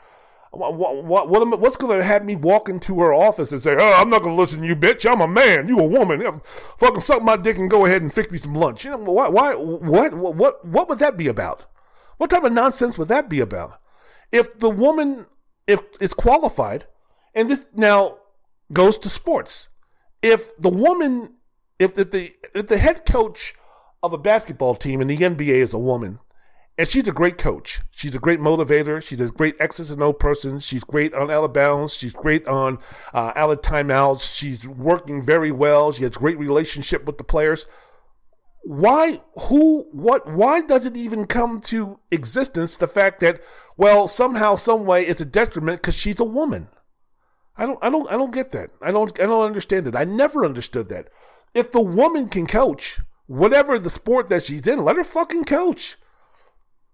What, 0.51 0.75
what, 0.75 1.29
what 1.29 1.61
what's 1.61 1.77
going 1.77 1.99
to 1.99 2.05
have 2.05 2.25
me 2.25 2.35
walk 2.35 2.69
into 2.69 2.99
her 3.01 3.15
office 3.15 3.53
and 3.53 3.63
say, 3.63 3.77
"Oh, 3.79 3.93
I'm 3.95 4.11
not 4.11 4.23
going 4.23 4.35
to 4.35 4.41
listen 4.41 4.63
to 4.63 4.67
you, 4.67 4.75
bitch. 4.75 5.09
I'm 5.09 5.21
a 5.21 5.29
man. 5.29 5.69
You 5.69 5.79
a 5.79 5.85
woman. 5.85 6.21
You 6.21 6.25
know, 6.25 6.43
fucking 6.79 7.01
suck 7.01 7.23
my 7.23 7.37
dick 7.37 7.57
and 7.57 7.71
go 7.71 7.87
ahead 7.87 8.03
and 8.03 8.13
fix 8.13 8.33
me 8.33 8.39
some 8.39 8.55
lunch." 8.55 8.85
You 8.85 8.93
know, 8.93 8.99
why? 8.99 9.29
Why? 9.29 9.55
What? 9.55 10.15
What? 10.15 10.65
What 10.65 10.89
would 10.89 10.99
that 10.99 11.17
be 11.17 11.29
about? 11.29 11.67
What 12.19 12.31
type 12.31 12.45
of 12.45 12.53
nonsense 12.53 12.99
would 12.99 13.09
that 13.09 13.29
be 13.29 13.41
about? 13.41 13.81
If 14.33 14.59
the 14.59 14.71
woman, 14.71 15.27
if 15.69 15.81
it's 16.01 16.15
qualified, 16.15 16.87
and 17.33 17.49
this 17.49 17.67
now 17.75 18.19
goes 18.73 18.99
to 18.99 19.09
sports, 19.09 19.69
if 20.23 20.57
the 20.57 20.71
woman 20.71 21.35
if, 21.79 21.95
the 21.95 22.33
if 22.55 22.69
the 22.69 22.79
head 22.79 23.05
coach 23.05 23.55
of 24.03 24.13
a 24.13 24.19
basketball 24.19 24.75
team 24.75 25.01
in 25.01 25.09
the 25.09 25.17
NBA 25.17 25.49
is 25.49 25.73
a 25.73 25.79
woman, 25.79 26.21
and 26.77 26.89
she's 26.89 27.07
a 27.07 27.13
great 27.13 27.39
coach. 27.39 27.83
She's 27.91 28.15
a 28.15 28.19
great 28.19 28.41
motivator. 28.41 29.01
She's 29.01 29.21
a 29.21 29.29
great 29.29 29.55
X's 29.61 29.91
and 29.91 30.03
O 30.03 30.13
person. 30.13 30.59
She's 30.59 30.83
great 30.83 31.15
on 31.15 31.31
out 31.31 31.45
of 31.45 31.53
bounds. 31.53 31.95
She's 31.95 32.13
great 32.13 32.47
on 32.49 32.79
uh, 33.13 33.33
out 33.37 33.51
of 33.51 33.63
timeouts. 33.63 34.37
She's 34.37 34.67
working 34.67 35.23
very 35.23 35.53
well. 35.53 35.93
She 35.93 36.03
has 36.03 36.17
great 36.17 36.39
relationship 36.39 37.05
with 37.05 37.19
the 37.19 37.25
players. 37.25 37.67
Why, 38.65 39.21
who, 39.49 39.87
what, 39.93 40.27
why 40.31 40.63
does 40.63 40.87
it 40.87 40.97
even 40.97 41.27
come 41.27 41.61
to 41.63 42.01
existence 42.11 42.77
the 42.77 42.89
fact 42.89 43.21
that, 43.21 43.41
well, 43.77 44.09
somehow, 44.09 44.57
some 44.57 44.87
way 44.87 45.07
it's 45.07 45.21
a 45.21 45.27
detriment 45.27 45.83
because 45.83 45.95
she's 45.95 46.19
a 46.19 46.25
woman? 46.25 46.69
I 47.57 47.67
don't, 47.67 47.79
I 47.83 47.91
don't, 47.91 48.09
I 48.09 48.13
don't 48.13 48.33
get 48.33 48.53
that. 48.53 48.71
I 48.81 48.91
don't, 48.91 49.21
I 49.21 49.27
don't 49.27 49.45
understand 49.45 49.87
it. 49.87 49.95
I 49.95 50.05
never 50.05 50.45
understood 50.45 50.89
that. 50.89 51.11
If 51.55 51.71
the 51.71 51.81
woman 51.81 52.29
can 52.29 52.47
coach, 52.47 53.01
whatever 53.27 53.79
the 53.79 53.91
sport 53.91 54.29
that 54.29 54.45
she's 54.45 54.67
in, 54.67 54.85
let 54.85 54.97
her 54.97 55.05
fucking 55.05 55.45
coach. 55.45 55.97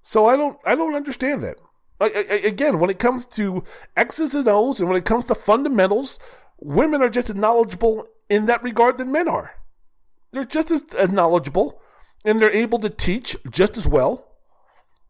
So 0.03 0.27
I 0.27 0.37
don't 0.37 0.59
I 0.65 0.75
don't 0.75 0.95
understand 0.95 1.43
that. 1.43 1.57
again, 2.01 2.79
when 2.79 2.91
it 2.91 2.99
comes 2.99 3.27
to 3.27 3.65
X's 3.97 4.35
and 4.35 4.49
O's 4.49 4.81
and 4.81 4.89
when 4.89 4.99
it 4.99 5.05
comes 5.05 5.27
to 5.27 5.35
fundamentals, 5.35 6.19
women 6.59 7.03
are 7.03 7.11
just 7.11 7.31
as 7.31 7.37
knowledgeable 7.37 8.07
in 8.29 8.47
that 8.47 8.63
regard 8.63 8.99
than 8.99 9.13
men 9.13 9.29
are. 9.29 9.53
They're 10.33 10.45
just 10.45 10.71
as 10.71 11.11
knowledgeable 11.11 11.81
and 12.25 12.41
they're 12.41 12.53
able 12.53 12.79
to 12.81 12.91
teach 12.91 13.37
just 13.51 13.77
as 13.77 13.89
well. 13.89 14.30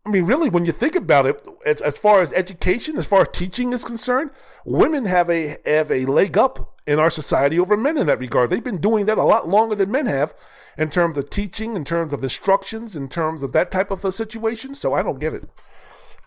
I 0.06 0.09
mean, 0.09 0.24
really, 0.24 0.48
when 0.48 0.64
you 0.64 0.72
think 0.72 0.94
about 0.94 1.27
it, 1.27 1.47
as, 1.66 1.82
as, 1.82 1.98
far 1.98 2.22
as 2.22 2.32
education, 2.32 2.97
as 2.97 3.06
far 3.06 3.22
as 3.22 3.28
teaching 3.32 3.72
is 3.74 3.85
concerned, 3.85 4.31
women 4.64 5.05
have 5.05 5.28
a 5.28 5.59
have 5.66 5.90
a 5.90 6.06
leg 6.06 6.39
up 6.39 6.74
in 6.86 6.98
our 6.98 7.10
society 7.10 7.59
over 7.59 7.77
men 7.77 7.98
in 7.98 8.06
that 8.06 8.18
regard. 8.18 8.48
They've 8.48 8.64
been 8.64 8.81
doing 8.81 9.05
that 9.06 9.18
a 9.18 9.24
lot 9.24 9.48
longer 9.48 9.74
than 9.74 9.90
men 9.90 10.06
have, 10.06 10.35
in 10.78 10.89
terms 10.89 11.18
of 11.18 11.28
teaching, 11.28 11.77
in 11.77 11.85
terms 11.85 12.14
of 12.14 12.22
instructions, 12.22 12.97
in 12.97 13.09
terms 13.10 13.43
of 13.43 13.52
that 13.52 13.70
type 13.70 13.90
of 13.90 14.02
a 14.05 14.10
situation. 14.10 14.74
So 14.74 14.94
I 14.94 15.02
don't 15.02 15.20
get 15.20 15.35
it. 15.35 15.44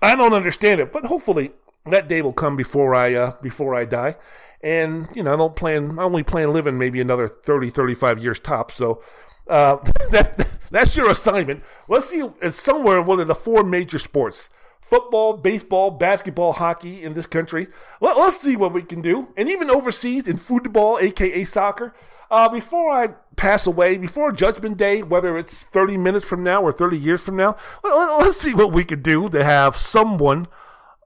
I 0.03 0.15
don't 0.15 0.33
understand 0.33 0.79
it, 0.79 0.93
but 0.93 1.05
hopefully 1.05 1.53
that 1.85 2.07
day 2.07 2.21
will 2.21 2.33
come 2.33 2.55
before 2.55 2.93
I 2.93 3.15
uh, 3.15 3.31
before 3.41 3.73
I 3.73 3.85
die. 3.85 4.15
And 4.61 5.07
you 5.15 5.23
know, 5.23 5.33
I 5.33 5.37
don't 5.37 5.55
plan. 5.55 5.97
I 5.97 6.03
only 6.03 6.23
plan 6.23 6.53
living 6.53 6.77
maybe 6.77 7.01
another 7.01 7.27
30, 7.27 7.71
35 7.71 8.23
years 8.23 8.39
top. 8.39 8.71
So 8.71 9.01
uh, 9.47 9.77
that, 10.11 10.49
that's 10.71 10.95
your 10.95 11.09
assignment. 11.09 11.63
Let's 11.87 12.09
see, 12.09 12.23
it's 12.41 12.61
somewhere 12.61 12.99
in 12.99 13.05
one 13.05 13.19
of 13.19 13.27
the 13.27 13.35
four 13.35 13.63
major 13.63 13.99
sports 13.99 14.49
football, 14.93 15.37
baseball, 15.37 15.89
basketball, 15.89 16.53
hockey 16.53 17.01
in 17.01 17.15
this 17.15 17.25
country. 17.25 17.67
Let, 17.99 18.15
us 18.15 18.39
see 18.39 18.55
what 18.55 18.73
we 18.73 18.83
can 18.83 19.01
do. 19.01 19.29
And 19.35 19.49
even 19.49 19.71
overseas 19.71 20.27
in 20.27 20.37
football, 20.37 20.99
aka 20.99 21.43
soccer. 21.45 21.93
Uh, 22.29 22.49
before 22.49 22.91
I 22.91 23.07
pass 23.35 23.65
away, 23.65 23.97
before 23.97 24.31
Judgment 24.31 24.77
Day, 24.77 25.01
whether 25.01 25.37
it's 25.37 25.63
30 25.63 25.97
minutes 25.97 26.27
from 26.27 26.43
now 26.43 26.61
or 26.61 26.71
30 26.71 26.97
years 26.97 27.21
from 27.21 27.35
now, 27.35 27.55
let, 27.83 28.27
us 28.27 28.37
see 28.37 28.53
what 28.53 28.71
we 28.71 28.83
could 28.83 29.03
do 29.03 29.29
to 29.29 29.43
have 29.43 29.75
someone 29.75 30.47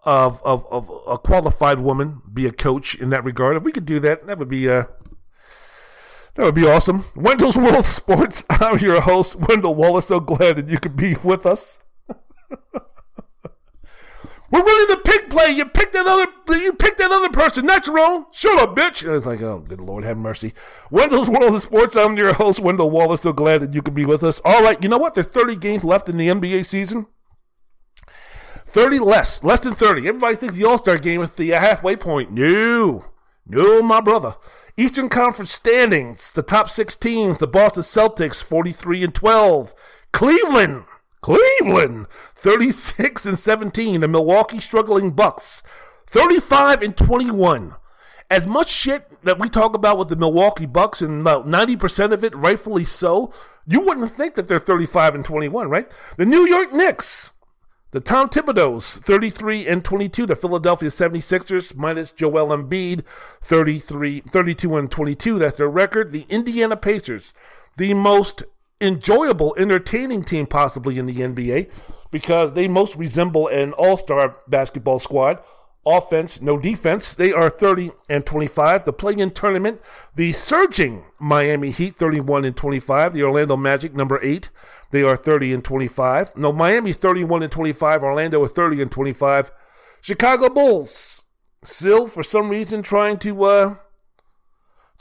of, 0.04 0.42
of, 0.44 0.66
of 0.72 0.90
a 1.08 1.18
qualified 1.18 1.80
woman 1.80 2.22
be 2.34 2.46
a 2.46 2.52
coach 2.52 2.96
in 2.96 3.10
that 3.10 3.26
regard. 3.26 3.58
If 3.58 3.64
we 3.64 3.72
could 3.72 3.86
do 3.86 4.00
that, 4.02 4.26
that 4.28 4.38
would 4.38 4.50
be 4.50 4.70
uh, 4.70 4.86
That 6.38 6.44
would 6.44 6.56
be 6.56 6.68
awesome. 6.68 7.04
Wendell's 7.16 7.58
World 7.58 7.86
Sports. 7.88 8.44
I'm 8.50 8.78
your 8.78 9.02
host, 9.02 9.36
Wendell 9.36 9.74
Wallace. 9.74 10.06
So 10.08 10.20
glad 10.20 10.58
that 10.58 10.68
you 10.68 10.78
could 10.80 10.96
be 10.96 11.16
with 11.24 11.48
us. 11.48 11.80
We're 14.50 14.64
running 14.64 14.88
the 14.88 15.02
pick 15.04 15.32
play. 15.32 15.50
You 15.50 15.66
picked 15.66 15.94
that 15.94 16.06
other. 16.06 16.28
You 16.62 16.74
picked 16.74 17.00
that 17.00 17.12
other 17.12 17.30
person. 17.30 17.66
That's 17.66 17.88
wrong. 17.88 18.28
Shut 18.32 18.60
up, 18.60 18.76
bitch. 18.76 19.08
I 19.10 19.14
was 19.14 19.26
like, 19.26 19.42
oh, 19.42 19.60
good 19.68 19.82
Lord, 19.82 20.04
have 20.04 20.18
mercy. 20.18 20.54
Wendell's 20.92 21.28
World 21.28 21.56
of 21.56 21.64
Sports. 21.64 21.96
I'm 21.96 22.16
your 22.16 22.34
host, 22.34 22.60
Wendell 22.60 22.92
Wallace. 22.92 23.22
So 23.22 23.34
glad 23.34 23.62
that 23.62 23.74
you 23.74 23.82
could 23.82 23.96
be 23.96 24.06
with 24.06 24.24
us. 24.24 24.40
All 24.46 24.62
right, 24.62 24.82
you 24.82 24.88
know 24.90 25.00
what? 25.00 25.16
There's 25.16 25.26
30 25.26 25.56
games 25.56 25.84
left 25.84 26.08
in 26.08 26.18
the 26.18 26.28
NBA 26.28 26.66
season. 26.66 27.08
30 28.68 29.00
less, 29.00 29.44
less 29.44 29.60
than 29.62 29.74
30. 29.74 30.08
Everybody 30.08 30.36
thinks 30.36 30.56
the 30.56 30.66
All 30.66 30.78
Star 30.78 31.00
game 31.00 31.22
is 31.22 31.32
the 31.32 31.50
halfway 31.50 31.96
point. 31.96 32.32
No, 32.32 33.06
no, 33.48 33.82
my 33.82 34.02
brother. 34.02 34.36
Eastern 34.80 35.10
Conference 35.10 35.52
standings, 35.52 36.30
the 36.30 36.44
top 36.44 36.70
six 36.70 36.96
teams, 36.96 37.40
the 37.40 37.48
Boston 37.48 37.82
Celtics, 37.82 38.36
43 38.36 39.06
and 39.06 39.16
12. 39.16 39.74
Cleveland, 40.14 40.84
Cleveland, 41.20 42.06
36 42.36 43.26
and 43.26 43.40
17. 43.40 44.02
The 44.02 44.08
Milwaukee 44.08 44.60
struggling 44.60 45.12
Bucks, 45.12 45.64
35 46.06 46.84
and 46.84 46.96
21. 46.96 47.74
As 48.30 48.46
much 48.46 48.70
shit 48.70 49.10
that 49.24 49.40
we 49.40 49.50
talk 49.50 49.74
about 49.74 49.98
with 49.98 50.10
the 50.10 50.16
Milwaukee 50.16 50.68
Bucks, 50.68 51.02
and 51.02 51.22
about 51.22 51.48
90% 51.48 52.14
of 52.14 52.24
it 52.24 52.36
rightfully 52.36 52.84
so, 52.84 53.34
you 53.66 53.82
wouldn't 53.82 54.12
think 54.12 54.36
that 54.36 54.48
they're 54.48 54.60
35 54.60 55.16
and 55.16 55.26
21, 55.26 55.72
right? 55.72 55.92
The 56.18 56.26
New 56.26 56.48
York 56.48 56.72
Knicks, 56.72 57.32
the 57.92 58.00
Tom 58.02 58.30
Thibodeau's 58.30 58.90
33 58.90 59.66
and 59.68 59.84
22. 59.84 60.26
The 60.26 60.36
Philadelphia 60.36 60.90
76ers 60.90 61.76
minus 61.76 62.12
Joel 62.12 62.48
Embiid 62.48 63.04
33 63.42 64.22
32 64.22 64.78
and 64.78 64.92
22. 64.92 65.40
That's 65.40 65.58
their 65.58 65.70
record. 65.70 66.12
The 66.12 66.26
Indiana 66.30 66.76
Pacers, 66.76 67.34
the 67.78 67.94
most 67.94 68.44
enjoyable, 68.82 69.56
entertaining 69.58 70.24
team 70.24 70.46
possibly 70.48 70.98
in 70.98 71.06
the 71.06 71.16
NBA 71.16 71.72
because 72.12 72.54
they 72.54 72.68
most 72.68 72.96
resemble 72.96 73.48
an 73.48 73.74
all-star 73.74 74.38
basketball 74.48 75.00
squad. 75.00 75.40
Offense, 75.90 76.42
no 76.42 76.58
defense. 76.58 77.14
They 77.14 77.32
are 77.32 77.50
30 77.50 77.92
and 78.10 78.26
25. 78.26 78.86
The 78.86 78.94
play-in 78.94 79.30
tournament, 79.30 79.82
the 80.16 80.32
surging 80.34 81.06
Miami 81.20 81.72
Heat 81.72 81.96
31 81.96 82.46
and 82.46 82.56
25. 82.56 83.14
The 83.14 83.24
Orlando 83.24 83.56
Magic 83.56 83.94
number 83.94 84.20
8 84.22 84.50
they 84.92 85.04
are 85.04 85.18
30 85.18 85.54
and 85.54 85.64
25. 85.64 86.36
No, 86.36 86.54
Miami's 86.54 86.98
31 86.98 87.44
and 87.44 87.52
25. 87.52 88.04
Orlando 88.04 88.44
is 88.44 88.52
30 88.52 88.82
and 88.82 88.92
25. 88.92 89.52
Chicago 90.02 90.50
Bulls 90.50 91.24
still, 91.64 92.08
for 92.08 92.24
some 92.24 92.50
reason, 92.50 92.82
trying 92.84 93.18
to 93.20 93.44
uh, 93.44 93.76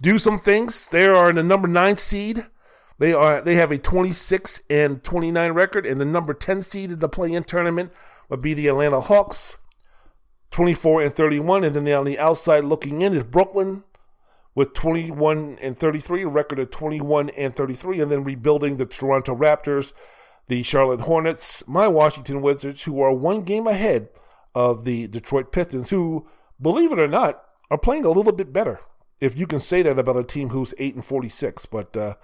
do 0.02 0.18
some 0.18 0.38
things. 0.38 0.88
They 0.88 1.06
are 1.06 1.30
in 1.30 1.36
the 1.36 1.42
number 1.42 1.68
nine 1.68 1.98
seed. 1.98 2.46
They 2.98 3.12
are 3.12 3.42
they 3.42 3.56
have 3.56 3.70
a 3.70 3.78
26 3.78 4.62
and 4.70 5.04
29 5.04 5.52
record, 5.52 5.86
and 5.86 6.00
the 6.00 6.04
number 6.04 6.34
10 6.34 6.62
seed 6.62 6.92
in 6.92 6.98
the 6.98 7.08
play-in 7.08 7.44
tournament 7.44 7.92
would 8.28 8.40
be 8.40 8.54
the 8.54 8.68
Atlanta 8.68 9.00
Hawks, 9.02 9.58
24 10.56 11.02
and 11.02 11.14
31. 11.14 11.64
And 11.64 11.76
then 11.76 11.86
on 11.94 12.06
the 12.06 12.18
outside 12.18 12.64
looking 12.64 13.02
in 13.02 13.12
is 13.12 13.24
Brooklyn, 13.24 13.84
with 14.54 14.72
21 14.72 15.58
and 15.60 15.78
33, 15.78 16.22
a 16.22 16.28
record 16.28 16.58
of 16.58 16.70
21 16.70 17.28
and 17.36 17.54
33, 17.54 18.00
and 18.00 18.10
then 18.10 18.24
rebuilding 18.24 18.78
the 18.78 18.86
Toronto 18.86 19.36
Raptors, 19.36 19.92
the 20.48 20.62
Charlotte 20.62 21.02
Hornets, 21.02 21.62
my 21.66 21.86
Washington 21.86 22.40
Wizards, 22.40 22.84
who 22.84 23.02
are 23.02 23.12
one 23.12 23.42
game 23.42 23.66
ahead 23.66 24.08
of 24.54 24.86
the 24.86 25.08
Detroit 25.08 25.52
Pistons, 25.52 25.90
who, 25.90 26.26
believe 26.58 26.90
it 26.90 26.98
or 26.98 27.06
not, 27.06 27.44
are 27.70 27.76
playing 27.76 28.06
a 28.06 28.10
little 28.10 28.32
bit 28.32 28.50
better. 28.50 28.80
If 29.20 29.36
you 29.36 29.46
can 29.46 29.60
say 29.60 29.82
that 29.82 29.98
about 29.98 30.16
a 30.16 30.24
team 30.24 30.48
who's 30.48 30.72
8 30.78 30.94
and 30.94 31.04
46, 31.04 31.66
but 31.66 31.94
uh, 31.94 32.14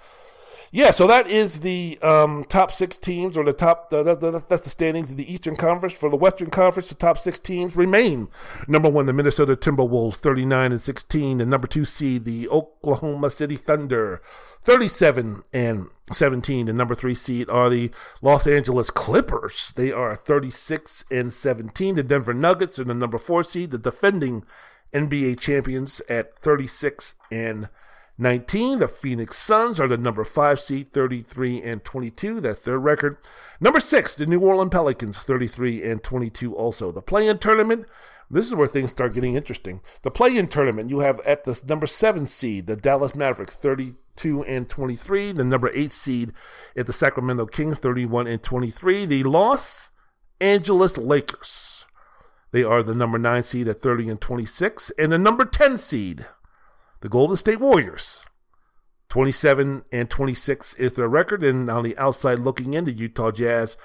yeah, 0.74 0.90
so 0.90 1.06
that 1.06 1.28
is 1.28 1.60
the 1.60 1.98
um, 2.00 2.44
top 2.44 2.72
six 2.72 2.96
teams, 2.96 3.36
or 3.36 3.44
the 3.44 3.52
top. 3.52 3.90
that's 3.90 4.62
the 4.62 4.70
standings 4.70 5.10
in 5.10 5.18
the 5.18 5.30
Eastern 5.30 5.54
Conference. 5.54 5.92
For 5.92 6.08
the 6.08 6.16
Western 6.16 6.48
Conference, 6.48 6.88
the 6.88 6.94
top 6.94 7.18
six 7.18 7.38
teams 7.38 7.76
remain: 7.76 8.28
number 8.66 8.88
one, 8.88 9.04
the 9.04 9.12
Minnesota 9.12 9.54
Timberwolves, 9.54 10.14
thirty-nine 10.14 10.72
and 10.72 10.80
sixteen; 10.80 11.36
the 11.36 11.44
number 11.44 11.66
two 11.66 11.84
seed, 11.84 12.24
the 12.24 12.48
Oklahoma 12.48 13.28
City 13.28 13.56
Thunder, 13.56 14.22
thirty-seven 14.62 15.42
and 15.52 15.88
seventeen; 16.10 16.64
the 16.64 16.72
number 16.72 16.94
three 16.94 17.14
seed 17.14 17.50
are 17.50 17.68
the 17.68 17.90
Los 18.22 18.46
Angeles 18.46 18.90
Clippers. 18.90 19.74
They 19.76 19.92
are 19.92 20.16
thirty-six 20.16 21.04
and 21.10 21.34
seventeen. 21.34 21.96
The 21.96 22.02
Denver 22.02 22.32
Nuggets 22.32 22.78
are 22.78 22.84
the 22.84 22.94
number 22.94 23.18
four 23.18 23.44
seed, 23.44 23.72
the 23.72 23.78
defending 23.78 24.42
NBA 24.94 25.38
champions 25.38 26.00
at 26.08 26.34
thirty-six 26.38 27.14
and 27.30 27.68
19. 28.18 28.78
The 28.78 28.88
Phoenix 28.88 29.36
Suns 29.38 29.80
are 29.80 29.88
the 29.88 29.96
number 29.96 30.24
5 30.24 30.60
seed, 30.60 30.92
33 30.92 31.62
and 31.62 31.84
22. 31.84 32.40
That's 32.40 32.62
their 32.62 32.78
record. 32.78 33.16
Number 33.60 33.80
6, 33.80 34.14
the 34.14 34.26
New 34.26 34.40
Orleans 34.40 34.70
Pelicans, 34.70 35.18
33 35.18 35.82
and 35.82 36.02
22 36.02 36.54
also. 36.54 36.92
The 36.92 37.02
play 37.02 37.26
in 37.26 37.38
tournament, 37.38 37.86
this 38.30 38.46
is 38.46 38.54
where 38.54 38.66
things 38.66 38.90
start 38.90 39.14
getting 39.14 39.34
interesting. 39.34 39.82
The 40.02 40.10
play 40.10 40.36
in 40.36 40.48
tournament, 40.48 40.90
you 40.90 41.00
have 41.00 41.20
at 41.20 41.44
the 41.44 41.60
number 41.66 41.86
7 41.86 42.26
seed, 42.26 42.66
the 42.66 42.76
Dallas 42.76 43.14
Mavericks, 43.14 43.54
32 43.54 44.42
and 44.44 44.68
23. 44.68 45.32
The 45.32 45.44
number 45.44 45.70
8 45.74 45.92
seed 45.92 46.32
at 46.76 46.86
the 46.86 46.92
Sacramento 46.92 47.46
Kings, 47.46 47.78
31 47.78 48.26
and 48.26 48.42
23. 48.42 49.04
The 49.06 49.22
Los 49.24 49.90
Angeles 50.40 50.96
Lakers, 50.96 51.84
they 52.50 52.64
are 52.64 52.82
the 52.82 52.94
number 52.94 53.18
9 53.18 53.42
seed 53.42 53.68
at 53.68 53.80
30 53.80 54.08
and 54.08 54.20
26. 54.20 54.90
And 54.98 55.12
the 55.12 55.18
number 55.18 55.44
10 55.44 55.78
seed, 55.78 56.26
the 57.02 57.08
Golden 57.08 57.36
State 57.36 57.60
Warriors, 57.60 58.22
27 59.08 59.84
and 59.92 60.08
26 60.08 60.74
is 60.74 60.94
their 60.94 61.08
record. 61.08 61.44
And 61.44 61.68
on 61.68 61.82
the 61.82 61.98
outside 61.98 62.38
looking 62.38 62.74
in, 62.74 62.84
the 62.84 62.92
Utah 62.92 63.32
Jazz, 63.32 63.76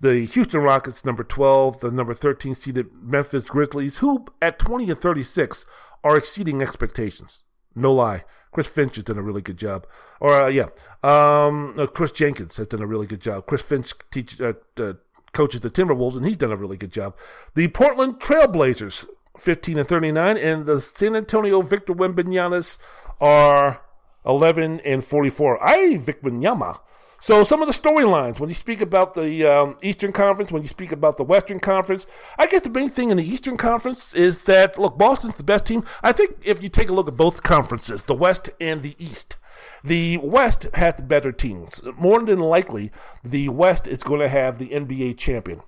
the 0.00 0.24
Houston 0.24 0.62
Rockets, 0.62 1.04
number 1.04 1.22
12, 1.22 1.80
the 1.80 1.90
number 1.90 2.14
13 2.14 2.54
seeded 2.54 2.86
Memphis 3.00 3.44
Grizzlies, 3.44 3.98
who 3.98 4.24
at 4.42 4.58
20 4.58 4.90
and 4.90 5.00
36 5.00 5.66
are 6.02 6.16
exceeding 6.16 6.62
expectations. 6.62 7.42
No 7.74 7.92
lie. 7.92 8.24
Chris 8.50 8.66
Finch 8.66 8.94
has 8.94 9.04
done 9.04 9.18
a 9.18 9.22
really 9.22 9.42
good 9.42 9.58
job. 9.58 9.86
Or, 10.18 10.44
uh, 10.44 10.48
yeah, 10.48 10.68
um, 11.02 11.74
uh, 11.78 11.86
Chris 11.86 12.12
Jenkins 12.12 12.56
has 12.56 12.68
done 12.68 12.82
a 12.82 12.86
really 12.86 13.06
good 13.06 13.20
job. 13.20 13.46
Chris 13.46 13.62
Finch 13.62 13.92
teach, 14.10 14.40
uh, 14.40 14.54
uh, 14.78 14.94
coaches 15.32 15.60
the 15.60 15.70
Timberwolves, 15.70 16.16
and 16.16 16.24
he's 16.24 16.36
done 16.36 16.52
a 16.52 16.56
really 16.56 16.78
good 16.78 16.92
job. 16.92 17.14
The 17.54 17.68
Portland 17.68 18.20
Trailblazers, 18.20 19.06
15 19.38 19.78
and 19.78 19.88
39, 19.88 20.36
and 20.36 20.66
the 20.66 20.80
San 20.80 21.16
Antonio 21.16 21.62
Victor 21.62 21.94
Wembanyama's 21.94 22.78
are 23.20 23.82
11 24.24 24.80
and 24.80 25.04
44. 25.04 25.62
I 25.62 25.96
Vic 25.96 26.22
Wembanyama. 26.22 26.80
So 27.24 27.42
some 27.42 27.62
of 27.62 27.68
the 27.68 27.72
storylines 27.72 28.38
when 28.38 28.50
you 28.50 28.54
speak 28.54 28.82
about 28.82 29.14
the 29.14 29.46
um, 29.46 29.78
Eastern 29.82 30.12
Conference, 30.12 30.52
when 30.52 30.60
you 30.60 30.68
speak 30.68 30.92
about 30.92 31.16
the 31.16 31.24
Western 31.24 31.58
Conference, 31.58 32.06
I 32.38 32.46
guess 32.46 32.60
the 32.60 32.68
main 32.68 32.90
thing 32.90 33.10
in 33.10 33.16
the 33.16 33.26
Eastern 33.26 33.56
Conference 33.56 34.12
is 34.12 34.44
that 34.44 34.78
look, 34.78 34.98
Boston's 34.98 35.36
the 35.36 35.42
best 35.42 35.64
team. 35.64 35.84
I 36.02 36.12
think 36.12 36.36
if 36.44 36.62
you 36.62 36.68
take 36.68 36.90
a 36.90 36.92
look 36.92 37.08
at 37.08 37.16
both 37.16 37.42
conferences, 37.42 38.02
the 38.02 38.14
West 38.14 38.50
and 38.60 38.82
the 38.82 38.94
East, 38.98 39.36
the 39.82 40.18
West 40.18 40.66
has 40.74 40.96
the 40.96 41.02
better 41.02 41.32
teams. 41.32 41.82
More 41.98 42.20
than 42.20 42.40
likely, 42.40 42.90
the 43.22 43.48
West 43.50 43.86
is 43.86 44.02
going 44.02 44.20
to 44.20 44.28
have 44.28 44.58
the 44.58 44.68
NBA 44.68 45.18
champion. 45.18 45.62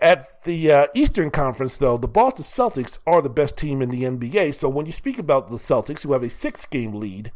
At 0.00 0.44
the 0.44 0.72
uh, 0.72 0.86
Eastern 0.94 1.30
Conference, 1.30 1.76
though, 1.76 1.96
the 1.96 2.08
Boston 2.08 2.44
Celtics 2.44 2.98
are 3.06 3.22
the 3.22 3.30
best 3.30 3.56
team 3.56 3.82
in 3.82 3.90
the 3.90 4.02
NBA. 4.02 4.58
So 4.58 4.68
when 4.68 4.86
you 4.86 4.92
speak 4.92 5.18
about 5.18 5.50
the 5.50 5.56
Celtics, 5.56 6.02
who 6.02 6.12
have 6.12 6.22
a 6.22 6.30
six 6.30 6.66
game 6.66 6.94
lead 6.94 7.32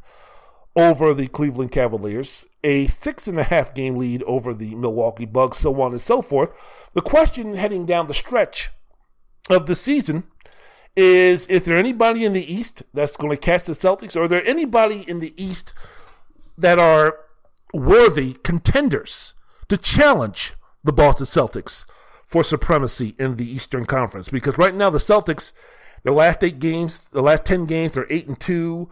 over 0.74 1.14
the 1.14 1.28
Cleveland 1.28 1.72
Cavaliers, 1.72 2.44
a 2.62 2.86
six 2.86 3.26
and 3.26 3.40
a 3.40 3.44
half 3.44 3.74
game 3.74 3.96
lead 3.96 4.22
over 4.24 4.52
the 4.52 4.74
Milwaukee 4.74 5.24
Bucks, 5.24 5.58
so 5.58 5.80
on 5.80 5.92
and 5.92 6.00
so 6.00 6.20
forth, 6.20 6.50
the 6.92 7.00
question 7.00 7.54
heading 7.54 7.86
down 7.86 8.08
the 8.08 8.14
stretch 8.14 8.70
of 9.48 9.66
the 9.66 9.76
season 9.76 10.24
is 10.96 11.46
is 11.46 11.64
there 11.64 11.76
anybody 11.76 12.24
in 12.24 12.32
the 12.32 12.52
East 12.52 12.82
that's 12.94 13.16
going 13.16 13.30
to 13.30 13.36
catch 13.36 13.64
the 13.64 13.74
Celtics? 13.74 14.16
Or 14.16 14.22
are 14.22 14.28
there 14.28 14.46
anybody 14.46 15.04
in 15.06 15.20
the 15.20 15.34
East 15.42 15.74
that 16.58 16.78
are 16.78 17.18
worthy 17.72 18.34
contenders 18.42 19.34
to 19.68 19.76
challenge 19.76 20.54
the 20.82 20.92
Boston 20.92 21.26
Celtics 21.26 21.84
for 22.26 22.42
supremacy 22.42 23.14
in 23.18 23.36
the 23.36 23.48
Eastern 23.48 23.86
Conference. 23.86 24.28
Because 24.28 24.58
right 24.58 24.74
now 24.74 24.90
the 24.90 24.98
Celtics, 24.98 25.52
their 26.02 26.12
last 26.12 26.42
eight 26.42 26.58
games, 26.58 27.00
the 27.10 27.22
last 27.22 27.44
ten 27.44 27.66
games, 27.66 27.92
they're 27.92 28.06
eight 28.10 28.28
and 28.28 28.38
two. 28.38 28.88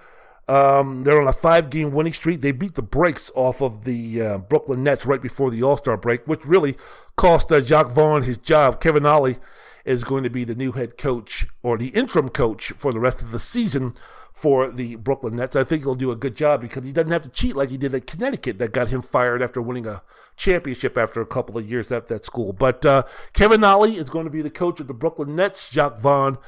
Um, 0.46 1.04
they're 1.04 1.20
on 1.20 1.26
a 1.26 1.32
five-game 1.32 1.92
winning 1.92 2.12
streak. 2.12 2.42
They 2.42 2.52
beat 2.52 2.74
the 2.74 2.82
brakes 2.82 3.30
off 3.34 3.62
of 3.62 3.84
the 3.84 4.20
uh, 4.20 4.38
Brooklyn 4.38 4.82
Nets 4.82 5.06
right 5.06 5.22
before 5.22 5.50
the 5.50 5.62
All-Star 5.62 5.96
break, 5.96 6.26
which 6.26 6.44
really 6.44 6.76
cost 7.16 7.50
uh, 7.50 7.62
Jacque 7.62 7.90
Vaughn 7.90 8.22
his 8.22 8.36
job. 8.36 8.78
Kevin 8.78 9.06
Ollie 9.06 9.38
is 9.86 10.04
going 10.04 10.22
to 10.22 10.28
be 10.28 10.44
the 10.44 10.54
new 10.54 10.72
head 10.72 10.98
coach 10.98 11.46
or 11.62 11.78
the 11.78 11.88
interim 11.88 12.28
coach 12.28 12.72
for 12.76 12.92
the 12.92 13.00
rest 13.00 13.22
of 13.22 13.30
the 13.30 13.38
season 13.38 13.94
for 14.34 14.70
the 14.70 14.96
Brooklyn 14.96 15.36
Nets. 15.36 15.54
I 15.54 15.62
think 15.62 15.84
he'll 15.84 15.94
do 15.94 16.10
a 16.10 16.16
good 16.16 16.36
job 16.36 16.60
because 16.60 16.84
he 16.84 16.92
doesn't 16.92 17.12
have 17.12 17.22
to 17.22 17.28
cheat 17.28 17.54
like 17.54 17.70
he 17.70 17.78
did 17.78 17.94
at 17.94 18.08
Connecticut 18.08 18.58
that 18.58 18.72
got 18.72 18.88
him 18.88 19.00
fired 19.00 19.40
after 19.40 19.62
winning 19.62 19.86
a 19.86 20.02
championship 20.36 20.98
after 20.98 21.20
a 21.20 21.26
couple 21.26 21.56
of 21.56 21.70
years 21.70 21.92
at 21.92 22.08
that 22.08 22.26
school. 22.26 22.52
But 22.52 22.84
uh, 22.84 23.04
Kevin 23.32 23.62
Ollie 23.62 23.96
is 23.96 24.10
going 24.10 24.24
to 24.24 24.30
be 24.30 24.42
the 24.42 24.50
coach 24.50 24.80
of 24.80 24.88
the 24.88 24.92
Brooklyn 24.92 25.36
Nets. 25.36 25.70
Jacque 25.70 26.00
Vaughn 26.00 26.38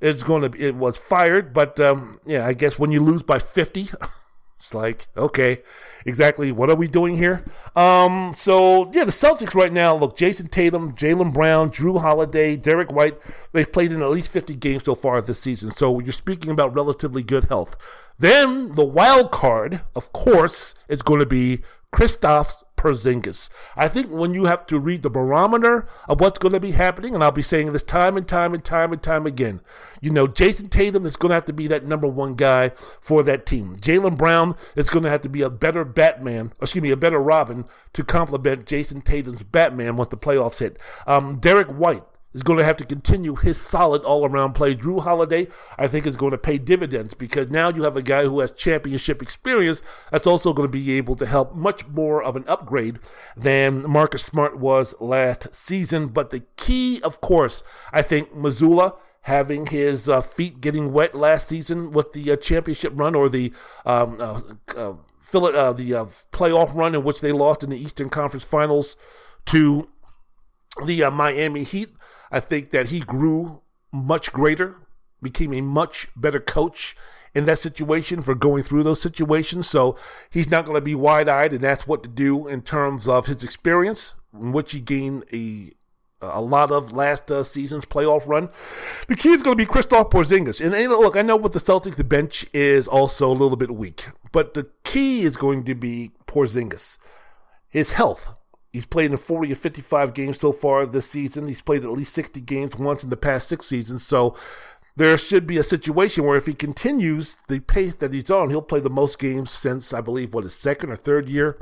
is 0.00 0.24
going 0.24 0.42
to 0.42 0.50
be, 0.50 0.60
it 0.60 0.74
was 0.74 0.96
fired, 0.96 1.54
but 1.54 1.78
um, 1.78 2.20
yeah, 2.26 2.44
I 2.44 2.52
guess 2.52 2.80
when 2.80 2.90
you 2.90 3.00
lose 3.00 3.22
by 3.22 3.38
50, 3.38 3.90
It's 4.58 4.74
like, 4.74 5.06
okay, 5.16 5.62
exactly 6.06 6.52
what 6.52 6.70
are 6.70 6.76
we 6.76 6.88
doing 6.88 7.16
here? 7.16 7.44
Um, 7.74 8.34
so 8.36 8.90
yeah, 8.92 9.04
the 9.04 9.12
Celtics 9.12 9.54
right 9.54 9.72
now, 9.72 9.96
look, 9.96 10.16
Jayson 10.16 10.48
Tatum, 10.48 10.94
Jaylen 10.94 11.32
Brown, 11.32 11.70
Jrue 11.70 12.00
Holiday, 12.00 12.56
Derrick 12.56 12.90
White, 12.90 13.18
they've 13.52 13.70
played 13.70 13.92
in 13.92 14.02
at 14.02 14.10
least 14.10 14.30
50 14.30 14.54
games 14.54 14.84
so 14.84 14.94
far 14.94 15.20
this 15.20 15.40
season. 15.40 15.70
So 15.70 16.00
you're 16.00 16.12
speaking 16.12 16.50
about 16.50 16.74
relatively 16.74 17.22
good 17.22 17.46
health. 17.46 17.76
Then 18.18 18.74
the 18.74 18.84
wild 18.84 19.30
card, 19.30 19.82
of 19.94 20.12
course, 20.12 20.74
is 20.88 21.02
going 21.02 21.20
to 21.20 21.26
be 21.26 21.62
Kristaps 21.94 22.62
Porzingis. 22.76 23.48
I 23.76 23.88
think 23.88 24.08
when 24.08 24.34
you 24.34 24.44
have 24.44 24.66
to 24.66 24.78
read 24.78 25.02
the 25.02 25.10
barometer 25.10 25.88
of 26.08 26.20
what's 26.20 26.38
going 26.38 26.52
to 26.52 26.60
be 26.60 26.72
happening, 26.72 27.14
and 27.14 27.22
I'll 27.22 27.32
be 27.32 27.42
saying 27.42 27.72
this 27.72 27.82
time 27.82 28.16
and 28.16 28.26
time 28.26 28.54
and 28.54 28.64
time 28.64 28.92
and 28.92 29.02
time 29.02 29.26
again, 29.26 29.60
you 30.00 30.10
know, 30.10 30.26
Jayson 30.26 30.68
Tatum 30.70 31.06
is 31.06 31.16
going 31.16 31.30
to 31.30 31.34
have 31.34 31.46
to 31.46 31.52
be 31.52 31.66
that 31.68 31.86
number 31.86 32.06
one 32.06 32.34
guy 32.34 32.72
for 33.00 33.22
that 33.22 33.46
team. 33.46 33.76
Jaylen 33.76 34.16
Brown 34.16 34.54
is 34.74 34.90
going 34.90 35.04
to 35.04 35.10
have 35.10 35.22
to 35.22 35.28
be 35.28 35.42
a 35.42 35.50
better 35.50 35.84
Batman, 35.84 36.52
excuse 36.60 36.82
me, 36.82 36.90
a 36.90 36.96
better 36.96 37.18
Robin 37.18 37.64
to 37.94 38.04
complement 38.04 38.66
Jayson 38.66 39.02
Tatum's 39.02 39.42
Batman 39.42 39.96
once 39.96 40.10
the 40.10 40.16
playoffs 40.16 40.58
hit. 40.58 40.78
Um, 41.06 41.38
Derrick 41.38 41.68
White 41.68 42.04
is 42.36 42.42
going 42.42 42.58
to 42.58 42.64
have 42.64 42.76
to 42.76 42.84
continue 42.84 43.34
his 43.34 43.58
solid 43.58 44.02
all 44.02 44.28
around 44.28 44.52
play. 44.52 44.76
Jrue 44.76 45.02
Holiday, 45.02 45.48
I 45.78 45.86
think, 45.86 46.06
is 46.06 46.16
going 46.16 46.32
to 46.32 46.38
pay 46.38 46.58
dividends 46.58 47.14
because 47.14 47.48
now 47.48 47.70
you 47.70 47.84
have 47.84 47.96
a 47.96 48.02
guy 48.02 48.24
who 48.24 48.40
has 48.40 48.50
championship 48.50 49.22
experience 49.22 49.80
that's 50.12 50.26
also 50.26 50.52
going 50.52 50.68
to 50.68 50.72
be 50.72 50.92
able 50.92 51.16
to 51.16 51.24
help 51.24 51.56
much 51.56 51.88
more 51.88 52.22
of 52.22 52.36
an 52.36 52.44
upgrade 52.46 52.98
than 53.36 53.88
Marcus 53.88 54.22
Smart 54.22 54.58
was 54.58 54.94
last 55.00 55.54
season. 55.54 56.08
But 56.08 56.28
the 56.28 56.40
key, 56.58 57.00
of 57.00 57.22
course, 57.22 57.62
I 57.90 58.02
think 58.02 58.34
Mazzulla 58.34 58.98
having 59.22 59.66
his 59.66 60.06
uh, 60.06 60.20
feet 60.20 60.60
getting 60.60 60.92
wet 60.92 61.14
last 61.14 61.48
season 61.48 61.90
with 61.90 62.12
the 62.12 62.30
uh, 62.30 62.36
championship 62.36 62.92
run 62.94 63.14
or 63.14 63.30
the 63.30 63.50
um, 63.86 64.20
uh, 64.20 64.40
uh, 64.76 64.92
fill 65.22 65.46
it, 65.46 65.54
uh, 65.54 65.72
the 65.72 65.94
uh, 65.94 66.04
playoff 66.32 66.74
run 66.74 66.94
in 66.94 67.02
which 67.02 67.22
they 67.22 67.32
lost 67.32 67.64
in 67.64 67.70
the 67.70 67.78
Eastern 67.78 68.10
Conference 68.10 68.44
Finals 68.44 68.94
to 69.46 69.88
the 70.84 71.02
uh, 71.02 71.10
Miami 71.10 71.64
Heat. 71.64 71.95
I 72.30 72.40
think 72.40 72.70
that 72.70 72.88
he 72.88 73.00
grew 73.00 73.62
much 73.92 74.32
greater, 74.32 74.76
became 75.22 75.52
a 75.52 75.60
much 75.60 76.08
better 76.16 76.40
coach 76.40 76.96
in 77.34 77.44
that 77.44 77.58
situation 77.58 78.22
for 78.22 78.34
going 78.34 78.62
through 78.62 78.82
those 78.82 79.00
situations. 79.00 79.68
So 79.68 79.96
he's 80.30 80.50
not 80.50 80.64
going 80.64 80.76
to 80.76 80.80
be 80.80 80.94
wide 80.94 81.28
eyed, 81.28 81.52
and 81.52 81.62
that's 81.62 81.86
what 81.86 82.02
to 82.02 82.08
do 82.08 82.48
in 82.48 82.62
terms 82.62 83.06
of 83.06 83.26
his 83.26 83.44
experience, 83.44 84.14
which 84.32 84.72
he 84.72 84.80
gained 84.80 85.24
a 85.32 85.72
a 86.22 86.40
lot 86.40 86.70
of 86.72 86.92
last 86.92 87.30
uh, 87.30 87.42
season's 87.42 87.84
playoff 87.84 88.26
run. 88.26 88.48
The 89.06 89.16
key 89.16 89.30
is 89.30 89.42
going 89.42 89.56
to 89.56 89.64
be 89.64 89.70
Kristaps 89.70 90.10
Porzingis. 90.10 90.64
And, 90.64 90.74
and 90.74 90.90
look, 90.90 91.14
I 91.14 91.22
know 91.22 91.36
with 91.36 91.52
the 91.52 91.60
Celtics, 91.60 91.96
the 91.96 92.04
bench 92.04 92.46
is 92.54 92.88
also 92.88 93.30
a 93.30 93.32
little 93.32 93.56
bit 93.56 93.70
weak, 93.70 94.08
but 94.32 94.54
the 94.54 94.68
key 94.82 95.22
is 95.22 95.36
going 95.36 95.64
to 95.64 95.74
be 95.74 96.12
Porzingis. 96.26 96.96
His 97.68 97.92
health, 97.92 98.34
He's 98.76 98.84
played 98.84 99.10
in 99.10 99.16
40 99.16 99.52
or 99.52 99.54
55 99.54 100.12
games 100.12 100.38
so 100.38 100.52
far 100.52 100.84
this 100.84 101.08
season. 101.08 101.48
He's 101.48 101.62
played 101.62 101.82
at 101.82 101.90
least 101.90 102.12
60 102.12 102.42
games 102.42 102.76
once 102.76 103.02
in 103.02 103.08
the 103.08 103.16
past 103.16 103.48
six 103.48 103.64
seasons. 103.64 104.06
So 104.06 104.36
there 104.96 105.16
should 105.16 105.46
be 105.46 105.56
a 105.56 105.62
situation 105.62 106.24
where 106.24 106.36
if 106.36 106.44
he 106.44 106.52
continues 106.52 107.38
the 107.48 107.60
pace 107.60 107.94
that 107.94 108.12
he's 108.12 108.30
on, 108.30 108.50
he'll 108.50 108.60
play 108.60 108.80
the 108.80 108.90
most 108.90 109.18
games 109.18 109.50
since, 109.50 109.94
I 109.94 110.02
believe, 110.02 110.34
what, 110.34 110.44
his 110.44 110.54
second 110.54 110.90
or 110.90 110.96
third 110.96 111.26
year 111.26 111.58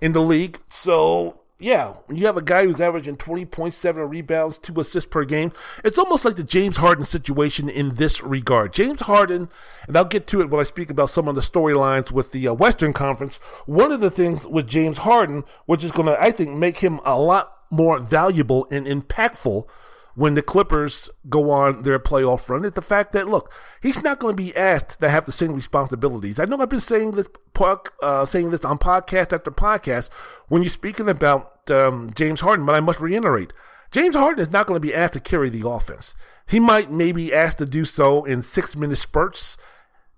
in 0.00 0.14
the 0.14 0.22
league. 0.22 0.58
So 0.66 1.42
yeah, 1.64 1.94
when 2.04 2.18
you 2.18 2.26
have 2.26 2.36
a 2.36 2.42
guy 2.42 2.66
who's 2.66 2.78
averaging 2.78 3.16
20.7 3.16 4.10
rebounds, 4.10 4.58
two 4.58 4.78
assists 4.78 5.08
per 5.08 5.24
game, 5.24 5.50
it's 5.82 5.96
almost 5.96 6.22
like 6.22 6.36
the 6.36 6.44
James 6.44 6.76
Harden 6.76 7.06
situation 7.06 7.70
in 7.70 7.94
this 7.94 8.22
regard. 8.22 8.74
James 8.74 9.00
Harden, 9.00 9.48
and 9.88 9.96
I'll 9.96 10.04
get 10.04 10.26
to 10.26 10.42
it 10.42 10.50
when 10.50 10.60
I 10.60 10.64
speak 10.64 10.90
about 10.90 11.08
some 11.08 11.26
of 11.26 11.36
the 11.36 11.40
storylines 11.40 12.10
with 12.10 12.32
the 12.32 12.48
uh, 12.48 12.52
Western 12.52 12.92
Conference. 12.92 13.36
One 13.64 13.92
of 13.92 14.02
the 14.02 14.10
things 14.10 14.44
with 14.44 14.68
James 14.68 14.98
Harden, 14.98 15.42
which 15.64 15.82
is 15.82 15.90
going 15.90 16.04
to, 16.04 16.22
I 16.22 16.32
think, 16.32 16.50
make 16.50 16.80
him 16.80 17.00
a 17.02 17.18
lot 17.18 17.56
more 17.70 17.98
valuable 17.98 18.66
and 18.70 18.86
impactful 18.86 19.66
when 20.14 20.34
the 20.34 20.42
Clippers 20.42 21.10
go 21.28 21.50
on 21.50 21.82
their 21.82 21.98
playoff 21.98 22.48
run 22.48 22.64
is 22.64 22.72
the 22.72 22.82
fact 22.82 23.12
that 23.12 23.28
look, 23.28 23.52
he's 23.82 24.02
not 24.02 24.18
going 24.18 24.36
to 24.36 24.42
be 24.42 24.56
asked 24.56 25.00
to 25.00 25.08
have 25.08 25.24
the 25.26 25.32
same 25.32 25.54
responsibilities. 25.54 26.38
I 26.38 26.44
know 26.44 26.58
I've 26.58 26.68
been 26.68 26.80
saying 26.80 27.12
this, 27.12 27.28
uh, 27.60 28.24
saying 28.24 28.50
this 28.50 28.64
on 28.64 28.78
podcast 28.78 29.32
after 29.32 29.50
podcast 29.50 30.10
when 30.48 30.62
you're 30.62 30.70
speaking 30.70 31.08
about 31.08 31.68
um, 31.70 32.08
James 32.14 32.40
Harden, 32.40 32.64
but 32.64 32.74
I 32.74 32.80
must 32.80 33.00
reiterate. 33.00 33.52
James 33.90 34.16
Harden 34.16 34.42
is 34.42 34.52
not 34.52 34.66
going 34.66 34.76
to 34.76 34.86
be 34.86 34.94
asked 34.94 35.14
to 35.14 35.20
carry 35.20 35.48
the 35.48 35.68
offense. 35.68 36.14
He 36.48 36.60
might 36.60 36.90
maybe 36.90 37.32
asked 37.32 37.58
to 37.58 37.66
do 37.66 37.84
so 37.84 38.24
in 38.24 38.42
six 38.42 38.76
minute 38.76 38.96
spurts. 38.96 39.56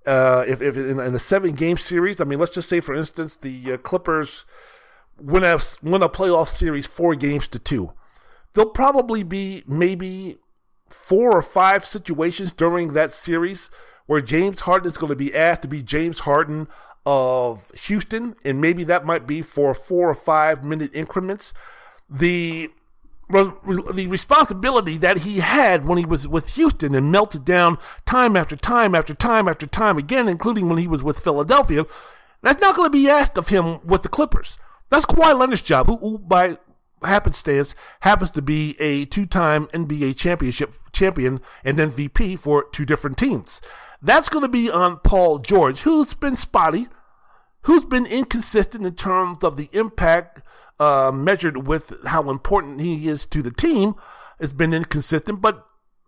Uh, 0.04 0.44
if, 0.46 0.62
if 0.62 0.76
in, 0.76 1.00
in, 1.00 1.14
a 1.14 1.18
seven 1.18 1.52
game 1.52 1.76
series, 1.76 2.20
I 2.20 2.24
mean, 2.24 2.38
let's 2.38 2.54
just 2.54 2.68
say, 2.68 2.80
for 2.80 2.94
instance, 2.94 3.36
the 3.36 3.72
uh, 3.72 3.76
Clippers 3.78 4.44
win 5.20 5.42
a, 5.42 5.58
win 5.82 6.02
a 6.02 6.08
playoff 6.08 6.48
series 6.48 6.86
four 6.86 7.16
games 7.16 7.48
to 7.48 7.58
two 7.58 7.92
there'll 8.56 8.70
probably 8.70 9.22
be 9.22 9.62
maybe 9.66 10.38
four 10.88 11.30
or 11.30 11.42
five 11.42 11.84
situations 11.84 12.52
during 12.52 12.94
that 12.94 13.12
series 13.12 13.70
where 14.06 14.20
James 14.20 14.60
Harden 14.60 14.90
is 14.90 14.96
going 14.96 15.10
to 15.10 15.16
be 15.16 15.34
asked 15.34 15.62
to 15.62 15.68
be 15.68 15.82
James 15.82 16.20
Harden 16.20 16.66
of 17.04 17.70
Houston, 17.86 18.34
and 18.44 18.60
maybe 18.60 18.82
that 18.84 19.04
might 19.04 19.26
be 19.26 19.42
for 19.42 19.74
four 19.74 20.08
or 20.08 20.14
five 20.14 20.64
minute 20.64 20.90
increments. 20.94 21.52
The 22.08 22.70
the 23.28 24.06
responsibility 24.08 24.96
that 24.98 25.18
he 25.18 25.40
had 25.40 25.84
when 25.84 25.98
he 25.98 26.06
was 26.06 26.28
with 26.28 26.54
Houston 26.54 26.94
and 26.94 27.10
melted 27.10 27.44
down 27.44 27.76
time 28.04 28.36
after 28.36 28.54
time 28.54 28.94
after 28.94 29.14
time 29.14 29.48
after 29.48 29.66
time 29.66 29.98
again, 29.98 30.28
including 30.28 30.68
when 30.68 30.78
he 30.78 30.86
was 30.86 31.02
with 31.02 31.18
Philadelphia, 31.18 31.84
that's 32.42 32.60
not 32.60 32.76
going 32.76 32.86
to 32.86 32.90
be 32.90 33.10
asked 33.10 33.36
of 33.36 33.48
him 33.48 33.84
with 33.84 34.04
the 34.04 34.08
Clippers. 34.08 34.58
That's 34.90 35.06
Kawhi 35.06 35.36
Leonard's 35.36 35.60
job, 35.60 35.88
who, 35.88 35.96
who 35.96 36.18
by 36.18 36.58
happenstance 37.02 37.74
happens 38.00 38.30
to 38.32 38.42
be 38.42 38.76
a 38.80 39.04
two-time 39.04 39.66
NBA 39.68 40.16
championship 40.16 40.72
champion 40.92 41.40
and 41.64 41.78
MVP 41.78 42.38
for 42.38 42.64
two 42.72 42.84
different 42.84 43.18
teams. 43.18 43.60
That's 44.00 44.28
going 44.28 44.42
to 44.42 44.48
be 44.48 44.70
on 44.70 44.98
Paul 45.00 45.38
George, 45.38 45.80
who's 45.80 46.14
been 46.14 46.36
spotty, 46.36 46.88
who's 47.62 47.84
been 47.84 48.06
inconsistent 48.06 48.86
in 48.86 48.94
terms 48.94 49.42
of 49.42 49.56
the 49.56 49.68
impact 49.72 50.42
uh, 50.78 51.10
measured 51.12 51.66
with 51.66 52.04
how 52.06 52.30
important 52.30 52.80
he 52.80 53.08
is 53.08 53.26
to 53.26 53.42
the 53.42 53.50
team. 53.50 53.94
It's 54.38 54.52
been 54.52 54.74
inconsistent, 54.74 55.40
but 55.40 55.64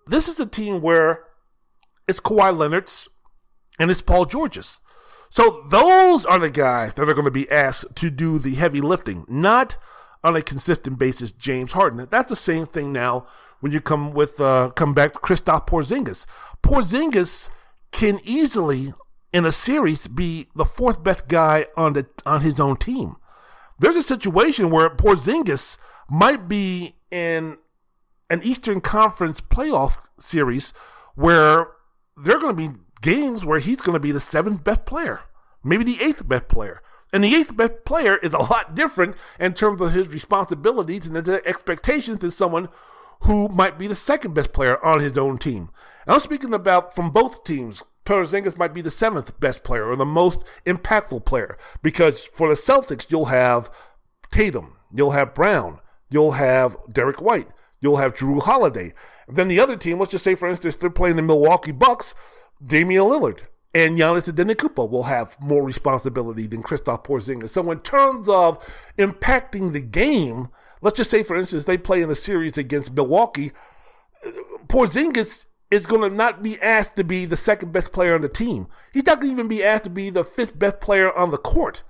this 0.07 0.29
is 0.29 0.39
a 0.39 0.47
team 0.47 0.81
where 0.81 1.25
it's 2.07 2.21
Kawhi 2.21 2.57
Leonard's 2.57 3.09
and 3.79 3.91
it's 3.91 4.03
Paul 4.03 4.25
George's. 4.25 4.81
So 5.31 5.63
those 5.71 6.25
are 6.25 6.39
the 6.39 6.51
guys 6.51 6.95
that 6.95 7.09
are 7.09 7.15
going 7.15 7.27
to 7.27 7.31
be 7.31 7.51
asked 7.51 7.95
to 7.97 8.11
do 8.11 8.39
the 8.39 8.55
heavy 8.55 8.81
lifting, 8.81 9.25
not 9.29 9.77
on 10.25 10.37
a 10.37 10.43
consistent 10.43 10.99
basis 10.99 11.33
James 11.33 11.73
Harden. 11.73 12.07
That's 12.11 12.31
the 12.31 12.37
same 12.37 12.67
thing 12.67 12.93
now 12.93 13.27
when 13.61 13.73
you 13.73 13.81
come 13.81 14.13
with 14.13 14.41
uh, 14.41 14.71
come 14.71 14.95
back 14.95 15.13
to 15.13 15.19
Kristaps 15.19 15.67
Porzingis. 15.67 16.27
Porzingis 16.63 17.51
can 17.93 18.21
easily 18.25 18.93
in 19.33 19.45
a 19.45 19.53
series 19.53 20.07
be 20.07 20.47
the 20.55 20.65
fourth 20.65 21.03
best 21.03 21.29
guy 21.29 21.67
on 21.77 21.93
the 21.93 22.07
on 22.25 22.41
his 22.41 22.59
own 22.61 22.77
team. 22.77 23.17
There's 23.79 23.97
a 23.97 24.03
situation 24.03 24.71
where 24.71 24.91
Porzingis 24.91 25.77
might 26.11 26.49
be 26.49 26.97
in 27.11 27.59
an 28.31 28.43
Eastern 28.43 28.81
Conference 28.81 29.41
playoff 29.41 30.09
series 30.19 30.73
where 31.15 31.69
there 32.17 32.37
are 32.37 32.41
going 32.41 32.57
to 32.57 32.69
be 32.69 32.79
games 33.01 33.45
where 33.45 33.59
he's 33.59 33.81
going 33.81 33.95
to 33.95 34.01
be 34.01 34.13
the 34.13 34.21
seventh 34.21 34.65
best 34.65 34.85
player, 34.85 35.21
maybe 35.63 35.85
the 35.85 36.03
eighth 36.03 36.27
best 36.29 36.49
player. 36.49 36.83
And 37.13 37.25
the 37.25 37.35
eighth 37.35 37.57
best 37.57 37.85
player 37.85 38.17
is 38.19 38.33
a 38.33 38.39
lot 38.39 38.75
different 38.75 39.17
in 39.41 39.55
terms 39.55 39.81
of 39.81 39.93
his 39.93 40.09
responsibilities 40.09 41.07
and 41.07 41.17
the 41.17 41.47
expectations 41.47 42.19
than 42.19 42.31
someone 42.31 42.69
who 43.21 43.49
might 43.49 43.79
be 43.79 43.87
the 43.87 43.95
second 43.95 44.35
best 44.35 44.53
player 44.53 44.85
on 44.85 45.01
his 45.01 45.17
own 45.17 45.39
team. 45.39 45.71
And 46.07 46.15
I'm 46.15 46.21
speaking 46.21 46.55
about 46.55 46.95
from 46.95 47.11
both 47.11 47.45
teams. 47.45 47.83
Porzingis 48.05 48.57
might 48.57 48.73
be 48.73 48.81
the 48.81 48.91
seventh 48.91 49.39
best 49.39 49.63
player 49.63 49.87
or 49.87 49.95
the 49.95 50.07
most 50.07 50.41
impactful 50.65 51.27
player 51.27 51.59
because 51.83 52.25
for 52.25 52.49
the 52.49 52.55
Celtics, 52.55 53.11
you'll 53.11 53.27
have 53.27 53.71
Tatum, 54.31 54.77
you'll 54.95 55.11
have 55.11 55.35
Brown, 55.35 55.81
you'll 56.09 56.33
have 56.33 56.77
Derrick 56.91 57.21
White, 57.21 57.49
you'll 57.81 57.99
have 57.99 58.15
Jrue 58.15 58.43
Holiday. 58.43 58.95
Then 59.29 59.49
the 59.49 59.61
other 59.61 59.77
team, 59.77 59.99
let's 59.99 60.11
just 60.11 60.25
say, 60.25 60.35
for 60.35 60.49
instance, 60.49 60.77
they're 60.77 60.89
playing 60.89 61.17
the 61.17 61.23
Milwaukee 61.23 61.73
Bucks, 61.73 62.15
Damian 62.65 63.05
Lillard 63.05 63.43
and 63.75 63.99
Giannis 63.99 64.33
Antetokounmpo 64.33 64.91
will 64.91 65.05
have 65.05 65.37
more 65.41 65.63
responsibility 65.63 66.47
than 66.47 66.63
Kristaps 66.63 67.05
Porzingis. 67.05 67.51
So 67.51 67.71
in 67.71 67.81
terms 67.81 68.29
of 68.29 68.59
impacting 68.99 69.73
the 69.73 69.81
game, 69.81 70.49
let's 70.81 70.97
just 70.97 71.11
say, 71.11 71.23
for 71.23 71.37
instance, 71.37 71.65
they 71.65 71.77
play 71.77 72.01
in 72.01 72.11
a 72.11 72.15
series 72.15 72.57
against 72.57 72.95
Milwaukee. 72.95 73.53
Porzingis 74.69 75.47
is 75.71 75.87
going 75.87 76.01
to 76.01 76.15
not 76.15 76.43
be 76.43 76.61
asked 76.61 76.97
to 76.97 77.05
be 77.05 77.27
the 77.27 77.37
second 77.37 77.73
best 77.73 77.93
player 77.93 78.15
on 78.15 78.23
the 78.23 78.29
team. 78.29 78.69
He's 78.93 79.05
not 79.05 79.21
going 79.21 79.35
to 79.35 79.41
even 79.41 79.49
be 79.49 79.63
asked 79.63 79.85
to 79.85 79.91
be 79.91 80.09
the 80.09 80.25
fifth 80.25 80.59
best 80.59 80.81
player 80.81 81.13
on 81.13 81.31
the 81.31 81.39
court. 81.39 81.83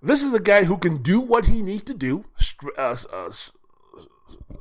This 0.00 0.22
is 0.22 0.32
a 0.32 0.40
guy 0.40 0.64
who 0.64 0.78
can 0.78 1.02
do 1.02 1.18
what 1.20 1.46
he 1.46 1.62
needs 1.62 1.82
to 1.84 1.94
do, 1.94 2.26
uh, 2.78 2.96
uh, 3.12 3.30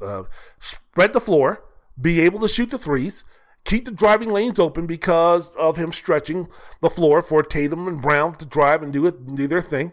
uh, 0.02 0.24
spread 0.60 1.14
the 1.14 1.22
floor, 1.22 1.64
be 2.00 2.22
able 2.22 2.40
to 2.40 2.48
shoot 2.48 2.72
the 2.72 2.80
threes, 2.80 3.24
keep 3.66 3.86
the 3.86 3.92
driving 3.92 4.32
lanes 4.32 4.60
open 4.60 4.86
because 4.86 5.50
of 5.58 5.78
him 5.78 5.92
stretching 5.92 6.48
the 6.82 6.90
floor 6.90 7.22
for 7.22 7.44
Tatum 7.44 7.88
and 7.88 8.02
Brown 8.02 8.36
to 8.36 8.46
drive 8.46 8.82
and 8.82 8.94
do 8.94 9.06
it, 9.08 9.36
do 9.36 9.48
their 9.48 9.62
thing. 9.62 9.92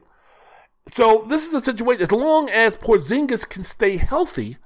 So 0.92 1.24
this 1.28 1.46
is 1.46 1.54
a 1.54 1.64
situation. 1.64 2.02
As 2.02 2.12
long 2.12 2.48
as 2.50 2.76
Porzingis 2.76 3.48
can 3.48 3.64
stay 3.64 3.96
healthy, 3.96 4.58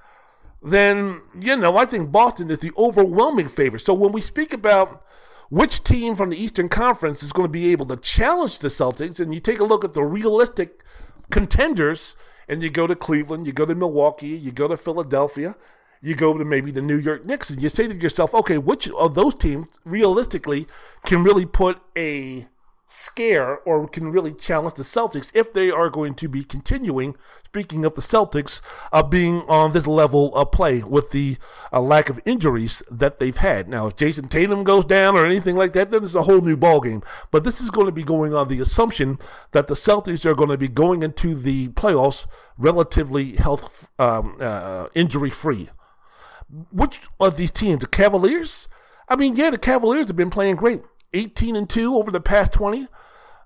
then 0.63 1.23
you 1.39 1.57
know 1.57 1.77
I 1.77 1.85
think 1.85 2.11
Boston 2.11 2.51
is 2.51 2.59
the 2.59 2.73
overwhelming 2.77 3.49
favorite. 3.49 3.81
So 3.81 3.95
when 3.95 4.13
we 4.13 4.21
speak 4.21 4.53
about 4.53 5.05
which 5.49 5.85
team 5.85 6.17
from 6.17 6.31
the 6.31 6.43
Eastern 6.43 6.69
Conference 6.69 7.23
is 7.23 7.33
going 7.33 7.47
to 7.47 7.53
be 7.53 7.71
able 7.71 7.87
to 7.87 7.97
challenge 7.97 8.59
the 8.59 8.69
Celtics, 8.69 9.21
and 9.21 9.33
you 9.33 9.41
take 9.41 9.61
a 9.61 9.65
look 9.65 9.85
at 9.85 9.95
the 9.95 10.03
realistic 10.03 10.83
contenders, 11.31 12.17
and 12.49 12.63
you 12.63 12.71
go 12.71 12.87
to 12.87 12.97
Cleveland, 12.97 13.47
you 13.47 13.53
go 13.53 13.67
to 13.67 13.75
Milwaukee, 13.75 14.29
you 14.29 14.51
go 14.51 14.67
to 14.67 14.77
Philadelphia, 14.77 15.55
you 16.03 16.15
go 16.15 16.37
to 16.37 16.45
maybe 16.45 16.71
the 16.71 16.83
New 16.83 16.99
York 16.99 17.25
Knicks, 17.25 17.51
and 17.51 17.63
you 17.63 17.69
say 17.69 17.87
to 17.87 17.95
yourself, 17.95 18.35
okay, 18.35 18.59
which 18.59 18.89
of 18.91 19.15
those 19.15 19.35
teams 19.35 19.67
realistically 19.85 20.67
can 21.05 21.23
really 21.23 21.47
put 21.47 21.81
a 21.97 22.47
scare 22.89 23.59
or 23.59 23.87
can 23.89 24.11
really 24.11 24.33
challenge 24.33 24.75
the 24.75 24.83
Celtics 24.83 25.31
if 25.35 25.53
they 25.53 25.71
are 25.71 25.91
going 25.91 26.15
to 26.15 26.29
be 26.29 26.45
continuing, 26.45 27.17
speaking 27.45 27.85
of 27.85 27.95
the 27.95 28.01
Celtics, 28.01 28.61
uh, 28.93 29.03
being 29.03 29.43
on 29.49 29.73
this 29.73 29.87
level 29.87 30.35
of 30.35 30.53
play 30.53 30.83
with 30.83 31.11
the 31.11 31.37
uh, 31.73 31.81
lack 31.81 32.09
of 32.09 32.21
injuries 32.25 32.83
that 32.91 33.19
they've 33.19 33.37
had. 33.37 33.69
Now, 33.69 33.89
if 33.89 33.97
Jayson 33.97 34.29
Tatum 34.31 34.65
goes 34.65 34.85
down 34.85 35.17
or 35.17 35.27
anything 35.27 35.57
like 35.57 35.73
that, 35.73 35.91
then 35.91 36.05
it's 36.05 36.15
a 36.15 36.23
whole 36.23 36.41
new 36.41 36.57
ballgame. 36.57 37.05
But 37.31 37.45
this 37.45 37.61
is 37.61 37.71
going 37.71 37.87
to 37.87 37.93
be 37.93 38.05
going 38.05 38.35
on 38.35 38.49
the 38.49 38.61
assumption 38.61 39.19
that 39.53 39.67
the 39.67 39.75
Celtics 39.75 40.25
are 40.25 40.35
going 40.35 40.51
to 40.51 40.59
be 40.59 40.69
going 40.69 41.03
into 41.03 41.35
the 41.35 41.69
playoffs 41.69 42.27
relatively 42.57 43.37
health 43.37 43.89
um, 43.99 44.37
uh, 44.41 44.87
injury 44.95 45.31
free. 45.31 45.69
Which 46.71 47.01
of 47.19 47.37
these 47.37 47.51
teams, 47.51 47.81
the 47.81 47.87
Cavaliers? 47.87 48.69
I 49.09 49.17
mean, 49.17 49.37
yeah, 49.37 49.51
the 49.51 49.59
Cavaliers 49.59 50.07
have 50.07 50.17
been 50.17 50.31
playing 50.31 50.57
great. 50.57 50.83
18 51.13 51.57
and 51.57 51.69
2 51.69 51.97
over 51.97 52.11
the 52.11 52.21
past 52.21 52.53
20. 52.53 52.89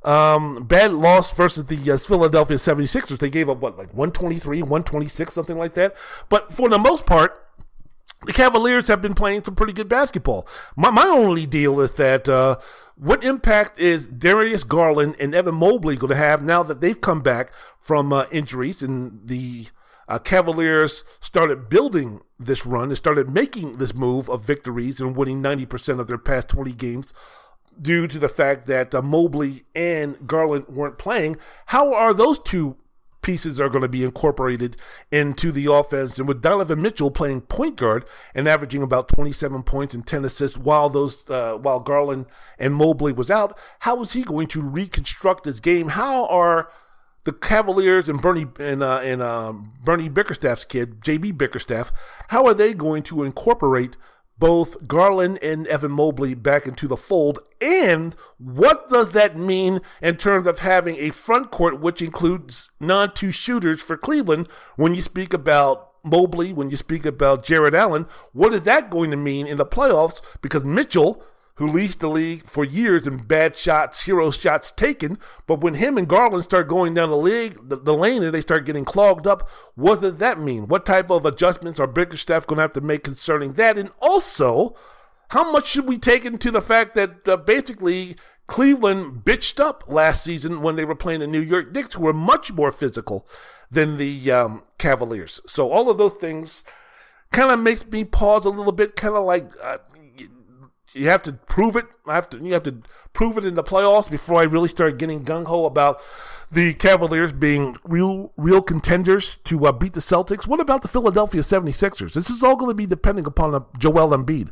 Um, 0.03 0.65
bad 0.65 0.95
loss 0.95 1.33
versus 1.33 1.67
the 1.67 1.91
uh, 1.91 1.99
Philadelphia 1.99 2.57
76ers. 2.57 3.19
They 3.19 3.31
gave 3.31 3.51
up 3.51 3.59
what, 3.59 3.77
like 3.77 3.89
123, 3.89 4.63
126, 4.63 5.35
something 5.35 5.59
like 5.59 5.75
that. 5.75 5.95
But 6.29 6.53
for 6.53 6.69
the 6.69 6.79
most 6.79 7.05
part, 7.05 7.47
the 8.25 8.33
Cavaliers 8.33 8.89
have 8.89 9.01
been 9.01 9.15
playing 9.15 9.45
some 9.45 9.55
pretty 9.55 9.73
good 9.73 9.89
basketball. 9.89 10.47
My, 10.77 10.91
my 10.91 11.07
only 11.07 11.47
deal 11.47 11.81
is 11.81 11.93
that 11.93 12.29
uh, 12.29 12.59
what 12.97 13.25
impact 13.25 13.79
is 13.79 14.07
Darius 14.09 14.65
Garland 14.65 15.17
and 15.19 15.35
Evan 15.35 15.55
Mobley 15.55 15.97
going 15.97 16.11
to 16.11 16.17
have 16.17 16.43
now 16.43 16.63
that 16.63 16.81
they've 16.81 17.01
come 17.01 17.23
back 17.23 17.53
from 17.79 18.13
uh, 18.13 18.27
injuries 18.31 18.83
and 18.83 19.21
the 19.27 19.69
uh, 20.11 20.19
Cavaliers 20.19 21.05
started 21.21 21.69
building 21.69 22.21
this 22.37 22.67
run 22.67 22.89
and 22.89 22.97
started 22.97 23.31
making 23.31 23.75
this 23.75 23.95
move 23.95 24.29
of 24.29 24.45
victories 24.45 25.01
and 25.01 25.15
winning 25.15 25.41
90% 25.41 26.01
of 26.01 26.09
their 26.09 26.19
past 26.19 26.49
20 26.49 26.73
games 26.73 27.15
due 27.81 28.09
to 28.09 28.19
the 28.19 28.29
fact 28.29 28.67
that 28.67 28.93
uh, 28.93 29.01
Mobley 29.01 29.63
and 29.73 30.27
Garland 30.27 30.67
weren't 30.69 30.99
playing. 30.99 31.37
How 31.67 31.95
are 31.95 32.13
those 32.13 32.41
two 32.41 32.77
pieces 33.23 33.61
are 33.61 33.69
going 33.69 33.83
to 33.83 33.89
be 33.89 34.03
incorporated 34.03 34.77
into 35.13 35.53
the 35.53 35.73
offense? 35.73 36.19
And 36.19 36.27
with 36.27 36.43
Donovan 36.43 36.83
Mitchell 36.83 37.13
playing 37.13 37.43
point 37.43 37.77
guard 37.77 38.05
and 38.35 38.49
averaging 38.49 38.83
about 38.83 39.07
27 39.07 39.63
points 39.63 39.95
and 39.95 40.05
10 40.05 40.25
assists 40.25 40.59
while 40.59 40.89
those 40.89 41.25
uh, 41.31 41.55
while 41.55 41.79
Garland 41.79 42.27
and 42.59 42.75
Mobley 42.75 43.13
was 43.13 43.31
out, 43.31 43.57
how 43.81 44.03
is 44.03 44.15
he 44.15 44.25
going 44.25 44.49
to 44.49 44.61
reconstruct 44.61 45.45
his 45.45 45.61
game? 45.61 45.91
How 45.91 46.27
are 46.27 46.69
the 47.25 47.33
Cavaliers 47.33 48.09
and 48.09 48.21
Bernie 48.21 48.47
and 48.59 48.83
uh, 48.83 49.01
and 49.03 49.23
uh, 49.23 49.53
Bernie 49.85 50.09
Bickerstaff's 50.09 50.65
kid, 50.65 51.01
JB 51.01 51.37
Bickerstaff, 51.37 51.93
how 52.29 52.47
are 52.47 52.55
they 52.55 52.75
going 52.75 53.03
to 53.05 53.23
incorporate 53.23 53.97
both 54.39 54.89
Garland 54.89 55.39
and 55.43 55.67
Evan 55.67 55.93
Mobley 55.93 56.35
back 56.35 56.67
into 56.67 56.89
the 56.89 56.97
fold? 56.97 57.41
And 57.61 58.17
what 58.39 58.89
does 58.89 59.11
that 59.11 59.37
mean 59.37 59.81
in 60.01 60.17
terms 60.17 60.47
of 60.47 60.61
having 60.61 60.97
a 60.97 61.11
front 61.11 61.51
court 61.51 61.79
which 61.81 62.01
includes 62.01 62.71
non 62.81 63.13
two 63.15 63.33
shooters 63.33 63.83
for 63.83 63.97
Cleveland 63.97 64.49
when 64.77 64.95
you 64.95 65.03
speak 65.03 65.35
about 65.35 65.91
Mobley, 66.03 66.55
when 66.55 66.71
you 66.71 66.77
speak 66.79 67.05
about 67.05 67.45
Jarrett 67.45 67.75
Allen? 67.75 68.07
What 68.33 68.55
is 68.55 68.63
that 68.63 68.91
going 68.91 69.11
to 69.11 69.17
mean 69.17 69.47
in 69.47 69.59
the 69.59 69.67
playoffs? 69.67 70.23
Because 70.41 70.65
Mitchell 70.65 71.23
who 71.61 71.67
leads 71.67 71.97
the 71.97 72.09
league 72.09 72.47
for 72.47 72.65
years 72.65 73.07
in 73.07 73.19
bad 73.19 73.55
shots, 73.55 74.05
hero 74.05 74.31
shots 74.31 74.73
taken. 74.73 75.19
But 75.47 75.61
when 75.61 75.75
him 75.75 75.99
and 75.99 76.09
Garland 76.09 76.45
start 76.45 76.69
going 76.69 76.95
down 76.95 77.11
the 77.11 77.19
league, 77.19 77.59
the, 77.69 77.77
the 77.77 77.93
lane, 77.93 78.23
and 78.23 78.33
they 78.33 78.41
start 78.41 78.65
getting 78.65 78.87
clogged 78.87 79.27
up, 79.27 79.47
what 79.75 80.01
does 80.01 80.17
that 80.17 80.41
mean? 80.41 80.69
What 80.69 80.87
type 80.87 81.11
of 81.11 81.27
adjustments 81.27 81.79
are 81.79 81.87
Bickerstaff 81.87 82.47
going 82.47 82.57
to 82.57 82.63
have 82.63 82.73
to 82.73 82.81
make 82.81 83.05
concerning 83.05 83.53
that? 83.53 83.77
And 83.77 83.91
also, 84.01 84.75
how 85.29 85.53
much 85.53 85.69
should 85.69 85.87
we 85.87 85.99
take 85.99 86.25
into 86.25 86.51
the 86.51 86.63
fact 86.63 86.95
that 86.95 87.29
uh, 87.29 87.37
basically 87.37 88.17
Cleveland 88.47 89.25
bitched 89.25 89.61
up 89.61 89.85
last 89.87 90.25
season 90.25 90.63
when 90.63 90.77
they 90.77 90.87
were 90.87 90.95
playing 90.95 91.21
the 91.21 91.27
New 91.27 91.43
York 91.43 91.75
Knicks, 91.75 91.93
who 91.93 92.05
were 92.05 92.15
much 92.15 92.51
more 92.55 92.73
physical 92.73 93.29
than 93.71 93.99
the 93.99 94.33
um, 94.33 94.63
Cavaliers. 94.79 95.43
So 95.47 95.71
all 95.71 95.91
of 95.91 95.99
those 95.99 96.15
things 96.15 96.65
kind 97.33 97.51
of 97.51 97.61
makes 97.61 97.87
me 97.87 98.03
pause 98.03 98.47
a 98.47 98.51
little 98.51 98.73
bit, 98.73 98.97
kind 98.97 99.15
of 99.15 99.25
like, 99.25 99.53
uh, 99.63 99.77
you 100.93 101.09
have 101.09 101.23
to 101.25 101.33
prove 101.33 101.77
it. 101.77 101.87
I 102.07 102.15
have 102.15 102.29
to 102.31 102.39
you 102.39 102.53
have 102.53 102.63
to 102.65 102.83
prove 103.13 103.39
it 103.39 103.45
in 103.45 103.55
the 103.55 103.63
playoffs 103.63 104.11
before 104.11 104.41
I 104.41 104.45
really 104.45 104.69
start 104.69 104.99
getting 104.99 105.25
gung 105.25 105.47
ho 105.47 105.67
about 105.67 106.01
the 106.51 106.75
Cavaliers 106.75 107.33
being 107.33 107.77
real 107.85 108.33
real 108.37 108.63
contenders 108.63 109.39
to 109.45 109.67
uh, 109.67 109.73
beat 109.73 109.93
the 109.93 110.01
Celtics. 110.01 110.47
What 110.47 110.61
about 110.61 110.83
the 110.83 110.89
Philadelphia 110.89 111.43
76ers? 111.43 112.13
This 112.13 112.31
is 112.31 112.43
all 112.43 112.57
going 112.57 112.71
to 112.71 112.75
be 112.75 112.87
depending 112.87 113.27
upon 113.27 113.55
uh, 113.55 113.61
Joel 113.79 114.17
Embiid. 114.17 114.51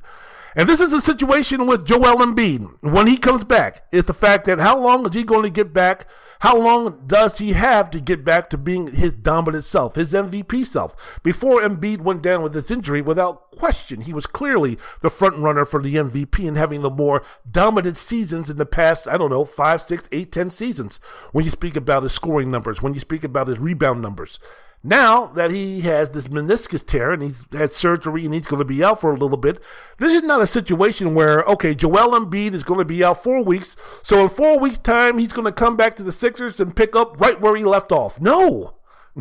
And 0.55 0.69
this 0.69 0.81
is 0.81 0.91
the 0.91 1.01
situation 1.01 1.66
with 1.66 1.87
Joel 1.87 2.16
Embiid 2.16 2.79
when 2.81 3.07
he 3.07 3.16
comes 3.16 3.45
back. 3.45 3.87
it's 3.93 4.07
the 4.07 4.15
fact 4.15 4.47
that 4.47 4.59
how 4.61 4.79
long 4.81 5.07
is 5.07 5.15
he 5.15 5.25
going 5.25 5.43
to 5.43 5.51
get 5.51 5.73
back 5.73 6.07
how 6.41 6.57
long 6.57 7.03
does 7.07 7.39
he 7.39 7.55
have 7.55 7.91
to 7.91 8.01
get 8.01 8.25
back 8.25 8.49
to 8.51 8.59
being 8.59 8.89
his 8.89 9.12
dominant 9.12 9.65
self, 9.65 9.97
his 9.97 10.12
MVP 10.12 10.66
self? 10.66 11.19
Before 11.25 11.61
Embiid 11.61 12.01
went 12.01 12.23
down 12.23 12.43
with 12.43 12.53
this 12.53 12.70
injury, 12.70 13.03
without 13.03 13.51
question, 13.51 14.03
he 14.03 14.12
was 14.12 14.27
clearly 14.27 14.79
the 15.01 15.11
front 15.11 15.39
runner 15.39 15.65
for 15.65 15.83
the 15.83 15.97
MVP 15.97 16.47
and 16.47 16.57
having 16.57 16.83
the 16.83 16.91
more 16.91 17.25
dominant 17.51 17.97
seasons 17.97 18.49
in 18.49 18.57
the 18.57 18.66
past, 18.66 19.09
I 19.09 19.16
don't 19.16 19.31
know, 19.31 19.45
five, 19.45 19.83
six, 19.83 20.09
eight, 20.12 20.31
ten 20.31 20.51
seasons. 20.51 21.01
When 21.33 21.45
you 21.45 21.51
speak 21.51 21.75
about 21.75 22.05
his 22.05 22.12
scoring 22.12 22.53
numbers, 22.53 22.83
when 22.83 22.95
you 22.95 23.01
speak 23.01 23.25
about 23.25 23.49
his 23.49 23.59
rebound 23.59 24.01
numbers. 24.01 24.39
Now 24.84 25.26
that 25.26 25.50
he 25.50 25.80
has 25.82 26.10
this 26.10 26.28
meniscus 26.28 26.86
tear 26.86 27.12
and 27.12 27.22
he's 27.22 27.44
had 27.52 27.72
surgery 27.72 28.24
and 28.24 28.32
he's 28.32 28.46
going 28.46 28.60
to 28.60 28.64
be 28.64 28.84
out 28.84 29.00
for 29.00 29.10
a 29.10 29.18
little 29.18 29.36
bit, 29.36 29.60
this 29.98 30.12
is 30.12 30.22
not 30.22 30.40
a 30.40 30.46
situation 30.46 31.14
where, 31.14 31.42
okay, 31.42 31.74
Joel 31.74 32.18
Embiid 32.18 32.55
is 32.55 32.62
going 32.62 32.78
to 32.78 32.84
be 32.84 33.02
out 33.02 33.22
four 33.22 33.42
weeks. 33.42 33.76
So 34.05 34.22
in 34.22 34.28
four 34.28 34.59
weeks' 34.60 34.78
time, 34.78 35.18
he's 35.18 35.32
going 35.32 35.46
to 35.46 35.52
come 35.52 35.76
back 35.76 35.96
to 35.96 36.05
the 36.05 36.12
Sixers 36.12 36.60
and 36.60 36.76
pick 36.76 36.94
up 36.94 37.20
right 37.20 37.40
where 37.40 37.56
he 37.56 37.64
left 37.64 37.90
off. 37.90 38.20
No. 38.20 38.74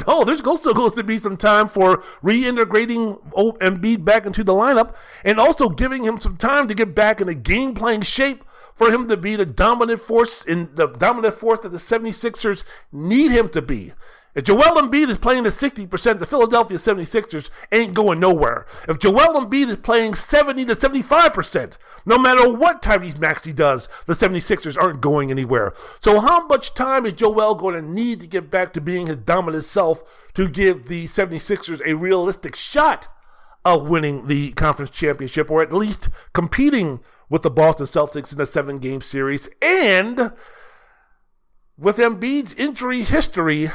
No, 0.06 0.24
there's 0.24 0.40
still 0.40 0.76
going 0.76 0.92
to 0.92 1.04
be 1.04 1.18
some 1.18 1.38
time 1.38 1.68
for 1.68 2.04
reintegrating 2.24 3.20
Embiid 3.34 4.06
back 4.06 4.28
into 4.28 4.44
the 4.44 4.54
lineup 4.54 4.94
and 5.24 5.40
also 5.40 5.70
giving 5.70 6.04
him 6.04 6.22
some 6.22 6.38
time 6.38 6.68
to 6.68 6.76
get 6.76 6.94
back 6.94 7.20
in 7.20 7.28
a 7.28 7.34
game 7.34 7.74
playing 7.74 8.04
shape 8.04 8.44
for 8.76 8.92
him 8.92 9.08
to 9.08 9.18
be 9.18 9.36
the 9.36 9.46
dominant 9.46 10.00
force 10.00 10.44
in 10.44 10.70
the 10.76 10.88
dominant 10.88 11.34
force 11.34 11.62
that 11.62 11.70
the 11.70 11.80
76ers 11.80 12.64
need 12.92 13.32
him 13.32 13.50
to 13.50 13.62
be. 13.62 13.94
If 14.38 14.44
Joel 14.44 14.80
Embiid 14.80 15.10
is 15.10 15.18
playing 15.18 15.48
at 15.48 15.54
60%, 15.54 16.20
the 16.20 16.26
Philadelphia 16.28 16.78
76ers 16.78 17.50
ain't 17.72 17.96
going 17.96 18.20
nowhere. 18.20 18.68
If 18.88 19.00
Joel 19.00 19.42
Embiid 19.42 19.70
is 19.70 19.78
playing 19.78 20.14
70 20.14 20.66
to 20.66 20.76
75%, 20.76 21.80
no 22.06 22.20
matter 22.20 22.54
what 22.54 22.84
Tyrese 22.84 23.18
Maxey 23.18 23.52
does, 23.52 23.90
the 24.06 24.14
76ers 24.14 24.78
aren't 24.80 25.02
going 25.02 25.32
anywhere. 25.32 25.74
So 26.02 26.20
how 26.20 26.46
much 26.46 26.76
time 26.76 27.08
is 27.08 27.14
Joel 27.14 27.56
going 27.56 27.74
to 27.74 27.82
need 27.82 28.20
to 28.20 28.28
get 28.28 28.52
back 28.52 28.74
to 28.74 28.82
being 28.82 29.08
his 29.08 29.18
dominant 29.18 29.64
self 29.64 30.04
to 30.36 30.48
give 30.48 30.84
the 30.84 31.06
76ers 31.06 31.82
a 31.84 31.96
realistic 31.96 32.56
shot 32.56 33.08
of 33.66 33.90
winning 33.90 34.28
the 34.28 34.52
conference 34.52 34.92
championship 34.92 35.50
or 35.50 35.64
at 35.64 35.74
least 35.74 36.10
competing 36.34 37.00
with 37.28 37.42
the 37.42 37.50
Boston 37.50 37.88
Celtics 37.88 38.32
in 38.32 38.40
a 38.40 38.46
seven 38.46 38.78
game 38.78 39.02
series? 39.02 39.50
And 39.64 40.32
with 41.76 41.98
Embiid's 41.98 42.54
injury 42.54 43.02
history, 43.02 43.72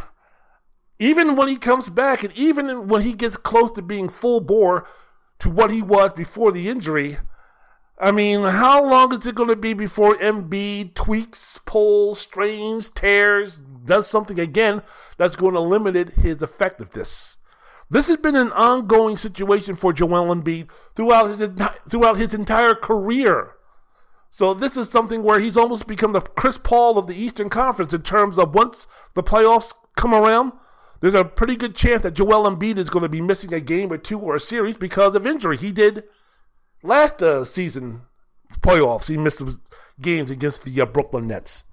even 1.03 1.35
when 1.35 1.49
he 1.49 1.57
comes 1.57 1.89
back 1.89 2.23
and 2.23 2.33
even 2.37 2.87
when 2.87 3.03
he 3.03 3.13
gets 3.13 3.37
close 3.37 3.73
to 3.73 3.83
being 3.83 4.09
full 4.09 4.41
bore 4.41 4.87
to 5.41 5.51
what 5.51 5.73
he 5.73 5.83
was 5.83 6.13
before 6.13 6.53
the 6.53 6.69
injury, 6.69 7.19
I 7.99 8.13
mean, 8.13 8.45
how 8.45 8.89
long 8.89 9.13
is 9.13 9.27
it 9.27 9.35
going 9.35 9.49
to 9.49 9.57
be 9.57 9.75
before 9.75 10.15
Embiid 10.19 10.95
tweaks, 10.95 11.59
pulls, 11.67 12.21
strains, 12.21 12.89
tears, 12.89 13.61
does 13.85 14.07
something 14.07 14.39
again 14.39 14.83
that's 15.17 15.35
going 15.35 15.55
to 15.55 15.61
limit 15.61 16.11
his 16.11 16.41
effectiveness? 16.41 17.37
This 17.91 18.07
has 18.07 18.19
been 18.19 18.37
an 18.37 18.53
ongoing 18.53 19.17
situation 19.17 19.75
for 19.75 19.93
Joel 19.93 20.33
Embiid 20.35 20.71
throughout 20.95 21.27
his 21.27 21.51
throughout 21.91 22.17
his 22.17 22.33
entire 22.33 22.75
career. 22.75 23.55
So 24.31 24.55
this 24.55 24.77
is 24.77 24.89
something 24.89 25.25
where 25.25 25.41
he's 25.41 25.57
almost 25.57 25.89
become 25.89 26.13
the 26.13 26.21
Chris 26.21 26.59
Paul 26.63 26.97
of 26.97 27.09
the 27.09 27.17
Eastern 27.17 27.51
Conference 27.51 27.93
in 27.93 28.03
terms 28.03 28.39
of 28.39 28.55
once 28.55 28.87
the 29.15 29.23
playoffs 29.23 29.75
come 29.97 30.15
around, 30.15 30.53
there's 31.03 31.15
a 31.15 31.25
pretty 31.25 31.57
good 31.57 31.75
chance 31.75 32.03
that 32.05 32.15
Joel 32.15 32.49
Embiid 32.49 32.79
is 32.79 32.89
going 32.89 33.03
to 33.03 33.09
be 33.09 33.21
missing 33.21 33.53
a 33.53 33.61
game 33.61 33.93
or 33.93 33.99
two 33.99 34.21
or 34.21 34.37
a 34.37 34.41
series 34.41 34.77
because 34.77 35.17
of 35.17 35.27
injury. 35.27 35.57
He 35.57 35.73
did 35.73 36.05
last 36.85 37.21
uh, 37.21 37.45
season 37.45 38.03
playoffs, 38.61 39.09
he 39.09 39.19
missed 39.19 39.39
some 39.39 39.61
games 40.01 40.31
against 40.31 40.65
the 40.65 40.81
uh, 40.81 40.87
Brooklyn 40.87 41.27
Nets. 41.27 41.65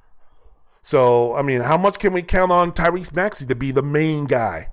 So, 0.81 1.35
I 1.35 1.43
mean, 1.43 1.61
how 1.61 1.77
much 1.77 1.99
can 1.99 2.11
we 2.11 2.23
count 2.23 2.51
on 2.51 2.71
Tyrese 2.71 3.13
Maxey 3.13 3.45
to 3.45 3.53
be 3.53 3.71
the 3.71 3.83
main 3.83 4.25
guy? 4.25 4.71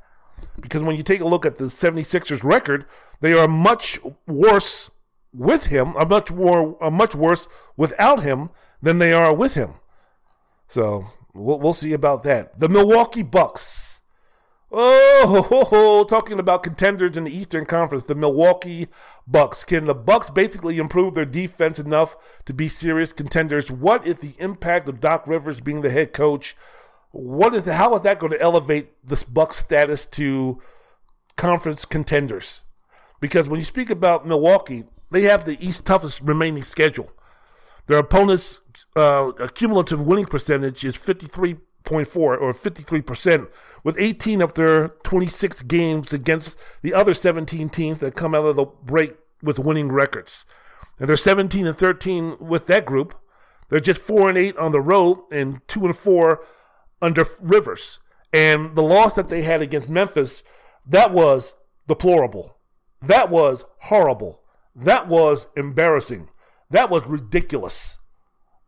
Because 0.58 0.80
when 0.82 0.96
you 0.96 1.02
take 1.02 1.20
a 1.20 1.28
look 1.28 1.44
at 1.44 1.58
the 1.58 1.64
76ers 1.64 2.42
record, 2.42 2.86
they 3.20 3.34
are 3.34 3.46
much 3.46 3.98
worse 4.26 4.90
with 5.34 5.66
him, 5.66 5.94
a 5.98 6.06
much 6.06 6.32
more, 6.32 6.78
a 6.80 6.90
much 6.90 7.14
worse 7.14 7.46
without 7.76 8.22
him 8.22 8.48
than 8.80 9.00
they 9.00 9.12
are 9.12 9.34
with 9.34 9.52
him. 9.52 9.74
So 10.66 11.08
we'll, 11.34 11.58
we'll 11.58 11.74
see 11.74 11.92
about 11.92 12.22
that. 12.22 12.58
The 12.58 12.70
Milwaukee 12.70 13.22
Bucks. 13.22 13.85
Oh, 14.70 15.44
ho, 15.48 15.64
ho, 15.70 16.04
talking 16.04 16.40
about 16.40 16.62
contenders 16.62 17.16
in 17.16 17.24
the 17.24 17.36
Eastern 17.36 17.66
Conference, 17.66 18.04
the 18.04 18.14
Milwaukee 18.14 18.88
Bucks. 19.26 19.64
Can 19.64 19.86
the 19.86 19.94
Bucks 19.94 20.28
basically 20.30 20.78
improve 20.78 21.14
their 21.14 21.24
defense 21.24 21.78
enough 21.78 22.16
to 22.46 22.52
be 22.52 22.68
serious 22.68 23.12
contenders? 23.12 23.70
What 23.70 24.06
is 24.06 24.16
the 24.16 24.34
impact 24.38 24.88
of 24.88 25.00
Doc 25.00 25.26
Rivers 25.26 25.60
being 25.60 25.82
the 25.82 25.90
head 25.90 26.12
coach? 26.12 26.56
What 27.12 27.54
is 27.54 27.62
the, 27.62 27.74
how 27.74 27.94
is 27.94 28.02
that 28.02 28.18
going 28.18 28.32
to 28.32 28.40
elevate 28.40 28.90
this 29.06 29.24
Bucks 29.24 29.58
status 29.58 30.04
to 30.06 30.60
conference 31.36 31.84
contenders? 31.84 32.62
Because 33.20 33.48
when 33.48 33.60
you 33.60 33.64
speak 33.64 33.88
about 33.88 34.26
Milwaukee, 34.26 34.84
they 35.10 35.22
have 35.22 35.44
the 35.44 35.64
East 35.64 35.86
toughest 35.86 36.20
remaining 36.20 36.64
schedule. 36.64 37.10
Their 37.86 37.98
opponents' 37.98 38.58
uh, 38.96 39.30
cumulative 39.54 40.00
winning 40.00 40.26
percentage 40.26 40.84
is 40.84 40.96
53.4 41.86 42.16
or 42.16 42.52
53%, 42.52 43.48
with 43.84 43.96
18 43.98 44.42
of 44.42 44.54
their 44.54 44.88
26 44.88 45.62
games 45.62 46.12
against 46.12 46.56
the 46.82 46.92
other 46.92 47.14
17 47.14 47.68
teams 47.68 48.00
that 48.00 48.16
come 48.16 48.34
out 48.34 48.44
of 48.44 48.56
the 48.56 48.64
break 48.64 49.14
with 49.42 49.58
winning 49.58 49.92
records. 49.92 50.44
And 50.98 51.08
they're 51.08 51.16
17 51.16 51.66
and 51.66 51.78
13 51.78 52.36
with 52.40 52.66
that 52.66 52.86
group. 52.86 53.14
They're 53.68 53.80
just 53.80 54.00
4 54.00 54.30
and 54.30 54.38
8 54.38 54.56
on 54.56 54.72
the 54.72 54.80
road 54.80 55.20
and 55.30 55.60
2 55.68 55.86
and 55.86 55.96
4 55.96 56.44
under 57.00 57.26
Rivers. 57.40 58.00
And 58.32 58.76
the 58.76 58.82
loss 58.82 59.14
that 59.14 59.28
they 59.28 59.42
had 59.42 59.62
against 59.62 59.88
Memphis, 59.88 60.42
that 60.86 61.12
was 61.12 61.54
deplorable. 61.86 62.56
That 63.00 63.30
was 63.30 63.64
horrible. 63.82 64.42
That 64.74 65.08
was 65.08 65.48
embarrassing. 65.56 66.28
That 66.70 66.90
was 66.90 67.04
ridiculous 67.06 67.98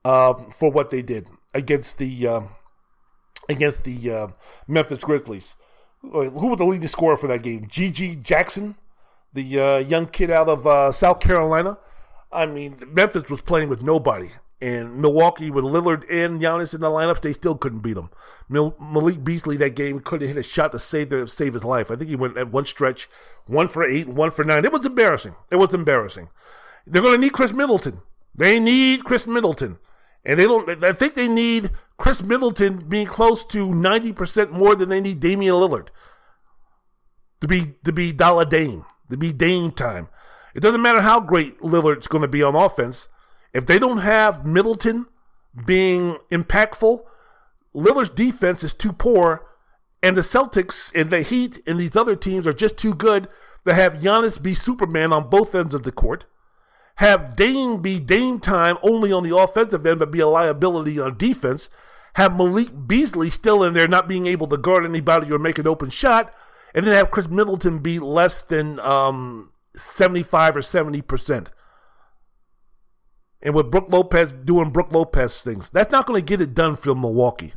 uh, 0.04 0.34
for 0.52 0.70
what 0.70 0.90
they 0.90 1.02
did 1.02 1.28
against 1.52 1.98
the 1.98 2.26
uh, 2.26 2.40
against 3.48 3.84
the 3.84 4.10
uh, 4.10 4.28
Memphis 4.66 4.98
Grizzlies. 4.98 5.54
Who 6.02 6.46
was 6.46 6.58
the 6.58 6.64
leading 6.64 6.88
scorer 6.88 7.16
for 7.16 7.26
that 7.26 7.42
game? 7.42 7.66
GG 7.66 8.22
Jackson, 8.22 8.76
the 9.32 9.60
uh, 9.60 9.78
young 9.78 10.06
kid 10.06 10.30
out 10.30 10.48
of 10.48 10.66
uh, 10.66 10.92
South 10.92 11.20
Carolina. 11.20 11.78
I 12.30 12.46
mean, 12.46 12.76
Memphis 12.92 13.28
was 13.28 13.42
playing 13.42 13.68
with 13.68 13.82
nobody. 13.82 14.30
And 14.60 15.00
Milwaukee, 15.00 15.52
with 15.52 15.64
Lillard 15.64 16.04
and 16.10 16.40
Giannis 16.40 16.74
in 16.74 16.80
the 16.80 16.88
lineups, 16.88 17.20
they 17.20 17.32
still 17.32 17.54
couldn't 17.54 17.78
beat 17.78 17.92
them. 17.92 18.10
Malik 18.48 19.22
Beasley 19.22 19.56
that 19.58 19.76
game 19.76 20.00
couldn't 20.00 20.26
hit 20.26 20.36
a 20.36 20.42
shot 20.42 20.72
to 20.72 20.80
save 20.80 21.10
their, 21.10 21.26
save 21.28 21.54
his 21.54 21.62
life. 21.62 21.92
I 21.92 21.96
think 21.96 22.10
he 22.10 22.16
went 22.16 22.36
at 22.36 22.50
one 22.50 22.64
stretch, 22.64 23.08
one 23.46 23.68
for 23.68 23.84
eight, 23.84 24.08
one 24.08 24.32
for 24.32 24.44
nine. 24.44 24.64
It 24.64 24.72
was 24.72 24.84
embarrassing. 24.84 25.36
It 25.52 25.56
was 25.56 25.72
embarrassing. 25.72 26.28
They're 26.86 27.02
going 27.02 27.14
to 27.14 27.20
need 27.20 27.34
Khris 27.34 27.52
Middleton. 27.52 28.00
They 28.34 28.58
need 28.58 29.04
Khris 29.04 29.28
Middleton, 29.28 29.78
and 30.28 30.38
they 30.38 30.44
don't. 30.44 30.84
I 30.84 30.92
think 30.92 31.14
they 31.14 31.26
need 31.26 31.70
Khris 31.96 32.22
Middleton 32.22 32.76
being 32.86 33.06
close 33.06 33.44
to 33.46 33.74
ninety 33.74 34.12
percent 34.12 34.52
more 34.52 34.76
than 34.76 34.90
they 34.90 35.00
need 35.00 35.18
Damian 35.18 35.55
Lillard 35.55 35.88
to 37.40 37.48
be 37.48 37.74
to 37.84 37.92
be 37.92 38.12
Dollar 38.12 38.44
Dame 38.44 38.84
to 39.10 39.16
be 39.16 39.32
Dame 39.32 39.72
time. 39.72 40.09
It 40.55 40.60
doesn't 40.60 40.82
matter 40.82 41.00
how 41.00 41.18
great 41.20 41.60
Lillard's 41.60 42.06
going 42.06 42.22
to 42.22 42.28
be 42.28 42.42
on 42.42 42.55
offense. 42.55 43.09
If 43.55 43.64
they 43.64 43.78
don't 43.78 43.98
have 43.98 44.44
Middleton 44.44 45.06
being 45.66 46.18
impactful, 46.30 47.00
Lillard's 47.74 48.10
defense 48.10 48.62
is 48.62 48.74
too 48.74 48.92
poor, 48.92 49.46
and 50.02 50.14
the 50.14 50.20
Celtics 50.20 50.92
and 50.94 51.10
the 51.10 51.22
Heat 51.22 51.60
and 51.66 51.78
these 51.78 51.96
other 51.96 52.16
teams 52.16 52.46
are 52.46 52.52
just 52.52 52.76
too 52.76 52.94
good 52.94 53.28
to 53.64 53.72
have 53.72 53.94
Giannis 53.94 54.42
be 54.42 54.52
Superman 54.52 55.12
on 55.12 55.30
both 55.30 55.55
ends 55.55 55.72
of 55.72 55.84
the 55.84 55.92
court, 55.92 56.26
have 56.98 57.34
Dame 57.34 57.82
be 57.82 57.98
Dame 57.98 58.38
time 58.38 58.76
only 58.82 59.12
on 59.12 59.22
the 59.22 59.36
offensive 59.36 59.84
end 59.86 59.98
but 59.98 60.10
be 60.10 60.20
a 60.20 60.28
liability 60.28 61.00
on 61.00 61.18
defense, 61.18 61.68
have 62.14 62.36
Malik 62.36 62.86
Beasley 62.86 63.30
still 63.30 63.62
in 63.62 63.74
there 63.74 63.88
not 63.88 64.08
being 64.08 64.26
able 64.26 64.46
to 64.46 64.56
guard 64.56 64.84
anybody 64.84 65.32
or 65.32 65.38
make 65.38 65.58
an 65.58 65.66
open 65.66 65.90
shot, 65.90 66.32
and 66.74 66.86
then 66.86 66.94
have 66.94 67.10
Khris 67.10 67.28
Middleton 67.28 67.80
be 67.80 67.98
less 67.98 68.42
than 68.42 68.78
um, 68.80 69.50
75 69.74 70.56
or 70.56 70.62
70 70.62 71.02
percent 71.02 71.50
and 73.40 73.54
with 73.54 73.70
Brook 73.70 73.86
Lopez 73.88 74.32
doing 74.32 74.70
Brook 74.70 74.92
Lopez 74.92 75.42
things. 75.42 75.70
That's 75.70 75.92
not 75.92 76.06
going 76.06 76.20
to 76.20 76.24
get 76.24 76.40
it 76.40 76.54
done 76.54 76.76
for 76.76 76.94
Milwaukee. 76.94 77.54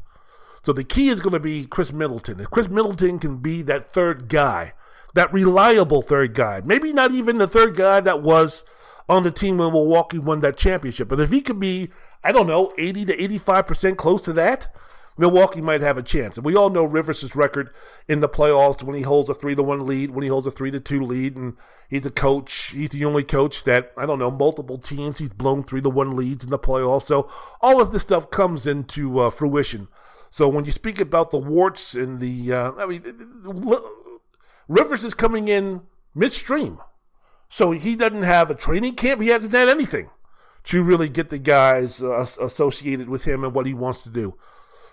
So 0.63 0.73
the 0.73 0.83
key 0.83 1.09
is 1.09 1.21
going 1.21 1.33
to 1.33 1.39
be 1.39 1.65
Khris 1.65 1.91
Middleton. 1.91 2.39
If 2.39 2.51
Khris 2.51 2.69
Middleton 2.69 3.17
can 3.17 3.37
be 3.37 3.63
that 3.63 3.91
third 3.91 4.29
guy, 4.29 4.73
that 5.15 5.33
reliable 5.33 6.01
third 6.01 6.35
guy, 6.35 6.61
maybe 6.63 6.93
not 6.93 7.11
even 7.11 7.39
the 7.39 7.47
third 7.47 7.75
guy 7.75 7.99
that 8.01 8.21
was 8.21 8.63
on 9.11 9.23
the 9.23 9.31
team 9.31 9.57
when 9.57 9.73
Milwaukee 9.73 10.19
won 10.19 10.39
that 10.39 10.55
championship, 10.55 11.09
but 11.09 11.19
if 11.19 11.31
he 11.31 11.41
could 11.41 11.59
be, 11.59 11.89
I 12.23 12.31
don't 12.31 12.47
know, 12.47 12.73
80 12.77 13.05
to 13.05 13.17
85% 13.17 13.97
close 13.97 14.21
to 14.21 14.33
that, 14.33 14.73
Milwaukee 15.17 15.59
might 15.59 15.81
have 15.81 15.97
a 15.97 16.03
chance. 16.03 16.37
And 16.37 16.45
we 16.45 16.55
all 16.55 16.69
know 16.69 16.85
Rivers' 16.85 17.35
record 17.35 17.71
in 18.07 18.21
the 18.21 18.29
playoffs 18.29 18.81
when 18.81 18.95
he 18.95 19.01
holds 19.01 19.29
a 19.29 19.33
three 19.33 19.53
to 19.53 19.61
one 19.61 19.85
lead, 19.85 20.11
when 20.11 20.23
he 20.23 20.29
holds 20.29 20.47
a 20.47 20.51
three 20.51 20.71
to 20.71 20.79
two 20.79 21.03
lead, 21.03 21.35
and 21.35 21.57
he's 21.89 22.05
a 22.05 22.09
coach. 22.09 22.67
He's 22.67 22.89
the 22.89 23.03
only 23.03 23.23
coach 23.23 23.65
that 23.65 23.91
I 23.97 24.05
don't 24.05 24.17
know 24.17 24.31
multiple 24.31 24.77
teams 24.77 25.19
he's 25.19 25.29
blown 25.29 25.63
three 25.63 25.81
to 25.81 25.89
one 25.89 26.15
leads 26.15 26.45
in 26.45 26.49
the 26.49 26.57
playoffs. 26.57 27.03
So 27.03 27.29
all 27.59 27.81
of 27.81 27.91
this 27.91 28.03
stuff 28.03 28.29
comes 28.31 28.65
into 28.65 29.19
uh, 29.19 29.29
fruition. 29.29 29.89
So 30.29 30.47
when 30.47 30.63
you 30.63 30.71
speak 30.71 31.01
about 31.01 31.31
the 31.31 31.37
warts 31.37 31.93
and 31.93 32.21
the, 32.21 32.53
uh, 32.53 32.71
I 32.77 32.85
mean, 32.85 33.03
Rivers 34.69 35.03
is 35.03 35.13
coming 35.13 35.49
in 35.49 35.81
midstream, 36.15 36.79
so 37.51 37.71
he 37.71 37.97
doesn't 37.97 38.23
have 38.23 38.49
a 38.49 38.55
training 38.55 38.95
camp. 38.95 39.21
He 39.21 39.27
hasn't 39.27 39.53
had 39.53 39.67
anything 39.67 40.09
to 40.63 40.81
really 40.81 41.09
get 41.09 41.29
the 41.29 41.37
guys 41.37 42.01
uh, 42.01 42.25
associated 42.39 43.09
with 43.09 43.25
him 43.25 43.43
and 43.43 43.53
what 43.53 43.65
he 43.65 43.73
wants 43.73 44.03
to 44.03 44.09
do. 44.09 44.35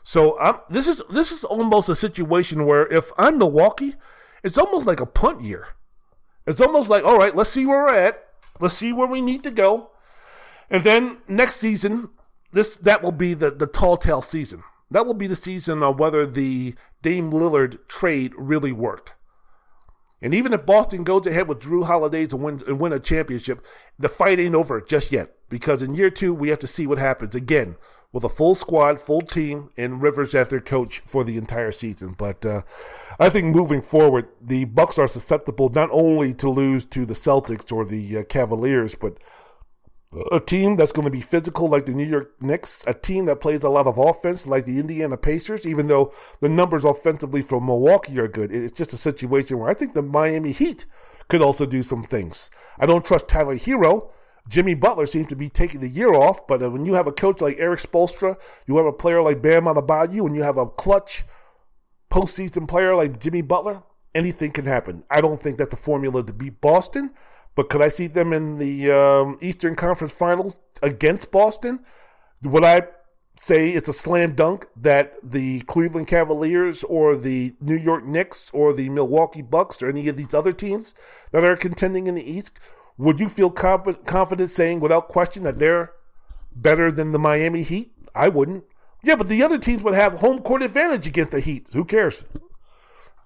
So 0.03 0.37
I'm, 0.41 0.57
this 0.69 0.89
is 0.89 1.01
this 1.09 1.31
is 1.31 1.45
almost 1.45 1.89
a 1.89 1.95
situation 1.95 2.67
where 2.67 2.87
if 2.89 3.13
I'm 3.17 3.39
Milwaukee, 3.39 3.95
it's 4.43 4.59
almost 4.59 4.87
like 4.87 4.99
a 4.99 5.07
punt 5.07 5.43
year. 5.43 5.69
It's 6.49 6.61
almost 6.61 6.91
like 6.91 7.05
all 7.05 7.17
right, 7.17 7.35
let's 7.35 7.51
see 7.51 7.65
where 7.65 7.85
we're 7.85 7.95
at. 7.95 8.27
Let's 8.59 8.77
see 8.77 8.93
where 8.93 9.07
we 9.07 9.21
need 9.21 9.45
to 9.45 9.53
go, 9.53 9.91
and 10.69 10.83
then 10.83 11.19
next 11.29 11.57
season, 11.57 12.09
this 12.53 12.75
that 12.75 13.05
will 13.05 13.13
be 13.13 13.35
the 13.35 13.53
the 13.53 13.69
tall 13.69 13.97
tale 13.97 14.23
season. 14.23 14.65
That 14.91 15.07
will 15.07 15.15
be 15.15 15.29
the 15.29 15.37
season 15.37 15.85
of 15.85 16.01
whether 16.01 16.27
the 16.27 16.75
Dame 17.03 17.31
Lillard 17.31 17.87
trade 17.87 18.33
really 18.37 18.73
worked. 18.73 19.15
And 20.21 20.35
even 20.35 20.53
if 20.53 20.67
Boston 20.67 21.05
goes 21.05 21.27
ahead 21.27 21.49
with 21.49 21.61
Jrue 21.61 21.87
Holiday 21.87 22.27
to 22.27 22.37
win 22.37 22.63
and 22.67 22.81
win 22.81 22.93
a 22.93 22.99
championship, 22.99 23.65
the 23.99 24.09
fight 24.09 24.39
ain't 24.39 24.55
over 24.55 24.81
just 24.81 25.13
yet. 25.13 25.35
Because 25.49 25.81
in 25.81 25.95
year 25.95 26.11
two, 26.11 26.35
we 26.35 26.49
have 26.49 26.59
to 26.59 26.67
see 26.67 26.87
what 26.87 26.99
happens 26.99 27.35
again 27.35 27.77
with 28.13 28.25
a 28.25 28.29
full 28.29 28.55
squad, 28.55 28.99
full 28.99 29.21
team, 29.21 29.71
and 29.77 30.01
Rivers 30.03 30.35
as 30.35 30.49
their 30.49 30.61
coach 30.61 31.03
for 31.07 31.25
the 31.25 31.37
entire 31.37 31.73
season. 31.73 32.15
But 32.17 32.45
uh, 32.45 32.63
I 33.19 33.29
think 33.29 33.55
moving 33.55 33.83
forward, 33.83 34.29
the 34.41 34.65
Bucks 34.65 34.99
are 34.99 35.07
susceptible 35.07 35.69
not 35.69 35.91
only 35.93 36.35
to 36.35 36.49
lose 36.49 36.85
to 36.87 37.05
the 37.05 37.15
Celtics 37.15 37.71
or 37.71 37.85
the 37.85 38.19
uh, 38.19 38.23
Cavaliers, 38.25 38.95
but 38.95 39.19
a 40.33 40.41
team 40.41 40.77
that's 40.77 40.93
going 40.93 41.05
to 41.05 41.11
be 41.11 41.21
physical 41.21 41.69
like 41.69 41.85
the 41.85 41.93
New 41.93 42.07
York 42.07 42.35
Knicks, 42.41 42.85
a 42.87 42.95
team 42.95 43.27
that 43.27 43.41
plays 43.41 43.63
a 43.63 43.69
lot 43.69 43.87
of 43.87 43.99
offense 43.99 44.47
like 44.47 44.65
the 44.65 44.79
Indiana 44.79 45.17
Pacers, 45.17 45.67
even 45.67 45.87
though 45.87 46.13
the 46.41 46.49
numbers 46.49 46.85
offensively 46.85 47.43
from 47.43 47.67
Milwaukee 47.67 48.19
are 48.19 48.29
good. 48.29 48.53
It's 48.53 48.77
just 48.77 48.95
a 48.95 48.97
situation 48.97 49.59
where 49.59 49.69
I 49.69 49.75
think 49.75 49.95
the 49.95 50.03
Miami 50.03 50.53
Heat 50.53 50.87
could 51.29 51.43
also 51.43 51.67
do 51.67 51.83
some 51.83 52.03
things. 52.03 52.51
I 52.79 52.87
don't 52.87 53.05
trust 53.05 53.29
Tyler 53.29 53.57
Herro. 53.57 54.11
Jimmy 54.49 54.73
Butler 54.73 55.05
seems 55.05 55.27
to 55.29 55.37
be 55.37 55.51
taking 55.51 55.81
the 55.81 55.89
year 55.91 56.15
off, 56.15 56.47
but 56.47 56.63
uh, 56.63 56.71
when 56.71 56.87
you 56.87 56.95
have 56.95 57.07
a 57.07 57.13
coach 57.13 57.43
like 57.43 57.59
Erik 57.59 57.81
Spoelstra, 57.81 58.37
you 58.67 58.79
have 58.79 58.87
a 58.87 58.93
player 58.93 59.21
like 59.21 59.43
Bam 59.43 59.65
Adebayo, 59.65 60.27
and 60.27 60.35
you 60.35 60.43
have 60.43 60.57
a 60.57 60.67
clutch 60.67 61.25
postseason 62.11 62.67
player 62.67 62.95
like 62.95 63.21
Jimmy 63.21 63.43
Butler, 63.43 63.83
anything 64.15 64.53
can 64.53 64.65
happen. 64.65 65.05
I 65.11 65.21
don't 65.21 65.43
think 65.43 65.59
that 65.59 65.71
the 65.71 65.77
formula 65.77 66.25
to 66.25 66.33
beat 66.33 66.63
Boston, 66.63 67.11
but 67.59 67.69
could 67.69 67.83
I 67.83 67.89
see 67.89 68.07
them 68.07 68.33
in 68.33 68.59
the 68.59 68.93
um, 68.93 69.37
Eastern 69.41 69.75
Conference 69.75 70.13
Finals 70.13 70.61
against 70.81 71.33
Boston? 71.33 71.81
Would 72.45 72.63
I 72.63 72.83
say 73.37 73.71
it's 73.71 73.89
a 73.89 73.93
slam 73.93 74.37
dunk 74.37 74.69
that 74.77 75.17
the 75.29 75.63
Cleveland 75.63 76.07
Cavaliers 76.07 76.85
or 76.85 77.17
the 77.17 77.57
New 77.61 77.75
York 77.75 78.05
Knicks 78.05 78.49
or 78.55 78.73
the 78.73 78.89
Milwaukee 78.91 79.43
Bucks 79.43 79.83
or 79.83 79.89
any 79.89 80.07
of 80.07 80.17
these 80.17 80.33
other 80.33 80.53
teams 80.53 80.95
that 81.33 81.45
are 81.45 81.57
contending 81.57 82.07
in 82.07 82.15
the 82.15 82.31
East 82.31 82.61
would 82.97 83.19
you 83.19 83.29
feel 83.29 83.51
comp- 83.51 84.07
confident 84.07 84.51
saying 84.51 84.79
without 84.79 85.09
question 85.09 85.43
that 85.43 85.59
they're 85.59 85.91
better 86.55 86.93
than 86.93 87.11
the 87.11 87.19
Miami 87.19 87.65
Heat? 87.65 87.91
I 88.15 88.29
wouldn't. 88.29 88.67
Yeah, 89.03 89.17
but 89.17 89.29
the 89.29 89.43
other 89.43 89.59
teams 89.59 89.83
would 89.83 89.95
have 89.95 90.21
home 90.21 90.43
court 90.43 90.63
advantage 90.63 91.09
against 91.09 91.33
the 91.33 91.41
Heat. 91.41 91.71
Who 91.73 91.85
cares? 91.85 92.23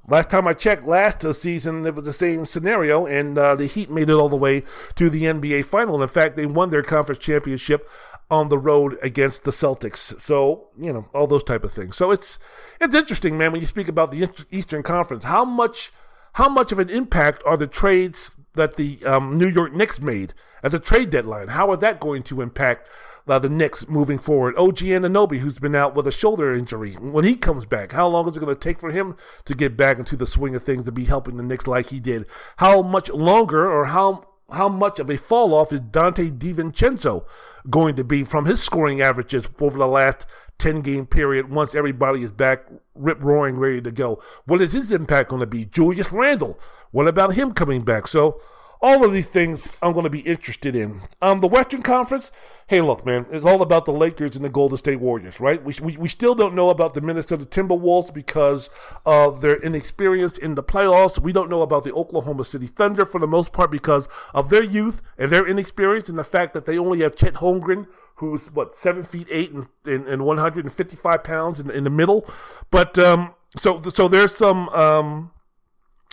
Last 0.09 0.31
time 0.31 0.49
I 0.49 0.55
checked, 0.55 0.85
last 0.85 1.23
season 1.35 1.87
it 1.87 1.95
was 1.95 2.05
the 2.05 2.13
same 2.13 2.45
scenario, 2.45 3.07
and 3.07 3.39
uh, 3.39 3.55
the 3.55 3.67
Heat 3.67 3.89
made 3.89 4.11
it 4.11 4.15
all 4.15 4.29
the 4.29 4.37
way 4.37 4.65
to 4.97 5.09
the 5.09 5.25
NBA 5.25 5.65
final. 5.65 5.95
And 5.95 6.03
in 6.03 6.09
fact, 6.09 6.37
they 6.37 6.47
won 6.47 6.71
their 6.71 6.83
conference 6.83 7.21
championship 7.21 7.89
on 8.33 8.49
the 8.49 8.59
road 8.59 8.97
against 9.03 9.45
the 9.45 9.51
Celtics. 9.51 10.21
So 10.21 10.69
you 10.79 10.93
know 10.93 11.07
all 11.15 11.27
those 11.27 11.45
type 11.45 11.63
of 11.63 11.73
things. 11.73 11.97
So 11.97 12.11
it's 12.11 12.39
it's 12.81 12.95
interesting, 12.95 13.39
man, 13.39 13.53
when 13.53 13.61
you 13.61 13.67
speak 13.67 13.89
about 13.89 14.11
the 14.11 14.29
Eastern 14.51 14.83
Conference. 14.83 15.25
How 15.25 15.45
much 15.45 15.93
how 16.35 16.49
much 16.49 16.73
of 16.73 16.79
an 16.79 16.89
impact 16.89 17.43
are 17.45 17.57
the 17.57 17.67
trades 17.67 18.37
that 18.55 18.77
the 18.77 19.05
um, 19.05 19.39
New 19.39 19.49
York 19.49 19.73
Knicks 19.73 20.01
made 20.01 20.35
at 20.63 20.73
the 20.73 20.79
trade 20.79 21.11
deadline? 21.11 21.49
How 21.49 21.71
are 21.71 21.77
that 21.77 22.01
going 22.01 22.23
to 22.25 22.41
impact 22.41 22.89
uh, 23.27 23.39
the 23.39 23.49
Knicks 23.49 23.89
moving 23.89 24.19
forward. 24.19 24.57
OG 24.57 24.79
Anunoby, 24.79 25.39
who's 25.39 25.59
been 25.59 25.75
out 25.75 25.95
with 25.95 26.07
a 26.07 26.13
shoulder 26.13 26.55
injury, 26.55 26.95
when 26.95 27.25
he 27.25 27.37
comes 27.37 27.65
back, 27.65 27.93
how 27.93 28.09
long 28.09 28.29
is 28.29 28.37
it 28.37 28.41
going 28.41 28.55
to 28.55 28.61
take 28.61 28.81
for 28.81 28.91
him 28.91 29.17
to 29.45 29.55
get 29.55 29.77
back 29.77 29.99
into 29.99 30.17
the 30.17 30.27
swing 30.27 30.55
of 30.55 30.63
things 30.63 30.85
to 30.85 30.93
be 30.93 31.05
helping 31.05 31.37
the 31.37 31.43
Knicks 31.43 31.67
like 31.67 31.87
he 31.87 32.01
did? 32.01 32.27
How 32.57 32.83
much 32.83 33.09
longer 33.11 33.71
or 33.71 33.87
how 33.87 34.27
how 34.53 34.69
much 34.69 35.01
of 35.01 35.11
a 35.11 35.17
fall 35.17 35.55
off 35.55 35.73
is 35.73 35.81
Donte 35.81 36.39
DiVincenzo 36.39 37.25
going 37.71 37.97
to 37.97 38.05
be 38.05 38.23
from 38.23 38.45
his 38.45 38.63
scoring 38.63 39.01
averages 39.01 39.49
over 39.59 39.79
the 39.79 39.87
last 39.87 40.27
10 40.59 40.83
game 40.83 41.07
period 41.07 41.51
once 41.51 41.75
everybody 41.75 42.23
is 42.23 42.31
back 42.31 42.67
rip 42.95 43.23
roaring 43.23 43.57
ready 43.57 43.81
to 43.81 43.91
go? 43.91 44.23
What 44.45 44.61
is 44.61 44.73
his 44.73 44.93
impact 44.93 45.31
going 45.31 45.41
to 45.41 45.47
be? 45.47 45.65
Julius 45.65 46.13
Randle, 46.13 46.59
what 46.91 47.09
about 47.09 47.35
him 47.35 47.53
coming 47.53 47.83
back? 47.83 48.07
So 48.07 48.41
all 48.83 49.05
of 49.05 49.13
these 49.13 49.27
things 49.27 49.77
I'm 49.81 49.93
going 49.93 50.05
to 50.05 50.11
be 50.11 50.21
interested 50.21 50.75
in. 50.75 51.03
Um, 51.23 51.41
the 51.41 51.47
Western 51.47 51.83
Conference, 51.83 52.33
hey, 52.67 52.81
look, 52.81 53.07
man, 53.07 53.27
it's 53.31 53.45
all 53.45 53.63
about 53.63 53.85
the 53.85 53.93
Lakers 53.93 54.35
and 54.35 54.45
the 54.45 54.49
Golden 54.49 54.77
State 54.77 54.99
Warriors, 54.99 55.39
right? 55.39 55.63
We, 55.63 55.75
we, 55.81 55.97
we 55.97 56.09
still 56.09 56.35
don't 56.35 56.55
know 56.55 56.69
about 56.69 56.95
the 56.95 57.01
Minnesota 57.01 57.45
Timberwolves 57.45 58.13
because 58.13 58.71
of 59.07 59.41
their 59.41 59.63
inexperience 59.63 60.37
in 60.37 60.57
the 60.57 60.65
playoffs. 60.65 61.21
We 61.21 61.33
don't 61.33 61.49
know 61.49 61.63
about 61.63 61.85
the 61.85 61.93
Oklahoma 61.93 62.45
City 62.45 62.67
Thunder 62.67 63.07
for 63.07 63.21
the 63.21 63.29
most 63.29 63.53
part 63.53 63.71
because 63.71 64.09
of 64.35 64.51
their 64.51 64.65
youth 64.65 65.01
and 65.17 65.31
their 65.31 65.47
inexperience 65.47 66.09
and 66.09 66.19
the 66.19 66.25
fact 66.25 66.53
that 66.55 66.67
they 66.67 66.77
only 66.77 67.03
have 67.03 67.15
Chet 67.15 67.35
Holmgren, 67.35 67.87
who's, 68.17 68.43
what, 68.53 68.75
seven 68.75 69.05
feet 69.05 69.29
eight 69.31 69.53
and, 69.53 69.69
and, 69.87 70.09
and 70.09 70.25
155 70.25 71.23
pounds 71.23 71.61
in, 71.61 71.71
in 71.71 71.85
the 71.85 71.91
middle. 71.91 72.29
But 72.73 72.99
um, 72.99 73.35
so, 73.57 73.81
so 73.81 74.09
there's 74.09 74.35
some. 74.35 74.69
Um, 74.71 75.31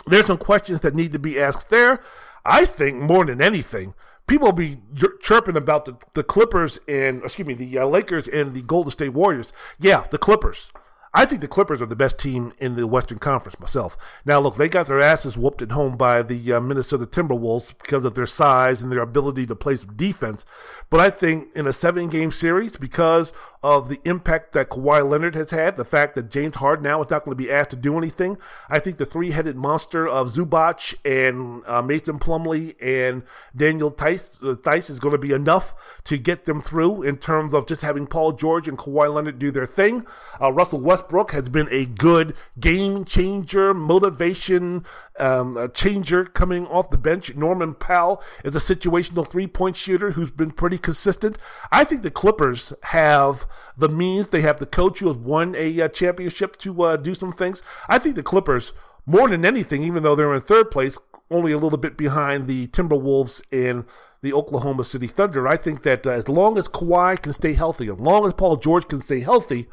there's 0.06 0.26
some 0.26 0.38
questions 0.38 0.80
that 0.80 0.94
need 0.94 1.12
to 1.12 1.18
be 1.18 1.38
asked 1.38 1.68
there. 1.68 2.00
I 2.44 2.64
think 2.64 2.96
more 2.96 3.24
than 3.24 3.40
anything, 3.42 3.94
people 4.26 4.46
will 4.46 4.52
be 4.52 4.78
chirping 5.20 5.56
about 5.56 5.84
the, 5.84 5.96
the 6.14 6.22
Clippers 6.22 6.78
and 6.88 7.22
excuse 7.22 7.46
me, 7.46 7.54
the 7.54 7.78
uh, 7.78 7.86
Lakers 7.86 8.28
and 8.28 8.54
the 8.54 8.62
Golden 8.62 8.90
State 8.90 9.10
Warriors. 9.10 9.52
Yeah, 9.78 10.06
the 10.10 10.18
Clippers. 10.18 10.72
I 11.12 11.24
think 11.24 11.40
the 11.40 11.48
Clippers 11.48 11.82
are 11.82 11.86
the 11.86 11.96
best 11.96 12.18
team 12.18 12.52
in 12.58 12.76
the 12.76 12.86
Western 12.86 13.18
Conference 13.18 13.58
myself. 13.58 13.96
Now, 14.24 14.38
look, 14.38 14.56
they 14.56 14.68
got 14.68 14.86
their 14.86 15.00
asses 15.00 15.36
whooped 15.36 15.60
at 15.60 15.72
home 15.72 15.96
by 15.96 16.22
the 16.22 16.52
uh, 16.52 16.60
Minnesota 16.60 17.04
Timberwolves 17.04 17.74
because 17.78 18.04
of 18.04 18.14
their 18.14 18.26
size 18.26 18.80
and 18.80 18.92
their 18.92 19.00
ability 19.00 19.46
to 19.46 19.56
play 19.56 19.76
some 19.76 19.96
defense. 19.96 20.46
But 20.88 21.00
I 21.00 21.10
think 21.10 21.48
in 21.56 21.66
a 21.66 21.72
seven 21.72 22.08
game 22.08 22.30
series, 22.30 22.76
because 22.76 23.32
of 23.62 23.88
the 23.88 24.00
impact 24.04 24.52
that 24.52 24.70
Kawhi 24.70 25.08
Leonard 25.08 25.34
has 25.34 25.50
had, 25.50 25.76
the 25.76 25.84
fact 25.84 26.14
that 26.14 26.30
James 26.30 26.56
Harden 26.56 26.84
now 26.84 27.02
is 27.02 27.10
not 27.10 27.24
going 27.24 27.36
to 27.36 27.42
be 27.42 27.50
asked 27.50 27.70
to 27.70 27.76
do 27.76 27.98
anything, 27.98 28.38
I 28.68 28.78
think 28.78 28.96
the 28.96 29.04
three 29.04 29.32
headed 29.32 29.56
monster 29.56 30.08
of 30.08 30.28
Zubac 30.28 30.94
and 31.04 31.62
uh, 31.66 31.82
Mason 31.82 32.18
Plumlee 32.18 32.74
and 32.80 33.22
Daniel 33.54 33.90
Theis, 33.90 34.42
uh, 34.42 34.54
Theis 34.54 34.88
is 34.88 34.98
going 34.98 35.12
to 35.12 35.18
be 35.18 35.32
enough 35.32 35.74
to 36.04 36.16
get 36.16 36.44
them 36.44 36.62
through 36.62 37.02
in 37.02 37.18
terms 37.18 37.52
of 37.52 37.66
just 37.66 37.82
having 37.82 38.06
Paul 38.06 38.32
George 38.32 38.66
and 38.66 38.78
Kawhi 38.78 39.12
Leonard 39.12 39.38
do 39.38 39.50
their 39.50 39.66
thing. 39.66 40.06
Uh, 40.40 40.52
Russell 40.52 40.80
Westbrook 41.00 41.30
has 41.30 41.48
been 41.48 41.66
a 41.70 41.86
good 41.86 42.34
game 42.58 43.06
changer, 43.06 43.72
motivation 43.72 44.84
um, 45.18 45.70
changer 45.72 46.26
coming 46.26 46.66
off 46.66 46.90
the 46.90 46.98
bench. 46.98 47.34
Norman 47.34 47.72
Powell 47.72 48.22
is 48.44 48.54
a 48.54 48.58
situational 48.58 49.26
three 49.26 49.46
point 49.46 49.76
shooter 49.76 50.10
who's 50.10 50.30
been 50.30 50.50
pretty 50.50 50.76
consistent. 50.76 51.38
I 51.72 51.84
think 51.84 52.02
the 52.02 52.10
Clippers 52.10 52.74
have 52.82 53.46
the 53.78 53.88
means. 53.88 54.28
They 54.28 54.42
have 54.42 54.58
the 54.58 54.66
coach 54.66 54.98
who 54.98 55.08
has 55.08 55.16
won 55.16 55.54
a 55.56 55.80
uh, 55.80 55.88
championship 55.88 56.58
to 56.58 56.82
uh, 56.82 56.96
do 56.98 57.14
some 57.14 57.32
things. 57.32 57.62
I 57.88 57.98
think 57.98 58.14
the 58.14 58.22
Clippers, 58.22 58.74
more 59.06 59.28
than 59.28 59.46
anything, 59.46 59.82
even 59.82 60.02
though 60.02 60.14
they're 60.14 60.34
in 60.34 60.42
third 60.42 60.70
place, 60.70 60.98
only 61.30 61.52
a 61.52 61.58
little 61.58 61.78
bit 61.78 61.96
behind 61.96 62.46
the 62.46 62.66
Timberwolves 62.66 63.40
and 63.50 63.86
the 64.20 64.34
Oklahoma 64.34 64.84
City 64.84 65.06
Thunder. 65.06 65.48
I 65.48 65.56
think 65.56 65.80
that 65.82 66.06
uh, 66.06 66.10
as 66.10 66.28
long 66.28 66.58
as 66.58 66.68
Kawhi 66.68 67.22
can 67.22 67.32
stay 67.32 67.54
healthy, 67.54 67.88
as 67.88 67.98
long 67.98 68.26
as 68.26 68.34
Paul 68.34 68.56
George 68.56 68.86
can 68.86 69.00
stay 69.00 69.20
healthy, 69.20 69.66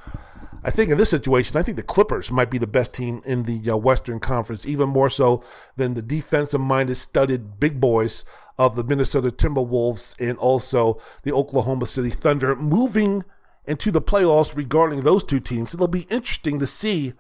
I 0.68 0.70
think 0.70 0.92
in 0.92 0.98
this 0.98 1.10
situation, 1.10 1.56
I 1.56 1.64
think 1.64 1.78
the 1.78 1.82
Clippers 1.82 2.30
might 2.30 2.52
be 2.52 2.58
the 2.58 2.68
best 2.68 2.92
team 2.92 3.22
in 3.24 3.44
the 3.44 3.72
uh, 3.72 3.78
Western 3.78 4.20
Conference, 4.20 4.66
even 4.66 4.90
more 4.90 5.10
so 5.10 5.42
than 5.78 5.94
the 5.94 6.02
defensive 6.02 6.60
minded, 6.60 6.96
studded 6.96 7.58
big 7.58 7.80
boys 7.80 8.26
of 8.58 8.76
the 8.76 8.84
Minnesota 8.84 9.32
Timberwolves 9.32 10.14
and 10.20 10.38
also 10.38 11.00
the 11.24 11.32
Oklahoma 11.32 11.88
City 11.88 12.10
Thunder. 12.10 12.54
Moving 12.54 13.24
into 13.66 13.92
the 13.92 14.02
playoffs 14.02 14.58
regarding 14.58 15.04
those 15.04 15.24
two 15.24 15.40
teams, 15.40 15.74
it'll 15.74 15.88
be 15.88 16.06
interesting 16.10 16.60
to 16.60 16.68
see. 16.68 17.14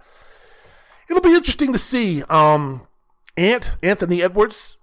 It'll 1.10 1.22
be 1.22 1.34
interesting 1.34 1.72
to 1.72 1.80
see 1.80 2.24
um, 2.24 2.86
Ant 3.38 3.78
Anthony 3.82 4.22
Edwards 4.22 4.78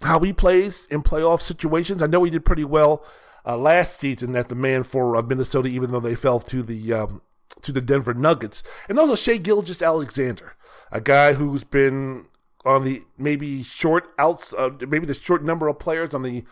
how 0.00 0.18
he 0.18 0.32
plays 0.32 0.88
in 0.90 1.04
playoff 1.04 1.40
situations. 1.40 2.02
I 2.02 2.08
know 2.08 2.24
he 2.24 2.30
did 2.32 2.44
pretty 2.44 2.64
well 2.64 3.04
uh, 3.46 3.56
last 3.56 4.00
season 4.00 4.34
at 4.34 4.48
the 4.48 4.56
man 4.56 4.82
for 4.82 5.16
uh, 5.16 5.22
Minnesota, 5.22 5.68
even 5.68 5.92
though 5.92 6.00
they 6.00 6.16
fell 6.16 6.40
to 6.40 6.64
the 6.64 6.92
um, 6.92 7.22
to 7.62 7.72
the 7.72 7.80
Denver 7.80 8.14
Nuggets, 8.14 8.62
and 8.88 8.98
also 8.98 9.14
Shai 9.14 9.38
Gilgeous-Alexander, 9.38 10.54
a 10.90 11.00
guy 11.00 11.34
who's 11.34 11.64
been 11.64 12.26
on 12.64 12.84
the 12.84 13.02
maybe 13.18 13.62
short 13.62 14.12
outs, 14.18 14.54
uh, 14.54 14.70
maybe 14.86 15.06
the 15.06 15.14
short 15.14 15.42
number 15.44 15.68
of 15.68 15.78
players 15.78 16.14
on 16.14 16.22
the 16.22 16.44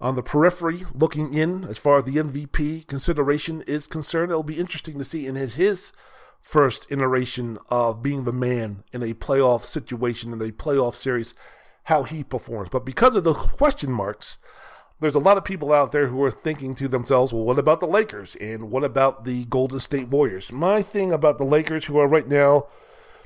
on 0.00 0.14
the 0.14 0.22
periphery 0.22 0.84
looking 0.94 1.34
in 1.34 1.64
as 1.64 1.76
far 1.76 1.98
as 1.98 2.04
the 2.04 2.16
MVP 2.16 2.86
consideration 2.86 3.62
is 3.62 3.86
concerned. 3.86 4.30
It'll 4.30 4.44
be 4.44 4.58
interesting 4.58 4.96
to 4.98 5.04
see 5.04 5.26
in 5.26 5.34
his 5.34 5.54
his 5.54 5.92
first 6.40 6.86
iteration 6.90 7.58
of 7.68 8.02
being 8.02 8.24
the 8.24 8.32
man 8.32 8.84
in 8.92 9.02
a 9.02 9.14
playoff 9.14 9.64
situation 9.64 10.32
in 10.32 10.40
a 10.40 10.52
playoff 10.52 10.94
series 10.94 11.34
how 11.84 12.02
he 12.04 12.22
performs. 12.22 12.68
But 12.70 12.84
because 12.84 13.14
of 13.16 13.24
those 13.24 13.36
question 13.36 13.90
marks, 13.90 14.38
there's 15.00 15.14
a 15.14 15.20
lot 15.20 15.36
of 15.36 15.44
people 15.44 15.72
out 15.72 15.92
there 15.92 16.08
who 16.08 16.22
are 16.24 16.30
thinking 16.30 16.74
to 16.74 16.88
themselves, 16.88 17.32
well, 17.32 17.44
what 17.44 17.58
about 17.58 17.80
the 17.80 17.86
Lakers? 17.86 18.36
And 18.40 18.70
what 18.70 18.82
about 18.82 19.24
the 19.24 19.44
Golden 19.44 19.78
State 19.78 20.08
Warriors? 20.08 20.50
My 20.50 20.82
thing 20.82 21.12
about 21.12 21.38
the 21.38 21.44
Lakers, 21.44 21.84
who 21.84 21.98
are 21.98 22.08
right 22.08 22.26
now, 22.26 22.66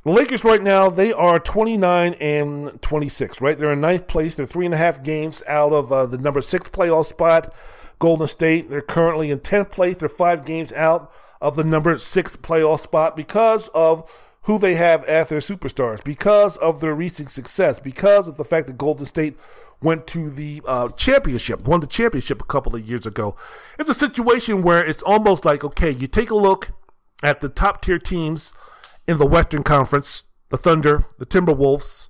the 0.05 0.11
Lakers 0.11 0.44
right 0.44 0.62
now, 0.62 0.90
they 0.90 1.12
are 1.12 1.39
29 1.39 2.15
and 2.15 2.82
26, 2.82 3.40
right? 3.40 3.59
They're 3.59 3.73
in 3.73 3.81
ninth 3.81 4.07
place. 4.07 4.35
They're 4.35 4.47
three 4.47 4.66
and 4.66 4.74
a 4.74 4.78
half 4.78 5.03
games 5.03 5.43
out 5.47 5.73
of 5.73 5.93
uh, 5.93 6.07
the 6.07 6.19
number 6.19 6.43
six 6.43 6.69
playoff 6.69 7.07
spot. 7.07 7.55
Golden 7.99 8.27
State, 8.27 8.69
they're 8.69 8.81
currently 8.81 9.31
in 9.31 9.39
10th 9.39 9.70
place. 9.70 9.97
They're 9.97 10.09
five 10.09 10.44
games 10.44 10.73
out 10.73 11.11
of 11.40 11.57
the 11.57 11.65
number 11.65 11.97
six 11.99 12.36
playoff 12.36 12.81
spot 12.81 13.16
because 13.16 13.69
of 13.74 14.11
who 14.43 14.59
they 14.59 14.74
have 14.74 15.05
as 15.05 15.28
their 15.28 15.39
superstars, 15.39 16.03
because 16.03 16.57
of 16.57 16.81
their 16.81 16.94
recent 16.94 17.31
success, 17.31 17.78
because 17.78 18.27
of 18.27 18.36
the 18.36 18.44
fact 18.44 18.66
that 18.66 18.77
Golden 18.77 19.07
State 19.07 19.39
went 19.82 20.06
to 20.09 20.30
the 20.30 20.62
uh, 20.66 20.88
championship, 20.90 21.66
won 21.66 21.80
the 21.80 21.86
championship 21.86 22.40
a 22.40 22.46
couple 22.46 22.74
of 22.74 22.88
years 22.88 23.06
ago. 23.06 23.36
It's 23.78 23.90
a 23.90 23.94
situation 23.94 24.62
where 24.62 24.84
it's 24.84 25.02
almost 25.02 25.44
like, 25.44 25.64
okay, 25.64 25.90
you 25.90 26.06
take 26.06 26.30
a 26.30 26.36
look 26.36 26.70
at 27.22 27.40
the 27.40 27.48
top 27.48 27.82
tier 27.82 27.98
teams 27.98 28.52
in 29.06 29.18
the 29.18 29.26
Western 29.26 29.62
Conference, 29.62 30.24
the 30.50 30.56
Thunder, 30.56 31.04
the 31.18 31.26
Timberwolves. 31.26 32.09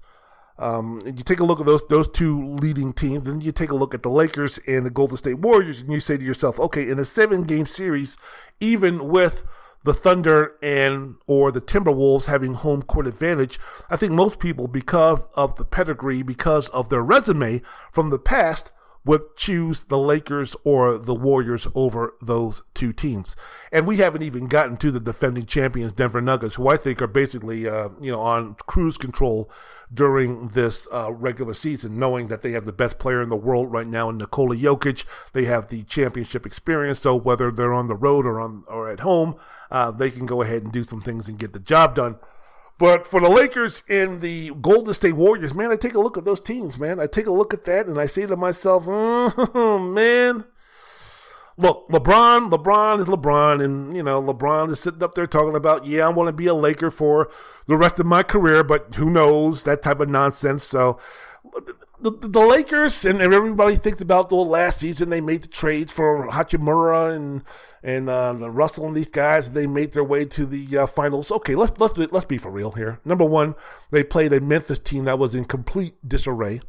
Um, 0.58 1.02
you 1.04 1.24
take 1.24 1.40
a 1.40 1.44
look 1.44 1.58
at 1.60 1.66
those 1.66 1.82
those 1.88 2.08
two 2.08 2.40
leading 2.40 2.92
teams, 2.92 3.24
then 3.24 3.40
you 3.40 3.52
take 3.52 3.70
a 3.70 3.74
look 3.74 3.94
at 3.94 4.02
the 4.02 4.10
Lakers 4.10 4.60
and 4.66 4.86
the 4.86 4.90
Golden 4.90 5.16
State 5.16 5.38
Warriors, 5.38 5.80
and 5.80 5.92
you 5.92 5.98
say 5.98 6.16
to 6.16 6.24
yourself, 6.24 6.60
okay, 6.60 6.88
in 6.88 6.98
a 6.98 7.04
seven 7.04 7.44
game 7.44 7.66
series, 7.66 8.16
even 8.60 9.08
with 9.08 9.44
the 9.84 9.94
Thunder 9.94 10.56
and 10.62 11.16
or 11.26 11.50
the 11.50 11.60
Timberwolves 11.60 12.24
having 12.24 12.54
home 12.54 12.82
court 12.82 13.06
advantage, 13.06 13.58
I 13.90 13.96
think 13.96 14.12
most 14.12 14.38
people, 14.38 14.68
because 14.68 15.28
of 15.34 15.56
the 15.56 15.64
pedigree, 15.64 16.22
because 16.22 16.68
of 16.68 16.88
their 16.88 17.02
resume 17.02 17.62
from 17.90 18.10
the 18.10 18.18
past, 18.18 18.72
would 19.04 19.34
choose 19.36 19.84
the 19.84 19.98
Lakers 19.98 20.54
or 20.64 20.96
the 20.96 21.14
Warriors 21.14 21.66
over 21.74 22.14
those 22.22 22.62
two 22.72 22.92
teams. 22.92 23.34
And 23.72 23.86
we 23.86 23.96
haven't 23.96 24.22
even 24.22 24.46
gotten 24.46 24.76
to 24.78 24.90
the 24.90 25.00
defending 25.00 25.46
champions, 25.46 25.92
Denver 25.92 26.20
Nuggets, 26.20 26.54
who 26.54 26.68
I 26.68 26.76
think 26.76 27.02
are 27.02 27.08
basically, 27.08 27.68
uh, 27.68 27.88
you 28.00 28.12
know, 28.12 28.20
on 28.20 28.54
cruise 28.66 28.96
control 28.96 29.50
during 29.92 30.48
this 30.48 30.86
uh, 30.92 31.12
regular 31.12 31.54
season, 31.54 31.98
knowing 31.98 32.28
that 32.28 32.42
they 32.42 32.52
have 32.52 32.64
the 32.64 32.72
best 32.72 32.98
player 32.98 33.20
in 33.20 33.28
the 33.28 33.36
world 33.36 33.72
right 33.72 33.86
now 33.86 34.08
in 34.08 34.18
Nikola 34.18 34.56
Jokic. 34.56 35.04
They 35.32 35.44
have 35.46 35.68
the 35.68 35.82
championship 35.82 36.46
experience, 36.46 37.00
so 37.00 37.16
whether 37.16 37.50
they're 37.50 37.74
on 37.74 37.88
the 37.88 37.96
road 37.96 38.24
or 38.24 38.40
on 38.40 38.64
or 38.68 38.88
at 38.88 39.00
home, 39.00 39.34
uh, 39.72 39.90
they 39.90 40.10
can 40.10 40.26
go 40.26 40.42
ahead 40.42 40.62
and 40.62 40.70
do 40.70 40.84
some 40.84 41.00
things 41.00 41.28
and 41.28 41.38
get 41.38 41.54
the 41.54 41.58
job 41.58 41.94
done. 41.94 42.16
But 42.78 43.06
for 43.06 43.20
the 43.20 43.28
Lakers 43.28 43.82
and 43.88 44.20
the 44.20 44.50
Golden 44.60 44.92
State 44.92 45.14
Warriors, 45.14 45.54
man, 45.54 45.72
I 45.72 45.76
take 45.76 45.94
a 45.94 46.00
look 46.00 46.18
at 46.18 46.24
those 46.24 46.40
teams, 46.40 46.78
man. 46.78 47.00
I 47.00 47.06
take 47.06 47.26
a 47.26 47.32
look 47.32 47.54
at 47.54 47.64
that 47.64 47.86
and 47.86 47.98
I 47.98 48.06
say 48.06 48.26
to 48.26 48.36
myself, 48.36 48.84
oh, 48.86 49.78
man, 49.78 50.44
look, 51.56 51.88
LeBron, 51.88 52.50
LeBron 52.50 53.00
is 53.00 53.06
LeBron, 53.06 53.64
and 53.64 53.96
you 53.96 54.02
know, 54.02 54.22
LeBron 54.22 54.70
is 54.70 54.80
sitting 54.80 55.02
up 55.02 55.14
there 55.14 55.26
talking 55.26 55.56
about, 55.56 55.86
yeah, 55.86 56.06
I 56.06 56.10
want 56.10 56.28
to 56.28 56.32
be 56.32 56.46
a 56.48 56.54
Laker 56.54 56.90
for 56.90 57.30
the 57.66 57.76
rest 57.76 57.98
of 57.98 58.06
my 58.06 58.22
career, 58.22 58.62
but 58.62 58.94
who 58.96 59.08
knows 59.08 59.62
that 59.62 59.82
type 59.82 60.00
of 60.00 60.08
nonsense. 60.08 60.64
So. 60.64 60.98
The, 62.02 62.10
the, 62.10 62.40
Lakers 62.40 63.04
and 63.04 63.22
everybody 63.22 63.76
thinks 63.76 64.02
about 64.02 64.28
the 64.28 64.34
last 64.34 64.80
season 64.80 65.08
they 65.08 65.20
made 65.20 65.42
the 65.42 65.48
trades 65.48 65.92
for 65.92 66.26
Hachimura 66.28 67.14
and 67.14 67.44
and 67.80 68.10
uh, 68.10 68.34
Russell 68.50 68.86
and 68.86 68.96
these 68.96 69.10
guys. 69.10 69.52
They 69.52 69.68
made 69.68 69.92
their 69.92 70.02
way 70.02 70.24
to 70.24 70.44
the 70.44 70.78
uh, 70.78 70.86
finals. 70.86 71.30
Okay, 71.30 71.54
let's 71.54 71.78
let's 71.78 71.96
let's 71.96 72.26
be 72.26 72.38
for 72.38 72.50
real 72.50 72.72
here. 72.72 72.98
Number 73.04 73.24
one, 73.24 73.54
they 73.92 74.02
played 74.02 74.32
a 74.32 74.40
Memphis 74.40 74.80
team 74.80 75.04
that 75.04 75.20
was 75.20 75.32
in 75.36 75.44
complete 75.44 75.94
disarray. 76.06 76.60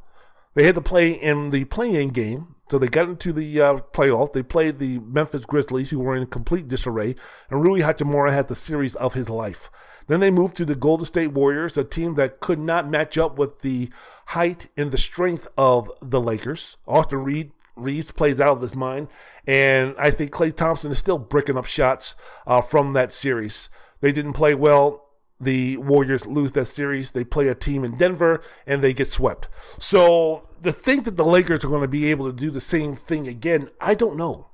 They 0.54 0.66
had 0.66 0.76
to 0.76 0.82
play 0.82 1.12
in 1.12 1.50
the 1.50 1.66
play-in 1.66 2.10
game, 2.10 2.54
so 2.70 2.78
they 2.78 2.88
got 2.88 3.10
into 3.10 3.34
the 3.34 3.60
uh, 3.60 3.74
playoffs. 3.92 4.34
They 4.34 4.44
played 4.44 4.78
the 4.78 5.00
Memphis 5.00 5.46
Grizzlies, 5.46 5.90
who 5.90 6.00
were 6.00 6.16
in 6.16 6.28
complete 6.28 6.68
disarray, 6.68 7.16
and 7.50 7.64
Rui 7.64 7.82
Hachimura 7.82 8.32
had 8.32 8.50
the 8.50 8.56
series 8.56 8.94
of 8.96 9.16
his 9.16 9.32
life. 9.32 9.72
Then 10.08 10.20
they 10.20 10.32
moved 10.32 10.56
to 10.58 10.66
the 10.66 10.76
Golden 10.76 11.06
State 11.06 11.32
Warriors, 11.32 11.78
a 11.78 11.84
team 11.84 12.16
that 12.16 12.40
could 12.40 12.60
not 12.60 12.90
match 12.90 13.18
up 13.18 13.38
with 13.38 13.62
the 13.62 13.90
height 14.28 14.70
and 14.78 14.92
the 14.92 14.98
strength 14.98 15.48
of 15.58 15.92
the 16.02 16.22
Lakers. 16.22 16.78
Austin 16.88 17.24
Reed 17.24 17.52
Reeves 17.76 18.12
plays 18.12 18.40
out 18.40 18.58
of 18.58 18.62
his 18.62 18.76
mind, 18.76 19.08
and 19.48 19.96
I 19.98 20.12
think 20.12 20.32
Klay 20.32 20.56
Thompson 20.56 20.92
is 20.92 21.00
still 21.00 21.18
breaking 21.18 21.58
up 21.58 21.66
shots 21.66 22.16
uh, 22.46 22.62
from 22.62 22.94
that 22.94 23.12
series. 23.12 23.70
They 24.02 24.12
didn't 24.12 24.34
play 24.34 24.54
well. 24.54 25.10
The 25.40 25.78
Warriors 25.78 26.26
lose 26.26 26.52
that 26.54 26.68
series. 26.68 27.12
They 27.12 27.24
play 27.24 27.48
a 27.48 27.56
team 27.56 27.84
in 27.84 27.98
Denver, 27.98 28.42
and 28.68 28.84
they 28.84 28.94
get 28.94 29.08
swept. 29.08 29.50
So 29.80 30.48
to 30.62 30.72
think 30.72 31.06
that 31.06 31.18
the 31.18 31.26
Lakers 31.26 31.66
are 31.66 31.70
going 31.70 31.82
to 31.82 31.88
be 31.88 32.10
able 32.12 32.32
to 32.32 32.38
do 32.38 32.52
the 32.52 32.62
same 32.62 32.96
thing 32.96 33.28
again, 33.28 33.70
I 33.82 33.96
don't 33.96 34.16
know. 34.16 34.50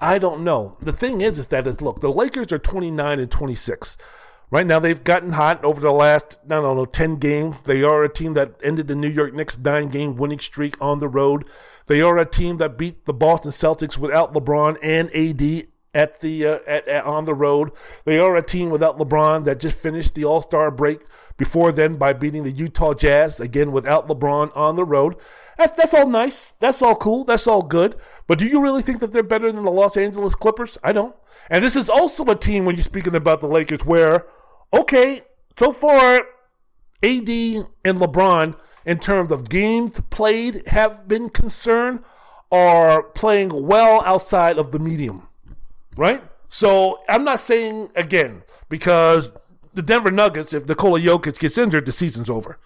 I 0.00 0.18
don't 0.18 0.42
know. 0.42 0.78
The 0.80 0.92
thing 0.92 1.20
is, 1.20 1.38
is 1.38 1.48
that 1.48 1.66
is, 1.66 1.82
look, 1.82 2.00
the 2.00 2.10
Lakers 2.10 2.52
are 2.52 2.58
29 2.58 3.18
and 3.18 3.30
26. 3.30 3.96
Right 4.50 4.66
now, 4.66 4.80
they've 4.80 5.02
gotten 5.02 5.32
hot 5.32 5.64
over 5.64 5.80
the 5.80 5.92
last, 5.92 6.38
I 6.46 6.56
don't 6.56 6.76
know, 6.76 6.84
10 6.84 7.16
games. 7.16 7.60
They 7.60 7.84
are 7.84 8.02
a 8.02 8.12
team 8.12 8.34
that 8.34 8.54
ended 8.64 8.88
the 8.88 8.96
New 8.96 9.08
York 9.08 9.32
Knicks 9.32 9.56
nine 9.56 9.88
game 9.88 10.16
winning 10.16 10.40
streak 10.40 10.76
on 10.80 10.98
the 10.98 11.08
road. 11.08 11.44
They 11.86 12.00
are 12.02 12.18
a 12.18 12.26
team 12.26 12.56
that 12.58 12.76
beat 12.76 13.04
the 13.04 13.12
Boston 13.12 13.52
Celtics 13.52 13.96
without 13.96 14.34
LeBron 14.34 14.76
and 14.82 15.08
AD 15.14 15.68
at 15.94 16.20
the 16.20 16.46
uh, 16.46 16.58
at, 16.66 16.86
at, 16.88 17.04
on 17.04 17.24
the 17.24 17.34
road. 17.34 17.70
They 18.04 18.18
are 18.18 18.36
a 18.36 18.42
team 18.42 18.70
without 18.70 18.98
LeBron 18.98 19.44
that 19.44 19.60
just 19.60 19.76
finished 19.76 20.14
the 20.14 20.24
All 20.24 20.42
Star 20.42 20.70
break 20.70 21.00
before 21.36 21.72
then 21.72 21.96
by 21.96 22.12
beating 22.12 22.44
the 22.44 22.52
Utah 22.52 22.94
Jazz 22.94 23.40
again 23.40 23.72
without 23.72 24.08
LeBron 24.08 24.56
on 24.56 24.76
the 24.76 24.84
road. 24.84 25.16
That's 25.58 25.72
that's 25.72 25.94
all 25.94 26.08
nice. 26.08 26.54
That's 26.60 26.82
all 26.82 26.96
cool. 26.96 27.24
That's 27.24 27.46
all 27.46 27.62
good. 27.62 27.96
But 28.26 28.38
do 28.38 28.46
you 28.46 28.60
really 28.60 28.82
think 28.82 29.00
that 29.00 29.12
they're 29.12 29.22
better 29.22 29.50
than 29.50 29.64
the 29.64 29.70
Los 29.70 29.96
Angeles 29.96 30.34
Clippers? 30.34 30.78
I 30.82 30.92
don't. 30.92 31.14
And 31.48 31.64
this 31.64 31.76
is 31.76 31.90
also 31.90 32.24
a 32.26 32.36
team 32.36 32.64
when 32.64 32.76
you're 32.76 32.84
speaking 32.84 33.16
about 33.16 33.40
the 33.40 33.48
Lakers 33.48 33.84
where 33.84 34.26
okay, 34.72 35.22
so 35.56 35.72
far, 35.72 36.16
AD 37.02 37.28
and 37.28 37.98
LeBron, 37.98 38.56
in 38.84 38.98
terms 38.98 39.30
of 39.32 39.48
games 39.48 40.00
played, 40.10 40.66
have 40.68 41.06
been 41.06 41.28
concerned, 41.30 42.00
are 42.50 43.02
playing 43.02 43.66
well 43.66 44.02
outside 44.04 44.58
of 44.58 44.72
the 44.72 44.78
medium, 44.78 45.28
right? 45.96 46.22
So 46.48 47.00
I'm 47.08 47.24
not 47.24 47.40
saying 47.40 47.92
again 47.94 48.42
because 48.68 49.30
the 49.72 49.82
Denver 49.82 50.10
Nuggets, 50.10 50.52
if 50.52 50.66
Nikola 50.66 51.00
Jokic 51.00 51.38
gets 51.38 51.56
injured, 51.56 51.86
the 51.86 51.92
season's 51.92 52.28
over. 52.28 52.58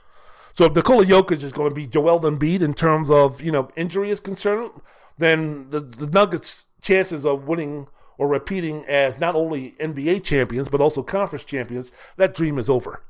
So 0.55 0.65
if 0.67 0.75
Nikola 0.75 1.05
Jokic 1.05 1.43
is 1.43 1.53
going 1.53 1.71
to 1.71 1.75
be 1.75 1.87
Joel 1.87 2.21
Embiid 2.21 2.63
in 2.63 2.75
terms 2.75 3.11
of 3.11 3.43
you 3.43 3.53
know 3.53 3.69
injury 3.77 4.11
is 4.11 4.21
concerned, 4.21 4.71
then 5.19 5.69
the, 5.71 5.81
the 5.81 6.07
Nuggets' 6.07 6.65
chances 6.81 7.27
of 7.27 7.47
winning 7.47 7.89
or 8.19 8.29
repeating 8.29 8.85
as 8.87 9.19
not 9.19 9.35
only 9.35 9.75
NBA 9.81 10.25
champions, 10.25 10.69
but 10.69 10.81
also 10.81 11.03
conference 11.03 11.45
champions, 11.45 11.93
that 12.17 12.35
dream 12.35 12.59
is 12.59 12.69
over. 12.69 13.03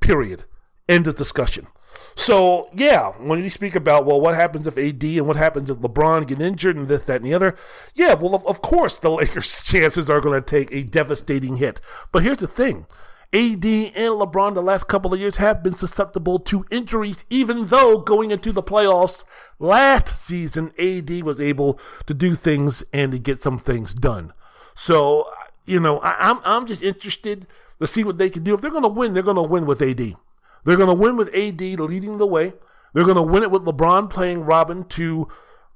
Period. 0.00 0.44
End 0.88 1.06
of 1.06 1.16
discussion. 1.16 1.66
So, 2.14 2.68
yeah, 2.74 3.10
when 3.12 3.42
you 3.42 3.50
speak 3.50 3.74
about, 3.74 4.04
well, 4.04 4.20
what 4.20 4.34
happens 4.34 4.66
if 4.66 4.76
AD 4.76 5.02
and 5.02 5.26
what 5.26 5.36
happens 5.36 5.70
if 5.70 5.78
LeBron 5.78 6.26
get 6.26 6.40
injured 6.40 6.76
and 6.76 6.88
this, 6.88 7.02
that, 7.02 7.16
and 7.16 7.26
the 7.26 7.34
other, 7.34 7.54
yeah, 7.94 8.14
well, 8.14 8.34
of, 8.34 8.46
of 8.46 8.60
course 8.62 8.98
the 8.98 9.10
Lakers' 9.10 9.62
chances 9.62 10.10
are 10.10 10.20
going 10.20 10.40
to 10.40 10.46
take 10.46 10.72
a 10.72 10.82
devastating 10.82 11.56
hit. 11.56 11.80
But 12.12 12.22
here's 12.22 12.38
the 12.38 12.46
thing 12.46 12.86
AD 13.32 13.64
and 13.64 14.14
LeBron 14.14 14.54
the 14.54 14.62
last 14.62 14.88
couple 14.88 15.12
of 15.12 15.20
years 15.20 15.36
have 15.36 15.62
been 15.62 15.74
susceptible 15.74 16.38
to 16.40 16.64
injuries, 16.70 17.26
even 17.28 17.66
though 17.66 17.98
going 17.98 18.30
into 18.30 18.52
the 18.52 18.62
playoffs 18.62 19.24
last 19.58 20.08
season, 20.24 20.72
AD 20.78 21.22
was 21.22 21.40
able 21.40 21.78
to 22.06 22.14
do 22.14 22.34
things 22.34 22.82
and 22.92 23.12
to 23.12 23.18
get 23.18 23.42
some 23.42 23.58
things 23.58 23.92
done. 23.92 24.32
So, 24.78 25.28
you 25.66 25.80
know, 25.80 25.98
I, 25.98 26.30
am 26.30 26.36
I'm, 26.36 26.42
I'm 26.44 26.66
just 26.68 26.84
interested 26.84 27.48
to 27.80 27.86
see 27.88 28.04
what 28.04 28.16
they 28.16 28.30
can 28.30 28.44
do. 28.44 28.54
If 28.54 28.60
they're 28.60 28.70
going 28.70 28.84
to 28.84 28.88
win, 28.88 29.12
they're 29.12 29.24
going 29.24 29.36
to 29.36 29.42
win 29.42 29.66
with 29.66 29.82
AD. 29.82 29.98
They're 29.98 30.76
going 30.76 30.88
to 30.88 30.94
win 30.94 31.16
with 31.16 31.34
AD 31.34 31.60
leading 31.60 32.18
the 32.18 32.26
way. 32.26 32.52
They're 32.94 33.04
going 33.04 33.16
to 33.16 33.22
win 33.22 33.42
it 33.42 33.50
with 33.50 33.64
LeBron 33.64 34.08
playing 34.08 34.44
Robin 34.44 34.84
to 34.84 35.26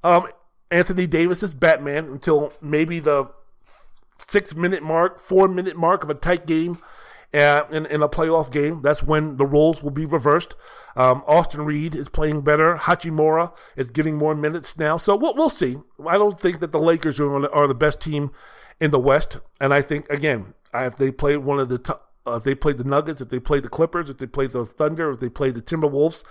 um, 0.05 0.29
Anthony 0.71 1.09
Davis's 1.09 1.53
Batman 1.53 2.05
until 2.05 2.53
maybe 2.63 3.01
the 3.01 3.29
six 4.29 4.55
minute 4.55 4.85
mark, 4.85 5.19
four 5.19 5.49
minute 5.49 5.77
mark 5.77 6.05
of 6.05 6.11
a 6.11 6.15
tight 6.15 6.47
game 6.47 6.79
uh, 7.35 7.65
in, 7.73 7.87
in 7.87 8.03
a 8.03 8.09
playoff 8.09 8.53
game. 8.53 8.83
That's 8.83 9.03
when 9.03 9.37
the 9.37 9.47
roles 9.47 9.83
will 9.83 9.91
be 9.91 10.07
reversed. 10.07 10.55
Um, 10.95 11.25
Austin 11.27 11.65
Reed 11.65 11.97
is 11.97 12.09
playing 12.09 12.43
better. 12.43 12.77
Hachimura 12.77 13.53
is 13.75 13.89
getting 13.89 14.17
more 14.17 14.37
minutes 14.37 14.79
now. 14.79 14.97
So 14.97 15.17
we'll, 15.17 15.35
we'll 15.35 15.51
see. 15.51 15.79
I 16.07 16.19
don't 16.19 16.39
think 16.39 16.61
that 16.61 16.71
the 16.71 16.79
Lakers 16.79 17.19
are, 17.19 17.53
are 17.53 17.67
the 17.67 17.75
best 17.75 18.01
team 18.01 18.31
in 18.83 18.91
the 18.91 18.99
West. 18.99 19.39
And 19.61 19.73
I 19.73 19.81
think 19.81 20.11
again, 20.11 20.55
if 20.75 20.97
they 20.97 21.13
played 21.13 21.39
one 21.39 21.61
of 21.61 21.69
the 21.69 21.99
uh, 22.27 22.33
if 22.33 22.45
they 22.45 22.55
played 22.55 22.79
the 22.79 22.85
Nuggets, 22.85 23.23
if 23.23 23.29
they 23.29 23.39
played 23.39 23.63
the 23.63 23.69
Clippers, 23.69 24.11
if 24.11 24.19
they 24.19 24.27
played 24.27 24.51
the 24.51 24.65
Thunder, 24.65 25.13
if 25.13 25.21
they 25.21 25.29
played 25.29 25.55
the 25.55 25.63
Timberwolves, 25.63 26.25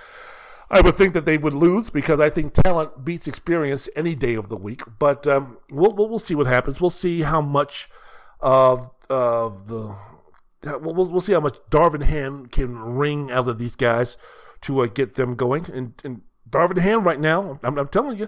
I 0.70 0.82
would 0.82 0.96
think 0.96 1.14
that 1.14 1.26
they 1.26 1.38
would 1.38 1.54
lose 1.54 1.90
because 1.90 2.20
I 2.20 2.30
think 2.30 2.54
talent 2.54 3.06
beats 3.06 3.28
experience 3.28 3.88
any 3.96 4.16
day 4.16 4.36
of 4.36 4.50
the 4.50 4.58
week. 4.58 4.82
But 5.00 5.26
um, 5.28 5.58
we'll, 5.72 5.94
we'll, 5.94 6.10
we'll 6.10 6.20
see 6.20 6.36
what 6.36 6.48
happens. 6.48 6.82
We'll 6.82 6.90
see 6.90 7.22
how 7.22 7.42
much 7.42 7.90
of 8.42 8.90
uh, 9.10 9.50
the 9.50 9.96
we'll, 10.64 11.10
we'll 11.10 11.22
see 11.22 11.34
how 11.34 11.40
much 11.40 11.58
Darvin 11.70 12.04
Ham 12.04 12.48
can 12.48 12.78
wring 12.78 13.32
out 13.32 13.48
of 13.48 13.58
these 13.60 13.76
guys 13.78 14.18
to 14.62 14.82
uh, 14.82 14.88
get 14.88 15.16
them 15.16 15.36
going. 15.36 15.68
And, 15.72 15.94
and 16.04 16.22
Darvin 16.50 16.80
Ham 16.80 17.06
right 17.06 17.20
now, 17.20 17.60
I'm, 17.64 17.78
I'm 17.78 17.88
telling 17.88 18.18
you, 18.18 18.28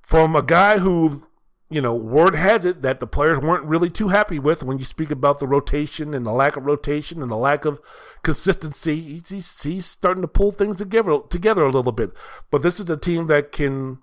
from 0.00 0.36
a 0.36 0.42
guy 0.42 0.78
who 0.78 1.27
you 1.70 1.82
know, 1.82 1.94
word 1.94 2.34
has 2.34 2.64
it 2.64 2.80
that 2.82 2.98
the 2.98 3.06
players 3.06 3.38
weren't 3.38 3.64
really 3.64 3.90
too 3.90 4.08
happy 4.08 4.38
with 4.38 4.62
when 4.62 4.78
you 4.78 4.84
speak 4.84 5.10
about 5.10 5.38
the 5.38 5.46
rotation 5.46 6.14
and 6.14 6.24
the 6.24 6.32
lack 6.32 6.56
of 6.56 6.64
rotation 6.64 7.20
and 7.20 7.30
the 7.30 7.36
lack 7.36 7.66
of 7.66 7.80
consistency. 8.22 9.00
He's, 9.00 9.28
he's, 9.28 9.62
he's, 9.62 9.86
starting 9.86 10.22
to 10.22 10.28
pull 10.28 10.50
things 10.50 10.76
together 10.76 11.18
together 11.28 11.64
a 11.64 11.70
little 11.70 11.92
bit. 11.92 12.12
But 12.50 12.62
this 12.62 12.80
is 12.80 12.88
a 12.88 12.96
team 12.96 13.26
that 13.26 13.52
can 13.52 13.98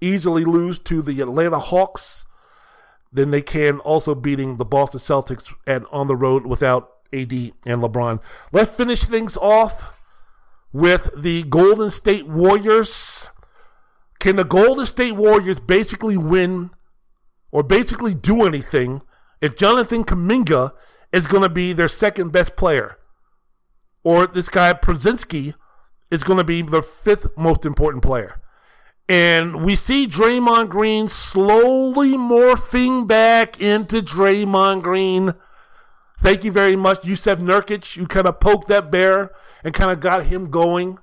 easily 0.00 0.44
lose 0.44 0.78
to 0.80 1.00
the 1.00 1.22
Atlanta 1.22 1.58
Hawks. 1.58 2.26
Then 3.10 3.30
they 3.30 3.42
can 3.42 3.78
also 3.80 4.14
beating 4.14 4.58
the 4.58 4.66
Boston 4.66 5.00
Celtics 5.00 5.54
and 5.66 5.86
on 5.90 6.08
the 6.08 6.16
road 6.16 6.46
without 6.46 6.96
AD 7.14 7.32
and 7.32 7.82
LeBron. 7.82 8.20
Let's 8.52 8.74
finish 8.74 9.04
things 9.04 9.38
off 9.38 9.96
with 10.70 11.10
the 11.16 11.44
Golden 11.44 11.88
State 11.88 12.28
Warriors. 12.28 13.30
Can 14.18 14.36
the 14.36 14.44
Golden 14.44 14.84
State 14.84 15.12
Warriors 15.12 15.60
basically 15.60 16.18
win 16.18 16.70
or 17.56 17.62
basically 17.62 18.12
do 18.12 18.44
anything 18.44 19.00
if 19.40 19.56
Jonathan 19.56 20.04
Kuminga 20.04 20.72
is 21.10 21.26
going 21.26 21.42
to 21.42 21.48
be 21.48 21.72
their 21.72 21.88
second 21.88 22.30
best 22.30 22.54
player, 22.54 22.98
or 24.04 24.26
this 24.26 24.50
guy 24.50 24.74
Podziemski 24.74 25.54
is 26.10 26.22
going 26.22 26.36
to 26.36 26.44
be 26.44 26.60
the 26.60 26.82
fifth 26.82 27.28
most 27.34 27.64
important 27.64 28.04
player. 28.04 28.42
And 29.08 29.64
we 29.64 29.74
see 29.74 30.06
Draymond 30.06 30.68
Green 30.68 31.08
slowly 31.08 32.12
morphing 32.12 33.06
back 33.06 33.58
into 33.58 34.02
Draymond 34.02 34.82
Green. 34.82 35.32
Thank 36.20 36.44
you 36.44 36.52
very 36.52 36.76
much, 36.76 37.04
Jusuf 37.04 37.38
Nurkic. 37.38 37.96
You 37.96 38.06
kind 38.06 38.26
of 38.26 38.38
poked 38.38 38.68
that 38.68 38.90
bear 38.90 39.30
and 39.64 39.72
kind 39.72 39.90
of 39.90 40.00
got 40.00 40.26
him 40.26 40.50
going 40.50 40.98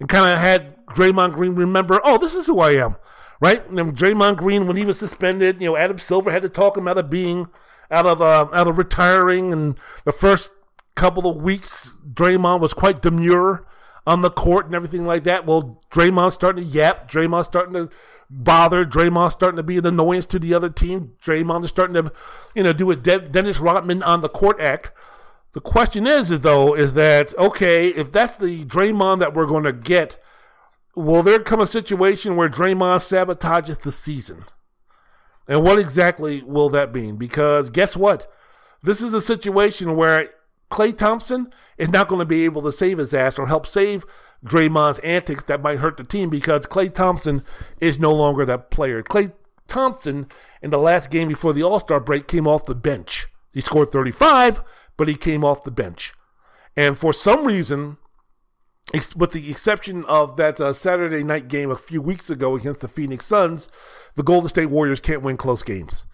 and 0.00 0.08
kind 0.08 0.34
of 0.34 0.40
had 0.40 0.84
Draymond 0.86 1.34
Green 1.34 1.54
remember, 1.54 2.00
oh, 2.02 2.18
this 2.18 2.34
is 2.34 2.46
who 2.46 2.58
I 2.58 2.72
am 2.72 2.96
right? 3.42 3.68
And 3.68 3.96
Draymond 3.96 4.36
Green, 4.36 4.68
when 4.68 4.76
he 4.76 4.84
was 4.84 5.00
suspended, 5.00 5.60
you 5.60 5.66
know, 5.66 5.76
Adam 5.76 5.98
Silver 5.98 6.30
had 6.30 6.42
to 6.42 6.48
talk 6.48 6.76
him 6.76 6.86
out 6.86 6.96
of 6.96 7.10
being, 7.10 7.48
out 7.90 8.06
of, 8.06 8.22
uh, 8.22 8.46
out 8.52 8.68
of 8.68 8.78
retiring. 8.78 9.52
And 9.52 9.76
the 10.04 10.12
first 10.12 10.52
couple 10.94 11.28
of 11.28 11.42
weeks, 11.42 11.92
Draymond 12.08 12.60
was 12.60 12.72
quite 12.72 13.02
demure 13.02 13.66
on 14.06 14.22
the 14.22 14.30
court 14.30 14.66
and 14.66 14.76
everything 14.76 15.06
like 15.06 15.24
that. 15.24 15.44
Well, 15.44 15.82
Draymond's 15.90 16.34
starting 16.34 16.64
to 16.64 16.70
yap. 16.70 17.10
Draymond's 17.10 17.48
starting 17.48 17.74
to 17.74 17.90
bother. 18.30 18.84
Draymond's 18.84 19.32
starting 19.32 19.56
to 19.56 19.64
be 19.64 19.76
an 19.76 19.86
annoyance 19.86 20.26
to 20.26 20.38
the 20.38 20.54
other 20.54 20.68
team. 20.68 21.14
Draymond 21.20 21.64
is 21.64 21.70
starting 21.70 21.94
to, 21.94 22.12
you 22.54 22.62
know, 22.62 22.72
do 22.72 22.92
a 22.92 22.96
De- 22.96 23.28
Dennis 23.28 23.58
Rodman 23.58 24.04
on 24.04 24.20
the 24.20 24.28
court 24.28 24.60
act. 24.60 24.92
The 25.50 25.60
question 25.60 26.06
is, 26.06 26.28
though, 26.28 26.74
is 26.74 26.94
that 26.94 27.36
okay? 27.36 27.88
If 27.88 28.12
that's 28.12 28.36
the 28.36 28.64
Draymond 28.64 29.18
that 29.18 29.34
we're 29.34 29.46
going 29.46 29.64
to 29.64 29.72
get 29.72 30.21
will 30.94 31.22
there 31.22 31.40
come 31.40 31.60
a 31.60 31.66
situation 31.66 32.36
where 32.36 32.48
Draymond 32.48 33.00
sabotages 33.00 33.80
the 33.80 33.92
season? 33.92 34.44
And 35.48 35.64
what 35.64 35.78
exactly 35.78 36.42
will 36.42 36.68
that 36.70 36.94
mean? 36.94 37.16
Because 37.16 37.70
guess 37.70 37.96
what? 37.96 38.30
This 38.82 39.00
is 39.00 39.14
a 39.14 39.20
situation 39.20 39.96
where 39.96 40.30
Klay 40.70 40.96
Thompson 40.96 41.52
is 41.76 41.88
not 41.88 42.08
going 42.08 42.20
to 42.20 42.24
be 42.24 42.44
able 42.44 42.62
to 42.62 42.72
save 42.72 42.98
his 42.98 43.14
ass 43.14 43.38
or 43.38 43.46
help 43.46 43.66
save 43.66 44.04
Draymond's 44.44 44.98
antics 45.00 45.44
that 45.44 45.62
might 45.62 45.78
hurt 45.78 45.96
the 45.96 46.04
team 46.04 46.30
because 46.30 46.66
Klay 46.66 46.92
Thompson 46.92 47.44
is 47.80 47.98
no 47.98 48.12
longer 48.12 48.44
that 48.44 48.70
player. 48.70 49.02
Klay 49.02 49.32
Thompson, 49.68 50.26
in 50.60 50.70
the 50.70 50.78
last 50.78 51.10
game 51.10 51.28
before 51.28 51.52
the 51.52 51.62
All 51.62 51.80
Star 51.80 52.00
break, 52.00 52.26
came 52.26 52.46
off 52.46 52.64
the 52.64 52.74
bench. 52.74 53.26
He 53.52 53.60
scored 53.60 53.92
35, 53.92 54.62
but 54.96 55.08
he 55.08 55.14
came 55.14 55.44
off 55.44 55.64
the 55.64 55.70
bench. 55.70 56.12
And 56.76 56.98
for 56.98 57.12
some 57.12 57.44
reason, 57.44 57.98
with 59.16 59.32
the 59.32 59.50
exception 59.50 60.04
of 60.04 60.36
that 60.36 60.60
uh, 60.60 60.72
Saturday 60.72 61.24
night 61.24 61.48
game 61.48 61.70
a 61.70 61.76
few 61.76 62.02
weeks 62.02 62.28
ago 62.28 62.56
against 62.56 62.80
the 62.80 62.88
Phoenix 62.88 63.24
Suns, 63.24 63.70
the 64.16 64.22
Golden 64.22 64.48
State 64.48 64.66
Warriors 64.66 65.00
can't 65.00 65.22
win 65.22 65.36
close 65.36 65.62
games. 65.62 66.04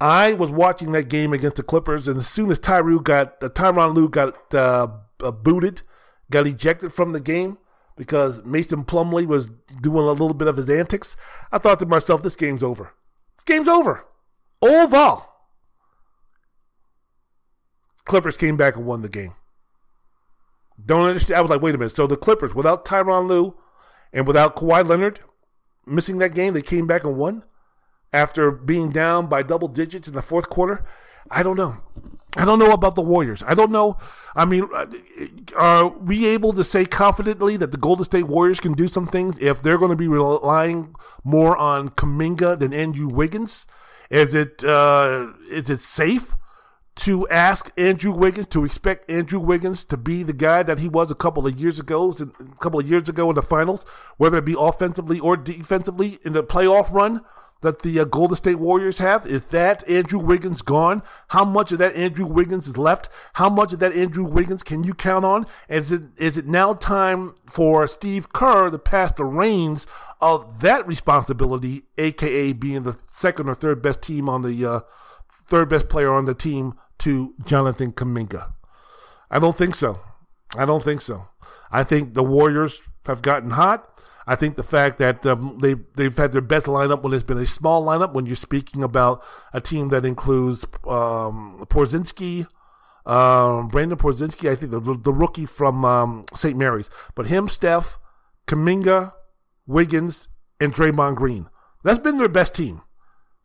I 0.00 0.32
was 0.32 0.50
watching 0.50 0.92
that 0.92 1.08
game 1.08 1.32
against 1.32 1.56
the 1.56 1.62
Clippers, 1.62 2.06
and 2.06 2.18
as 2.18 2.28
soon 2.28 2.50
as 2.50 2.60
Tyru 2.60 3.02
got 3.02 3.42
uh, 3.42 3.48
Tyronn 3.48 3.94
Lue 3.94 4.08
got 4.08 4.54
uh, 4.54 4.88
uh, 5.22 5.30
booted, 5.30 5.82
got 6.30 6.46
ejected 6.46 6.92
from 6.92 7.12
the 7.12 7.20
game 7.20 7.58
because 7.96 8.44
Mason 8.44 8.84
Plumlee 8.84 9.26
was 9.26 9.50
doing 9.80 10.06
a 10.06 10.12
little 10.12 10.34
bit 10.34 10.46
of 10.46 10.56
his 10.56 10.70
antics, 10.70 11.16
I 11.50 11.58
thought 11.58 11.80
to 11.80 11.86
myself, 11.86 12.22
"This 12.22 12.36
game's 12.36 12.62
over. 12.62 12.94
This 13.36 13.44
game's 13.44 13.68
over. 13.68 14.04
Over." 14.62 15.22
Clippers 18.04 18.36
came 18.36 18.56
back 18.56 18.76
and 18.76 18.86
won 18.86 19.02
the 19.02 19.08
game. 19.08 19.34
Don't 20.84 21.08
understand. 21.08 21.38
I 21.38 21.40
was 21.40 21.50
like, 21.50 21.62
wait 21.62 21.74
a 21.74 21.78
minute. 21.78 21.94
So 21.94 22.06
the 22.06 22.16
Clippers, 22.16 22.54
without 22.54 22.84
Tyronn 22.84 23.28
Lue 23.28 23.54
and 24.12 24.26
without 24.26 24.56
Kawhi 24.56 24.86
Leonard 24.86 25.20
missing 25.86 26.18
that 26.18 26.34
game, 26.34 26.54
they 26.54 26.62
came 26.62 26.86
back 26.86 27.04
and 27.04 27.16
won 27.16 27.44
after 28.12 28.50
being 28.50 28.90
down 28.90 29.26
by 29.26 29.42
double 29.42 29.68
digits 29.68 30.08
in 30.08 30.14
the 30.14 30.22
fourth 30.22 30.48
quarter. 30.48 30.84
I 31.30 31.42
don't 31.42 31.56
know. 31.56 31.76
I 32.36 32.44
don't 32.44 32.58
know 32.58 32.72
about 32.72 32.94
the 32.94 33.02
Warriors. 33.02 33.42
I 33.46 33.54
don't 33.54 33.72
know. 33.72 33.96
I 34.36 34.44
mean, 34.44 34.68
uh, 34.72 34.86
are 35.56 35.88
we 35.88 36.26
able 36.26 36.52
to 36.52 36.62
say 36.62 36.84
confidently 36.84 37.56
that 37.56 37.72
the 37.72 37.78
Golden 37.78 38.04
State 38.04 38.28
Warriors 38.28 38.60
can 38.60 38.74
do 38.74 38.86
some 38.86 39.06
things 39.06 39.38
if 39.38 39.62
they're 39.62 39.78
going 39.78 39.90
to 39.90 39.96
be 39.96 40.08
relying 40.08 40.94
more 41.24 41.56
on 41.56 41.88
Kuminga 41.88 42.58
than 42.58 42.72
Andrew 42.72 43.08
Wiggins? 43.08 43.66
Is 44.10 44.34
it 44.34 44.62
uh, 44.64 45.32
is 45.50 45.68
it 45.68 45.80
safe 45.80 46.36
to 46.98 47.28
ask 47.28 47.70
Andrew 47.76 48.10
Wiggins 48.10 48.48
to 48.48 48.64
expect 48.64 49.08
Andrew 49.08 49.38
Wiggins 49.38 49.84
to 49.84 49.96
be 49.96 50.22
the 50.22 50.32
guy 50.32 50.62
that 50.64 50.80
he 50.80 50.88
was 50.88 51.10
a 51.10 51.14
couple 51.14 51.46
of 51.46 51.58
years 51.58 51.78
ago, 51.78 52.12
a 52.12 52.56
couple 52.56 52.80
of 52.80 52.90
years 52.90 53.08
ago 53.08 53.28
in 53.28 53.36
the 53.36 53.42
finals, 53.42 53.86
whether 54.16 54.38
it 54.38 54.44
be 54.44 54.56
offensively 54.58 55.20
or 55.20 55.36
defensively 55.36 56.18
in 56.24 56.32
the 56.32 56.42
playoff 56.42 56.92
run 56.92 57.24
that 57.60 57.82
the 57.82 58.00
uh, 58.00 58.04
Golden 58.04 58.36
State 58.36 58.58
Warriors 58.58 58.98
have? 58.98 59.26
Is 59.26 59.42
that 59.46 59.88
Andrew 59.88 60.18
Wiggins 60.18 60.62
gone? 60.62 61.02
How 61.28 61.44
much 61.44 61.72
of 61.72 61.78
that 61.78 61.94
Andrew 61.94 62.26
Wiggins 62.26 62.66
is 62.66 62.76
left? 62.76 63.08
How 63.34 63.48
much 63.48 63.72
of 63.72 63.78
that 63.80 63.92
Andrew 63.92 64.24
Wiggins 64.24 64.62
can 64.62 64.84
you 64.84 64.94
count 64.94 65.24
on? 65.24 65.46
Is 65.68 65.92
it 65.92 66.02
is 66.16 66.36
it 66.36 66.46
now 66.46 66.74
time 66.74 67.34
for 67.46 67.86
Steve 67.86 68.32
Kerr 68.32 68.70
to 68.70 68.78
pass 68.78 69.12
the 69.12 69.24
reins 69.24 69.86
of 70.20 70.60
that 70.60 70.86
responsibility, 70.86 71.84
aka 71.96 72.52
being 72.52 72.82
the 72.82 72.98
second 73.10 73.48
or 73.48 73.54
third 73.54 73.82
best 73.82 74.02
team 74.02 74.28
on 74.28 74.42
the 74.42 74.66
uh, 74.66 74.80
third 75.46 75.68
best 75.68 75.88
player 75.88 76.12
on 76.12 76.24
the 76.24 76.34
team 76.34 76.74
to 77.00 77.34
Jonathan 77.44 77.92
Kuminga? 77.92 78.52
I 79.30 79.38
don't 79.38 79.56
think 79.56 79.74
so. 79.74 80.00
I 80.56 80.64
don't 80.64 80.82
think 80.82 81.00
so. 81.00 81.28
I 81.70 81.84
think 81.84 82.14
the 82.14 82.22
Warriors 82.22 82.80
have 83.06 83.22
gotten 83.22 83.50
hot. 83.50 83.88
I 84.26 84.36
think 84.36 84.56
the 84.56 84.62
fact 84.62 84.98
that 84.98 85.24
um, 85.24 85.58
they 85.62 85.74
they've 85.94 86.16
had 86.16 86.32
their 86.32 86.42
best 86.42 86.66
lineup 86.66 87.02
when 87.02 87.14
it's 87.14 87.22
been 87.22 87.38
a 87.38 87.46
small 87.46 87.84
lineup. 87.84 88.12
When 88.12 88.26
you're 88.26 88.36
speaking 88.36 88.82
about 88.82 89.24
a 89.54 89.60
team 89.60 89.88
that 89.88 90.04
includes 90.04 90.64
um, 90.86 91.64
Podziemski, 91.70 92.46
um, 93.06 93.70
Brandin 93.70 93.94
Podziemski, 93.94 94.50
I 94.50 94.54
think 94.54 94.72
the 94.72 94.80
the 94.80 95.12
rookie 95.12 95.46
from 95.46 95.82
um, 95.84 96.24
St. 96.34 96.56
Mary's, 96.56 96.90
but 97.14 97.28
him, 97.28 97.48
Steph, 97.48 97.98
Kuminga, 98.46 99.14
Wiggins, 99.66 100.28
and 100.60 100.74
Draymond 100.74 101.16
Green. 101.16 101.48
That's 101.82 101.98
been 101.98 102.18
their 102.18 102.28
best 102.28 102.54
team. 102.54 102.82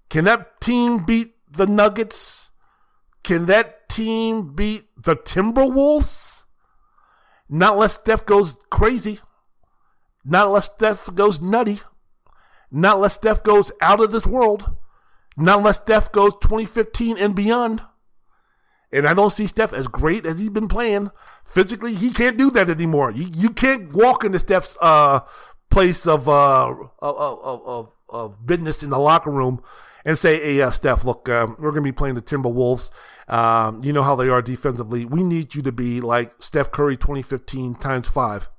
Can 0.10 0.26
that 0.26 0.60
team 0.60 1.06
beat 1.06 1.34
the 1.50 1.66
Nuggets? 1.66 2.43
Can 3.24 3.46
that 3.46 3.90
team 3.90 4.54
beat 4.54 4.86
the 4.98 5.16
Timberwolves? 5.16 6.44
Not 7.50 7.74
unless 7.74 7.96
Steph 7.96 8.26
goes 8.26 8.58
crazy. 8.70 9.20
Not 10.26 10.48
unless 10.48 10.66
Steph 10.66 11.14
goes 11.14 11.42
nutty. 11.42 11.80
Not 12.72 12.98
unless 12.98 13.14
Steph 13.14 13.44
goes 13.44 13.72
out 13.82 14.02
of 14.02 14.12
this 14.12 14.26
world. 14.26 14.76
Not 15.38 15.60
unless 15.60 15.78
Steph 15.78 16.12
goes 16.12 16.34
2015 16.42 17.18
and 17.18 17.36
beyond. 17.36 17.82
And 18.92 19.08
I 19.08 19.14
don't 19.14 19.32
see 19.32 19.48
Steph 19.48 19.74
as 19.74 19.88
great 19.88 20.26
as 20.26 20.38
he's 20.38 20.50
been 20.50 20.68
playing. 20.68 21.12
Physically, 21.46 21.96
he 21.96 22.12
can't 22.12 22.38
do 22.38 22.52
that 22.52 22.70
anymore. 22.70 23.12
You, 23.12 23.30
you 23.34 23.50
can't 23.50 23.92
walk 23.92 24.24
into 24.24 24.40
Steph's 24.40 24.78
uh, 24.82 25.22
place 25.72 26.06
of, 26.06 26.30
uh, 26.30 26.74
of, 27.00 27.66
of, 27.66 27.92
of, 28.10 28.46
business 28.46 28.84
in 28.84 28.92
the 28.92 29.00
locker 29.00 29.32
room 29.32 29.64
and 30.06 30.18
say, 30.18 30.40
hey, 30.40 30.62
uh, 30.62 30.72
Steph, 30.72 31.06
look, 31.06 31.30
um, 31.30 31.56
we're 31.60 31.72
going 31.72 31.84
to 31.84 31.88
be 31.88 31.92
playing 31.92 32.16
the 32.16 32.22
Timberwolves. 32.22 32.90
Um, 33.28 33.84
you 33.84 33.94
know 33.94 34.04
how 34.04 34.16
they 34.16 34.30
are 34.30 34.42
defensively. 34.42 35.06
We 35.06 35.24
need 35.24 35.56
you 35.56 35.62
to 35.62 35.72
be 35.72 36.02
like 36.02 36.32
Steph 36.42 36.72
Curry 36.72 36.98
2015 36.98 37.76
times 37.76 38.08
five. 38.08 38.50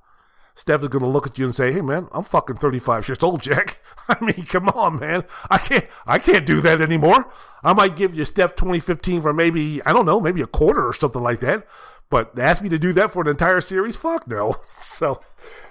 Steph 0.57 0.81
is 0.81 0.87
going 0.87 1.03
to 1.03 1.09
look 1.09 1.27
at 1.27 1.37
you 1.37 1.45
and 1.45 1.53
say, 1.53 1.73
"Hey, 1.73 1.81
man, 1.81 2.07
I'm 2.13 2.23
fucking 2.23 2.57
35 2.57 3.09
years 3.09 3.21
old, 3.21 3.41
Jack. 3.41 3.79
I 4.07 4.23
mean, 4.23 4.45
come 4.45 4.69
on, 4.69 4.99
man. 4.99 5.25
I 5.51 5.57
can't, 5.57 5.85
I 6.07 6.17
can't 6.17 6.45
do 6.45 6.61
that 6.61 6.79
anymore. 6.79 7.29
I 7.61 7.73
might 7.73 7.97
give 7.97 8.15
you 8.15 8.23
Steph 8.23 8.55
2015 8.55 9.21
for 9.21 9.33
maybe, 9.33 9.81
I 9.85 9.91
don't 9.91 10.05
know, 10.05 10.21
maybe 10.21 10.41
a 10.41 10.47
quarter 10.47 10.87
or 10.87 10.93
something 10.93 11.21
like 11.21 11.41
that. 11.41 11.67
But 12.09 12.39
ask 12.39 12.61
me 12.61 12.69
to 12.69 12.79
do 12.79 12.93
that 12.93 13.11
for 13.11 13.21
an 13.21 13.27
entire 13.27 13.61
series? 13.61 13.95
Fuck 13.95 14.27
no. 14.27 14.55
So, 14.67 15.19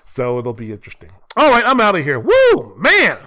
so 0.05 0.39
it'll 0.39 0.53
be 0.53 0.71
interesting. 0.71 1.11
All 1.35 1.51
right, 1.51 1.65
I'm 1.67 1.81
out 1.81 1.97
of 1.97 2.05
here. 2.05 2.21
Woo, 2.21 2.77
man. 2.77 3.19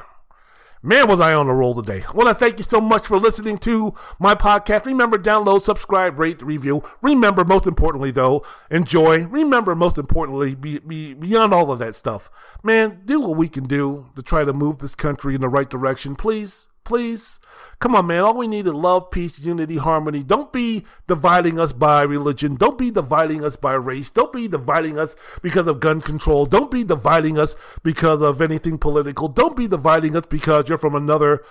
Man, 0.83 1.07
was 1.07 1.19
I 1.19 1.33
on 1.33 1.47
a 1.47 1.55
roll 1.55 1.73
today. 1.73 2.03
I 2.07 2.11
want 2.11 2.29
to 2.29 2.35
thank 2.35 2.59
you 2.59 2.63
so 2.63 2.79
much 2.79 3.07
for 3.07 3.17
listening 3.17 3.57
to 3.59 3.95
my 4.19 4.35
podcast. 4.35 4.85
Remember, 4.85 5.17
download, 5.17 5.61
subscribe, 5.61 6.19
rate, 6.19 6.41
review. 6.43 6.83
Remember, 7.01 7.43
most 7.43 7.65
importantly, 7.65 8.11
though, 8.11 8.45
enjoy. 8.69 9.25
Remember, 9.25 9.73
most 9.73 9.97
importantly, 9.97 10.53
be, 10.53 10.77
be, 10.77 11.15
beyond 11.15 11.51
all 11.51 11.71
of 11.71 11.79
that 11.79 11.95
stuff, 11.95 12.29
man, 12.61 13.01
do 13.05 13.19
what 13.19 13.35
we 13.35 13.49
can 13.49 13.63
do 13.63 14.11
to 14.15 14.21
try 14.21 14.43
to 14.43 14.53
move 14.53 14.77
this 14.77 14.93
country 14.93 15.33
in 15.33 15.41
the 15.41 15.49
right 15.49 15.69
direction. 15.69 16.15
Please, 16.15 16.67
please. 16.87 17.39
Come 17.79 17.95
on, 17.95 18.07
man. 18.07 18.23
All 18.23 18.35
we 18.35 18.47
need 18.47 18.65
is 18.65 18.73
love, 18.73 19.11
peace, 19.11 19.37
unity, 19.39 19.77
harmony. 19.77 20.23
Don't 20.23 20.51
be 20.53 20.85
dividing 21.05 21.59
us 21.59 21.73
by 21.73 22.01
religion. 22.01 22.55
Don't 22.55 22.77
be 22.77 22.89
dividing 22.89 23.43
us 23.43 23.55
by 23.57 23.73
race. 23.73 24.09
Don't 24.09 24.31
be 24.31 24.47
dividing 24.47 24.97
us 24.97 25.15
because 25.41 25.67
of 25.67 25.81
gun 25.81 26.01
control. 26.01 26.45
Don't 26.45 26.71
be 26.71 26.83
dividing 26.83 27.37
us 27.37 27.55
because 27.83 28.21
of 28.21 28.41
anything 28.41 28.77
political. 28.77 29.27
Don't 29.27 29.55
be 29.55 29.67
dividing 29.67 30.15
us 30.15 30.25
because 30.27 30.69
you're 30.69 30.77
from 30.77 30.95
another 30.95 31.43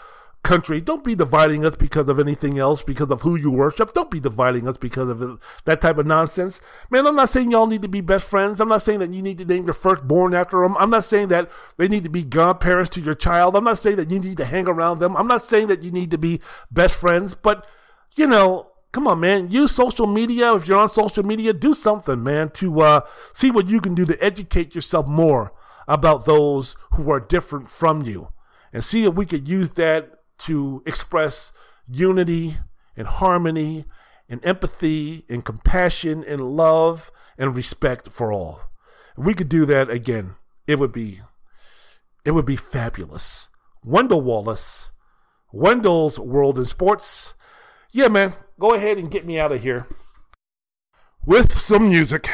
country. 0.47 0.81
Don't 0.81 1.03
be 1.03 1.15
dividing 1.15 1.65
us 1.65 1.77
because 1.77 2.09
of 2.09 2.21
anything 2.21 2.59
else, 2.59 2.83
because 2.83 3.11
of 3.11 3.23
who 3.23 3.37
you 3.37 3.51
worship. 3.51 3.93
Don't 3.93 4.11
be 4.11 4.21
dividing 4.21 4.69
us 4.69 4.77
because 4.77 5.09
of 5.09 5.41
that 5.65 5.81
type 5.81 5.99
of 5.99 6.07
nonsense. 6.07 6.61
Man, 6.89 7.07
I'm 7.07 7.17
not 7.17 7.29
saying 7.29 7.51
y'all 7.51 7.67
need 7.67 7.83
to 7.83 7.89
be 7.89 8.01
best 8.01 8.29
friends. 8.29 8.61
I'm 8.61 8.69
not 8.69 8.83
saying 8.83 9.01
that 9.01 9.13
you 9.13 9.23
need 9.23 9.39
to 9.39 9.45
name 9.45 9.65
your 9.65 9.75
firstborn 9.75 10.35
after 10.35 10.63
them. 10.63 10.77
I'm 10.79 10.91
not 10.91 11.05
saying 11.05 11.29
that 11.29 11.51
they 11.77 11.89
need 11.89 12.05
to 12.05 12.11
be 12.11 12.25
godparents 12.25 12.91
to 12.91 13.01
your 13.01 13.15
child. 13.15 13.57
I'm 13.57 13.65
not 13.65 13.79
saying 13.79 13.97
that 13.97 14.11
you 14.11 14.21
need 14.21 14.37
to 14.37 14.45
hang 14.45 14.69
around 14.69 15.01
them. 15.01 15.17
I'm 15.17 15.27
not 15.27 15.43
saying 15.43 15.67
that 15.67 15.83
you 15.83 15.91
need 15.91 16.13
to 16.13 16.19
be 16.19 16.41
best 16.71 16.95
friends. 16.95 17.35
But, 17.35 17.67
you 18.15 18.29
know, 18.29 18.69
come 18.93 19.09
on, 19.09 19.21
man. 19.21 19.51
Use 19.51 19.73
social 19.73 20.07
media. 20.07 20.55
If 20.55 20.69
you're 20.69 20.79
on 20.79 20.89
social 20.89 21.25
media, 21.25 21.53
do 21.53 21.75
something, 21.75 22.23
man, 22.23 22.51
to 22.51 22.81
uh, 22.81 23.01
see 23.35 23.51
what 23.51 23.69
you 23.69 23.81
can 23.81 23.95
do 23.95 24.05
to 24.07 24.25
educate 24.25 24.75
yourself 24.75 25.09
more 25.09 25.53
about 25.89 26.25
those 26.25 26.77
who 26.93 27.11
are 27.11 27.21
different 27.21 27.69
from 27.69 28.03
you 28.03 28.29
and 28.73 28.85
see 28.85 29.05
if 29.05 29.15
we 29.15 29.25
could 29.25 29.49
use 29.49 29.71
that 29.71 30.16
to 30.39 30.83
express 30.87 31.53
unity 31.89 32.57
and 32.97 33.07
harmony 33.07 33.85
and 34.29 34.45
empathy 34.45 35.25
and 35.29 35.45
compassion 35.45 36.25
and 36.27 36.57
love 36.57 37.11
and 37.39 37.55
respect 37.55 38.09
for 38.09 38.33
all. 38.33 38.61
If 39.17 39.25
we 39.25 39.35
could 39.35 39.49
do 39.49 39.65
that 39.67 39.91
again, 39.91 40.37
it 40.67 40.79
would 40.79 40.93
be 40.93 41.21
it 42.25 42.33
would 42.33 42.47
be 42.47 42.57
fabulous. 42.57 43.49
Wendell 43.85 44.21
Wallace, 44.21 44.91
Wendell's 45.53 46.19
World 46.19 46.59
in 46.59 46.65
Sports. 46.65 47.35
Yeah, 47.93 48.09
man, 48.09 48.35
go 48.59 48.75
ahead 48.75 48.99
and 48.99 49.11
get 49.11 49.25
me 49.25 49.39
out 49.39 49.53
of 49.53 49.63
here 49.63 49.87
with 51.25 51.57
some 51.57 51.89
music. 51.89 52.29